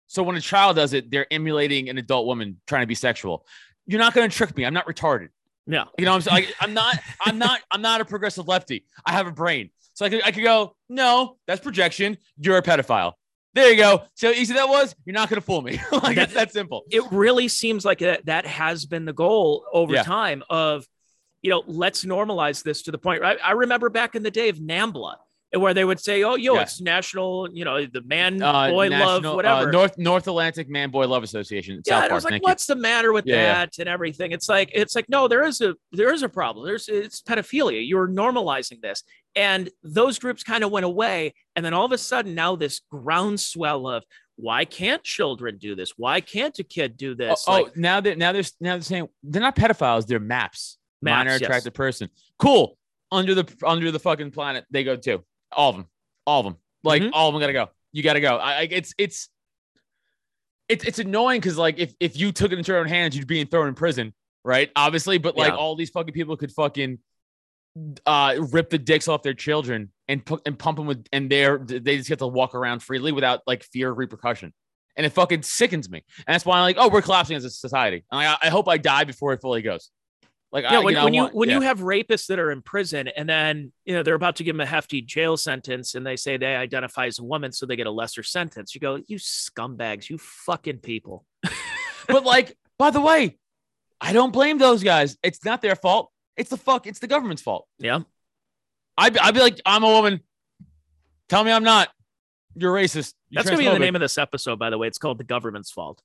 So 0.07 0.22
when 0.22 0.36
a 0.36 0.41
child 0.41 0.76
does 0.76 0.91
it, 0.91 1.09
they're 1.09 1.32
emulating 1.32 1.88
an 1.88 1.97
adult 1.97 2.26
woman 2.26 2.59
trying 2.68 2.82
to 2.84 2.88
be 2.88 2.95
sexual. 2.95 3.45
You're 3.86 4.01
not 4.01 4.14
going 4.14 4.30
to 4.30 4.36
trick 4.36 4.55
me. 4.57 4.66
I'm 4.66 4.74
not 4.74 4.86
retarded. 4.86 5.30
yeah. 5.66 5.86
You 5.97 6.03
know, 6.03 6.14
I'm 6.14 6.20
saying 6.20 6.36
like, 6.43 6.53
I'm 6.59 6.74
not, 6.74 6.99
I'm 7.26 7.38
not, 7.38 7.62
I'm 7.72 7.82
not 7.82 8.01
a 8.01 8.05
progressive 8.05 8.45
lefty. 8.49 8.84
I 9.05 9.14
have 9.14 9.28
a 9.28 9.32
brain, 9.32 9.70
so 9.93 10.05
I 10.05 10.09
could, 10.09 10.22
I 10.26 10.32
could 10.32 10.43
go, 10.43 10.76
no, 10.89 11.38
that's 11.47 11.62
projection. 11.62 12.18
You're 12.38 12.57
a 12.57 12.62
pedophile. 12.62 13.14
There 13.54 13.70
you 13.70 13.78
go. 13.78 14.04
So 14.16 14.30
easy 14.30 14.54
that 14.54 14.70
was. 14.70 14.95
You're 15.06 15.14
not 15.14 15.30
gonna 15.30 15.41
fool 15.41 15.62
me. 15.62 15.80
like 15.91 16.16
That- 16.16 16.18
it's 16.26 16.34
that 16.36 16.52
simple. 16.52 16.84
it 16.89 17.04
really 17.12 17.47
seems 17.47 17.84
like 17.84 17.99
that 17.99 18.26
that 18.26 18.45
has 18.45 18.86
been 18.86 19.06
the 19.06 19.14
goal 19.14 19.66
over 19.74 19.93
Yeah. 19.93 20.04
time 20.04 20.43
of 20.49 20.86
you 21.41 21.49
know 21.49 21.64
let's 21.66 22.06
normalize 22.06 22.64
this 22.64 22.84
to 22.84 22.91
the 22.91 22.99
point 22.99 23.20
right 23.20 23.39
i 23.43 23.54
remember 23.54 23.89
back 23.89 24.14
in 24.14 24.22
the 24.22 24.30
day 24.30 24.49
of 24.49 24.58
nambla 24.60 25.16
where 25.58 25.74
they 25.74 25.84
would 25.84 25.99
say 25.99 26.22
oh 26.24 26.36
yo 26.36 26.54
Yeah. 26.54 26.62
it's 26.62 26.80
national 26.80 27.49
you 27.52 27.66
know 27.66 27.84
the 27.84 28.02
man 28.04 28.41
Uh, 28.43 28.70
boy 28.70 28.89
love 28.89 29.24
National- 29.24 29.34
uh, 29.34 29.36
whatever 29.38 29.72
North 29.72 29.97
North 29.97 30.28
Atlantic 30.28 30.70
Man 30.70 30.91
Boy 30.91 31.08
Love 31.08 31.24
Association. 31.24 31.82
yeah 31.88 32.04
and 32.04 32.12
I 32.12 32.14
was 32.16 32.26
like 32.26 32.43
what's 32.43 32.68
the 32.68 32.76
matter 32.76 33.12
with 33.12 33.26
Yeah, 33.26 33.36
yeah. 33.38 33.54
that 33.66 33.80
and 33.80 33.89
everything 33.89 34.34
it's 34.34 34.47
like 34.47 34.70
it's 34.74 34.95
like 34.95 35.10
no 35.10 35.28
there 35.28 35.43
is 35.43 35.62
a 35.62 35.74
there 35.91 36.14
is 36.14 36.22
a 36.22 36.30
problem 36.30 36.64
there's 36.68 36.88
it's 36.88 37.24
pedophilia 37.24 37.82
you're 37.86 38.08
normalizing 38.08 38.80
this 38.82 39.04
and 39.36 39.70
those 39.84 40.20
groups 40.20 40.44
kind 40.44 40.64
of 40.64 40.72
went 40.72 40.86
away 40.86 41.34
and 41.56 41.66
then 41.66 41.74
all 41.74 41.86
of 41.86 41.92
a 41.92 41.98
sudden 41.98 42.36
now 42.36 42.56
this 42.56 42.82
groundswell 42.92 43.88
of 43.88 44.04
why 44.36 44.66
can't 44.66 45.04
children 45.04 45.58
do 45.58 45.76
this 45.76 45.94
why 45.98 46.20
can't 46.20 46.58
a 46.60 46.64
kid 46.64 46.98
do 46.98 47.14
this 47.16 47.46
Oh, 47.48 47.52
Like, 47.54 47.66
oh, 47.68 47.72
now 47.76 48.00
that 48.02 48.18
now 48.18 48.32
they're 48.32 48.44
now 48.60 48.74
they're 48.74 48.82
saying 48.82 49.08
they're 49.24 49.42
not 49.42 49.56
pedophiles. 49.56 50.08
They're 50.08 50.20
maps. 50.20 50.78
Maps, 51.02 51.18
Minor 51.20 51.32
yes. 51.32 51.42
attracted 51.42 51.74
person. 51.74 52.10
Cool. 52.38 52.78
Under 53.12 53.34
the 53.36 53.46
under 53.66 53.92
the 53.92 54.00
fucking 54.00 54.32
planet, 54.32 54.66
they 54.72 54.84
go 54.84 54.96
too. 54.96 55.24
All 55.52 55.70
of 55.72 55.76
them. 55.78 55.86
All 56.26 56.40
of 56.40 56.46
them. 56.46 56.58
Like 56.84 57.02
Mhm. 57.02 57.12
all 57.14 57.28
of 57.30 57.34
them 57.34 57.40
gotta 57.42 57.54
go. 57.54 57.70
You 57.92 58.04
gotta 58.04 58.20
go. 58.22 58.38
I, 58.38 58.52
I 58.54 58.68
it's 58.72 58.94
it's 58.98 59.30
it's 60.70 60.84
it's 60.86 61.00
annoying 61.00 61.42
because 61.42 61.58
like 61.58 61.78
if 61.80 61.94
if 62.00 62.18
you 62.18 62.32
took 62.32 62.52
it 62.52 62.58
into 62.58 62.72
your 62.72 62.80
own 62.82 62.88
hands, 62.88 63.16
you'd 63.16 63.28
be 63.28 63.44
thrown 63.44 63.68
in 63.68 63.76
prison, 63.76 64.14
right? 64.44 64.72
Obviously, 64.76 65.18
but 65.18 65.36
like 65.36 65.50
Yeah. 65.52 65.58
all 65.58 65.76
these 65.76 65.90
fucking 65.90 66.14
people 66.14 66.38
could 66.38 66.52
fucking 66.52 67.00
uh 68.05 68.36
rip 68.51 68.69
the 68.69 68.78
dicks 68.78 69.07
off 69.07 69.24
their 69.24 69.34
children 69.34 69.91
and 70.07 70.26
put 70.26 70.41
and 70.45 70.59
pump 70.59 70.78
them 70.78 70.88
with 70.88 71.05
and 71.13 71.30
they're 71.30 71.57
they 71.57 71.97
just 71.97 72.09
get 72.09 72.19
to 72.19 72.28
walk 72.28 72.53
around 72.53 72.84
freely 72.84 73.11
without 73.11 73.41
like 73.47 73.63
fear 73.63 73.91
of 73.91 73.97
repercussion. 73.97 74.53
And 74.97 75.05
it 75.05 75.13
fucking 75.13 75.43
sickens 75.43 75.89
me. 75.89 76.03
And 76.28 76.34
that's 76.34 76.45
why 76.45 76.57
I'm 76.57 76.63
like, 76.63 76.76
oh, 76.78 76.89
we're 76.89 77.01
collapsing 77.01 77.38
as 77.38 77.45
a 77.45 77.49
society. 77.49 78.03
And 78.11 78.19
I, 78.19 78.38
I 78.43 78.49
hope 78.49 78.67
I 78.67 78.78
die 78.78 79.05
before 79.05 79.32
it 79.32 79.39
fully 79.39 79.61
goes. 79.61 79.89
Like, 80.51 80.65
yeah, 80.65 80.80
I, 80.80 80.84
when, 80.84 80.93
you 80.93 80.99
know, 80.99 81.03
when 81.05 81.13
you 81.13 81.22
want- 81.22 81.36
when 81.36 81.49
yeah. 81.49 81.55
you 81.55 81.61
have 81.61 81.80
rapists 81.80 82.28
that 82.28 82.39
are 82.39 82.51
in 82.51 82.61
prison 82.61 83.07
and 83.07 83.28
then 83.28 83.72
you 83.86 83.93
know 83.93 84.03
they're 84.03 84.15
about 84.15 84.36
to 84.38 84.43
give 84.43 84.55
them 84.55 84.61
a 84.61 84.65
hefty 84.65 85.01
jail 85.01 85.38
sentence 85.38 85.95
and 85.95 86.05
they 86.05 86.17
say 86.17 86.36
they 86.36 86.55
identify 86.55 87.05
as 87.05 87.19
a 87.19 87.24
woman 87.24 87.53
so 87.53 87.65
they 87.65 87.78
get 87.78 87.88
a 87.88 87.91
lesser 87.91 88.24
sentence, 88.24 88.76
you 88.76 88.82
go, 88.82 88.99
you 89.07 89.17
scumbags, 89.17 90.09
you 90.09 90.17
fucking 90.17 90.80
people. 90.80 91.26
but 92.07 92.26
like, 92.26 92.57
by 92.78 92.89
the 92.89 92.99
way, 92.99 93.38
I 94.01 94.11
don't 94.11 94.34
blame 94.34 94.57
those 94.57 94.84
guys. 94.84 95.15
It's 95.24 95.45
not 95.45 95.61
their 95.61 95.76
fault. 95.76 96.11
It's 96.42 96.50
the 96.50 96.58
fuck. 96.58 96.88
It's 96.88 96.98
the 96.98 97.06
government's 97.06 97.44
fault. 97.44 97.68
Yeah, 97.78 98.00
I'd, 98.98 99.16
I'd 99.16 99.36
be 99.36 99.42
like, 99.42 99.62
I'm 99.64 99.84
a 99.84 99.88
woman. 99.88 100.22
Tell 101.30 101.44
me 101.44 101.52
I'm 101.52 101.64
not. 101.64 101.89
You're 102.56 102.74
racist. 102.74 103.14
You're 103.30 103.44
that's 103.44 103.52
gonna 103.52 103.62
be 103.62 103.70
the 103.70 103.78
name 103.78 103.94
of 103.94 104.02
this 104.02 104.18
episode, 104.18 104.58
by 104.58 104.72
the 104.72 104.78
way. 104.80 104.88
It's 104.88 104.98
called 104.98 105.20
the 105.20 105.24
government's 105.24 105.70
fault. 105.70 106.02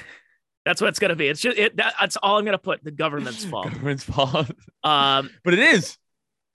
that's 0.64 0.80
what 0.80 0.88
it's 0.88 0.98
gonna 0.98 1.16
be. 1.16 1.28
It's 1.28 1.42
just 1.42 1.58
it, 1.58 1.76
that, 1.76 1.92
that's 2.00 2.16
all 2.16 2.38
I'm 2.38 2.46
gonna 2.46 2.56
put. 2.56 2.82
The 2.82 2.92
government's 2.92 3.44
fault. 3.50 3.66
Government's 3.66 4.04
fault. 4.04 4.50
Um, 4.82 5.28
but 5.44 5.52
it 5.52 5.60
is. 5.60 5.98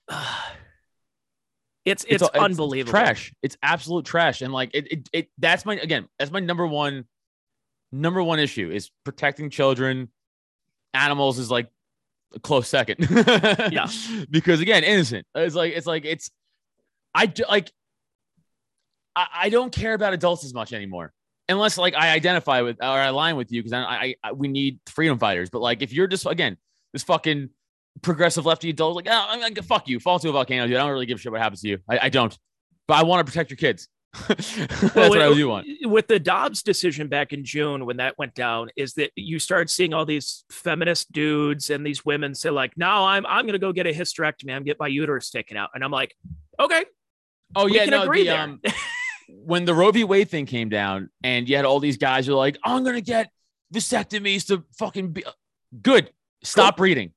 it's 1.85 2.03
it's, 2.09 2.23
all- 2.23 2.31
unbelievable. 2.33 2.89
trash. 2.89 3.31
It's 3.43 3.57
absolute 3.61 4.05
trash. 4.05 4.41
And 4.41 4.51
like, 4.51 4.71
it, 4.73 4.91
it, 4.91 5.09
it, 5.13 5.29
that's 5.37 5.67
my, 5.67 5.75
again, 5.75 6.07
that's 6.17 6.31
my 6.31 6.39
number 6.39 6.65
one, 6.65 7.05
number 7.91 8.23
one 8.23 8.39
issue 8.39 8.71
is 8.71 8.89
protecting 9.05 9.51
children. 9.51 10.09
Animals 10.95 11.37
is 11.37 11.51
like 11.51 11.69
a 12.33 12.39
close 12.39 12.67
second. 12.67 13.07
Yeah. 13.71 13.87
Because 14.29 14.59
again, 14.59 14.83
innocent. 14.83 15.25
It's 15.35 15.55
like, 15.55 15.73
it's 15.73 15.87
like, 15.87 16.05
it's, 16.05 16.29
I 17.15 17.25
do, 17.25 17.43
like, 17.49 17.71
I, 19.15 19.27
I 19.33 19.49
don't 19.49 19.71
care 19.71 19.93
about 19.93 20.13
adults 20.13 20.45
as 20.45 20.53
much 20.53 20.73
anymore. 20.73 21.13
Unless 21.49 21.77
like 21.77 21.95
I 21.95 22.11
identify 22.11 22.61
with 22.61 22.77
or 22.79 22.85
I 22.85 23.07
align 23.07 23.35
with 23.35 23.51
you 23.51 23.61
because 23.61 23.73
I, 23.73 23.81
I, 23.81 24.15
I 24.23 24.31
we 24.33 24.47
need 24.47 24.79
freedom 24.85 25.17
fighters. 25.17 25.49
But 25.49 25.59
like 25.61 25.81
if 25.81 25.91
you're 25.91 26.07
just 26.07 26.27
again 26.27 26.57
this 26.93 27.01
fucking 27.03 27.49
progressive 28.03 28.45
lefty 28.45 28.69
adult, 28.69 28.95
like 28.95 29.07
oh, 29.09 29.25
I'm 29.27 29.41
like 29.41 29.61
fuck 29.63 29.87
you, 29.87 29.99
fall 29.99 30.19
to 30.19 30.29
a 30.29 30.31
volcano, 30.31 30.67
dude. 30.67 30.75
I 30.75 30.79
don't 30.79 30.91
really 30.91 31.07
give 31.07 31.17
a 31.17 31.21
shit 31.21 31.31
what 31.31 31.41
happens 31.41 31.61
to 31.61 31.69
you. 31.69 31.79
I, 31.89 31.99
I 32.03 32.09
don't, 32.09 32.37
but 32.87 32.97
I 32.97 33.03
want 33.03 33.25
to 33.25 33.31
protect 33.31 33.49
your 33.49 33.57
kids. 33.57 33.87
That's 34.27 34.95
Well, 34.95 35.09
what 35.09 35.21
I 35.21 35.33
do 35.33 35.47
want. 35.49 35.67
With 35.83 36.07
the 36.07 36.19
Dobbs 36.19 36.63
decision 36.63 37.07
back 37.07 37.31
in 37.31 37.45
June, 37.45 37.85
when 37.85 37.97
that 37.97 38.17
went 38.17 38.33
down, 38.33 38.69
is 38.75 38.93
that 38.95 39.11
you 39.15 39.37
started 39.39 39.69
seeing 39.69 39.93
all 39.93 40.05
these 40.05 40.45
feminist 40.49 41.11
dudes 41.11 41.69
and 41.69 41.85
these 41.85 42.03
women 42.03 42.33
say, 42.33 42.49
like, 42.49 42.75
no, 42.75 42.89
I'm 43.05 43.25
I'm 43.27 43.45
gonna 43.45 43.59
go 43.59 43.71
get 43.71 43.85
a 43.87 43.93
hysterectomy, 43.93 44.55
I'm 44.55 44.63
get 44.63 44.79
my 44.79 44.87
uterus 44.87 45.29
taken 45.29 45.57
out. 45.57 45.69
And 45.75 45.83
I'm 45.83 45.91
like, 45.91 46.15
okay, 46.59 46.85
Oh 47.55 47.67
yeah, 47.67 47.85
no, 47.85 48.03
agree 48.03 48.23
the, 48.23 48.29
there. 48.29 48.41
um, 48.41 48.61
when 49.27 49.65
the 49.65 49.73
Roe 49.73 49.91
v. 49.91 50.03
Wade 50.03 50.29
thing 50.29 50.45
came 50.45 50.69
down, 50.69 51.09
and 51.23 51.47
you 51.47 51.55
had 51.55 51.65
all 51.65 51.79
these 51.79 51.97
guys 51.97 52.27
who 52.27 52.33
are 52.33 52.37
like, 52.37 52.57
I'm 52.63 52.83
gonna 52.83 53.01
get 53.01 53.29
vasectomies 53.73 54.47
to 54.47 54.63
fucking 54.77 55.11
be 55.13 55.23
good. 55.81 56.11
Stop 56.43 56.77
breeding. 56.77 57.11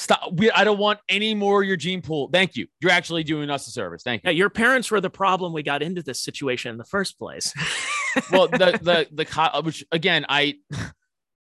Stop. 0.00 0.32
We, 0.32 0.50
I 0.50 0.64
don't 0.64 0.78
want 0.78 0.98
any 1.10 1.34
more 1.34 1.60
of 1.60 1.68
your 1.68 1.76
gene 1.76 2.00
pool. 2.00 2.30
Thank 2.32 2.56
you. 2.56 2.66
You're 2.80 2.90
actually 2.90 3.22
doing 3.22 3.50
us 3.50 3.66
a 3.66 3.70
service. 3.70 4.02
Thank 4.02 4.24
you. 4.24 4.30
yeah, 4.30 4.34
your 4.34 4.48
parents 4.48 4.90
were 4.90 4.98
the 5.00 5.10
problem 5.10 5.52
we 5.52 5.62
got 5.62 5.82
into 5.82 6.02
this 6.02 6.22
situation 6.22 6.70
in 6.70 6.78
the 6.78 6.84
first 6.86 7.18
place. 7.18 7.52
well, 8.32 8.48
the 8.48 8.78
the 8.80 9.06
the 9.12 9.24
co- 9.26 9.60
which 9.62 9.84
again, 9.92 10.24
I 10.28 10.54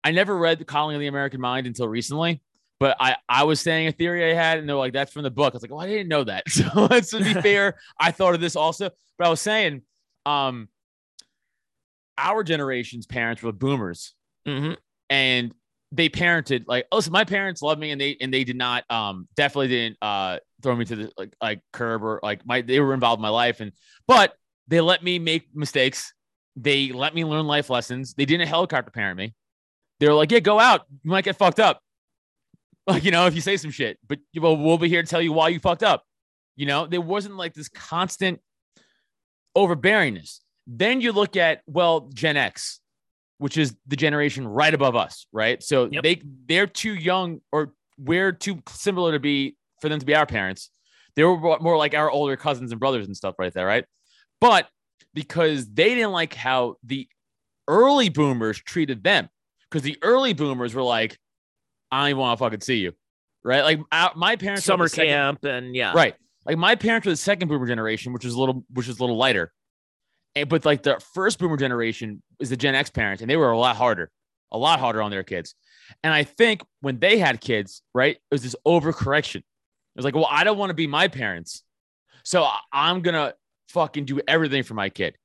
I 0.02 0.10
never 0.10 0.36
read 0.36 0.58
the 0.58 0.64
Closing 0.64 0.96
of 0.96 1.00
the 1.00 1.06
American 1.06 1.40
Mind 1.40 1.68
until 1.68 1.86
recently, 1.88 2.42
but 2.80 2.96
I 2.98 3.14
I 3.28 3.44
was 3.44 3.60
saying 3.60 3.86
a 3.86 3.92
theory 3.92 4.28
I 4.28 4.34
had, 4.34 4.58
and 4.58 4.68
they're 4.68 4.74
like, 4.74 4.92
"That's 4.92 5.12
from 5.12 5.22
the 5.22 5.30
book." 5.30 5.54
I 5.54 5.56
was 5.56 5.62
like, 5.62 5.70
"Well, 5.70 5.80
I 5.80 5.86
didn't 5.86 6.08
know 6.08 6.24
that." 6.24 6.42
So 7.04 7.18
to 7.20 7.24
be 7.24 7.34
fair, 7.40 7.76
I 8.00 8.10
thought 8.10 8.34
of 8.34 8.40
this 8.40 8.56
also, 8.56 8.90
but 9.18 9.26
I 9.28 9.30
was 9.30 9.40
saying, 9.40 9.82
um, 10.26 10.68
our 12.16 12.42
generation's 12.42 13.06
parents 13.06 13.40
were 13.40 13.52
boomers, 13.52 14.14
Mhm. 14.46 14.76
and 15.10 15.54
they 15.92 16.08
parented 16.08 16.64
like, 16.66 16.86
listen, 16.92 17.12
my 17.12 17.24
parents 17.24 17.62
loved 17.62 17.80
me, 17.80 17.90
and 17.90 18.00
they 18.00 18.16
and 18.20 18.32
they 18.32 18.44
did 18.44 18.56
not, 18.56 18.84
um, 18.90 19.28
definitely 19.36 19.68
didn't 19.68 19.96
uh 20.02 20.38
throw 20.62 20.76
me 20.76 20.84
to 20.84 20.96
the 20.96 21.12
like 21.16 21.34
like 21.40 21.60
curb 21.72 22.02
or 22.02 22.20
like 22.22 22.44
my 22.46 22.60
they 22.62 22.80
were 22.80 22.94
involved 22.94 23.18
in 23.18 23.22
my 23.22 23.28
life, 23.28 23.60
and 23.60 23.72
but 24.06 24.34
they 24.68 24.80
let 24.80 25.02
me 25.02 25.18
make 25.18 25.48
mistakes. 25.54 26.12
They 26.56 26.92
let 26.92 27.14
me 27.14 27.24
learn 27.24 27.46
life 27.46 27.70
lessons. 27.70 28.14
They 28.14 28.24
didn't 28.24 28.48
helicopter 28.48 28.90
parent 28.90 29.16
me. 29.16 29.34
They 30.00 30.08
were 30.08 30.14
like, 30.14 30.30
yeah, 30.30 30.40
go 30.40 30.60
out. 30.60 30.82
You 31.02 31.10
might 31.10 31.24
get 31.24 31.36
fucked 31.36 31.60
up. 31.60 31.80
Like, 32.88 33.04
you 33.04 33.10
know, 33.10 33.26
if 33.26 33.34
you 33.34 33.42
say 33.42 33.58
some 33.58 33.70
shit, 33.70 33.98
but 34.08 34.18
well, 34.40 34.56
we'll 34.56 34.78
be 34.78 34.88
here 34.88 35.02
to 35.02 35.06
tell 35.06 35.20
you 35.20 35.30
why 35.30 35.50
you 35.50 35.58
fucked 35.58 35.82
up. 35.82 36.04
You 36.56 36.64
know, 36.64 36.86
there 36.86 37.02
wasn't 37.02 37.36
like 37.36 37.52
this 37.52 37.68
constant 37.68 38.40
overbearingness. 39.54 40.38
Then 40.66 41.02
you 41.02 41.12
look 41.12 41.36
at, 41.36 41.60
well, 41.66 42.08
Gen 42.14 42.38
X, 42.38 42.80
which 43.38 43.56
is 43.56 43.74
the 43.86 43.96
generation 43.96 44.46
right 44.46 44.72
above 44.74 44.94
us, 44.96 45.26
right? 45.32 45.62
So 45.62 45.88
Yep. 45.90 46.02
they 46.02 46.22
they're 46.46 46.66
too 46.66 46.94
young 46.94 47.40
or 47.52 47.72
we're 47.98 48.32
too 48.32 48.62
similar 48.68 49.12
to 49.12 49.18
be 49.20 49.56
for 49.80 49.88
them 49.88 49.98
to 50.00 50.06
be 50.06 50.14
our 50.14 50.26
parents. 50.26 50.70
They 51.16 51.24
were 51.24 51.36
more 51.60 51.76
like 51.76 51.94
our 51.94 52.10
older 52.10 52.36
cousins 52.36 52.70
and 52.72 52.78
brothers 52.78 53.06
and 53.06 53.16
stuff 53.16 53.34
right 53.38 53.52
there, 53.52 53.66
right? 53.66 53.84
But 54.40 54.68
because 55.14 55.68
they 55.72 55.94
didn't 55.94 56.12
like 56.12 56.34
how 56.34 56.76
the 56.84 57.08
early 57.66 58.08
boomers 58.08 58.58
treated 58.58 59.02
them. 59.02 59.28
Because 59.70 59.82
the 59.82 59.98
early 60.02 60.32
boomers 60.32 60.74
were 60.74 60.82
like, 60.82 61.18
I 61.90 62.00
don't 62.02 62.10
even 62.10 62.20
want 62.20 62.38
to 62.38 62.44
fucking 62.44 62.60
see 62.60 62.76
you. 62.76 62.92
Right. 63.44 63.62
Like 63.62 63.80
uh, 63.92 64.10
my 64.16 64.36
parents 64.36 64.62
were 64.62 64.72
Summer 64.72 64.88
second- 64.88 65.10
camp 65.10 65.44
and 65.44 65.74
yeah. 65.74 65.92
Right. 65.94 66.14
Like 66.46 66.56
my 66.56 66.74
parents 66.76 67.06
were 67.06 67.12
the 67.12 67.16
second 67.16 67.48
boomer 67.48 67.66
generation, 67.66 68.12
which 68.12 68.24
is 68.24 68.34
a 68.34 68.40
little, 68.40 68.64
which 68.72 68.88
is 68.88 68.98
a 68.98 69.02
little 69.02 69.16
lighter. 69.16 69.52
And, 70.34 70.48
but 70.48 70.64
like 70.64 70.82
the 70.82 71.00
first 71.14 71.38
boomer 71.38 71.56
generation 71.56 72.22
is 72.40 72.50
the 72.50 72.56
Gen 72.56 72.74
X 72.74 72.90
parents, 72.90 73.22
and 73.22 73.30
they 73.30 73.36
were 73.36 73.50
a 73.50 73.58
lot 73.58 73.76
harder, 73.76 74.10
a 74.52 74.58
lot 74.58 74.80
harder 74.80 75.02
on 75.02 75.10
their 75.10 75.22
kids. 75.24 75.54
And 76.04 76.12
I 76.12 76.24
think 76.24 76.62
when 76.80 76.98
they 76.98 77.18
had 77.18 77.40
kids, 77.40 77.82
right, 77.94 78.16
it 78.16 78.22
was 78.30 78.42
this 78.42 78.56
overcorrection. 78.66 79.36
It 79.36 79.44
was 79.96 80.04
like, 80.04 80.14
well, 80.14 80.28
I 80.30 80.44
don't 80.44 80.58
want 80.58 80.70
to 80.70 80.74
be 80.74 80.86
my 80.86 81.08
parents, 81.08 81.62
so 82.22 82.46
I'm 82.72 83.00
gonna 83.02 83.34
fucking 83.70 84.04
do 84.04 84.20
everything 84.28 84.62
for 84.62 84.74
my 84.74 84.88
kid. 84.90 85.16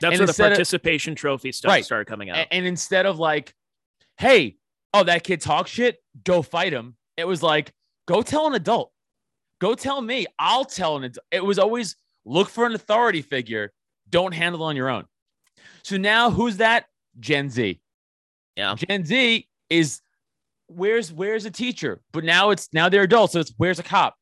That's 0.00 0.12
And 0.14 0.20
where 0.20 0.26
the 0.26 0.30
instead 0.30 0.52
of- 0.52 0.56
participation 0.56 1.14
trophy 1.14 1.52
stuff 1.52 1.70
Right. 1.70 1.84
started 1.84 2.06
coming 2.06 2.30
out. 2.30 2.46
And, 2.50 2.66
instead 2.66 3.04
of 3.06 3.18
like, 3.18 3.54
hey, 4.18 4.56
oh, 4.94 5.04
that 5.04 5.24
kid 5.24 5.40
talks 5.40 5.70
shit, 5.70 6.02
go 6.24 6.40
fight 6.42 6.72
him. 6.72 6.96
It 7.16 7.24
was 7.26 7.42
like, 7.42 7.72
go 8.08 8.22
tell 8.22 8.46
an 8.46 8.54
adult. 8.54 8.92
Go 9.60 9.74
tell 9.74 10.00
me. 10.00 10.26
I'll 10.38 10.64
tell 10.64 10.96
an 10.96 11.04
adult. 11.04 11.24
It 11.30 11.44
was 11.44 11.58
always 11.58 11.96
look 12.24 12.48
for 12.48 12.64
an 12.64 12.74
authority 12.74 13.20
figure. 13.22 13.72
Don't 14.08 14.32
handle 14.32 14.62
it 14.62 14.66
on 14.68 14.76
your 14.76 14.88
own. 14.88 15.04
So 15.82 15.96
now 15.96 16.30
who's 16.30 16.58
that? 16.58 16.86
Gen 17.18 17.50
Z. 17.50 17.80
Yeah. 18.56 18.74
Gen 18.76 19.04
Z 19.04 19.48
is 19.68 20.00
where's 20.66 21.12
where's 21.12 21.44
a 21.44 21.50
teacher? 21.50 22.00
But 22.12 22.24
now 22.24 22.50
it's 22.50 22.68
now 22.72 22.88
they're 22.88 23.02
adults. 23.02 23.32
So 23.32 23.40
it's 23.40 23.52
where's 23.56 23.78
a 23.78 23.82
cop? 23.82 24.14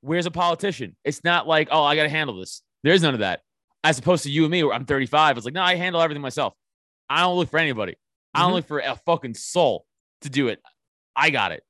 Where's 0.00 0.26
a 0.26 0.30
politician? 0.30 0.96
It's 1.04 1.24
not 1.24 1.46
like, 1.46 1.68
oh, 1.70 1.82
I 1.82 1.96
gotta 1.96 2.08
handle 2.10 2.38
this. 2.38 2.62
There's 2.82 3.02
none 3.02 3.14
of 3.14 3.20
that. 3.20 3.40
As 3.82 3.98
opposed 3.98 4.22
to 4.24 4.30
you 4.30 4.44
and 4.44 4.50
me, 4.50 4.62
where 4.64 4.74
I'm 4.74 4.84
35. 4.84 5.36
It's 5.36 5.44
like, 5.44 5.54
no, 5.54 5.62
I 5.62 5.74
handle 5.76 6.00
everything 6.02 6.22
myself. 6.22 6.54
I 7.08 7.20
don't 7.20 7.36
look 7.36 7.50
for 7.50 7.58
anybody. 7.58 7.96
I 8.34 8.40
don't 8.40 8.50
Mhm. 8.50 8.54
look 8.54 8.66
for 8.66 8.78
a 8.80 8.96
fucking 9.06 9.34
soul 9.34 9.86
to 10.22 10.28
do 10.30 10.48
it. 10.48 10.60
I 11.16 11.30
got 11.30 11.52
it. 11.52 11.62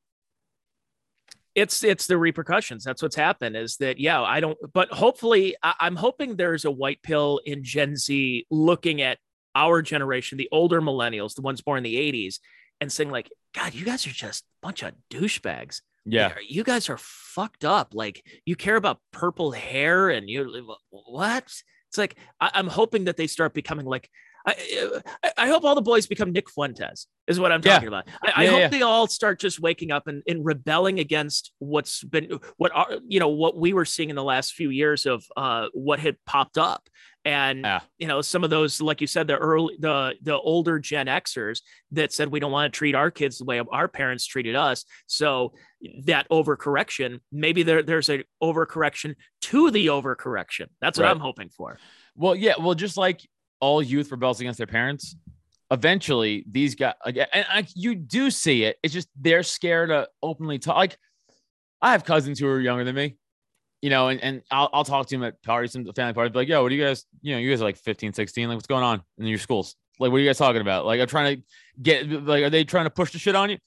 It's 1.54 1.84
it's 1.84 2.06
the 2.06 2.18
repercussions. 2.18 2.84
That's 2.84 3.02
what's 3.02 3.16
happened 3.16 3.56
is 3.56 3.76
that 3.76 3.98
yeah 3.98 4.20
i 4.22 4.40
don't 4.40 4.58
but 4.72 4.90
hopefully 4.90 5.56
I, 5.62 5.74
i'm 5.80 5.96
hoping 5.96 6.36
there's 6.36 6.64
a 6.64 6.70
white 6.70 7.02
pill 7.02 7.40
in 7.44 7.62
gen 7.62 7.96
z 7.96 8.46
looking 8.50 9.02
at 9.02 9.18
our 9.54 9.82
generation 9.82 10.38
the 10.38 10.48
older 10.50 10.80
millennials 10.80 11.34
the 11.34 11.42
ones 11.42 11.60
born 11.60 11.78
in 11.78 11.84
the 11.84 11.96
80s 11.96 12.38
and 12.80 12.90
saying 12.90 13.10
like 13.10 13.30
god 13.54 13.74
you 13.74 13.84
guys 13.84 14.06
are 14.06 14.10
just 14.10 14.44
a 14.44 14.66
bunch 14.66 14.82
of 14.82 14.92
douchebags. 15.10 15.80
Yeah. 16.06 16.26
Like, 16.28 16.50
you 16.50 16.64
guys 16.64 16.90
are 16.90 16.98
fucked 16.98 17.64
up. 17.64 17.94
Like 17.94 18.26
you 18.44 18.56
care 18.56 18.76
about 18.76 19.00
purple 19.10 19.52
hair 19.52 20.10
and 20.10 20.28
you 20.28 20.74
what? 20.90 21.44
It's 21.88 21.98
like 21.98 22.16
I, 22.40 22.50
i'm 22.54 22.66
hoping 22.66 23.04
that 23.04 23.16
they 23.16 23.28
start 23.28 23.54
becoming 23.54 23.86
like 23.86 24.10
I, 24.46 25.00
I- 25.38 25.46
hope 25.48 25.64
all 25.64 25.74
the 25.74 25.80
boys 25.82 26.06
become 26.06 26.32
Nick 26.32 26.50
Fuentes, 26.50 27.06
is 27.26 27.40
what 27.40 27.50
I'm 27.52 27.60
Yeah. 27.64 27.72
talking 27.74 27.88
about. 27.88 28.08
I, 28.22 28.44
I 28.44 28.46
hope 28.46 28.58
yeah. 28.60 28.68
they 28.68 28.82
all 28.82 29.06
start 29.06 29.38
just 29.40 29.60
waking 29.60 29.90
up 29.90 30.06
and, 30.06 30.22
and 30.26 30.44
rebelling 30.44 30.98
against 30.98 31.52
what's 31.58 32.04
been, 32.04 32.38
what 32.56 32.72
are, 32.74 32.98
you 33.08 33.20
know, 33.20 33.28
what 33.28 33.56
we 33.56 33.72
were 33.72 33.84
seeing 33.84 34.10
in 34.10 34.16
the 34.16 34.24
last 34.24 34.52
few 34.52 34.70
years 34.70 35.06
of 35.06 35.24
uh, 35.36 35.68
what 35.72 35.98
had 35.98 36.16
popped 36.26 36.58
up. 36.58 36.86
And, 37.24 37.60
Yeah. 37.64 37.80
you 37.98 38.06
know, 38.06 38.20
some 38.20 38.44
of 38.44 38.50
those, 38.50 38.82
like 38.82 39.00
you 39.00 39.06
said, 39.06 39.26
the 39.28 39.36
early, 39.38 39.76
the, 39.78 40.14
the 40.20 40.36
older 40.36 40.78
Gen 40.78 41.06
Xers 41.06 41.60
that 41.92 42.12
said, 42.12 42.28
we 42.28 42.38
don't 42.38 42.52
want 42.52 42.70
to 42.70 42.76
treat 42.76 42.94
our 42.94 43.10
kids 43.10 43.38
the 43.38 43.44
way 43.46 43.60
our 43.72 43.88
parents 43.88 44.26
treated 44.26 44.56
us. 44.56 44.84
So 45.06 45.54
that 46.04 46.28
overcorrection, 46.28 47.20
maybe 47.32 47.62
there, 47.62 47.82
there's 47.82 48.10
a 48.10 48.24
overcorrection 48.42 49.14
to 49.42 49.70
the 49.70 49.86
overcorrection. 49.86 50.66
That's 50.82 50.98
what 50.98 51.04
Right. 51.04 51.10
I'm 51.12 51.20
hoping 51.20 51.48
for. 51.48 51.78
Well, 52.14 52.34
yeah. 52.36 52.54
Well, 52.60 52.74
just 52.74 52.98
like 52.98 53.26
all 53.60 53.82
youth 53.82 54.10
rebels 54.10 54.40
against 54.40 54.58
their 54.58 54.66
parents, 54.66 55.16
eventually 55.70 56.44
these 56.50 56.74
guys, 56.74 56.94
and 57.04 57.46
I, 57.48 57.66
you 57.74 57.94
do 57.94 58.30
see 58.30 58.64
it. 58.64 58.78
It's 58.82 58.94
just 58.94 59.08
they're 59.20 59.42
scared 59.42 59.88
to 59.88 60.08
openly 60.22 60.58
talk. 60.58 60.76
Like, 60.76 60.98
I 61.80 61.92
have 61.92 62.04
cousins 62.04 62.38
who 62.38 62.46
are 62.48 62.60
younger 62.60 62.84
than 62.84 62.94
me, 62.94 63.16
you 63.82 63.90
know, 63.90 64.08
and, 64.08 64.22
and 64.22 64.42
I'll, 64.50 64.70
I'll 64.72 64.84
talk 64.84 65.06
to 65.06 65.14
them 65.14 65.24
at 65.24 65.42
parties, 65.42 65.72
some 65.72 65.84
family 65.92 66.14
parties, 66.14 66.34
like, 66.34 66.48
yo, 66.48 66.62
what 66.62 66.70
do 66.70 66.74
you 66.74 66.84
guys, 66.84 67.04
you 67.22 67.34
know, 67.34 67.38
you 67.38 67.50
guys 67.50 67.60
are 67.60 67.64
like 67.64 67.76
15, 67.76 68.12
16. 68.12 68.48
Like, 68.48 68.56
what's 68.56 68.66
going 68.66 68.84
on 68.84 69.02
in 69.18 69.26
your 69.26 69.38
schools? 69.38 69.76
Like, 69.98 70.10
what 70.10 70.18
are 70.18 70.20
you 70.20 70.28
guys 70.28 70.38
talking 70.38 70.60
about? 70.60 70.86
Like, 70.86 71.00
I'm 71.00 71.06
trying 71.06 71.36
to 71.36 71.42
get, 71.80 72.08
like, 72.08 72.44
are 72.44 72.50
they 72.50 72.64
trying 72.64 72.86
to 72.86 72.90
push 72.90 73.12
the 73.12 73.18
shit 73.18 73.34
on 73.34 73.50
you? 73.50 73.58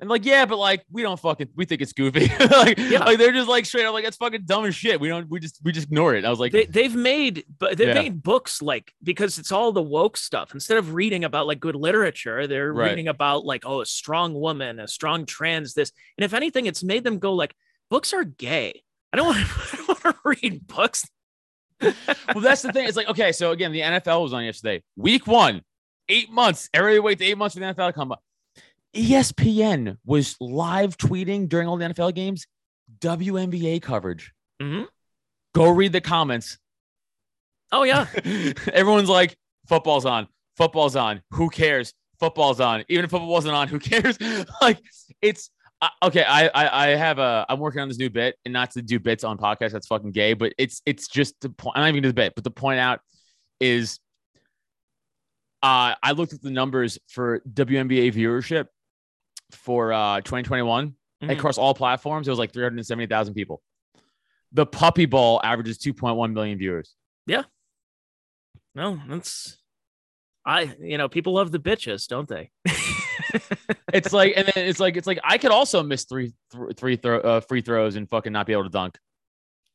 And 0.00 0.08
like, 0.08 0.24
yeah, 0.24 0.46
but 0.46 0.56
like, 0.56 0.84
we 0.90 1.02
don't 1.02 1.20
fucking, 1.20 1.48
we 1.54 1.66
think 1.66 1.82
it's 1.82 1.92
goofy. 1.92 2.30
like, 2.50 2.78
Yeah. 2.78 3.04
like, 3.04 3.18
they're 3.18 3.32
just 3.32 3.48
like 3.48 3.66
straight 3.66 3.84
up, 3.84 3.92
like, 3.92 4.04
it's 4.06 4.16
fucking 4.16 4.42
dumb 4.46 4.64
as 4.64 4.74
shit. 4.74 4.98
We 5.00 5.08
don't, 5.08 5.28
we 5.28 5.40
just, 5.40 5.60
we 5.62 5.72
just 5.72 5.88
ignore 5.88 6.14
it. 6.14 6.24
I 6.24 6.30
was 6.30 6.40
like, 6.40 6.52
they, 6.52 6.64
they've 6.64 6.94
made 6.94 7.44
but 7.58 7.76
they've 7.76 7.88
Yeah. 7.88 7.94
made 7.94 8.22
books 8.22 8.62
like 8.62 8.92
because 9.02 9.38
it's 9.38 9.52
all 9.52 9.72
the 9.72 9.82
woke 9.82 10.16
stuff 10.16 10.54
instead 10.54 10.78
of 10.78 10.94
reading 10.94 11.24
about 11.24 11.46
like 11.46 11.60
good 11.60 11.76
literature 11.76 12.46
they're 12.46 12.72
Right. 12.72 12.90
reading 12.90 13.08
about 13.08 13.44
like 13.44 13.64
oh 13.66 13.82
a 13.82 13.86
strong 13.86 14.32
woman 14.34 14.80
a 14.80 14.88
strong 14.88 15.26
trans 15.26 15.74
this 15.74 15.92
and 16.16 16.24
if 16.24 16.32
anything 16.34 16.66
it's 16.66 16.82
made 16.82 17.04
them 17.04 17.18
go 17.18 17.34
like 17.34 17.54
books 17.90 18.12
are 18.14 18.24
gay 18.24 18.82
i 19.12 19.16
don't 19.16 19.26
want 19.34 19.38
to, 19.38 19.44
I 19.72 19.76
don't 19.76 20.04
want 20.04 20.16
to 20.16 20.36
read 20.42 20.66
books 20.66 21.06
well, 21.82 21.94
that's 22.42 22.60
the 22.62 22.72
thing. 22.72 22.86
It's 22.86 22.96
like, 22.96 23.08
okay, 23.08 23.32
so 23.32 23.52
again, 23.52 23.72
the 23.72 23.80
NFL 23.80 24.22
was 24.22 24.34
on 24.34 24.44
yesterday. 24.44 24.82
Week 24.96 25.26
one, 25.26 25.62
eight 26.10 26.30
months. 26.30 26.68
Everybody 26.74 27.00
waits 27.00 27.22
eight 27.22 27.38
months 27.38 27.54
for 27.54 27.60
the 27.60 27.66
NFL 27.66 27.86
to 27.88 27.92
come 27.94 28.12
up. 28.12 28.22
ESPN 28.94 29.96
was 30.04 30.36
live 30.40 30.96
tweeting 30.96 31.48
during 31.48 31.68
all 31.68 31.76
the 31.76 31.86
NFL 31.86 32.14
games, 32.14 32.46
WNBA 33.00 33.80
coverage. 33.82 34.32
Mhm. 34.60 34.86
Go 35.54 35.70
read 35.70 35.92
the 35.92 36.00
comments. 36.00 36.58
oh 37.72 37.84
yeah 37.84 38.06
Everyone's 38.72 39.08
like, 39.08 39.36
football's 39.68 40.04
on, 40.04 40.26
football's 40.56 40.96
on. 40.96 41.22
Who 41.32 41.48
cares? 41.50 41.94
Football's 42.18 42.60
on. 42.60 42.84
Even 42.88 43.04
if 43.04 43.10
football 43.10 43.28
wasn't 43.28 43.54
on, 43.54 43.68
who 43.68 43.78
cares? 43.78 44.18
like, 44.60 44.78
it's 45.22 45.50
I 45.80 45.88
okay. 46.02 46.22
I, 46.24 46.48
I 46.48 46.86
I 46.86 46.96
have 46.96 47.18
a. 47.18 47.46
I'm 47.48 47.58
working 47.58 47.80
on 47.80 47.88
this 47.88 47.96
new 47.96 48.10
bit, 48.10 48.36
and 48.44 48.52
not 48.52 48.72
to 48.72 48.82
do 48.82 49.00
bits 49.00 49.24
on 49.24 49.38
podcasts. 49.38 49.72
That's 49.72 49.86
fucking 49.86 50.10
gay. 50.12 50.34
But 50.34 50.52
it's 50.58 50.82
it's 50.84 51.08
just 51.08 51.34
the 51.40 51.48
point. 51.48 51.76
I'm 51.78 51.82
not 51.82 51.88
even 51.88 52.02
gonna 52.02 52.02
do 52.02 52.08
the 52.08 52.14
bit, 52.14 52.34
but 52.34 52.44
the 52.44 52.50
point 52.50 52.80
out 52.80 53.00
is, 53.60 53.98
uh, 55.62 55.94
I 56.02 56.12
looked 56.12 56.34
at 56.34 56.42
the 56.42 56.50
numbers 56.50 56.98
for 57.08 57.40
WNBA 57.50 58.12
viewership 58.12 58.66
for 59.54 59.92
uh 59.92 60.20
2021 60.20 60.94
Mhm. 61.22 61.30
across 61.32 61.58
all 61.58 61.74
platforms. 61.74 62.26
It 62.26 62.30
was 62.30 62.38
like 62.38 62.52
370,000 62.52 63.34
people. 63.34 63.60
The 64.52 64.64
Puppy 64.64 65.04
Bowl 65.04 65.38
averages 65.44 65.76
2.1 65.78 66.32
million 66.32 66.56
viewers. 66.58 66.94
Yeah. 67.26 67.42
No 68.74 68.98
that's 69.08 69.56
i 70.46 70.74
you 70.80 70.96
know 70.96 71.06
people 71.08 71.34
love 71.34 71.52
the 71.52 71.58
bitches 71.58 72.06
don't 72.08 72.26
they 72.28 72.50
It's 73.92 74.12
like, 74.12 74.32
and 74.36 74.46
then 74.48 74.64
it's 74.68 74.80
like, 74.80 74.96
it's 74.96 75.06
like 75.06 75.18
I 75.22 75.36
could 75.38 75.50
also 75.50 75.82
miss 75.82 76.04
three, 76.04 76.32
th- 76.52 76.76
three 76.76 76.96
throw, 76.96 77.20
uh, 77.20 77.40
free 77.40 77.60
throws 77.60 77.96
and 77.96 78.08
fucking 78.08 78.32
not 78.32 78.46
be 78.46 78.52
able 78.52 78.64
to 78.64 78.68
dunk. 78.70 78.98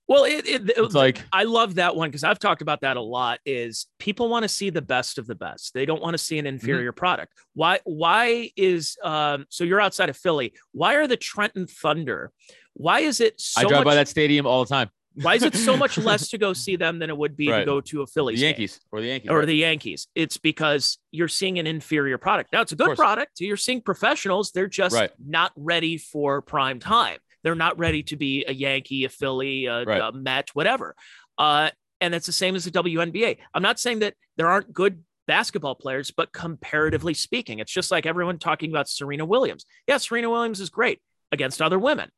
Well 0.07 0.23
it, 0.25 0.47
it, 0.47 0.61
It's 0.77 0.93
like, 0.93 1.21
I 1.33 1.43
love 1.43 1.75
that 1.75 1.95
one 1.95 2.09
because 2.09 2.23
I've 2.23 2.39
talked 2.39 2.61
about 2.61 2.81
that 2.81 2.97
a 2.97 3.01
lot. 3.01 3.39
Is 3.45 3.87
people 3.99 4.29
want 4.29 4.43
to 4.43 4.49
see 4.49 4.69
the 4.69 4.81
best 4.81 5.17
of 5.17 5.27
the 5.27 5.35
best. 5.35 5.73
They 5.73 5.85
don't 5.85 6.01
want 6.01 6.13
to 6.13 6.17
see 6.17 6.37
an 6.39 6.45
Mm-hmm. 6.45 6.53
inferior 6.55 6.91
product. 6.91 7.33
Why? 7.53 7.79
Why 7.85 8.51
is 8.55 8.97
um? 9.03 9.45
So 9.49 9.63
you're 9.63 9.81
outside 9.81 10.09
of 10.09 10.17
Philly. 10.17 10.53
Why 10.73 10.95
are 10.95 11.07
the 11.07 11.17
Trenton 11.17 11.67
Thunder? 11.67 12.31
Why 12.73 12.99
is 12.99 13.19
it 13.21 13.39
so 13.39 13.61
I 13.61 13.63
drive 13.63 13.79
much? 13.79 13.85
by 13.85 13.95
that 13.95 14.07
stadium 14.07 14.45
all 14.45 14.63
the 14.65 14.69
time. 14.69 14.89
why 15.21 15.35
is 15.35 15.43
it 15.43 15.55
so 15.55 15.77
much 15.83 15.97
less 15.97 16.27
to 16.29 16.37
go 16.37 16.51
see 16.51 16.75
them 16.75 16.99
than 16.99 17.09
it 17.09 17.17
would 17.17 17.37
be 17.37 17.45
to 17.47 17.63
go 17.63 17.79
to 17.79 18.01
a 18.01 18.05
The 18.05 18.11
Phillies 18.11 18.39
game? 18.39 18.47
Yankees 18.49 18.81
or 18.91 18.99
the 19.01 19.07
Yankees. 19.07 19.31
or 19.31 19.39
right. 19.39 19.45
the 19.47 19.55
Yankees. 19.55 20.07
It's 20.13 20.37
because 20.37 20.97
you're 21.11 21.29
seeing 21.29 21.57
an 21.57 21.67
inferior 21.67 22.17
product. 22.17 22.51
Now 22.51 22.61
it's 22.61 22.73
a 22.73 22.75
good 22.75 22.97
product. 22.97 23.39
You're 23.39 23.55
seeing 23.55 23.79
professionals. 23.81 24.51
They're 24.51 24.67
just 24.67 24.93
Right. 24.93 25.09
not 25.25 25.53
ready 25.55 25.97
for 25.97 26.41
prime 26.41 26.79
time. 26.79 27.17
They're 27.45 27.55
not 27.55 27.77
ready 27.79 28.01
to 28.03 28.15
be 28.17 28.43
a 28.45 28.51
Yankee, 28.51 29.05
a 29.05 29.09
Philly, 29.09 29.67
a, 29.67 29.85
Right. 29.85 30.01
a 30.01 30.11
Met, 30.11 30.49
whatever. 30.53 30.95
Uh, 31.37 31.69
and 32.01 32.13
it's 32.15 32.25
the 32.25 32.31
same 32.33 32.55
as 32.55 32.65
the 32.65 32.71
WNBA. 32.71 33.37
I'm 33.53 33.61
not 33.61 33.79
saying 33.79 33.99
that 33.99 34.15
there 34.35 34.47
aren't 34.49 34.73
good 34.73 35.03
basketball 35.27 35.75
players, 35.75 36.09
but 36.11 36.33
comparatively 36.33 37.13
speaking, 37.13 37.59
it's 37.59 37.71
just 37.71 37.91
like 37.91 38.05
everyone 38.07 38.39
talking 38.39 38.71
about 38.71 38.89
Serena 38.89 39.25
Williams. 39.25 39.65
Yeah, 39.87 39.97
Serena 39.97 40.29
Williams 40.29 40.59
is 40.59 40.69
great 40.71 40.99
against 41.31 41.61
other 41.61 41.79
women. 41.79 42.09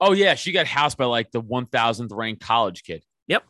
oh 0.00 0.12
yeah, 0.12 0.34
she 0.34 0.52
got 0.52 0.66
housed 0.66 0.98
by 0.98 1.04
like 1.06 1.30
the 1.30 1.40
1,000th 1.40 2.10
ranked 2.12 2.42
college 2.42 2.82
kid. 2.84 3.02
Yep. 3.28 3.44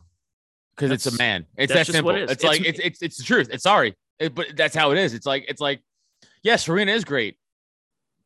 Because 0.77 0.91
it's 0.93 1.07
a 1.07 1.17
man. 1.17 1.47
It's 1.57 1.73
that 1.73 1.87
simple. 1.87 2.13
what 2.13 2.21
it 2.21 2.25
is. 2.25 2.31
It's 2.31 2.45
like 2.45 2.61
It's- 2.61 2.75
it's, 2.79 2.87
it's 2.87 3.03
it's 3.03 3.17
the 3.19 3.25
truth. 3.25 3.49
It's 3.51 3.63
sorry, 3.65 3.95
It- 4.21 4.35
but 4.35 4.49
that's 4.57 4.75
how 4.77 4.93
it 4.93 4.99
is. 4.99 5.15
It's 5.15 5.27
like 5.27 5.47
it's 5.49 5.61
like, 5.61 5.81
yeah, 6.45 6.57
Serena 6.57 6.93
is 6.93 7.05
great, 7.05 7.37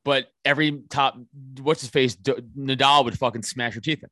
but 0.06 0.28
every 0.44 0.80
top 0.88 1.18
what's 1.60 1.82
his 1.82 1.90
face 1.90 2.14
D- 2.14 2.32
Nadal 2.58 3.04
would 3.04 3.18
fucking 3.18 3.42
smash 3.42 3.74
your 3.74 3.82
teeth 3.82 4.02
in. 4.02 4.08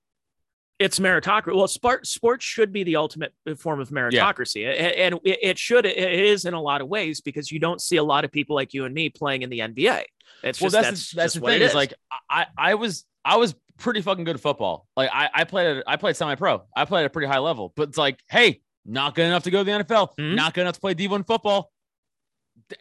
it's 0.79 0.99
meritocracy. 0.99 1.55
Well, 1.57 1.69
sport 1.69 2.07
sports 2.07 2.45
should 2.45 2.73
be 2.73 2.83
the 2.85 2.97
ultimate 2.97 3.33
form 3.57 3.81
of 3.81 3.89
meritocracy, 3.89 4.67
A- 4.67 5.01
and 5.01 5.15
it, 5.25 5.39
it 5.43 5.59
should 5.59 5.87
it 5.87 5.97
is 5.97 6.45
in 6.45 6.53
a 6.53 6.61
lot 6.61 6.83
of 6.83 6.89
ways 6.89 7.23
because 7.23 7.51
you 7.51 7.59
don't 7.61 7.81
see 7.81 7.97
a 7.97 8.03
lot 8.05 8.25
of 8.27 8.31
people 8.33 8.55
like 8.57 8.75
you 8.75 8.85
and 8.85 8.93
me 8.95 9.09
playing 9.09 9.41
in 9.43 9.49
the 9.49 9.61
NBA. 9.61 10.03
It's 10.43 10.61
well, 10.61 10.71
just 10.71 10.73
that's 10.73 10.85
that's, 10.91 11.11
the, 11.11 11.17
that's 11.17 11.35
the 11.35 11.41
thing. 11.41 11.55
it 11.57 11.63
Is 11.63 11.75
like 11.75 11.95
I 12.29 12.47
I 12.59 12.75
was 12.75 13.05
I 13.25 13.37
was 13.39 13.55
pretty 13.79 14.03
fucking 14.03 14.25
good 14.25 14.35
at 14.37 14.43
football. 14.43 14.87
Like 14.97 15.11
I 15.13 15.31
I 15.33 15.45
played 15.45 15.79
at, 15.79 15.85
I 15.87 15.97
played 15.97 16.17
semi 16.17 16.35
pro. 16.35 16.65
I 16.77 16.85
played 16.85 17.01
at 17.03 17.07
a 17.07 17.11
pretty 17.11 17.29
high 17.29 17.39
level. 17.39 17.73
But 17.77 17.89
it's 17.91 17.99
like, 17.99 18.19
hey, 18.29 18.61
not 18.85 19.15
good 19.15 19.25
enough 19.27 19.45
to 19.45 19.51
go 19.51 19.61
to 19.61 19.65
the 19.65 19.85
NFL, 19.85 20.11
Mhm. 20.19 20.35
not 20.35 20.53
good 20.55 20.63
enough 20.63 20.75
to 20.75 20.81
play 20.81 20.95
D1 20.95 21.27
football. 21.27 21.71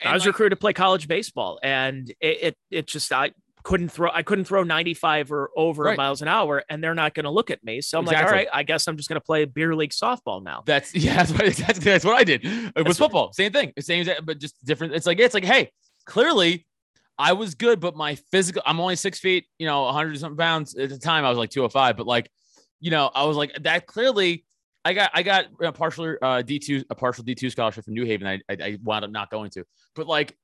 I 0.03 0.13
was 0.13 0.21
like, 0.23 0.27
recruited 0.27 0.57
to 0.57 0.59
play 0.59 0.73
college 0.73 1.07
baseball, 1.07 1.59
and 1.63 2.09
it 2.19 2.37
it, 2.41 2.57
it 2.71 2.87
just 2.87 3.11
I 3.11 3.31
couldn't 3.63 3.89
throw 3.89 4.09
I 4.11 4.23
couldn't 4.23 4.43
throw 4.45 4.63
95 4.63 5.31
or 5.31 5.49
over 5.55 5.83
Right. 5.83 5.97
miles 5.97 6.21
an 6.21 6.27
hour, 6.27 6.63
and 6.69 6.83
they're 6.83 6.93
not 6.95 7.13
going 7.13 7.23
to 7.23 7.29
look 7.29 7.49
at 7.49 7.63
me. 7.63 7.79
So 7.81 7.97
I'm 7.97 8.05
like, 8.05 8.17
all 8.17 8.25
right, 8.29 8.47
I 8.53 8.63
guess 8.63 8.87
I'm 8.87 8.97
just 8.97 9.07
going 9.07 9.19
to 9.19 9.25
play 9.25 9.45
beer 9.45 9.73
league 9.75 9.91
softball 9.91 10.43
now. 10.43 10.63
That's 10.65 10.93
yeah, 10.95 11.23
that's 11.23 11.31
what 11.31 11.55
that's, 11.55 11.79
that's 11.79 12.05
what 12.05 12.15
I 12.15 12.23
did. 12.23 12.45
Uh, 12.45 12.49
it 12.49 12.63
That's- 12.75 12.87
was 12.87 12.97
football, 12.97 13.31
same 13.33 13.51
thing, 13.53 13.71
same 13.79 14.01
exact, 14.01 14.25
but 14.25 14.39
just 14.39 14.63
different. 14.65 14.93
It's 14.93 15.05
like 15.05 15.19
it's 15.19 15.33
like, 15.33 15.45
hey, 15.45 15.71
clearly 16.05 16.65
I 17.17 17.33
was 17.33 17.55
good, 17.55 17.79
but 17.79 17.95
my 17.95 18.15
physical, 18.31 18.61
I'm 18.65 18.79
only 18.79 18.95
six 18.95 19.19
feet, 19.19 19.45
you 19.59 19.67
know, 19.67 19.83
100 19.83 20.19
something 20.19 20.35
pounds 20.37 20.75
at 20.75 20.89
the 20.89 20.97
time. 20.97 21.23
I 21.25 21.29
was 21.29 21.37
like 21.37 21.51
205, 21.51 21.95
but 21.95 22.07
like, 22.07 22.29
you 22.81 22.89
know, 22.91 23.09
I 23.13 23.25
was 23.25 23.37
like 23.37 23.53
that. 23.61 23.85
Clearly, 23.85 24.43
I 24.85 24.93
got 24.93 25.11
I 25.13 25.23
got 25.23 25.45
a 25.61 25.71
partial 25.71 26.15
uh, 26.21 26.41
D 26.41 26.59
two 26.59 26.83
a 26.89 26.95
partial 26.95 27.23
D 27.23 27.35
two 27.35 27.49
scholarship 27.49 27.85
from 27.85 27.93
New 27.93 28.05
Haven. 28.05 28.27
I, 28.27 28.39
I 28.49 28.65
I 28.65 28.77
wound 28.83 29.05
up 29.05 29.11
not 29.11 29.29
going 29.29 29.49
to, 29.51 29.63
but 29.95 30.07
like, 30.07 30.35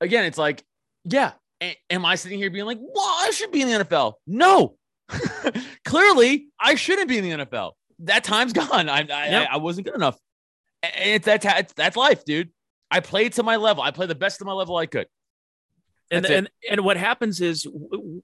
again, 0.00 0.24
it's 0.24 0.38
like, 0.38 0.64
yeah. 1.04 1.32
a- 1.62 1.76
am 1.90 2.04
I 2.04 2.14
sitting 2.14 2.38
here 2.38 2.50
being 2.50 2.64
like, 2.64 2.78
well, 2.80 3.04
I 3.04 3.30
should 3.32 3.52
be 3.52 3.60
in 3.62 3.68
the 3.68 3.84
NFL? 3.84 4.14
No, 4.26 4.76
clearly 5.84 6.48
I 6.58 6.74
shouldn't 6.76 7.08
be 7.08 7.18
in 7.18 7.24
the 7.24 7.44
NFL. 7.44 7.72
That 8.00 8.24
time's 8.24 8.52
gone. 8.54 8.88
I 8.88 9.00
I, 9.00 9.02
Yep. 9.02 9.48
I, 9.50 9.54
I 9.54 9.56
wasn't 9.58 9.86
good 9.86 9.96
enough. 9.96 10.18
And 10.82 10.92
it's 11.10 11.26
that's 11.26 11.44
it's, 11.44 11.72
that's 11.74 11.96
life, 11.96 12.24
dude. 12.24 12.50
I 12.90 13.00
played 13.00 13.32
to 13.34 13.42
my 13.42 13.56
level. 13.56 13.82
I 13.82 13.90
played 13.90 14.10
the 14.10 14.14
best 14.14 14.40
of 14.40 14.46
my 14.46 14.52
level 14.52 14.76
I 14.76 14.86
could. 14.86 15.08
And 16.10 16.24
That's 16.24 16.30
it. 16.32 16.36
and 16.38 16.48
and 16.70 16.80
what 16.84 16.96
happens 16.96 17.40
is 17.40 17.66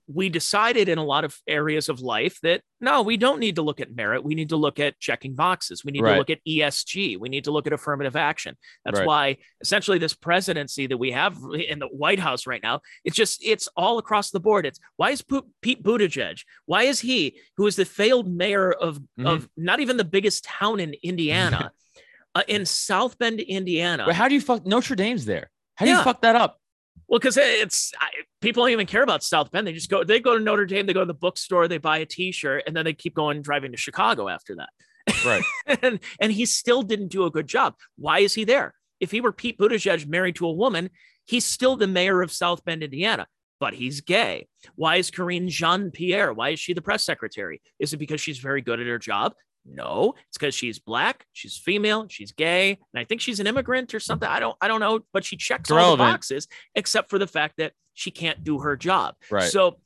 we 0.06 0.28
decided 0.28 0.88
in 0.88 0.98
a 0.98 1.04
lot 1.04 1.24
of 1.24 1.36
areas 1.48 1.88
of 1.88 2.00
life 2.00 2.38
that 2.42 2.60
no 2.80 3.02
we 3.02 3.16
don't 3.16 3.40
need 3.40 3.56
to 3.56 3.62
look 3.62 3.80
at 3.80 3.94
merit 3.94 4.22
we 4.22 4.34
need 4.34 4.50
to 4.50 4.56
look 4.56 4.78
at 4.78 4.98
checking 5.00 5.34
boxes 5.34 5.84
we 5.84 5.90
need 5.92 6.02
Right. 6.02 6.12
to 6.12 6.18
look 6.18 6.30
at 6.30 6.38
esg 6.48 7.18
we 7.18 7.28
need 7.28 7.44
to 7.44 7.50
look 7.50 7.66
at 7.66 7.72
affirmative 7.72 8.14
action 8.14 8.56
that's 8.84 8.98
Right. 9.00 9.06
why 9.06 9.36
essentially 9.60 9.98
this 9.98 10.14
presidency 10.14 10.86
that 10.86 10.96
we 10.98 11.10
have 11.12 11.36
in 11.68 11.78
the 11.80 11.88
white 11.88 12.18
house 12.20 12.46
right 12.46 12.62
now 12.62 12.80
it's 13.04 13.16
just 13.16 13.44
it's 13.44 13.68
all 13.76 13.98
across 13.98 14.30
the 14.30 14.40
board 14.40 14.64
it's 14.64 14.78
why 14.96 15.10
is 15.10 15.22
pete 15.62 15.82
buttigieg 15.82 16.42
why 16.66 16.84
is 16.84 17.00
he 17.00 17.38
who 17.56 17.66
is 17.66 17.74
the 17.76 17.84
failed 17.84 18.32
mayor 18.32 18.70
of 18.72 19.00
Mhm. 19.18 19.26
of 19.26 19.48
not 19.56 19.80
even 19.80 19.96
the 19.96 20.04
biggest 20.04 20.44
town 20.44 20.78
in 20.78 20.94
indiana 21.02 21.72
uh, 22.36 22.42
in 22.46 22.64
south 22.64 23.18
bend 23.18 23.40
indiana 23.40 24.04
But 24.06 24.14
how 24.14 24.28
do 24.28 24.34
you 24.34 24.40
fuck 24.40 24.64
Notre 24.66 24.94
Dame's 24.94 25.24
there? 25.24 25.50
How 25.74 25.84
do 25.86 25.90
Yeah. 25.90 25.98
you 25.98 26.04
fuck 26.04 26.22
that 26.22 26.36
up? 26.36 26.58
Well, 27.08 27.18
because 27.18 27.36
it's 27.36 27.92
I, 28.00 28.08
people 28.40 28.62
don't 28.62 28.72
even 28.72 28.86
care 28.86 29.02
about 29.02 29.22
South 29.22 29.50
Bend. 29.50 29.66
They 29.66 29.72
just 29.72 29.90
go. 29.90 30.02
They 30.02 30.20
go 30.20 30.38
to 30.38 30.42
Notre 30.42 30.64
Dame. 30.64 30.86
They 30.86 30.94
go 30.94 31.00
to 31.00 31.06
the 31.06 31.14
bookstore. 31.14 31.68
They 31.68 31.78
buy 31.78 31.98
a 31.98 32.06
T-shirt, 32.06 32.64
and 32.66 32.74
then 32.74 32.84
they 32.84 32.94
keep 32.94 33.14
going 33.14 33.42
driving 33.42 33.72
to 33.72 33.76
Chicago 33.76 34.28
after 34.28 34.56
that. 34.56 34.70
Right. 35.24 35.44
and 35.82 36.00
and 36.20 36.32
he 36.32 36.46
still 36.46 36.82
didn't 36.82 37.08
do 37.08 37.24
a 37.24 37.30
good 37.30 37.46
job. 37.46 37.74
Why 37.96 38.20
is 38.20 38.34
he 38.34 38.44
there? 38.44 38.74
If 39.00 39.10
he 39.10 39.20
were 39.20 39.32
Pete 39.32 39.58
Buttigieg 39.58 40.06
married 40.06 40.36
to 40.36 40.46
a 40.46 40.52
woman, 40.52 40.90
he's 41.26 41.44
still 41.44 41.76
the 41.76 41.86
mayor 41.86 42.22
of 42.22 42.32
South 42.32 42.64
Bend, 42.64 42.82
Indiana. 42.82 43.26
But 43.60 43.74
he's 43.74 44.00
gay. 44.00 44.48
Why 44.74 44.96
is 44.96 45.10
Karine 45.10 45.48
Jean 45.48 45.90
Pierre? 45.90 46.32
Why 46.32 46.50
is 46.50 46.60
she 46.60 46.72
the 46.72 46.82
press 46.82 47.04
secretary? 47.04 47.62
Is 47.78 47.92
it 47.92 47.98
because 47.98 48.20
she's 48.20 48.38
very 48.38 48.60
good 48.60 48.80
at 48.80 48.86
her 48.86 48.98
job? 48.98 49.34
No, 49.64 50.14
it's 50.28 50.38
because 50.38 50.54
she's 50.54 50.78
black, 50.78 51.24
she's 51.32 51.56
female, 51.56 52.06
she's 52.08 52.32
gay, 52.32 52.70
and 52.70 53.00
I 53.00 53.04
think 53.04 53.20
she's 53.20 53.38
an 53.38 53.46
immigrant 53.46 53.94
or 53.94 54.00
something. 54.00 54.28
I 54.28 54.40
don't, 54.40 54.56
I 54.60 54.68
don't 54.68 54.80
know, 54.80 55.00
but 55.12 55.24
she 55.24 55.36
checks 55.36 55.70
all 55.70 55.92
the 55.92 55.98
boxes 55.98 56.48
except 56.74 57.10
for 57.10 57.18
the 57.18 57.28
fact 57.28 57.58
that 57.58 57.72
she 57.94 58.10
can't 58.10 58.42
do 58.42 58.58
her 58.60 58.76
job. 58.76 59.14
Right. 59.30 59.50
So 59.50 59.78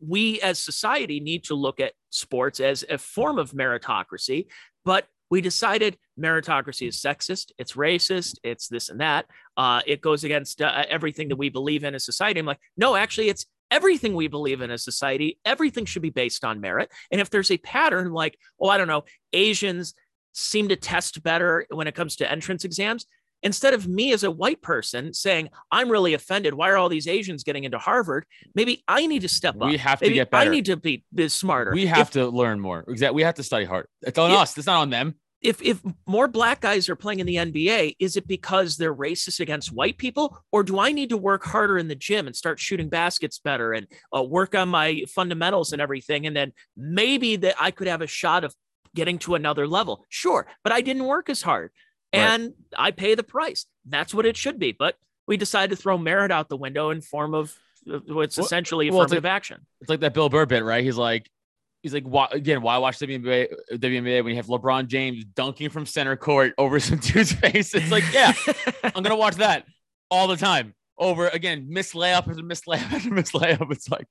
we 0.00 0.40
as 0.40 0.58
society 0.60 1.20
need 1.20 1.44
to 1.44 1.54
look 1.54 1.80
at 1.80 1.94
sports 2.10 2.60
as 2.60 2.84
a 2.88 2.98
form 2.98 3.38
of 3.38 3.52
meritocracy, 3.52 4.46
but 4.84 5.06
we 5.30 5.40
decided 5.40 5.96
meritocracy 6.18 6.88
is 6.88 7.00
sexist, 7.00 7.52
it's 7.56 7.74
racist, 7.74 8.38
it's 8.42 8.68
this 8.68 8.88
and 8.88 9.00
that. 9.00 9.26
Uh, 9.56 9.80
it 9.86 10.00
goes 10.00 10.24
against 10.24 10.60
uh, 10.60 10.84
everything 10.88 11.28
that 11.28 11.36
we 11.36 11.48
believe 11.48 11.84
in 11.84 11.94
as 11.94 12.04
society. 12.04 12.40
I'm 12.40 12.46
like, 12.46 12.60
no, 12.76 12.96
actually, 12.96 13.28
it's 13.28 13.46
everything 13.70 14.14
we 14.14 14.28
believe 14.28 14.60
in 14.60 14.70
as 14.70 14.82
society. 14.84 15.38
Everything 15.44 15.84
should 15.84 16.02
be 16.02 16.10
based 16.10 16.44
on 16.44 16.60
merit. 16.60 16.90
And 17.10 17.20
if 17.20 17.30
there's 17.30 17.50
a 17.50 17.58
pattern 17.58 18.12
like, 18.12 18.38
oh, 18.60 18.68
I 18.68 18.78
don't 18.78 18.88
know, 18.88 19.04
Asians 19.32 19.94
seem 20.32 20.68
to 20.68 20.76
test 20.76 21.22
better 21.22 21.66
when 21.70 21.86
it 21.86 21.94
comes 21.94 22.16
to 22.16 22.30
entrance 22.30 22.64
exams. 22.64 23.06
Instead 23.42 23.72
of 23.72 23.88
me 23.88 24.12
as 24.12 24.22
a 24.22 24.30
white 24.30 24.60
person 24.60 25.14
saying, 25.14 25.48
I'm 25.72 25.88
really 25.90 26.12
offended. 26.12 26.52
Why 26.52 26.68
are 26.68 26.76
all 26.76 26.90
these 26.90 27.08
Asians 27.08 27.42
getting 27.42 27.64
into 27.64 27.78
Harvard? 27.78 28.26
Maybe 28.54 28.84
I 28.86 29.06
need 29.06 29.22
to 29.22 29.28
step 29.28 29.54
up. 29.60 29.68
We 29.70 29.78
have 29.78 29.98
to 30.00 30.04
Maybe 30.04 30.16
get 30.16 30.28
I 30.32 30.46
need 30.48 30.66
to 30.66 30.76
be, 30.76 31.04
be 31.14 31.26
smarter. 31.30 31.72
we 31.72 31.84
If- 31.84 31.88
have 31.88 32.10
to 32.12 32.28
learn 32.28 32.60
more. 32.60 32.84
Exactly. 32.86 33.16
We 33.16 33.22
have 33.22 33.36
to 33.36 33.42
study 33.42 33.64
hard. 33.64 33.86
It's 34.02 34.18
on 34.18 34.30
If- 34.30 34.36
us. 34.36 34.58
It's 34.58 34.66
not 34.66 34.80
on 34.82 34.90
them. 34.90 35.14
If 35.42 35.62
if 35.62 35.80
more 36.06 36.28
black 36.28 36.60
guys 36.60 36.88
are 36.88 36.96
playing 36.96 37.20
in 37.20 37.26
the 37.26 37.36
NBA, 37.36 37.96
is 37.98 38.16
it 38.16 38.26
because 38.28 38.76
they're 38.76 38.94
racist 38.94 39.40
against 39.40 39.72
white 39.72 39.96
people, 39.98 40.36
or 40.52 40.62
do 40.62 40.78
I 40.78 40.92
need 40.92 41.08
to 41.10 41.16
work 41.16 41.44
harder 41.44 41.78
in 41.78 41.88
the 41.88 41.94
gym 41.94 42.26
and 42.26 42.36
start 42.36 42.60
shooting 42.60 42.88
baskets 42.88 43.38
better 43.38 43.72
and 43.72 43.86
uh, 44.14 44.22
work 44.22 44.54
on 44.54 44.68
my 44.68 45.04
fundamentals 45.08 45.72
and 45.72 45.80
everything, 45.80 46.26
and 46.26 46.36
then 46.36 46.52
maybe 46.76 47.36
that 47.36 47.54
I 47.58 47.70
could 47.70 47.86
have 47.86 48.02
a 48.02 48.06
shot 48.06 48.44
of 48.44 48.54
getting 48.94 49.18
to 49.20 49.34
another 49.34 49.66
level? 49.66 50.04
Sure, 50.08 50.46
but 50.62 50.72
I 50.72 50.80
didn't 50.82 51.04
work 51.04 51.30
as 51.30 51.40
hard, 51.42 51.70
Right. 52.14 52.20
and 52.22 52.52
I 52.76 52.90
pay 52.90 53.14
the 53.14 53.22
price. 53.22 53.66
That's 53.88 54.12
what 54.12 54.26
it 54.26 54.36
should 54.36 54.58
be. 54.58 54.72
But 54.72 54.96
we 55.26 55.36
decided 55.36 55.70
to 55.76 55.80
throw 55.80 55.96
merit 55.96 56.30
out 56.30 56.48
the 56.48 56.56
window 56.56 56.90
in 56.90 57.00
form 57.00 57.32
of 57.34 57.54
uh, 57.90 58.00
what's 58.08 58.36
Well- 58.36 58.44
essentially 58.46 58.90
well, 58.90 59.02
it's 59.02 59.12
affirmative 59.12 59.26
action. 59.26 59.66
It's 59.80 59.88
like 59.88 60.00
that 60.00 60.12
Bill 60.12 60.28
Burr 60.28 60.44
bit, 60.44 60.64
right? 60.64 60.84
He's 60.84 60.96
like, 60.98 61.30
he's 61.82 61.94
like, 61.94 62.04
why, 62.04 62.28
again, 62.30 62.62
why 62.62 62.78
watch 62.78 62.98
WNBA, 62.98 63.48
WNBA 63.72 64.22
when 64.24 64.28
you 64.30 64.36
have 64.36 64.46
LeBron 64.46 64.86
James 64.86 65.24
dunking 65.24 65.70
from 65.70 65.86
center 65.86 66.16
court 66.16 66.52
over 66.58 66.78
some 66.80 66.98
dude's 67.02 67.32
face? 67.32 67.74
It's 67.74 67.90
like, 67.90 68.04
yeah, 68.12 68.32
I'm 68.94 69.02
gonna 69.02 69.16
watch 69.16 69.36
that 69.36 69.66
all 70.10 70.26
the 70.28 70.36
time. 70.36 70.74
Over 70.98 71.28
again, 71.28 71.66
miss 71.70 71.94
layup 71.94 72.28
after 72.28 72.42
miss 72.42 72.62
layup 72.62 72.92
after 72.92 73.10
miss 73.10 73.32
layup. 73.32 73.70
It's 73.72 73.88
like, 73.90 74.08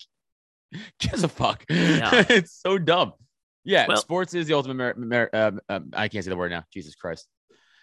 gives 1.00 1.24
a 1.24 1.28
fuck. 1.28 1.64
Yeah. 1.70 2.26
it's 2.30 2.54
so 2.60 2.78
dumb. 2.78 3.14
Yeah, 3.64 3.86
Well- 3.88 3.98
sports 3.98 4.34
is 4.34 4.48
the 4.48 4.54
ultimate 4.54 4.76
merit. 4.76 4.98
merit 4.98 5.34
um, 5.36 5.60
um, 5.70 5.90
I 5.94 6.08
can't 6.08 6.24
say 6.26 6.30
the 6.30 6.38
word 6.38 6.52
now. 6.52 6.64
Jesus 6.74 6.96
Christ. 6.96 7.28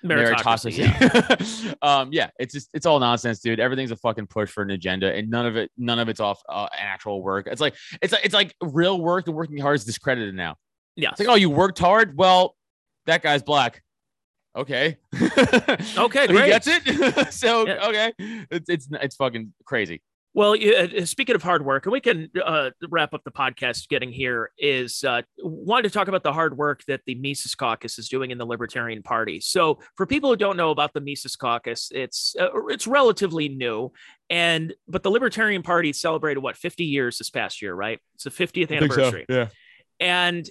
Meritocracy. 0.05 0.79
yeah. 0.79 1.75
um, 1.83 2.11
yeah, 2.13 2.31
it's 2.39 2.55
just 2.55 2.69
it's 2.75 2.87
all 2.87 2.99
nonsense, 2.99 3.41
dude. 3.41 3.61
Everything's 3.61 3.91
a 3.91 3.97
fucking 3.97 4.27
push 4.27 4.51
for 4.51 4.63
an 4.63 4.71
agenda, 4.71 5.13
and 5.15 5.31
none 5.31 5.47
of 5.47 5.57
it, 5.57 5.71
none 5.77 5.99
of 5.99 6.09
it's 6.09 6.21
off 6.21 6.41
uh, 6.49 6.69
actual 6.77 7.23
work. 7.23 7.47
It's 7.51 7.61
like 7.61 7.75
it's 8.03 8.13
like 8.13 8.25
it's 8.25 8.35
like 8.35 8.55
real 8.63 9.01
work 9.01 9.27
and 9.27 9.37
working 9.37 9.59
hard 9.59 9.77
is 9.77 9.85
discredited 9.85 10.35
now. 10.35 10.57
Yeah. 10.97 11.11
It's 11.11 11.21
like, 11.21 11.29
oh, 11.29 11.35
you 11.35 11.51
worked 11.51 11.79
hard. 11.79 12.17
Well, 12.17 12.57
that 13.07 13.23
guy's 13.23 13.43
black. 13.43 13.83
Okay. 14.57 14.97
Okay, 15.99 16.27
So 16.27 16.33
he 16.33 16.47
gets 16.47 16.67
it. 16.67 17.33
so 17.33 17.67
Yeah. 17.67 17.87
okay, 17.89 18.13
it's 18.19 18.69
it's 18.69 18.89
it's 18.91 19.17
fucking 19.17 19.53
crazy. 19.65 20.03
Well, 20.37 20.55
you- 20.55 20.75
uh, 20.77 21.07
speaking 21.07 21.35
of 21.35 21.43
hard 21.43 21.65
work, 21.65 21.87
and 21.87 21.93
we 21.95 22.01
can 22.01 22.31
uh, 22.45 22.69
wrap 22.91 23.15
up 23.15 23.25
the 23.25 23.31
podcast 23.31 23.89
getting 23.89 24.13
here, 24.13 24.51
is 24.59 25.03
uh, 25.03 25.23
wanted 25.39 25.89
to 25.89 25.95
talk 25.95 26.09
about 26.09 26.23
the 26.23 26.33
hard 26.35 26.59
work 26.59 26.85
that 26.89 27.01
the 27.07 27.15
Mises 27.15 27.55
Caucus 27.55 27.99
is 27.99 28.11
doing 28.11 28.31
in 28.31 28.37
the 28.37 28.45
Libertarian 28.45 29.03
Party. 29.03 29.41
So, 29.41 29.79
for 29.97 30.05
people 30.05 30.29
who 30.29 30.37
don't 30.37 30.59
know 30.59 30.73
about 30.73 30.93
the 30.93 31.01
Mises 31.01 31.37
Caucus, 31.37 31.91
it's 31.91 32.37
uh, 32.39 32.51
it's 32.69 32.87
relatively 32.87 33.49
new, 33.49 33.93
and 34.29 34.75
but 34.87 35.03
the 35.03 35.11
Libertarian 35.11 35.63
Party 35.63 35.95
celebrated 35.95 36.41
what 36.41 36.55
50 36.59 36.85
years 36.85 37.17
this 37.17 37.31
past 37.31 37.63
year, 37.63 37.75
right? 37.75 37.99
It's 38.17 38.25
the 38.25 38.31
50th 38.31 38.71
anniversary, 38.77 39.25
Yeah. 39.31 39.49
and 40.01 40.47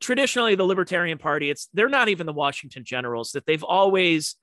traditionally 0.00 0.56
the 0.56 0.64
Libertarian 0.64 1.18
Party, 1.18 1.50
it's 1.50 1.68
they're 1.72 1.88
not 1.88 2.08
even 2.08 2.26
the 2.26 2.32
Washington 2.32 2.82
Generals 2.84 3.30
that 3.30 3.46
they've 3.46 3.62
always 3.62 4.34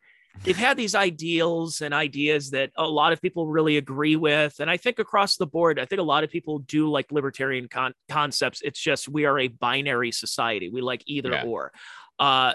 they've 0.44 0.58
had 0.58 0.78
these 0.78 0.96
ideals 0.96 1.82
and 1.82 1.94
ideas 1.94 2.52
that 2.52 2.72
a 2.78 2.88
lot 2.88 3.14
of 3.14 3.22
people 3.22 3.48
really 3.48 3.78
agree 3.78 4.16
with 4.16 4.60
and 4.60 4.70
i 4.70 4.78
think 4.78 5.00
across 5.00 5.38
the 5.38 5.46
board 5.46 5.80
i 5.80 5.86
think 5.86 6.00
a 6.00 6.04
lot 6.04 6.24
of 6.24 6.30
people 6.30 6.60
do 6.60 6.90
like 6.90 7.12
libertarian 7.12 7.68
con- 7.68 7.94
concepts. 8.10 8.62
It's 8.62 8.80
just 8.80 9.08
we 9.10 9.26
are 9.26 9.40
a 9.40 9.48
binary 9.48 10.12
society. 10.12 10.70
We 10.70 10.82
like 10.82 11.04
either 11.06 11.32
Yeah. 11.32 11.44
or. 11.46 11.72
Uh, 12.20 12.54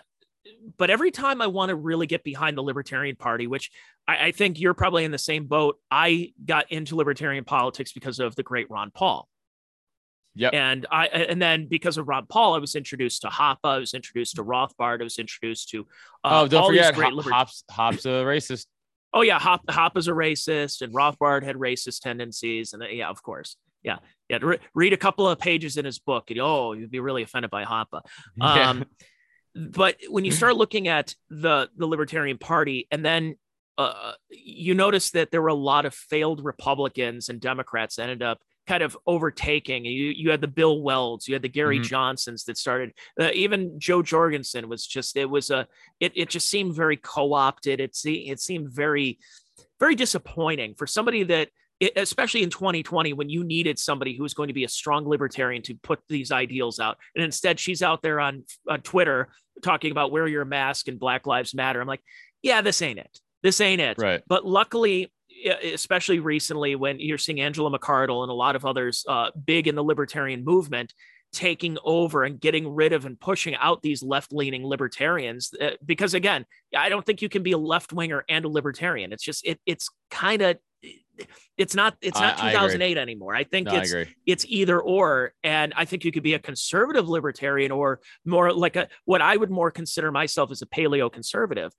but 0.78 0.90
every 0.90 1.10
time 1.10 1.42
i 1.42 1.46
want 1.46 1.70
to 1.70 1.74
really 1.74 2.06
get 2.06 2.22
behind 2.22 2.56
the 2.56 2.62
libertarian 2.62 3.16
party 3.16 3.46
which 3.48 3.70
I, 4.06 4.26
I 4.26 4.30
think 4.30 4.60
you're 4.60 4.74
probably 4.74 5.04
in 5.04 5.10
the 5.10 5.18
same 5.18 5.46
boat 5.46 5.78
i 5.90 6.32
got 6.44 6.70
into 6.70 6.94
libertarian 6.94 7.44
politics 7.44 7.92
because 7.92 8.20
of 8.20 8.36
the 8.36 8.44
great 8.44 8.70
ron 8.70 8.92
paul 8.92 9.28
Yep. 10.38 10.52
and 10.54 10.86
I 10.90 11.06
and 11.06 11.40
then 11.40 11.66
because 11.66 11.96
of 11.96 12.08
Ron 12.08 12.26
Paul, 12.26 12.54
I 12.54 12.58
was 12.58 12.74
introduced 12.74 13.22
to 13.22 13.28
Hoppe, 13.28 13.58
I 13.64 13.78
was 13.78 13.94
introduced 13.94 14.36
to 14.36 14.44
Rothbard, 14.44 15.00
I 15.00 15.04
was 15.04 15.18
introduced 15.18 15.70
to 15.70 15.86
uh, 16.24 16.42
oh, 16.42 16.48
don't 16.48 16.68
forget, 16.68 16.94
Hop, 16.94 17.12
liber- 17.12 17.30
Hops 17.30 17.64
Hops 17.70 18.04
a 18.04 18.08
racist. 18.08 18.66
Oh 19.14 19.22
yeah, 19.22 19.38
Hop 19.38 19.62
Hop 19.70 19.96
is 19.96 20.08
a 20.08 20.12
racist, 20.12 20.82
and 20.82 20.92
Rothbard 20.92 21.42
had 21.42 21.56
racist 21.56 22.00
tendencies, 22.00 22.74
and 22.74 22.82
uh, 22.82 22.86
yeah, 22.88 23.08
of 23.08 23.22
course, 23.22 23.56
yeah, 23.82 23.96
yeah. 24.28 24.38
Re- 24.42 24.58
read 24.74 24.92
a 24.92 24.98
couple 24.98 25.26
of 25.26 25.38
pages 25.38 25.78
in 25.78 25.86
his 25.86 25.98
book, 25.98 26.30
and 26.30 26.38
oh, 26.40 26.72
you'd 26.72 26.90
be 26.90 27.00
really 27.00 27.22
offended 27.22 27.50
by 27.50 27.64
Hoppe. 27.64 28.00
Yeah. 28.36 28.70
Um, 28.70 28.84
but 29.54 29.96
when 30.10 30.26
you 30.26 30.32
start 30.32 30.56
looking 30.56 30.86
at 30.86 31.14
the 31.30 31.70
the 31.78 31.86
Libertarian 31.86 32.36
Party, 32.36 32.86
and 32.90 33.02
then 33.02 33.36
uh, 33.78 34.12
you 34.30 34.74
notice 34.74 35.10
that 35.12 35.30
there 35.30 35.42
were 35.42 35.48
a 35.48 35.54
lot 35.54 35.86
of 35.86 35.94
failed 35.94 36.44
Republicans 36.44 37.28
and 37.28 37.40
Democrats 37.40 37.96
that 37.96 38.04
ended 38.04 38.22
up 38.22 38.40
kind 38.66 38.82
of 38.82 38.96
overtaking. 39.06 39.84
You 39.84 40.12
you 40.16 40.30
had 40.30 40.40
the 40.40 40.48
Bill 40.48 40.80
Welds, 40.82 41.26
you 41.28 41.34
had 41.34 41.42
the 41.42 41.48
Gary 41.48 41.78
Mhm. 41.80 41.84
Johnsons 41.84 42.44
that 42.44 42.58
started. 42.58 42.92
Uh, 43.20 43.30
even 43.34 43.78
Jo 43.78 44.02
Jorgensen 44.02 44.68
was 44.68 44.86
just 44.86 45.16
it 45.16 45.26
was 45.30 45.50
a 45.50 45.66
it 46.00 46.12
it 46.14 46.28
just 46.28 46.48
seemed 46.48 46.74
very 46.74 46.96
co-opted. 46.96 47.80
It 47.80 47.94
se- 47.94 48.26
it 48.28 48.40
seemed 48.40 48.70
very 48.70 49.18
very 49.80 49.94
disappointing 49.94 50.74
for 50.74 50.86
somebody 50.86 51.22
that 51.24 51.48
especially 51.96 52.42
in 52.42 52.48
2020 52.48 53.12
when 53.12 53.28
you 53.28 53.44
needed 53.44 53.78
somebody 53.78 54.16
who 54.16 54.22
was 54.22 54.32
going 54.32 54.48
to 54.48 54.54
be 54.54 54.64
a 54.64 54.68
strong 54.68 55.06
libertarian 55.06 55.60
to 55.62 55.74
put 55.82 56.00
these 56.08 56.32
ideals 56.32 56.80
out 56.80 56.96
and 57.14 57.22
instead 57.22 57.60
she's 57.60 57.82
out 57.82 58.00
there 58.00 58.18
on, 58.18 58.42
on 58.70 58.80
twitter 58.80 59.28
talking 59.62 59.90
about 59.90 60.10
wear 60.10 60.26
your 60.26 60.46
mask 60.46 60.88
and 60.88 60.98
black 60.98 61.26
lives 61.26 61.54
matter 61.54 61.78
i'm 61.78 61.86
like 61.86 62.00
yeah 62.40 62.62
this 62.62 62.80
ain't 62.80 62.98
it 62.98 63.20
this 63.42 63.60
ain't 63.60 63.82
it 63.82 63.98
Right. 63.98 64.22
but 64.26 64.46
luckily 64.46 65.12
especially 65.44 66.18
recently 66.18 66.74
when 66.76 66.98
you're 67.00 67.18
seeing 67.18 67.40
angela 67.40 67.70
mcardle 67.78 68.22
and 68.22 68.30
a 68.30 68.34
lot 68.34 68.56
of 68.56 68.64
others 68.64 69.04
uh, 69.08 69.30
big 69.44 69.68
in 69.68 69.74
the 69.74 69.84
libertarian 69.84 70.44
movement 70.44 70.92
taking 71.32 71.76
over 71.84 72.24
and 72.24 72.40
getting 72.40 72.66
rid 72.68 72.92
of 72.92 73.04
and 73.04 73.18
pushing 73.20 73.54
out 73.56 73.82
these 73.82 74.02
left-leaning 74.02 74.64
libertarians 74.64 75.52
uh, 75.60 75.70
because 75.84 76.14
again 76.14 76.44
i 76.76 76.88
don't 76.88 77.04
think 77.04 77.20
you 77.20 77.28
can 77.28 77.42
be 77.42 77.52
a 77.52 77.58
left-winger 77.58 78.24
and 78.28 78.44
a 78.44 78.48
libertarian 78.48 79.12
it's 79.12 79.24
just 79.24 79.44
it, 79.46 79.60
it's 79.66 79.88
kind 80.10 80.40
of 80.40 80.56
it's 81.58 81.74
not 81.74 81.96
it's 82.00 82.18
not 82.20 82.38
I- 82.40 82.48
I 82.48 82.52
2008 82.52 82.96
anymore 82.98 83.34
i 83.34 83.44
think 83.44 83.68
No, 83.68 83.76
it's 83.76 83.90
agree. 83.90 84.14
it's 84.26 84.44
either 84.48 84.80
or 84.80 85.32
and 85.42 85.72
i 85.76 85.84
think 85.84 86.04
you 86.04 86.12
could 86.12 86.22
be 86.22 86.34
a 86.34 86.38
conservative 86.38 87.08
libertarian 87.08 87.72
or 87.72 88.00
more 88.24 88.52
like 88.52 88.76
a 88.76 88.88
what 89.04 89.20
i 89.22 89.36
would 89.36 89.50
more 89.50 89.70
consider 89.70 90.12
myself 90.12 90.50
as 90.50 90.62
a 90.62 90.66
paleo 90.66 91.10
conservative. 91.12 91.72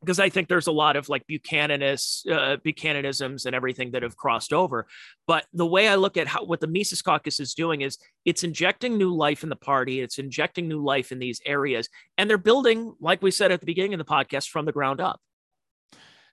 Because 0.00 0.20
i 0.20 0.28
think 0.28 0.48
there's 0.48 0.66
a 0.66 0.72
lot 0.72 0.96
of 0.96 1.08
like 1.08 1.26
buchananist 1.26 2.28
uh, 2.30 2.56
buchananisms 2.64 3.46
and 3.46 3.54
everything 3.54 3.90
that 3.92 4.02
have 4.02 4.16
crossed 4.16 4.52
over 4.52 4.86
but 5.26 5.46
the 5.52 5.66
way 5.66 5.88
i 5.88 5.94
look 5.94 6.16
at 6.16 6.26
how 6.26 6.44
what 6.44 6.60
the 6.60 6.66
mises 6.66 7.00
caucus 7.02 7.40
is 7.40 7.54
doing 7.54 7.80
is 7.80 7.96
it's 8.24 8.44
injecting 8.44 8.98
new 8.98 9.14
life 9.14 9.42
in 9.42 9.48
the 9.48 9.56
party 9.56 10.00
it's 10.00 10.18
injecting 10.18 10.68
new 10.68 10.82
life 10.84 11.12
in 11.12 11.18
these 11.18 11.40
areas 11.46 11.88
and 12.18 12.28
they're 12.28 12.36
building 12.38 12.94
like 13.00 13.22
we 13.22 13.30
said 13.30 13.50
at 13.50 13.60
the 13.60 13.66
beginning 13.66 13.94
of 13.94 13.98
the 13.98 14.04
podcast 14.04 14.48
from 14.48 14.64
the 14.66 14.72
ground 14.72 15.00
up 15.00 15.20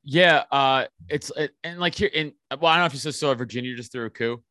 Yeah, 0.04 0.46
uh, 0.52 0.86
it's 1.10 1.32
it, 1.38 1.52
and 1.64 1.80
like 1.80 1.94
here 1.94 2.10
in 2.12 2.34
well, 2.50 2.72
I 2.72 2.76
don't 2.76 2.82
know 2.82 2.86
if 2.88 2.94
you 2.94 3.00
saw, 3.00 3.12
so 3.12 3.36
Virginia 3.36 3.76
just 3.76 3.92
threw 3.92 4.06
a 4.08 4.10
coup. 4.10 4.42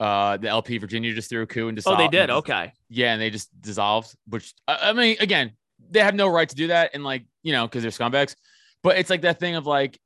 Uh, 0.00 0.38
the 0.38 0.48
LP 0.48 0.78
Virginia 0.78 1.12
just 1.12 1.28
threw 1.28 1.42
a 1.42 1.46
coup 1.46 1.68
and 1.68 1.76
dissolved. 1.76 2.00
oh 2.00 2.02
they 2.02 2.08
did 2.08 2.30
okay 2.30 2.72
Yeah, 2.88 3.12
and 3.12 3.20
they 3.20 3.28
just 3.28 3.48
dissolved. 3.60 4.14
Which 4.26 4.54
I, 4.66 4.90
I 4.90 4.92
mean, 4.94 5.16
again, 5.20 5.52
they 5.90 6.00
have 6.00 6.14
no 6.14 6.28
right 6.28 6.48
to 6.48 6.56
do 6.56 6.68
that, 6.68 6.90
and 6.94 7.04
like 7.04 7.24
you 7.42 7.52
know, 7.52 7.66
because 7.66 7.82
they're 7.82 7.90
scumbags. 7.90 8.34
But 8.82 8.98
it's 8.98 9.10
like 9.10 9.22
that 9.22 9.40
thing 9.40 9.56
of 9.56 9.66
like 9.66 9.98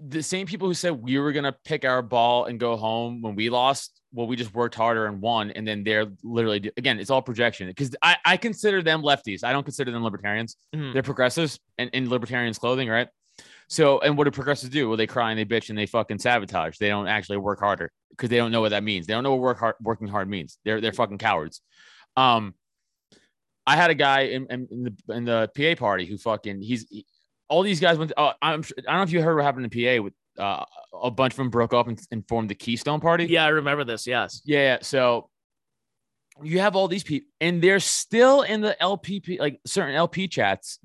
the 0.00 0.22
same 0.22 0.46
people 0.46 0.66
who 0.66 0.74
said 0.74 0.90
we 1.00 1.18
were 1.18 1.32
gonna 1.32 1.54
pick 1.64 1.84
our 1.84 2.02
ball 2.02 2.46
and 2.46 2.58
go 2.58 2.76
home 2.76 3.22
when 3.22 3.36
we 3.36 3.50
lost. 3.50 4.00
Well, 4.12 4.26
we 4.26 4.34
just 4.34 4.52
worked 4.52 4.74
harder 4.74 5.06
and 5.06 5.20
won, 5.20 5.52
and 5.52 5.66
then 5.66 5.84
they're 5.84 6.06
literally 6.24 6.70
again, 6.76 6.98
it's 6.98 7.10
all 7.10 7.22
projection. 7.22 7.68
Because 7.68 7.94
I, 8.02 8.16
I 8.24 8.36
consider 8.36 8.82
them 8.82 9.02
lefties. 9.02 9.44
I 9.44 9.52
don't 9.52 9.62
consider 9.62 9.92
them 9.92 10.02
libertarians. 10.02 10.56
Mhm. 10.74 10.92
They're 10.92 11.02
progressives 11.04 11.60
and 11.78 11.88
in 11.92 12.10
libertarians 12.10 12.58
clothing, 12.58 12.88
right? 12.88 13.08
So, 13.68 14.00
and 14.00 14.18
what 14.18 14.24
do 14.24 14.32
progressives 14.32 14.72
do? 14.72 14.88
Well, 14.88 14.96
they 14.96 15.06
cry 15.06 15.30
and 15.30 15.38
they 15.38 15.44
bitch 15.44 15.68
and 15.68 15.78
they 15.78 15.86
fucking 15.86 16.18
sabotage. 16.18 16.78
They 16.78 16.88
don't 16.88 17.06
actually 17.06 17.36
work 17.36 17.60
harder 17.60 17.92
because 18.10 18.28
they 18.28 18.36
don't 18.36 18.50
know 18.50 18.60
what 18.60 18.70
that 18.70 18.82
means. 18.82 19.06
They 19.06 19.12
don't 19.12 19.22
know 19.22 19.30
what 19.30 19.40
work 19.40 19.58
hard, 19.60 19.76
working 19.80 20.08
hard 20.08 20.28
means. 20.28 20.58
They're 20.64 20.80
they're 20.80 20.92
fucking 20.92 21.18
cowards. 21.18 21.60
Um, 22.16 22.54
I 23.66 23.76
had 23.76 23.90
a 23.90 23.94
guy 23.94 24.20
in, 24.22 24.46
in, 24.50 24.68
in 24.70 24.82
the 24.84 25.14
in 25.14 25.24
the 25.24 25.50
PA 25.56 25.78
party 25.78 26.06
who 26.06 26.16
fucking 26.18 26.60
he's 26.62 26.86
he- 26.90 27.06
all 27.48 27.62
these 27.62 27.80
guys 27.80 27.98
went. 27.98 28.12
Uh, 28.16 28.32
I'm 28.42 28.60
I 28.78 28.82
don't 28.82 28.96
know 28.96 29.02
if 29.02 29.12
you 29.12 29.22
heard 29.22 29.34
what 29.36 29.44
happened 29.44 29.72
in 29.72 29.98
PA 29.98 30.02
with 30.02 30.14
uh, 30.38 30.64
a 31.02 31.10
bunch 31.10 31.32
of 31.34 31.36
them 31.38 31.50
broke 31.50 31.74
up 31.74 31.88
and, 31.88 32.00
and 32.10 32.26
formed 32.28 32.48
the 32.48 32.54
Keystone 32.54 33.00
Party. 33.00 33.26
yeah 33.26 33.44
i 33.44 33.48
remember 33.48 33.84
this 33.84 34.06
yes 34.06 34.40
Yeah. 34.44 34.78
So 34.80 35.28
you 36.42 36.60
have 36.60 36.74
all 36.76 36.88
these 36.88 37.02
people, 37.02 37.28
and 37.40 37.60
they're 37.60 37.80
still 37.80 38.42
in 38.42 38.60
the 38.62 38.74
LPP, 38.80 39.38
like 39.38 39.60
certain 39.66 39.94
LP 39.94 40.26
chats. 40.28 40.78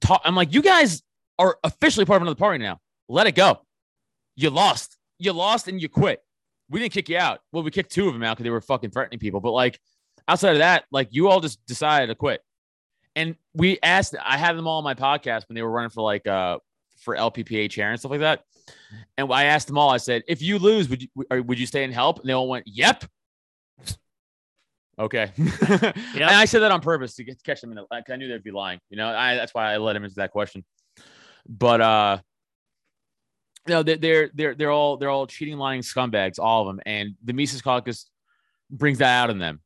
Talk, 0.00 0.20
I'm 0.24 0.34
like, 0.34 0.52
you 0.52 0.62
guys 0.62 1.02
are 1.38 1.58
officially 1.62 2.04
part 2.06 2.16
of 2.16 2.22
another 2.22 2.34
party 2.38 2.58
now. 2.58 2.80
Let 3.08 3.26
it 3.26 3.34
go. 3.36 3.60
You 4.34 4.50
lost. 4.50 4.96
You 5.18 5.32
lost 5.32 5.68
and 5.68 5.80
you 5.80 5.88
quit. 5.88 6.20
We 6.68 6.80
didn't 6.80 6.92
kick 6.92 7.08
you 7.08 7.18
out. 7.18 7.40
Well, 7.52 7.62
we 7.62 7.70
kicked 7.70 7.92
two 7.92 8.08
of 8.08 8.14
them 8.14 8.22
out 8.24 8.36
because 8.36 8.44
they 8.44 8.50
were 8.50 8.60
fucking 8.60 8.90
threatening 8.90 9.20
people. 9.20 9.40
But 9.40 9.52
like 9.52 9.78
outside 10.28 10.52
of 10.52 10.58
that, 10.58 10.84
like 10.90 11.08
you 11.10 11.28
all 11.28 11.40
just 11.40 11.64
decided 11.66 12.08
to 12.08 12.14
quit. 12.14 12.42
And 13.14 13.36
we 13.54 13.78
asked, 13.82 14.14
I 14.22 14.36
had 14.36 14.56
them 14.56 14.66
all 14.66 14.78
on 14.78 14.84
my 14.84 14.94
podcast 14.94 15.48
when 15.48 15.54
they 15.54 15.62
were 15.62 15.70
running 15.70 15.90
for 15.90 16.02
like 16.02 16.26
uh 16.26 16.58
for 17.00 17.16
LPPA 17.16 17.70
chair 17.70 17.90
and 17.90 17.98
stuff 17.98 18.10
like 18.10 18.20
that. 18.20 18.42
And 19.16 19.32
I 19.32 19.44
asked 19.44 19.68
them 19.68 19.78
all, 19.78 19.90
I 19.90 19.96
said, 19.98 20.22
if 20.28 20.42
you 20.42 20.58
lose, 20.58 20.88
would 20.88 21.02
you 21.02 21.08
would 21.30 21.58
you 21.58 21.66
stay 21.66 21.84
and 21.84 21.94
help? 21.94 22.20
And 22.20 22.28
they 22.28 22.32
all 22.32 22.48
went, 22.48 22.66
Yep. 22.66 23.04
Okay. 24.98 25.30
And 25.38 26.24
I 26.24 26.46
said 26.46 26.60
that 26.60 26.72
on 26.72 26.80
purpose 26.80 27.14
to 27.16 27.24
get 27.24 27.38
to 27.38 27.44
catch 27.44 27.60
them 27.60 27.70
in 27.70 27.76
the 27.76 27.84
like, 27.90 28.08
I 28.10 28.16
knew 28.16 28.28
they'd 28.28 28.42
be 28.42 28.50
lying. 28.50 28.80
You 28.90 28.96
know, 28.96 29.08
I 29.08 29.34
that's 29.34 29.54
why 29.54 29.72
I 29.72 29.76
let 29.78 29.96
him 29.96 30.04
into 30.04 30.16
that 30.16 30.32
question. 30.32 30.64
But 31.48 31.80
uh 31.80 32.18
no, 33.68 33.82
they're 33.82 34.30
they're 34.32 34.54
they're 34.54 34.70
all 34.70 34.96
they're 34.96 35.10
all 35.10 35.26
cheating, 35.26 35.56
lying 35.56 35.80
scumbags, 35.80 36.38
all 36.38 36.62
of 36.62 36.68
them. 36.68 36.82
And 36.86 37.14
the 37.24 37.32
Mises 37.32 37.62
Caucus 37.62 38.08
brings 38.70 38.98
that 38.98 39.22
out 39.22 39.30
in 39.30 39.38
them 39.38 39.60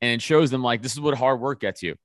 and 0.00 0.12
it 0.12 0.22
shows 0.22 0.50
them 0.50 0.62
like 0.62 0.82
this 0.82 0.92
is 0.92 1.00
what 1.00 1.16
hard 1.16 1.40
work 1.40 1.60
gets 1.60 1.82
you. 1.82 1.96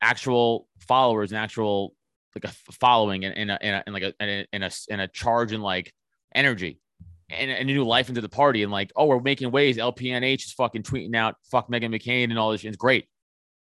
Actual 0.00 0.66
followers 0.78 1.32
and 1.32 1.38
actual 1.38 1.94
like 2.34 2.44
a 2.44 2.72
following 2.72 3.24
and, 3.24 3.36
and, 3.36 3.50
a, 3.50 3.62
and, 3.62 3.76
a, 3.76 3.82
and 3.86 3.94
like 3.94 4.02
a, 4.02 4.14
and 4.20 4.30
a, 4.30 4.46
and 4.52 4.64
a, 4.64 4.70
and 4.90 5.00
a 5.00 5.08
charge 5.08 5.52
and 5.52 5.62
like 5.62 5.92
energy 6.34 6.80
and, 7.28 7.50
and 7.50 7.68
a 7.68 7.72
new 7.72 7.84
life 7.84 8.08
into 8.08 8.20
the 8.20 8.28
party. 8.28 8.62
And 8.62 8.72
like, 8.72 8.92
oh, 8.96 9.06
we're 9.06 9.20
making 9.20 9.50
waves. 9.50 9.78
LPNH 9.78 10.46
is 10.46 10.52
fucking 10.52 10.82
tweeting 10.82 11.14
out, 11.14 11.36
fuck 11.50 11.68
Meghan 11.68 11.94
McCain 11.94 12.24
and 12.24 12.38
all 12.38 12.52
this 12.52 12.62
shit. 12.62 12.68
It's 12.68 12.76
great. 12.76 13.06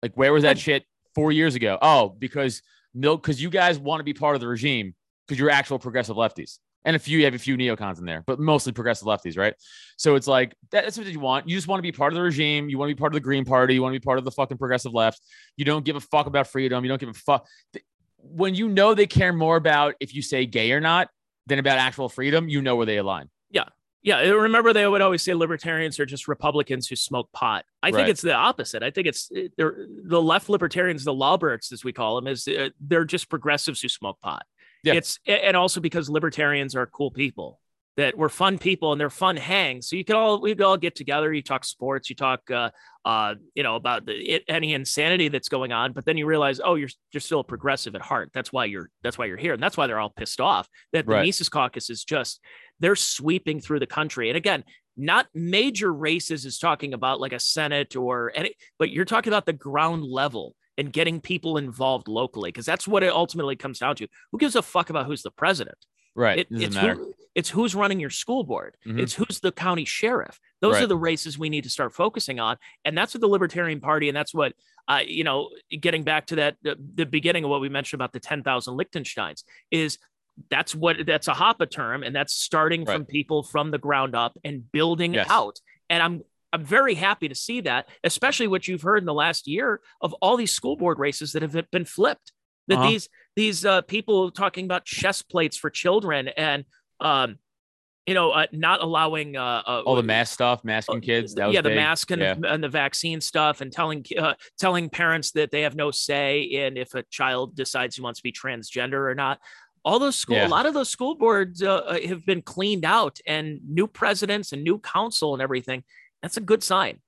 Like, 0.02 0.14
where 0.14 0.32
was 0.32 0.42
that 0.42 0.58
shit 0.58 0.84
four 1.14 1.32
years 1.32 1.54
ago? 1.54 1.78
Oh, 1.80 2.10
because 2.10 2.62
milk, 2.94 3.22
because 3.22 3.40
you 3.40 3.50
guys 3.50 3.78
want 3.78 4.00
to 4.00 4.04
be 4.04 4.14
part 4.14 4.34
of 4.34 4.40
the 4.40 4.48
regime 4.48 4.94
because 5.26 5.38
you're 5.38 5.50
actual 5.50 5.78
progressive 5.78 6.16
lefties. 6.16 6.58
And 6.84 6.96
a 6.96 6.98
few, 6.98 7.18
you 7.18 7.24
have 7.26 7.34
a 7.34 7.38
few 7.38 7.56
neocons 7.56 7.98
in 8.00 8.04
there, 8.04 8.24
but 8.26 8.40
mostly 8.40 8.72
progressive 8.72 9.06
lefties, 9.06 9.38
right? 9.38 9.54
So 9.96 10.16
it's 10.16 10.26
like 10.26 10.56
that's 10.70 10.98
what 10.98 11.06
you 11.06 11.20
want. 11.20 11.48
You 11.48 11.56
just 11.56 11.68
want 11.68 11.78
to 11.78 11.82
be 11.82 11.92
part 11.92 12.12
of 12.12 12.16
the 12.16 12.22
regime. 12.22 12.68
You 12.68 12.76
want 12.76 12.88
to 12.90 12.94
be 12.94 12.98
part 12.98 13.12
of 13.12 13.14
the 13.14 13.20
Green 13.20 13.44
Party. 13.44 13.74
You 13.74 13.82
want 13.82 13.94
to 13.94 14.00
be 14.00 14.04
part 14.04 14.18
of 14.18 14.24
the 14.24 14.32
fucking 14.32 14.58
progressive 14.58 14.92
left. 14.92 15.20
You 15.56 15.64
don't 15.64 15.84
give 15.84 15.94
a 15.94 16.00
fuck 16.00 16.26
about 16.26 16.48
freedom. 16.48 16.84
You 16.84 16.88
don't 16.88 16.98
give 17.00 17.08
a 17.10 17.14
fuck. 17.14 17.46
When 18.18 18.54
you 18.54 18.68
know 18.68 18.94
they 18.94 19.06
care 19.06 19.32
more 19.32 19.56
about 19.56 19.94
if 20.00 20.14
you 20.14 20.22
say 20.22 20.44
gay 20.46 20.72
or 20.72 20.80
not 20.80 21.08
than 21.46 21.58
about 21.58 21.78
actual 21.78 22.08
freedom, 22.08 22.48
you 22.48 22.62
know 22.62 22.76
where 22.76 22.86
they 22.86 22.96
align. 22.98 23.28
Yeah, 23.50 23.64
Yeah, 24.02 24.20
remember 24.30 24.72
they 24.72 24.86
would 24.86 25.00
always 25.00 25.22
say 25.22 25.34
libertarians 25.34 26.00
are 26.00 26.06
just 26.06 26.26
Republicans 26.26 26.88
who 26.88 26.96
smoke 26.96 27.30
pot. 27.32 27.64
I 27.82 27.88
think 27.88 27.98
Right. 27.98 28.08
it's 28.08 28.22
the 28.22 28.34
opposite. 28.34 28.82
I 28.82 28.90
think 28.90 29.06
it's 29.06 29.30
eh, 29.34 29.48
they're 29.56 29.86
the 30.04 30.20
left 30.20 30.48
libertarians, 30.48 31.04
the 31.04 31.14
lawbirds 31.14 31.70
as 31.72 31.84
we 31.84 31.92
call 31.92 32.16
them, 32.16 32.26
is 32.26 32.48
uh, 32.48 32.70
they're 32.80 33.04
just 33.04 33.28
progressives 33.28 33.80
who 33.80 33.88
smoke 33.88 34.20
pot. 34.20 34.44
Yeah. 34.82 34.94
It's 34.94 35.18
and 35.26 35.56
also 35.56 35.80
because 35.80 36.10
libertarians 36.10 36.74
are 36.74 36.86
cool 36.86 37.10
people 37.10 37.60
that 37.96 38.16
we're 38.16 38.30
fun 38.30 38.58
people 38.58 38.92
and 38.92 39.00
they're 39.00 39.10
fun 39.10 39.36
hangs. 39.36 39.88
So 39.88 39.96
you 39.96 40.04
could 40.04 40.16
all 40.16 40.40
we 40.40 40.54
could 40.54 40.64
all 40.64 40.76
get 40.76 40.94
together. 40.94 41.32
You 41.32 41.42
talk 41.42 41.64
sports, 41.64 42.08
you 42.08 42.16
talk 42.16 42.50
uh, 42.50 42.70
uh, 43.04 43.34
you 43.54 43.62
know 43.62 43.76
about 43.76 44.06
the 44.06 44.14
it, 44.14 44.44
any 44.48 44.72
insanity 44.72 45.28
that's 45.28 45.48
going 45.48 45.72
on, 45.72 45.92
but 45.92 46.04
then 46.04 46.16
you 46.16 46.26
realize 46.26 46.60
oh 46.62 46.74
you're 46.74 46.88
you're 47.12 47.20
still 47.20 47.40
a 47.40 47.44
progressive 47.44 47.94
at 47.94 48.00
heart. 48.00 48.30
That's 48.32 48.52
why 48.52 48.64
you're 48.64 48.88
that's 49.02 49.18
why 49.18 49.26
you're 49.26 49.36
here, 49.36 49.52
and 49.54 49.62
that's 49.62 49.76
why 49.76 49.86
they're 49.86 50.00
all 50.00 50.10
pissed 50.10 50.40
off 50.40 50.68
that 50.92 51.06
the 51.06 51.12
Right. 51.12 51.26
Mises 51.26 51.48
Caucus 51.48 51.90
is 51.90 52.04
just 52.04 52.40
they're 52.80 52.96
sweeping 52.96 53.60
through 53.60 53.80
the 53.80 53.86
country. 53.86 54.30
And 54.30 54.36
again, 54.36 54.64
not 54.96 55.26
major 55.34 55.92
races 55.92 56.46
is 56.46 56.58
talking 56.58 56.94
about 56.94 57.20
like 57.20 57.32
a 57.32 57.40
Senate 57.40 57.94
or 57.94 58.32
any, 58.34 58.54
but 58.78 58.90
you're 58.90 59.04
talking 59.04 59.32
about 59.32 59.46
the 59.46 59.52
ground 59.52 60.02
level 60.04 60.54
and 60.78 60.92
getting 60.92 61.20
people 61.20 61.56
involved 61.58 62.08
locally 62.08 62.48
because 62.48 62.66
that's 62.66 62.88
what 62.88 63.02
it 63.02 63.12
ultimately 63.12 63.56
comes 63.56 63.78
down 63.78 63.96
to. 63.96 64.08
Who 64.30 64.38
gives 64.38 64.56
a 64.56 64.62
fuck 64.62 64.90
about 64.90 65.06
who's 65.06 65.22
the 65.22 65.30
president? 65.30 65.78
Right. 66.14 66.40
It, 66.40 66.48
it's 66.50 66.76
who, 66.76 67.14
it's 67.34 67.48
who's 67.48 67.74
running 67.74 67.98
your 68.00 68.10
school 68.10 68.44
board. 68.44 68.76
Mhm. 68.86 69.00
It's 69.00 69.14
who's 69.14 69.40
the 69.40 69.52
county 69.52 69.84
sheriff. 69.86 70.38
Those 70.60 70.74
Right. 70.74 70.84
are 70.84 70.86
the 70.86 70.96
races 70.96 71.38
we 71.38 71.48
need 71.48 71.64
to 71.64 71.70
start 71.70 71.94
focusing 71.94 72.38
on, 72.38 72.56
and 72.84 72.96
that's 72.96 73.14
what 73.14 73.20
the 73.22 73.28
Libertarian 73.28 73.80
Party 73.80 74.08
and 74.08 74.16
that's 74.16 74.34
what 74.34 74.52
uh, 74.88 75.00
you 75.06 75.22
know. 75.24 75.48
Getting 75.80 76.02
back 76.02 76.26
to 76.26 76.36
that, 76.36 76.56
the, 76.62 76.76
the 76.94 77.06
beginning 77.06 77.44
of 77.44 77.50
what 77.50 77.60
we 77.60 77.68
mentioned 77.68 77.98
about 77.98 78.12
the 78.12 78.20
ten 78.20 78.42
thousand 78.42 78.76
Liechtensteins 78.76 79.44
is 79.70 79.96
that's 80.50 80.74
what 80.74 81.06
that's 81.06 81.28
a 81.28 81.32
Hoppe 81.32 81.70
term, 81.70 82.02
and 82.02 82.14
that's 82.14 82.34
starting 82.34 82.84
from 82.84 83.04
people 83.06 83.42
from 83.42 83.70
the 83.70 83.78
ground 83.78 84.14
up 84.14 84.36
and 84.44 84.70
building 84.72 85.14
Yes. 85.14 85.28
out. 85.30 85.60
And 85.88 86.02
I'm 86.02 86.22
I'm 86.52 86.64
very 86.64 86.94
happy 86.94 87.28
to 87.28 87.34
see 87.34 87.62
that, 87.62 87.88
especially 88.04 88.46
what 88.48 88.68
you've 88.68 88.82
heard 88.82 88.98
in 88.98 89.06
the 89.06 89.14
last 89.14 89.46
year 89.46 89.80
of 90.00 90.12
all 90.14 90.36
these 90.36 90.52
school 90.52 90.76
board 90.76 90.98
races 90.98 91.32
that 91.32 91.42
have 91.42 91.56
been 91.70 91.84
flipped. 91.84 92.32
That 92.68 92.78
Uh-huh. 92.78 92.90
these 92.90 93.08
these 93.34 93.64
uh, 93.64 93.80
people 93.82 94.30
talking 94.30 94.66
about 94.66 94.84
chest 94.84 95.28
plates 95.30 95.56
for 95.56 95.70
children 95.70 96.28
and 96.28 96.64
um, 97.00 97.38
you 98.06 98.14
know, 98.14 98.32
uh, 98.32 98.46
not 98.52 98.82
allowing 98.82 99.36
uh, 99.36 99.62
uh, 99.66 99.82
All 99.86 99.94
the 99.94 100.02
mask 100.02 100.34
stuff, 100.34 100.64
masking 100.64 101.00
kids. 101.00 101.34
That 101.36 101.46
was 101.46 101.54
yeah, 101.54 101.60
the 101.60 101.68
big. 101.70 101.76
mask 101.76 102.10
and, 102.10 102.20
Yeah. 102.20 102.34
and 102.46 102.62
the 102.62 102.68
vaccine 102.68 103.20
stuff, 103.20 103.60
and 103.60 103.72
telling 103.72 104.04
uh, 104.18 104.34
telling 104.58 104.90
parents 104.90 105.30
that 105.32 105.50
they 105.52 105.62
have 105.62 105.76
no 105.76 105.90
say 105.92 106.40
in 106.40 106.76
if 106.76 106.94
a 106.94 107.04
child 107.10 107.54
decides 107.54 107.94
he 107.96 108.02
wants 108.02 108.18
to 108.18 108.24
be 108.24 108.32
transgender 108.32 109.08
or 109.10 109.14
not. 109.14 109.38
All 109.84 109.98
those 109.98 110.16
school, 110.16 110.36
Yeah. 110.36 110.46
a 110.46 110.48
lot 110.48 110.66
of 110.66 110.74
those 110.74 110.90
school 110.90 111.14
boards 111.16 111.62
uh, 111.62 111.74
uh, 111.74 111.98
have 112.06 112.24
been 112.26 112.42
cleaned 112.42 112.84
out, 112.84 113.18
and 113.26 113.60
new 113.68 113.86
presidents 113.86 114.52
and 114.52 114.62
new 114.64 114.78
council 114.78 115.32
and 115.34 115.42
everything. 115.42 115.82
That's 116.22 116.36
a 116.36 116.40
good 116.40 116.62
sign. 116.62 117.00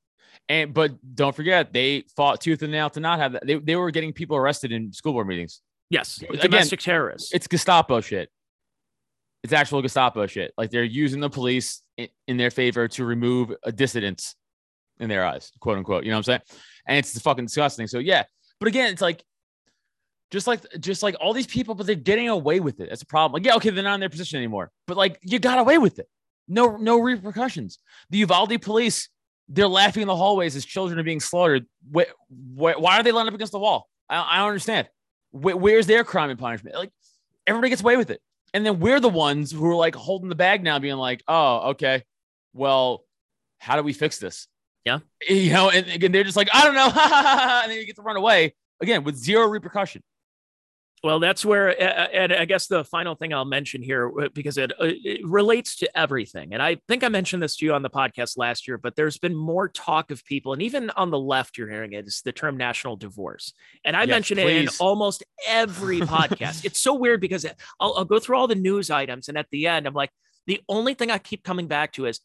And 0.49 0.75
but 0.75 0.93
don't 1.15 1.35
forget, 1.35 1.73
they 1.73 2.05
fought 2.17 2.41
tooth 2.41 2.63
and 2.63 2.73
nail 2.73 2.91
to 2.91 3.01
not 3.01 3.19
have 3.19 3.33
that. 3.33 3.47
They, 3.47 3.57
they 3.57 3.77
were 3.77 3.91
getting 3.91 4.13
people 4.13 4.37
arrested 4.37 4.73
in 4.73 4.93
school 4.93 5.13
board 5.13 5.27
meetings. 5.27 5.61
Yes, 5.91 6.21
Again, 6.23 6.41
domestic 6.41 6.81
terrorists. 6.81 7.33
It's 7.33 7.47
Gestapo 7.47 8.01
shit. 8.01 8.31
It's 9.43 9.53
actual 9.53 9.83
Gestapo 9.83 10.27
shit. 10.27 10.53
Like 10.59 10.71
they're 10.71 10.85
using 10.85 11.21
the 11.21 11.31
police 11.31 11.83
in, 11.97 12.09
in 12.27 12.37
their 12.37 12.51
favor 12.51 12.89
to 12.89 13.05
remove 13.05 13.55
a 13.63 13.73
dissidents 13.73 14.35
in 14.99 15.09
their 15.09 15.25
eyes, 15.25 15.53
quote 15.61 15.79
unquote. 15.79 16.05
You 16.05 16.11
know 16.11 16.17
what 16.17 16.29
I'm 16.29 16.41
saying? 16.41 16.61
And 16.87 16.99
it's 16.99 17.19
fucking 17.21 17.47
disgusting. 17.47 17.87
So 17.87 17.99
yeah, 17.99 18.25
but 18.59 18.69
again, 18.69 18.93
it's 18.93 19.03
like 19.03 19.23
just 20.31 20.47
like 20.47 20.61
just 20.81 21.03
like 21.03 21.17
all 21.21 21.33
these 21.33 21.47
people, 21.47 21.75
but 21.75 21.87
they're 21.87 21.95
getting 21.95 22.29
away 22.29 22.61
with 22.61 22.81
it. 22.81 22.89
That's 22.89 23.03
a 23.03 23.07
problem. 23.07 23.41
Like 23.41 23.47
yeah, 23.47 23.57
okay, 23.57 23.71
they're 23.71 23.85
not 23.85 23.95
in 23.95 24.01
their 24.01 24.09
position 24.09 24.39
anymore, 24.39 24.71
but 24.87 24.97
like 24.97 25.19
you 25.23 25.39
got 25.39 25.59
away 25.59 25.79
with 25.79 25.99
it. 25.99 26.09
No, 26.49 26.77
no 26.77 27.01
repercussions. 27.01 27.79
The 28.11 28.19
Uvalde 28.19 28.61
police, 28.61 29.09
they're 29.49 29.69
laughing 29.69 30.03
in 30.03 30.09
the 30.09 30.17
hallways 30.17 30.57
as 30.57 30.65
children 30.65 30.99
are 30.99 31.05
being 31.05 31.21
slaughtered. 31.21 31.67
Wh- 31.95 32.11
wh- 32.29 32.79
why 32.79 32.99
are 32.99 33.03
they 33.03 33.13
lined 33.13 33.29
up 33.29 33.35
against 33.35 33.53
the 33.53 33.59
wall? 33.59 33.89
I, 34.09 34.17
I 34.17 34.39
don't 34.39 34.49
understand. 34.49 34.89
Wh- 35.33 35.57
where's 35.57 35.87
their 35.87 36.05
crime 36.05 36.31
and 36.31 36.39
punishment? 36.39 36.77
Like 36.77 36.91
everybody 37.47 37.71
gets 37.71 37.83
away 37.83 37.97
with 37.97 38.11
it. 38.11 38.21
And 38.53 38.65
then 38.65 38.79
we're 38.79 39.01
the 39.01 39.09
ones 39.09 39.51
who 39.51 39.69
are 39.71 39.75
like 39.75 39.95
holding 39.95 40.29
the 40.29 40.35
bag 40.35 40.63
now, 40.63 40.79
being 40.79 40.97
like, 40.97 41.23
oh, 41.27 41.71
okay, 41.71 42.05
well, 42.53 43.05
how 43.59 43.77
do 43.77 43.83
we 43.83 43.93
fix 43.93 44.19
this? 44.19 44.47
Yeah. 44.85 45.01
You 45.29 45.53
know, 45.53 45.71
and 45.71 45.87
again, 45.89 46.13
they're 46.13 46.25
just 46.25 46.37
like, 46.37 46.49
I 46.53 46.65
don't 46.65 46.75
know. 46.75 46.93
and 47.63 47.71
then 47.71 47.79
you 47.79 47.87
get 47.87 47.97
to 47.97 48.03
run 48.03 48.17
away 48.17 48.55
again 48.81 49.03
with 49.03 49.17
zero 49.17 49.49
repercussion. 49.49 50.03
Well, 51.05 51.21
that's 51.21 51.45
where, 51.45 51.69
and 52.17 52.33
I 52.33 52.47
guess 52.47 52.67
the 52.67 52.83
final 52.83 53.15
thing 53.15 53.35
I'll 53.35 53.45
mention 53.45 53.83
here, 53.83 54.11
uh, 54.23 54.29
because 54.33 54.57
it, 54.57 54.73
uh, 54.73 54.87
it 54.89 55.21
relates 55.23 55.77
to 55.77 55.99
everything. 55.99 56.55
And 56.55 56.63
I 56.63 56.79
think 56.89 57.05
I 57.05 57.11
mentioned 57.11 57.43
this 57.43 57.57
to 57.57 57.67
you 57.67 57.75
on 57.75 57.83
the 57.83 57.91
podcast 57.91 58.39
last 58.39 58.67
year, 58.67 58.79
but 58.79 58.97
there's 58.97 59.19
been 59.19 59.37
more 59.37 59.69
talk 59.69 60.11
of 60.11 60.25
people, 60.25 60.55
and 60.55 60.63
even 60.63 60.89
on 60.97 61.11
the 61.11 61.19
left, 61.19 61.59
you're 61.59 61.69
hearing 61.69 61.93
it, 61.93 62.07
is 62.07 62.23
the 62.25 62.33
term 62.33 62.57
national 62.57 62.97
divorce. 62.97 63.53
And 63.85 63.95
I 63.95 64.07
Yes, 64.07 64.13
mention 64.13 64.39
it 64.39 64.49
in 64.49 64.69
almost 64.81 65.23
every 65.47 66.01
podcast. 66.01 66.65
It's 66.65 66.81
so 66.81 66.95
weird 66.95 67.21
because 67.21 67.45
I'll, 67.79 67.93
I'll 67.99 68.07
go 68.07 68.19
through 68.19 68.39
all 68.39 68.49
the 68.49 68.55
news 68.55 68.91
items, 68.91 69.29
and 69.29 69.37
at 69.37 69.49
the 69.51 69.67
end, 69.67 69.87
I'm 69.87 69.93
like, 69.93 70.11
the 70.47 70.63
only 70.71 70.95
thing 70.95 71.11
I 71.11 71.19
keep 71.19 71.45
coming 71.45 71.67
back 71.67 71.93
to 71.93 72.07
is 72.07 72.21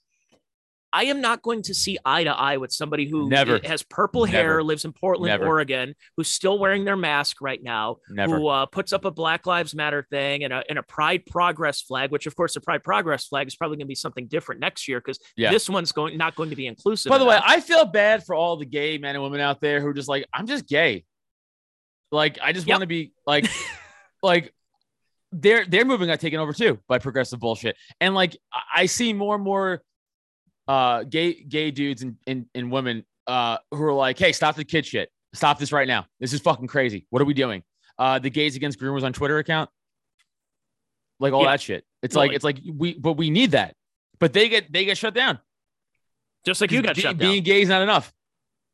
I 0.91 1.05
am 1.05 1.21
not 1.21 1.41
going 1.43 1.61
to 1.63 1.73
see 1.73 1.97
eye 2.03 2.23
to 2.23 2.31
eye 2.31 2.57
with 2.57 2.71
somebody 2.71 3.07
who 3.07 3.29
Never. 3.29 3.59
has 3.63 3.83
purple 3.83 4.25
hair, 4.25 4.63
lives 4.63 4.85
in 4.85 4.93
Portland, 4.93 5.29
Never. 5.29 5.45
Oregon, 5.45 5.93
who's 6.17 6.29
still 6.29 6.57
wearing 6.57 6.83
their 6.83 6.95
mask 6.97 7.41
right 7.41 7.61
now, 7.61 7.97
Never. 8.09 8.37
who 8.39 8.47
uh, 8.47 8.65
puts 8.65 8.91
up 8.91 9.05
a 9.05 9.11
Black 9.11 9.45
Lives 9.45 9.75
Matter 9.75 10.07
thing 10.09 10.43
and 10.43 10.51
a, 10.51 10.63
and 10.67 10.79
a 10.79 10.83
Pride 10.83 11.25
Progress 11.27 11.81
flag, 11.81 12.09
which 12.11 12.25
of 12.25 12.35
course 12.35 12.55
the 12.55 12.61
Pride 12.61 12.83
Progress 12.83 13.25
flag 13.27 13.47
is 13.47 13.55
probably 13.55 13.77
going 13.77 13.85
to 13.85 13.89
be 13.89 13.95
something 13.95 14.27
different 14.27 14.61
next 14.61 14.87
year 14.87 14.99
because 14.99 15.19
Yeah. 15.37 15.51
this 15.51 15.69
one's 15.69 15.91
going 15.91 16.17
not 16.17 16.35
going 16.35 16.49
to 16.49 16.55
be 16.55 16.65
inclusive. 16.65 17.09
By 17.11 17.19
the 17.19 17.25
way. 17.25 17.39
I 17.43 17.61
feel 17.61 17.85
bad 17.85 18.25
for 18.25 18.33
all 18.33 18.57
the 18.57 18.65
gay 18.65 18.97
men 18.97 19.15
and 19.15 19.23
women 19.23 19.41
out 19.41 19.61
there 19.61 19.81
who 19.81 19.87
are 19.87 19.93
just 19.93 20.09
like, 20.09 20.25
I'm 20.33 20.47
just 20.47 20.67
gay. 20.67 21.05
Like, 22.11 22.39
I 22.41 22.53
just 22.53 22.65
Yep. 22.67 22.73
want 22.73 22.81
to 22.81 22.87
be 22.87 23.13
like, 23.27 23.45
like 24.23 24.53
they're 25.31 25.63
they're 25.67 25.85
moving 25.85 26.07
got 26.07 26.19
taken 26.19 26.39
over 26.39 26.53
too 26.53 26.79
by 26.87 26.97
progressive 26.97 27.39
bullshit. 27.39 27.75
And 28.01 28.15
like 28.15 28.35
I 28.73 28.87
see 28.87 29.13
more 29.13 29.35
and 29.35 29.43
more 29.43 29.83
uh 30.69 31.03
gay 31.03 31.33
gay 31.33 31.71
dudes 31.71 32.03
and, 32.03 32.15
and, 32.27 32.45
and 32.55 32.71
women 32.71 33.03
uh 33.27 33.57
who 33.71 33.83
are 33.83 33.91
like, 33.93 34.17
hey, 34.19 34.31
stop 34.31 34.55
the 34.55 34.63
kid 34.63 34.85
shit. 34.85 35.09
Stop 35.33 35.57
this 35.59 35.71
right 35.71 35.87
now. 35.87 36.05
This 36.21 36.31
is 36.31 36.39
fucking 36.41 36.67
crazy. 36.67 37.05
What 37.09 37.21
are 37.21 37.25
we 37.25 37.33
doing? 37.33 37.63
Uh 37.97 38.19
the 38.19 38.29
gays 38.29 38.55
against 38.55 38.79
groomers 38.79 39.03
on 39.03 39.11
Twitter 39.11 39.39
account. 39.39 39.69
Like 41.19 41.33
all 41.33 41.43
Yeah. 41.43 41.51
that 41.51 41.61
shit. 41.61 41.83
It's 42.03 42.15
Well, 42.15 42.27
like 42.27 42.35
it's 42.35 42.43
like 42.45 42.59
we 42.73 42.93
but 42.97 43.13
we 43.13 43.29
need 43.29 43.51
that. 43.51 43.75
But 44.19 44.31
they 44.33 44.47
get 44.47 44.71
they 44.71 44.85
get 44.85 44.97
shut 44.97 45.13
down. 45.13 45.39
just 46.45 46.61
like 46.61 46.71
you 46.71 46.81
got 46.81 46.95
Be- 46.95 47.01
shut 47.01 47.17
down. 47.17 47.31
Being 47.31 47.43
gay 47.43 47.61
is 47.63 47.69
not 47.69 47.81
enough. 47.81 48.13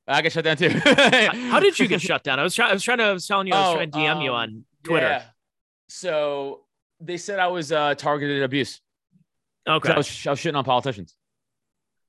I 0.08 0.22
got 0.22 0.32
shut 0.32 0.44
down 0.44 0.58
too. 0.58 0.70
How 0.70 1.60
did 1.60 1.80
you 1.80 1.88
get 1.88 2.00
shut 2.10 2.24
down? 2.24 2.40
I 2.40 2.44
was 2.44 2.54
trying. 2.54 2.70
I 2.70 2.74
was 2.74 2.84
trying 2.84 3.00
to. 3.00 3.06
I 3.06 3.12
was 3.14 3.26
telling 3.26 3.48
you. 3.48 3.54
I 3.56 3.60
was 3.62 3.70
Oh, 3.70 3.76
trying 3.78 3.92
to 3.92 3.98
DM 3.98 4.24
you 4.24 4.30
um, 4.32 4.36
on 4.36 4.66
Twitter. 4.84 5.08
Yeah. 5.08 5.24
So 5.90 6.62
they 7.00 7.18
said 7.18 7.40
I 7.40 7.48
was 7.48 7.72
uh, 7.72 7.96
targeted 7.96 8.44
abuse. 8.44 8.82
Okay. 9.68 9.92
I 9.94 9.98
was, 9.98 10.28
I 10.28 10.30
was 10.30 10.40
shitting 10.40 10.56
on 10.56 10.64
politicians. 10.64 11.16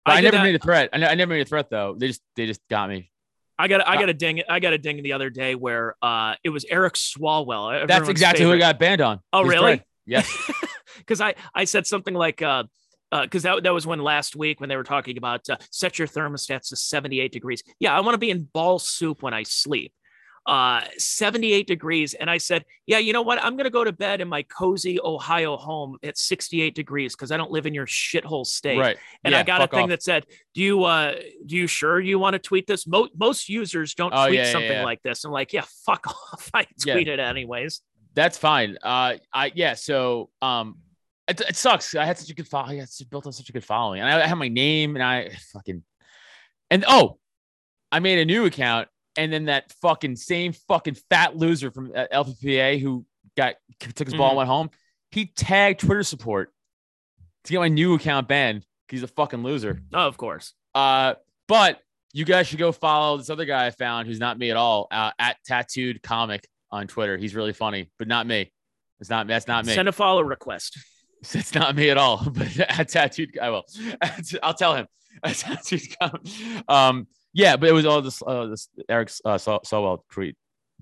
I 0.07 0.19
I, 0.19 0.21
never 0.21 0.37
that- 0.37 0.43
made 0.43 0.55
a 0.55 0.59
threat. 0.59 0.91
I, 0.93 1.15
never 1.15 1.31
made 1.31 1.43
a 1.43 1.45
threat 1.45 1.69
though. 1.71 1.95
They 1.99 2.09
just 2.09 2.23
they 2.37 2.47
just 2.47 2.61
got 2.71 2.89
me. 2.89 3.11
I 3.59 3.69
got. 3.69 3.87
I 3.87 3.97
uh, 3.97 4.01
got 4.01 4.09
a 4.11 4.15
ding. 4.15 4.43
I 4.49 4.61
got 4.61 4.73
a 4.75 4.79
ding 4.79 5.03
the 5.03 5.15
other 5.15 5.31
day 5.31 5.55
where 5.55 5.95
uh 6.03 6.35
it 6.45 6.51
was 6.51 6.65
Eric 6.69 6.95
Swalwell. 6.95 7.73
That's 7.73 7.91
everyone's 7.91 8.09
exactly 8.11 8.45
who 8.45 8.53
I 8.53 8.59
got 8.59 8.79
banned 8.79 9.01
on. 9.01 9.21
Oh, 9.33 9.45
His 9.45 9.51
really? 9.51 9.77
thread. 9.77 9.85
Yes. 10.05 10.51
because 10.99 11.21
I 11.21 11.35
I 11.55 11.65
said 11.65 11.87
something 11.87 12.15
like 12.15 12.43
uh 12.43 12.65
because 13.11 13.45
that, 13.45 13.63
that 13.63 13.73
was 13.73 13.87
when 13.87 14.01
last 14.01 14.37
week 14.37 14.61
when 14.61 14.69
they 14.69 14.77
were 14.77 14.85
talking 14.85 15.17
about 15.17 15.49
uh, 15.49 15.57
set 15.71 15.99
your 15.99 16.09
thermostats 16.09 16.69
to 16.69 16.77
78 16.77 17.33
degrees. 17.33 17.63
Yeah, 17.79 17.97
I 17.97 18.01
want 18.01 18.15
to 18.15 18.19
be 18.19 18.31
in 18.31 18.43
ball 18.53 18.79
soup 18.79 19.23
when 19.23 19.33
I 19.33 19.45
sleep. 19.45 19.93
Uh, 20.47 20.83
78 20.97 21.67
degrees. 21.67 22.15
And 22.15 22.31
I 22.31 22.39
said, 22.39 22.65
yeah, 22.87 22.99
you 22.99 23.13
know 23.13 23.23
what? 23.23 23.43
I'm 23.43 23.55
going 23.57 23.65
to 23.65 23.71
go 23.71 23.83
to 23.83 23.91
bed 23.93 24.21
in 24.21 24.29
my 24.29 24.43
cozy 24.45 25.01
Ohio 25.03 25.57
home 25.57 25.99
at 26.05 26.17
68 26.17 26.73
degrees 26.73 27.17
because 27.17 27.33
I 27.33 27.37
don't 27.37 27.51
live 27.51 27.67
in 27.67 27.75
your 27.75 27.87
shithole 27.87 28.47
state. 28.47 28.79
right. 28.79 28.97
And 29.25 29.33
Yeah, 29.33 29.41
I 29.41 29.43
got 29.43 29.61
a 29.61 29.67
thing 29.67 29.85
off. 29.85 29.89
that 29.89 30.03
said, 30.05 30.25
"Do 30.55 30.63
you 30.63 30.85
uh 30.85 31.15
do 31.45 31.57
you 31.57 31.67
sure 31.67 31.99
you 31.99 32.21
want 32.21 32.35
to 32.35 32.39
tweet 32.39 32.69
this?" 32.69 32.87
Mo- 32.87 33.09
most 33.17 33.49
users 33.49 33.95
don't 33.95 34.13
Oh, 34.15 34.27
tweet 34.29 34.39
yeah, 34.39 34.53
something 34.53 34.71
yeah. 34.71 34.85
like 34.85 35.03
this. 35.03 35.25
I'm 35.25 35.33
like, 35.33 35.53
"Yeah, 35.53 35.65
fuck 35.85 36.07
off. 36.33 36.49
I 36.55 36.67
tweet 36.81 37.09
it 37.09 37.19
anyways." 37.19 37.81
That's 38.15 38.39
fine. 38.39 38.79
Uh, 38.83 39.15
I 39.33 39.51
yeah. 39.55 39.75
So 39.75 40.31
um, 40.41 40.79
it, 41.27 41.41
it 41.41 41.57
sucks. 41.57 41.95
I 41.97 42.05
had 42.05 42.19
such 42.19 42.31
a 42.31 42.35
good 42.35 42.47
follow. 42.47 42.69
I 42.69 42.87
built 43.11 43.27
on 43.27 43.33
such 43.33 43.49
a 43.49 43.53
good 43.53 43.65
following, 43.65 44.01
and 44.01 44.09
I, 44.09 44.23
I 44.23 44.27
had 44.29 44.37
my 44.37 44.49
name, 44.49 44.95
and 44.95 45.03
I 45.03 45.31
fucking, 45.53 45.83
and 46.71 46.85
oh, 46.87 47.19
I 47.91 47.99
made 47.99 48.21
a 48.21 48.25
new 48.25 48.45
account, 48.47 48.87
and 49.17 49.33
then 49.33 49.47
that 49.47 49.73
fucking 49.83 50.17
same 50.17 50.53
fucking 50.53 50.97
fat 51.11 51.37
loser 51.37 51.71
from 51.71 51.93
uh, 51.95 52.07
LPPA 52.13 52.81
who 52.81 53.05
got 53.37 53.55
took 53.81 54.07
his 54.07 54.15
ball 54.15 54.29
Mhm. 54.29 54.31
and 54.31 54.37
went 54.39 54.49
home. 54.49 54.71
He 55.11 55.27
tagged 55.27 55.81
Twitter 55.81 56.03
support 56.03 56.53
to 57.45 57.53
get 57.53 57.59
my 57.61 57.69
new 57.69 57.95
account 57.95 58.29
banned. 58.29 58.65
He's 58.89 59.03
a 59.03 59.09
fucking 59.09 59.43
loser. 59.43 59.83
Oh, 59.93 60.07
of 60.07 60.17
course. 60.17 60.53
Uh, 60.75 61.15
but 61.49 61.81
you 62.13 62.25
guys 62.25 62.47
should 62.47 62.59
go 62.59 62.73
follow 62.73 63.17
this 63.19 63.31
other 63.31 63.45
guy 63.45 63.67
I 63.67 63.71
found 63.71 64.07
who's 64.09 64.19
not 64.21 64.39
me 64.39 64.51
at 64.51 64.57
all. 64.57 64.89
Uh, 64.91 65.11
at 65.19 65.37
tattooed 65.45 66.03
comic 66.03 66.47
on 66.71 66.87
Twitter. 66.87 67.17
He's 67.17 67.35
really 67.35 67.53
funny, 67.53 67.91
but 67.99 68.09
not 68.09 68.27
me. 68.27 68.53
It's 69.01 69.11
not. 69.11 69.27
That's 69.27 69.47
not 69.47 69.67
me. 69.67 69.75
Send 69.75 69.89
a 69.89 69.93
follow 69.93 70.23
request. 70.23 70.79
It's 71.33 71.55
not 71.55 71.75
me 71.75 71.89
at 71.91 71.97
all. 71.97 72.23
But 72.31 72.59
at 72.61 72.89
tattooed, 72.91 73.39
I 73.41 73.49
will. 73.51 73.65
I'll 74.43 74.55
tell 74.55 74.75
him. 74.77 74.87
At 75.25 75.37
tattooed 75.37 75.83
comic. 75.99 76.21
Um, 76.69 77.07
yeah, 77.37 77.57
but 77.57 77.69
it 77.69 77.73
was 77.73 77.85
all 77.85 78.01
this. 78.01 78.23
Uh, 78.27 78.47
this 78.47 78.71
Eric 78.89 79.11
uh, 79.23 79.37
so 79.37 79.61
Sowell 79.63 80.07
tweet, 80.11 80.37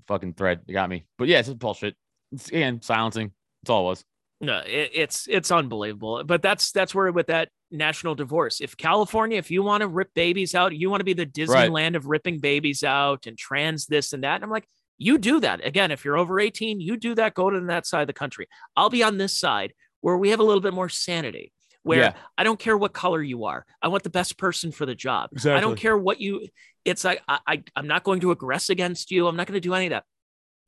fucking 0.07 0.35
thread. 0.35 0.61
It 0.69 0.71
got 0.71 0.89
me. 0.89 1.05
But 1.17 1.27
yeah, 1.27 1.39
it's 1.39 1.49
just 1.49 1.59
bullshit. 1.59 1.95
It's, 2.31 2.47
again, 2.47 2.81
silencing. 2.81 3.33
That's 3.61 3.71
all 3.71 3.81
it 3.81 3.89
was. 3.89 4.05
No, 4.39 4.59
it, 4.59 4.91
it's 4.93 5.27
it's 5.29 5.51
unbelievable. 5.51 6.23
But 6.23 6.41
that's 6.41 6.71
that's 6.71 6.95
where 6.95 7.11
with 7.11 7.27
that 7.27 7.49
national 7.71 8.15
divorce. 8.15 8.61
If 8.61 8.77
California, 8.77 9.37
if 9.37 9.51
you 9.51 9.63
want 9.63 9.81
to 9.81 9.89
rip 9.89 10.13
babies 10.13 10.55
out, 10.55 10.73
you 10.73 10.89
want 10.89 11.01
to 11.01 11.05
be 11.05 11.11
the 11.11 11.25
Disneyland 11.25 11.97
of 11.97 12.05
ripping 12.05 12.39
babies 12.39 12.85
out 12.85 13.27
and 13.27 13.37
trans 13.37 13.85
this 13.85 14.13
and 14.13 14.23
that. 14.23 14.35
And 14.35 14.45
I'm 14.45 14.49
like, 14.49 14.67
you 14.97 15.17
do 15.17 15.41
that 15.41 15.65
again. 15.65 15.91
If 15.91 16.05
you're 16.05 16.17
over 16.17 16.39
18, 16.39 16.79
you 16.79 16.95
do 16.95 17.15
that. 17.15 17.33
Go 17.33 17.49
to 17.49 17.59
that 17.59 17.85
side 17.85 18.01
of 18.01 18.07
the 18.07 18.13
country. 18.13 18.47
I'll 18.77 18.89
be 18.89 19.03
on 19.03 19.17
this 19.17 19.37
side 19.37 19.73
where 19.99 20.17
we 20.17 20.29
have 20.29 20.39
a 20.39 20.43
little 20.43 20.61
bit 20.61 20.73
more 20.73 20.87
sanity. 20.87 21.51
Where 21.85 21.99
Yeah. 21.99 22.13
I 22.35 22.43
don't 22.43 22.57
care 22.59 22.75
what 22.75 22.93
color 22.93 23.21
you 23.21 23.45
are. 23.45 23.63
I 23.79 23.89
want 23.89 24.01
the 24.01 24.09
best 24.09 24.39
person 24.39 24.71
for 24.71 24.87
the 24.87 24.95
job. 24.95 25.29
I 25.45 25.61
don't 25.61 25.75
care 25.77 25.95
what 25.95 26.19
you. 26.19 26.47
It's 26.83 27.03
like 27.03 27.21
I, 27.27 27.39
I 27.45 27.63
I'm 27.75 27.85
not 27.85 28.03
going 28.03 28.21
to 28.21 28.35
aggress 28.35 28.71
against 28.71 29.11
you. 29.11 29.27
I'm 29.27 29.35
not 29.35 29.45
going 29.45 29.53
to 29.53 29.61
do 29.61 29.75
any 29.75 29.85
of 29.85 29.91
that. 29.91 30.03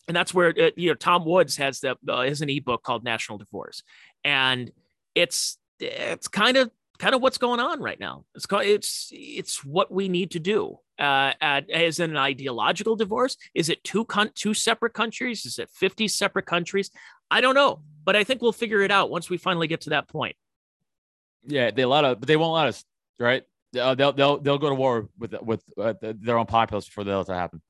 And 0.07 0.15
that's 0.15 0.31
where 0.31 0.49
uh, 0.49 0.69
you 0.76 0.89
know 0.89 0.94
Tom 0.94 1.26
Woods 1.26 1.57
has 1.57 1.80
the 1.80 1.98
uh, 2.07 2.22
has 2.22 2.41
an 2.41 2.52
ebook 2.52 2.84
called 2.84 3.03
National 3.03 3.39
Divorce, 3.39 3.81
and 4.23 4.72
it's 5.15 5.57
it's 5.80 6.27
kind 6.27 6.56
of 6.56 6.69
kind 6.99 7.15
of 7.15 7.22
what's 7.22 7.39
going 7.39 7.60
on 7.60 7.81
right 7.81 7.99
now. 7.99 8.23
It's 8.35 8.45
called 8.45 8.65
it's 8.65 9.10
it's 9.11 9.65
what 9.65 9.91
we 9.91 10.07
need 10.07 10.31
to 10.31 10.39
do. 10.39 10.77
Uh, 10.99 11.34
at, 11.41 11.69
as 11.69 11.99
in 11.99 12.11
an 12.11 12.18
ideological 12.18 12.95
divorce, 12.95 13.38
is 13.53 13.69
it 13.69 13.84
two 13.84 14.06
con- 14.06 14.31
two 14.35 14.53
separate 14.53 14.94
countries? 14.94 15.48
Is 15.48 15.57
it 15.57 15.69
fifty 15.73 16.07
separate 16.07 16.45
countries? 16.45 16.91
I 17.30 17.41
don't 17.41 17.56
know, 17.56 17.81
but 18.03 18.15
I 18.15 18.23
think 18.23 18.41
we'll 18.41 18.53
figure 18.53 18.81
it 18.81 18.91
out 18.91 19.10
once 19.10 19.30
we 19.30 19.38
finally 19.38 19.68
get 19.68 19.81
to 19.81 19.89
that 19.91 20.07
point. 20.07 20.35
Yeah, 21.45 21.72
they 21.72 21.85
let 21.85 22.03
us, 22.03 22.18
but 22.19 22.27
they 22.27 22.38
won't 22.38 22.55
let 22.55 22.68
us. 22.68 22.84
Right? 23.19 23.43
Uh, 23.77 23.95
they'll 23.95 24.14
they'll 24.14 24.39
they'll 24.39 24.57
go 24.57 24.69
to 24.69 24.76
war 24.76 25.09
with 25.18 25.35
with 25.41 25.64
uh, 25.77 25.93
their 26.01 26.38
own 26.38 26.45
populace 26.45 26.85
before 26.85 27.03
they 27.03 27.14
let 27.14 27.27
that 27.27 27.35
happen. 27.35 27.61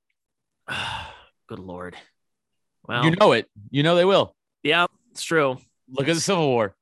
Good 1.48 1.60
lord. 1.60 1.96
Well, 2.88 3.04
you 3.04 3.12
know 3.12 3.32
it. 3.34 3.50
You 3.70 3.84
know 3.84 3.96
they 3.96 4.06
will. 4.06 4.36
yeah, 4.64 4.86
it's 5.12 5.24
true. 5.24 5.58
Look 5.90 6.08
at 6.08 6.16
the 6.16 6.22
Civil 6.22 6.48
War. 6.48 6.76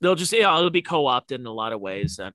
They'll 0.00 0.14
just 0.14 0.32
yeah, 0.32 0.56
it'll 0.56 0.70
be 0.70 0.82
co-opted 0.82 1.40
in 1.40 1.46
a 1.46 1.52
lot 1.52 1.72
of 1.72 1.80
ways. 1.80 2.16
Yeah. 2.20 2.30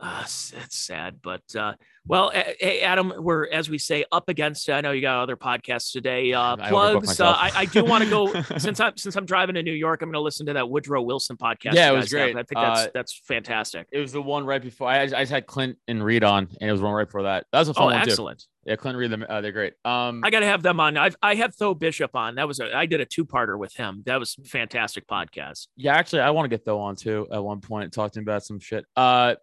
Uh, 0.00 0.22
it's 0.22 0.78
sad, 0.78 1.16
but 1.22 1.42
uh, 1.56 1.72
well, 2.06 2.30
hey, 2.30 2.80
Adam, 2.82 3.12
we're 3.18 3.48
as 3.50 3.68
we 3.68 3.78
say 3.78 4.04
up 4.12 4.28
against. 4.28 4.70
I 4.70 4.80
know 4.80 4.92
you 4.92 5.00
got 5.02 5.20
other 5.22 5.36
podcasts 5.36 5.90
today. 5.92 6.32
Uh, 6.32 6.56
I 6.60 6.68
plugs. 6.68 7.20
Uh. 7.20 7.26
I, 7.36 7.50
I 7.54 7.64
do 7.64 7.84
want 7.84 8.04
to 8.04 8.10
go 8.10 8.32
since 8.58 8.78
I'm 8.78 8.96
since 8.96 9.16
I'm 9.16 9.26
driving 9.26 9.56
to 9.56 9.62
New 9.62 9.72
York. 9.72 10.00
I'm 10.02 10.08
going 10.08 10.14
to 10.14 10.20
listen 10.20 10.46
to 10.46 10.52
that 10.52 10.70
Woodrow 10.70 11.02
Wilson 11.02 11.36
podcast. 11.36 11.74
Yeah, 11.74 11.90
it 11.90 11.96
was 11.96 12.04
guys 12.12 12.20
have. 12.20 12.32
great. 12.32 12.36
I 12.36 12.42
think 12.44 12.60
that's 12.60 12.80
Uh, 12.80 12.88
that's 12.94 13.20
fantastic. 13.26 13.88
It 13.90 13.98
was 13.98 14.12
the 14.12 14.22
one 14.22 14.46
right 14.46 14.62
before. 14.62 14.88
I, 14.88 15.02
I 15.02 15.06
just 15.08 15.32
had 15.32 15.46
Clint 15.46 15.76
and 15.88 16.02
Reed 16.04 16.22
on, 16.22 16.48
and 16.60 16.68
it 16.68 16.72
was 16.72 16.80
one 16.80 16.92
right 16.92 17.06
before 17.06 17.24
that. 17.24 17.46
That 17.52 17.58
was 17.58 17.68
a 17.68 17.74
fun 17.74 17.82
Oh, 17.82 17.86
one 17.86 18.04
too. 18.04 18.10
excellent. 18.10 18.44
Yeah, 18.64 18.76
Clint 18.76 18.94
and 18.94 19.00
Reed, 19.00 19.10
them- 19.10 19.26
uh, 19.28 19.40
they're 19.40 19.50
great. 19.52 19.72
Um, 19.84 20.20
I 20.24 20.30
got 20.30 20.40
to 20.40 20.46
have 20.46 20.62
them 20.62 20.78
on. 20.78 20.96
I've 20.96 21.16
I 21.22 21.34
have 21.34 21.56
Tho 21.58 21.74
Bishop 21.74 22.14
on. 22.14 22.36
That 22.36 22.46
was 22.46 22.60
a 22.60 22.72
I 22.74 22.86
did 22.86 23.00
a 23.00 23.06
two 23.06 23.24
parter 23.24 23.58
with 23.58 23.74
him. 23.74 24.02
That 24.06 24.20
was 24.20 24.36
fantastic 24.46 25.06
podcast. 25.08 25.66
yeah, 25.76 25.94
actually, 25.96 26.20
I 26.20 26.30
want 26.30 26.44
to 26.44 26.48
get 26.50 26.64
Tho 26.64 26.78
on 26.78 26.94
too 26.94 27.26
at 27.32 27.42
one 27.42 27.60
point, 27.60 27.92
talk 27.92 28.12
to 28.12 28.20
him 28.20 28.24
about 28.24 28.44
some 28.44 28.60
shit. 28.60 28.84
Uh, 28.94 29.34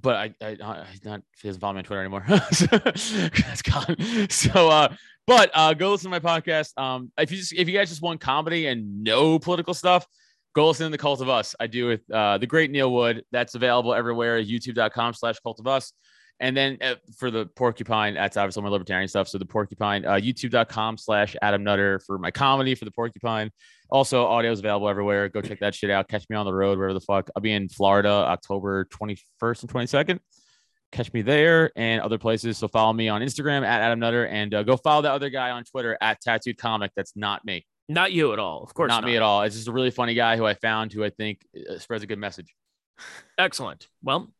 but 0.00 0.16
I, 0.16 0.34
I, 0.40 0.56
I 0.62 0.86
he's 0.90 1.04
not, 1.04 1.22
he 1.40 1.48
doesn't 1.48 1.60
follow 1.60 1.74
me 1.74 1.78
on 1.78 1.84
Twitter 1.84 2.00
anymore. 2.00 2.24
That's 2.28 3.62
gone. 3.62 3.96
So, 4.30 4.68
uh, 4.68 4.94
but 5.26 5.50
uh, 5.54 5.74
go 5.74 5.92
listen 5.92 6.10
to 6.10 6.20
my 6.20 6.40
podcast. 6.40 6.76
Um, 6.80 7.12
if 7.18 7.30
you 7.30 7.38
just, 7.38 7.52
if 7.52 7.68
you 7.68 7.74
guys 7.74 7.88
just 7.88 8.02
want 8.02 8.20
comedy 8.20 8.66
and 8.66 9.04
no 9.04 9.38
political 9.38 9.74
stuff, 9.74 10.06
go 10.54 10.68
listen 10.68 10.86
to 10.86 10.90
the 10.90 10.98
Cult 10.98 11.20
of 11.20 11.28
Us. 11.28 11.54
I 11.60 11.66
do 11.66 11.86
with 11.86 12.10
uh, 12.10 12.38
the 12.38 12.46
great 12.46 12.70
Neil 12.70 12.92
Wood. 12.92 13.24
That's 13.30 13.54
available 13.54 13.94
everywhere. 13.94 14.42
YouTube.com 14.42 15.14
slash 15.14 15.38
Cult 15.40 15.60
of 15.60 15.66
Us. 15.66 15.92
And 16.40 16.56
then 16.56 16.78
uh, 16.80 16.96
for 17.18 17.30
the 17.30 17.46
porcupine, 17.46 18.14
that's 18.14 18.36
obviously 18.36 18.62
my 18.62 18.68
libertarian 18.68 19.08
stuff. 19.08 19.28
So 19.28 19.38
the 19.38 19.44
porcupine, 19.44 20.04
uh, 20.04 20.14
youtube.com 20.14 20.98
slash 20.98 21.36
Adam 21.40 21.62
Nutter 21.62 22.00
for 22.00 22.18
my 22.18 22.30
comedy 22.32 22.74
for 22.74 22.84
the 22.84 22.90
porcupine. 22.90 23.50
Also, 23.90 24.26
audio 24.26 24.50
is 24.50 24.58
available 24.58 24.88
everywhere. 24.88 25.28
Go 25.28 25.40
check 25.40 25.60
that 25.60 25.74
shit 25.74 25.90
out. 25.90 26.08
Catch 26.08 26.24
me 26.28 26.36
on 26.36 26.44
the 26.44 26.52
road, 26.52 26.78
wherever 26.78 26.94
the 26.94 27.00
fuck. 27.00 27.30
I'll 27.36 27.42
be 27.42 27.52
in 27.52 27.68
Florida 27.68 28.08
October 28.08 28.86
21st 28.86 29.62
and 29.62 29.72
22nd. 29.72 30.18
Catch 30.90 31.12
me 31.12 31.22
there 31.22 31.70
and 31.76 32.00
other 32.00 32.18
places. 32.18 32.58
So 32.58 32.68
follow 32.68 32.92
me 32.92 33.08
on 33.08 33.22
Instagram 33.22 33.64
at 33.64 33.80
Adam 33.80 34.00
Nutter 34.00 34.26
and 34.26 34.52
uh, 34.52 34.62
go 34.62 34.76
follow 34.76 35.02
that 35.02 35.12
other 35.12 35.30
guy 35.30 35.50
on 35.50 35.64
Twitter 35.64 35.96
at 36.00 36.20
Tattooed 36.20 36.58
Comic. 36.58 36.90
That's 36.96 37.12
not 37.16 37.44
me. 37.44 37.66
Not 37.88 38.12
you 38.12 38.32
at 38.32 38.38
all, 38.38 38.62
of 38.62 38.74
course. 38.74 38.88
Not, 38.88 39.04
me 39.04 39.16
at 39.16 39.22
all. 39.22 39.42
It's 39.42 39.54
just 39.54 39.68
a 39.68 39.72
really 39.72 39.90
funny 39.90 40.14
guy 40.14 40.36
who 40.36 40.46
I 40.46 40.54
found 40.54 40.92
who 40.92 41.04
I 41.04 41.10
think 41.10 41.40
uh, 41.70 41.78
spreads 41.78 42.02
a 42.02 42.06
good 42.06 42.18
message. 42.18 42.54
Excellent. 43.38 43.88
Well, 44.02 44.32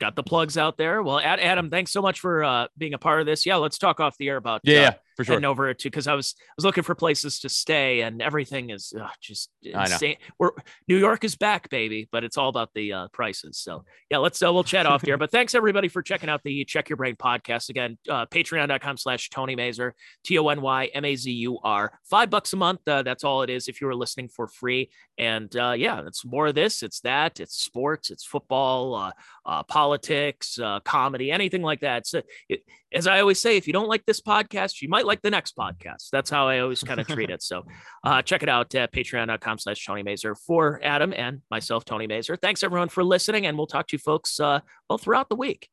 got 0.00 0.16
the 0.16 0.22
plugs 0.22 0.56
out 0.56 0.76
there. 0.76 1.02
Well, 1.02 1.20
Adam, 1.20 1.70
thanks 1.70 1.92
so 1.92 2.02
much 2.02 2.20
for 2.20 2.42
uh, 2.42 2.66
being 2.76 2.94
a 2.94 2.98
part 2.98 3.20
of 3.20 3.26
this. 3.26 3.46
Yeah, 3.46 3.56
let's 3.56 3.78
talk 3.78 4.00
off 4.00 4.16
the 4.18 4.28
air 4.28 4.36
about 4.36 4.62
Yeah, 4.64 4.78
uh, 4.78 4.80
yeah 4.80 4.94
for 5.20 5.24
sure. 5.24 5.34
heading 5.34 5.44
over 5.44 5.72
to 5.74 5.90
because 5.90 6.06
I 6.06 6.14
was 6.14 6.34
I 6.38 6.52
was 6.56 6.64
looking 6.64 6.82
for 6.82 6.94
places 6.94 7.40
to 7.40 7.48
stay 7.48 8.00
and 8.00 8.22
everything 8.22 8.70
is 8.70 8.92
uh, 8.98 9.08
just 9.20 9.50
insane. 9.62 10.16
We're 10.38 10.50
New 10.88 10.96
York 10.96 11.24
is 11.24 11.36
back, 11.36 11.68
baby, 11.68 12.08
but 12.10 12.24
it's 12.24 12.38
all 12.38 12.48
about 12.48 12.70
the 12.74 12.92
uh, 12.92 13.08
prices. 13.12 13.58
So 13.58 13.84
yeah, 14.10 14.18
let's 14.18 14.42
uh, 14.42 14.52
we'll 14.52 14.64
chat 14.64 14.86
off 14.86 15.02
here. 15.02 15.10
But 15.20 15.30
thanks 15.30 15.54
everybody 15.54 15.88
for 15.88 16.00
checking 16.00 16.30
out 16.30 16.42
the 16.44 16.64
Check 16.64 16.88
Your 16.88 16.96
Brain 16.96 17.14
podcast 17.14 17.68
again. 17.68 17.98
Uh, 18.08 18.24
Patreon.com 18.24 18.96
slash 18.96 19.28
Tony 19.28 19.54
Mazur 19.54 19.94
T 20.24 20.38
O 20.38 20.48
N 20.48 20.62
Y 20.62 20.86
M 20.94 21.04
A 21.04 21.14
Z 21.14 21.30
U 21.30 21.58
R. 21.62 21.92
Five 22.04 22.30
bucks 22.30 22.54
a 22.54 22.56
month. 22.56 22.80
Uh, 22.86 23.02
that's 23.02 23.22
all 23.22 23.42
it 23.42 23.50
is 23.50 23.68
if 23.68 23.82
you 23.82 23.86
were 23.86 23.94
listening 23.94 24.28
for 24.28 24.48
free. 24.48 24.90
And 25.18 25.54
uh, 25.54 25.74
yeah, 25.76 26.00
it's 26.06 26.24
more 26.24 26.46
of 26.46 26.54
this. 26.54 26.82
It's 26.82 27.00
that. 27.00 27.38
It's 27.38 27.56
sports. 27.56 28.08
It's 28.08 28.24
football. 28.24 28.94
Uh, 28.94 29.12
uh, 29.50 29.62
politics, 29.64 30.58
uh, 30.58 30.80
comedy, 30.80 31.30
anything 31.30 31.62
like 31.62 31.80
that. 31.80 32.06
So, 32.06 32.22
it, 32.48 32.62
as 32.92 33.06
I 33.06 33.20
always 33.20 33.40
say, 33.40 33.56
if 33.56 33.66
you 33.66 33.72
don't 33.72 33.88
like 33.88 34.04
this 34.06 34.20
podcast, 34.20 34.82
you 34.82 34.88
might 34.88 35.06
like 35.06 35.22
the 35.22 35.30
next 35.30 35.56
podcast. 35.56 36.10
That's 36.10 36.30
how 36.30 36.48
I 36.48 36.58
always 36.58 36.82
kind 36.82 37.00
of 37.00 37.06
treat 37.06 37.30
it. 37.30 37.42
So, 37.42 37.64
uh, 38.04 38.22
check 38.22 38.42
it 38.42 38.48
out 38.48 38.74
at 38.74 38.92
patreon.com 38.92 39.58
slash 39.58 39.84
Tony 39.84 40.02
Mazur 40.02 40.34
for 40.34 40.80
Adam 40.82 41.12
and 41.16 41.42
myself, 41.50 41.84
Tony 41.84 42.06
Mazur. 42.06 42.36
Thanks 42.36 42.62
everyone 42.62 42.88
for 42.88 43.04
listening, 43.04 43.46
and 43.46 43.56
we'll 43.56 43.66
talk 43.66 43.86
to 43.88 43.94
you 43.94 43.98
folks 43.98 44.40
uh, 44.40 44.60
well 44.88 44.98
throughout 44.98 45.28
the 45.28 45.36
week. 45.36 45.68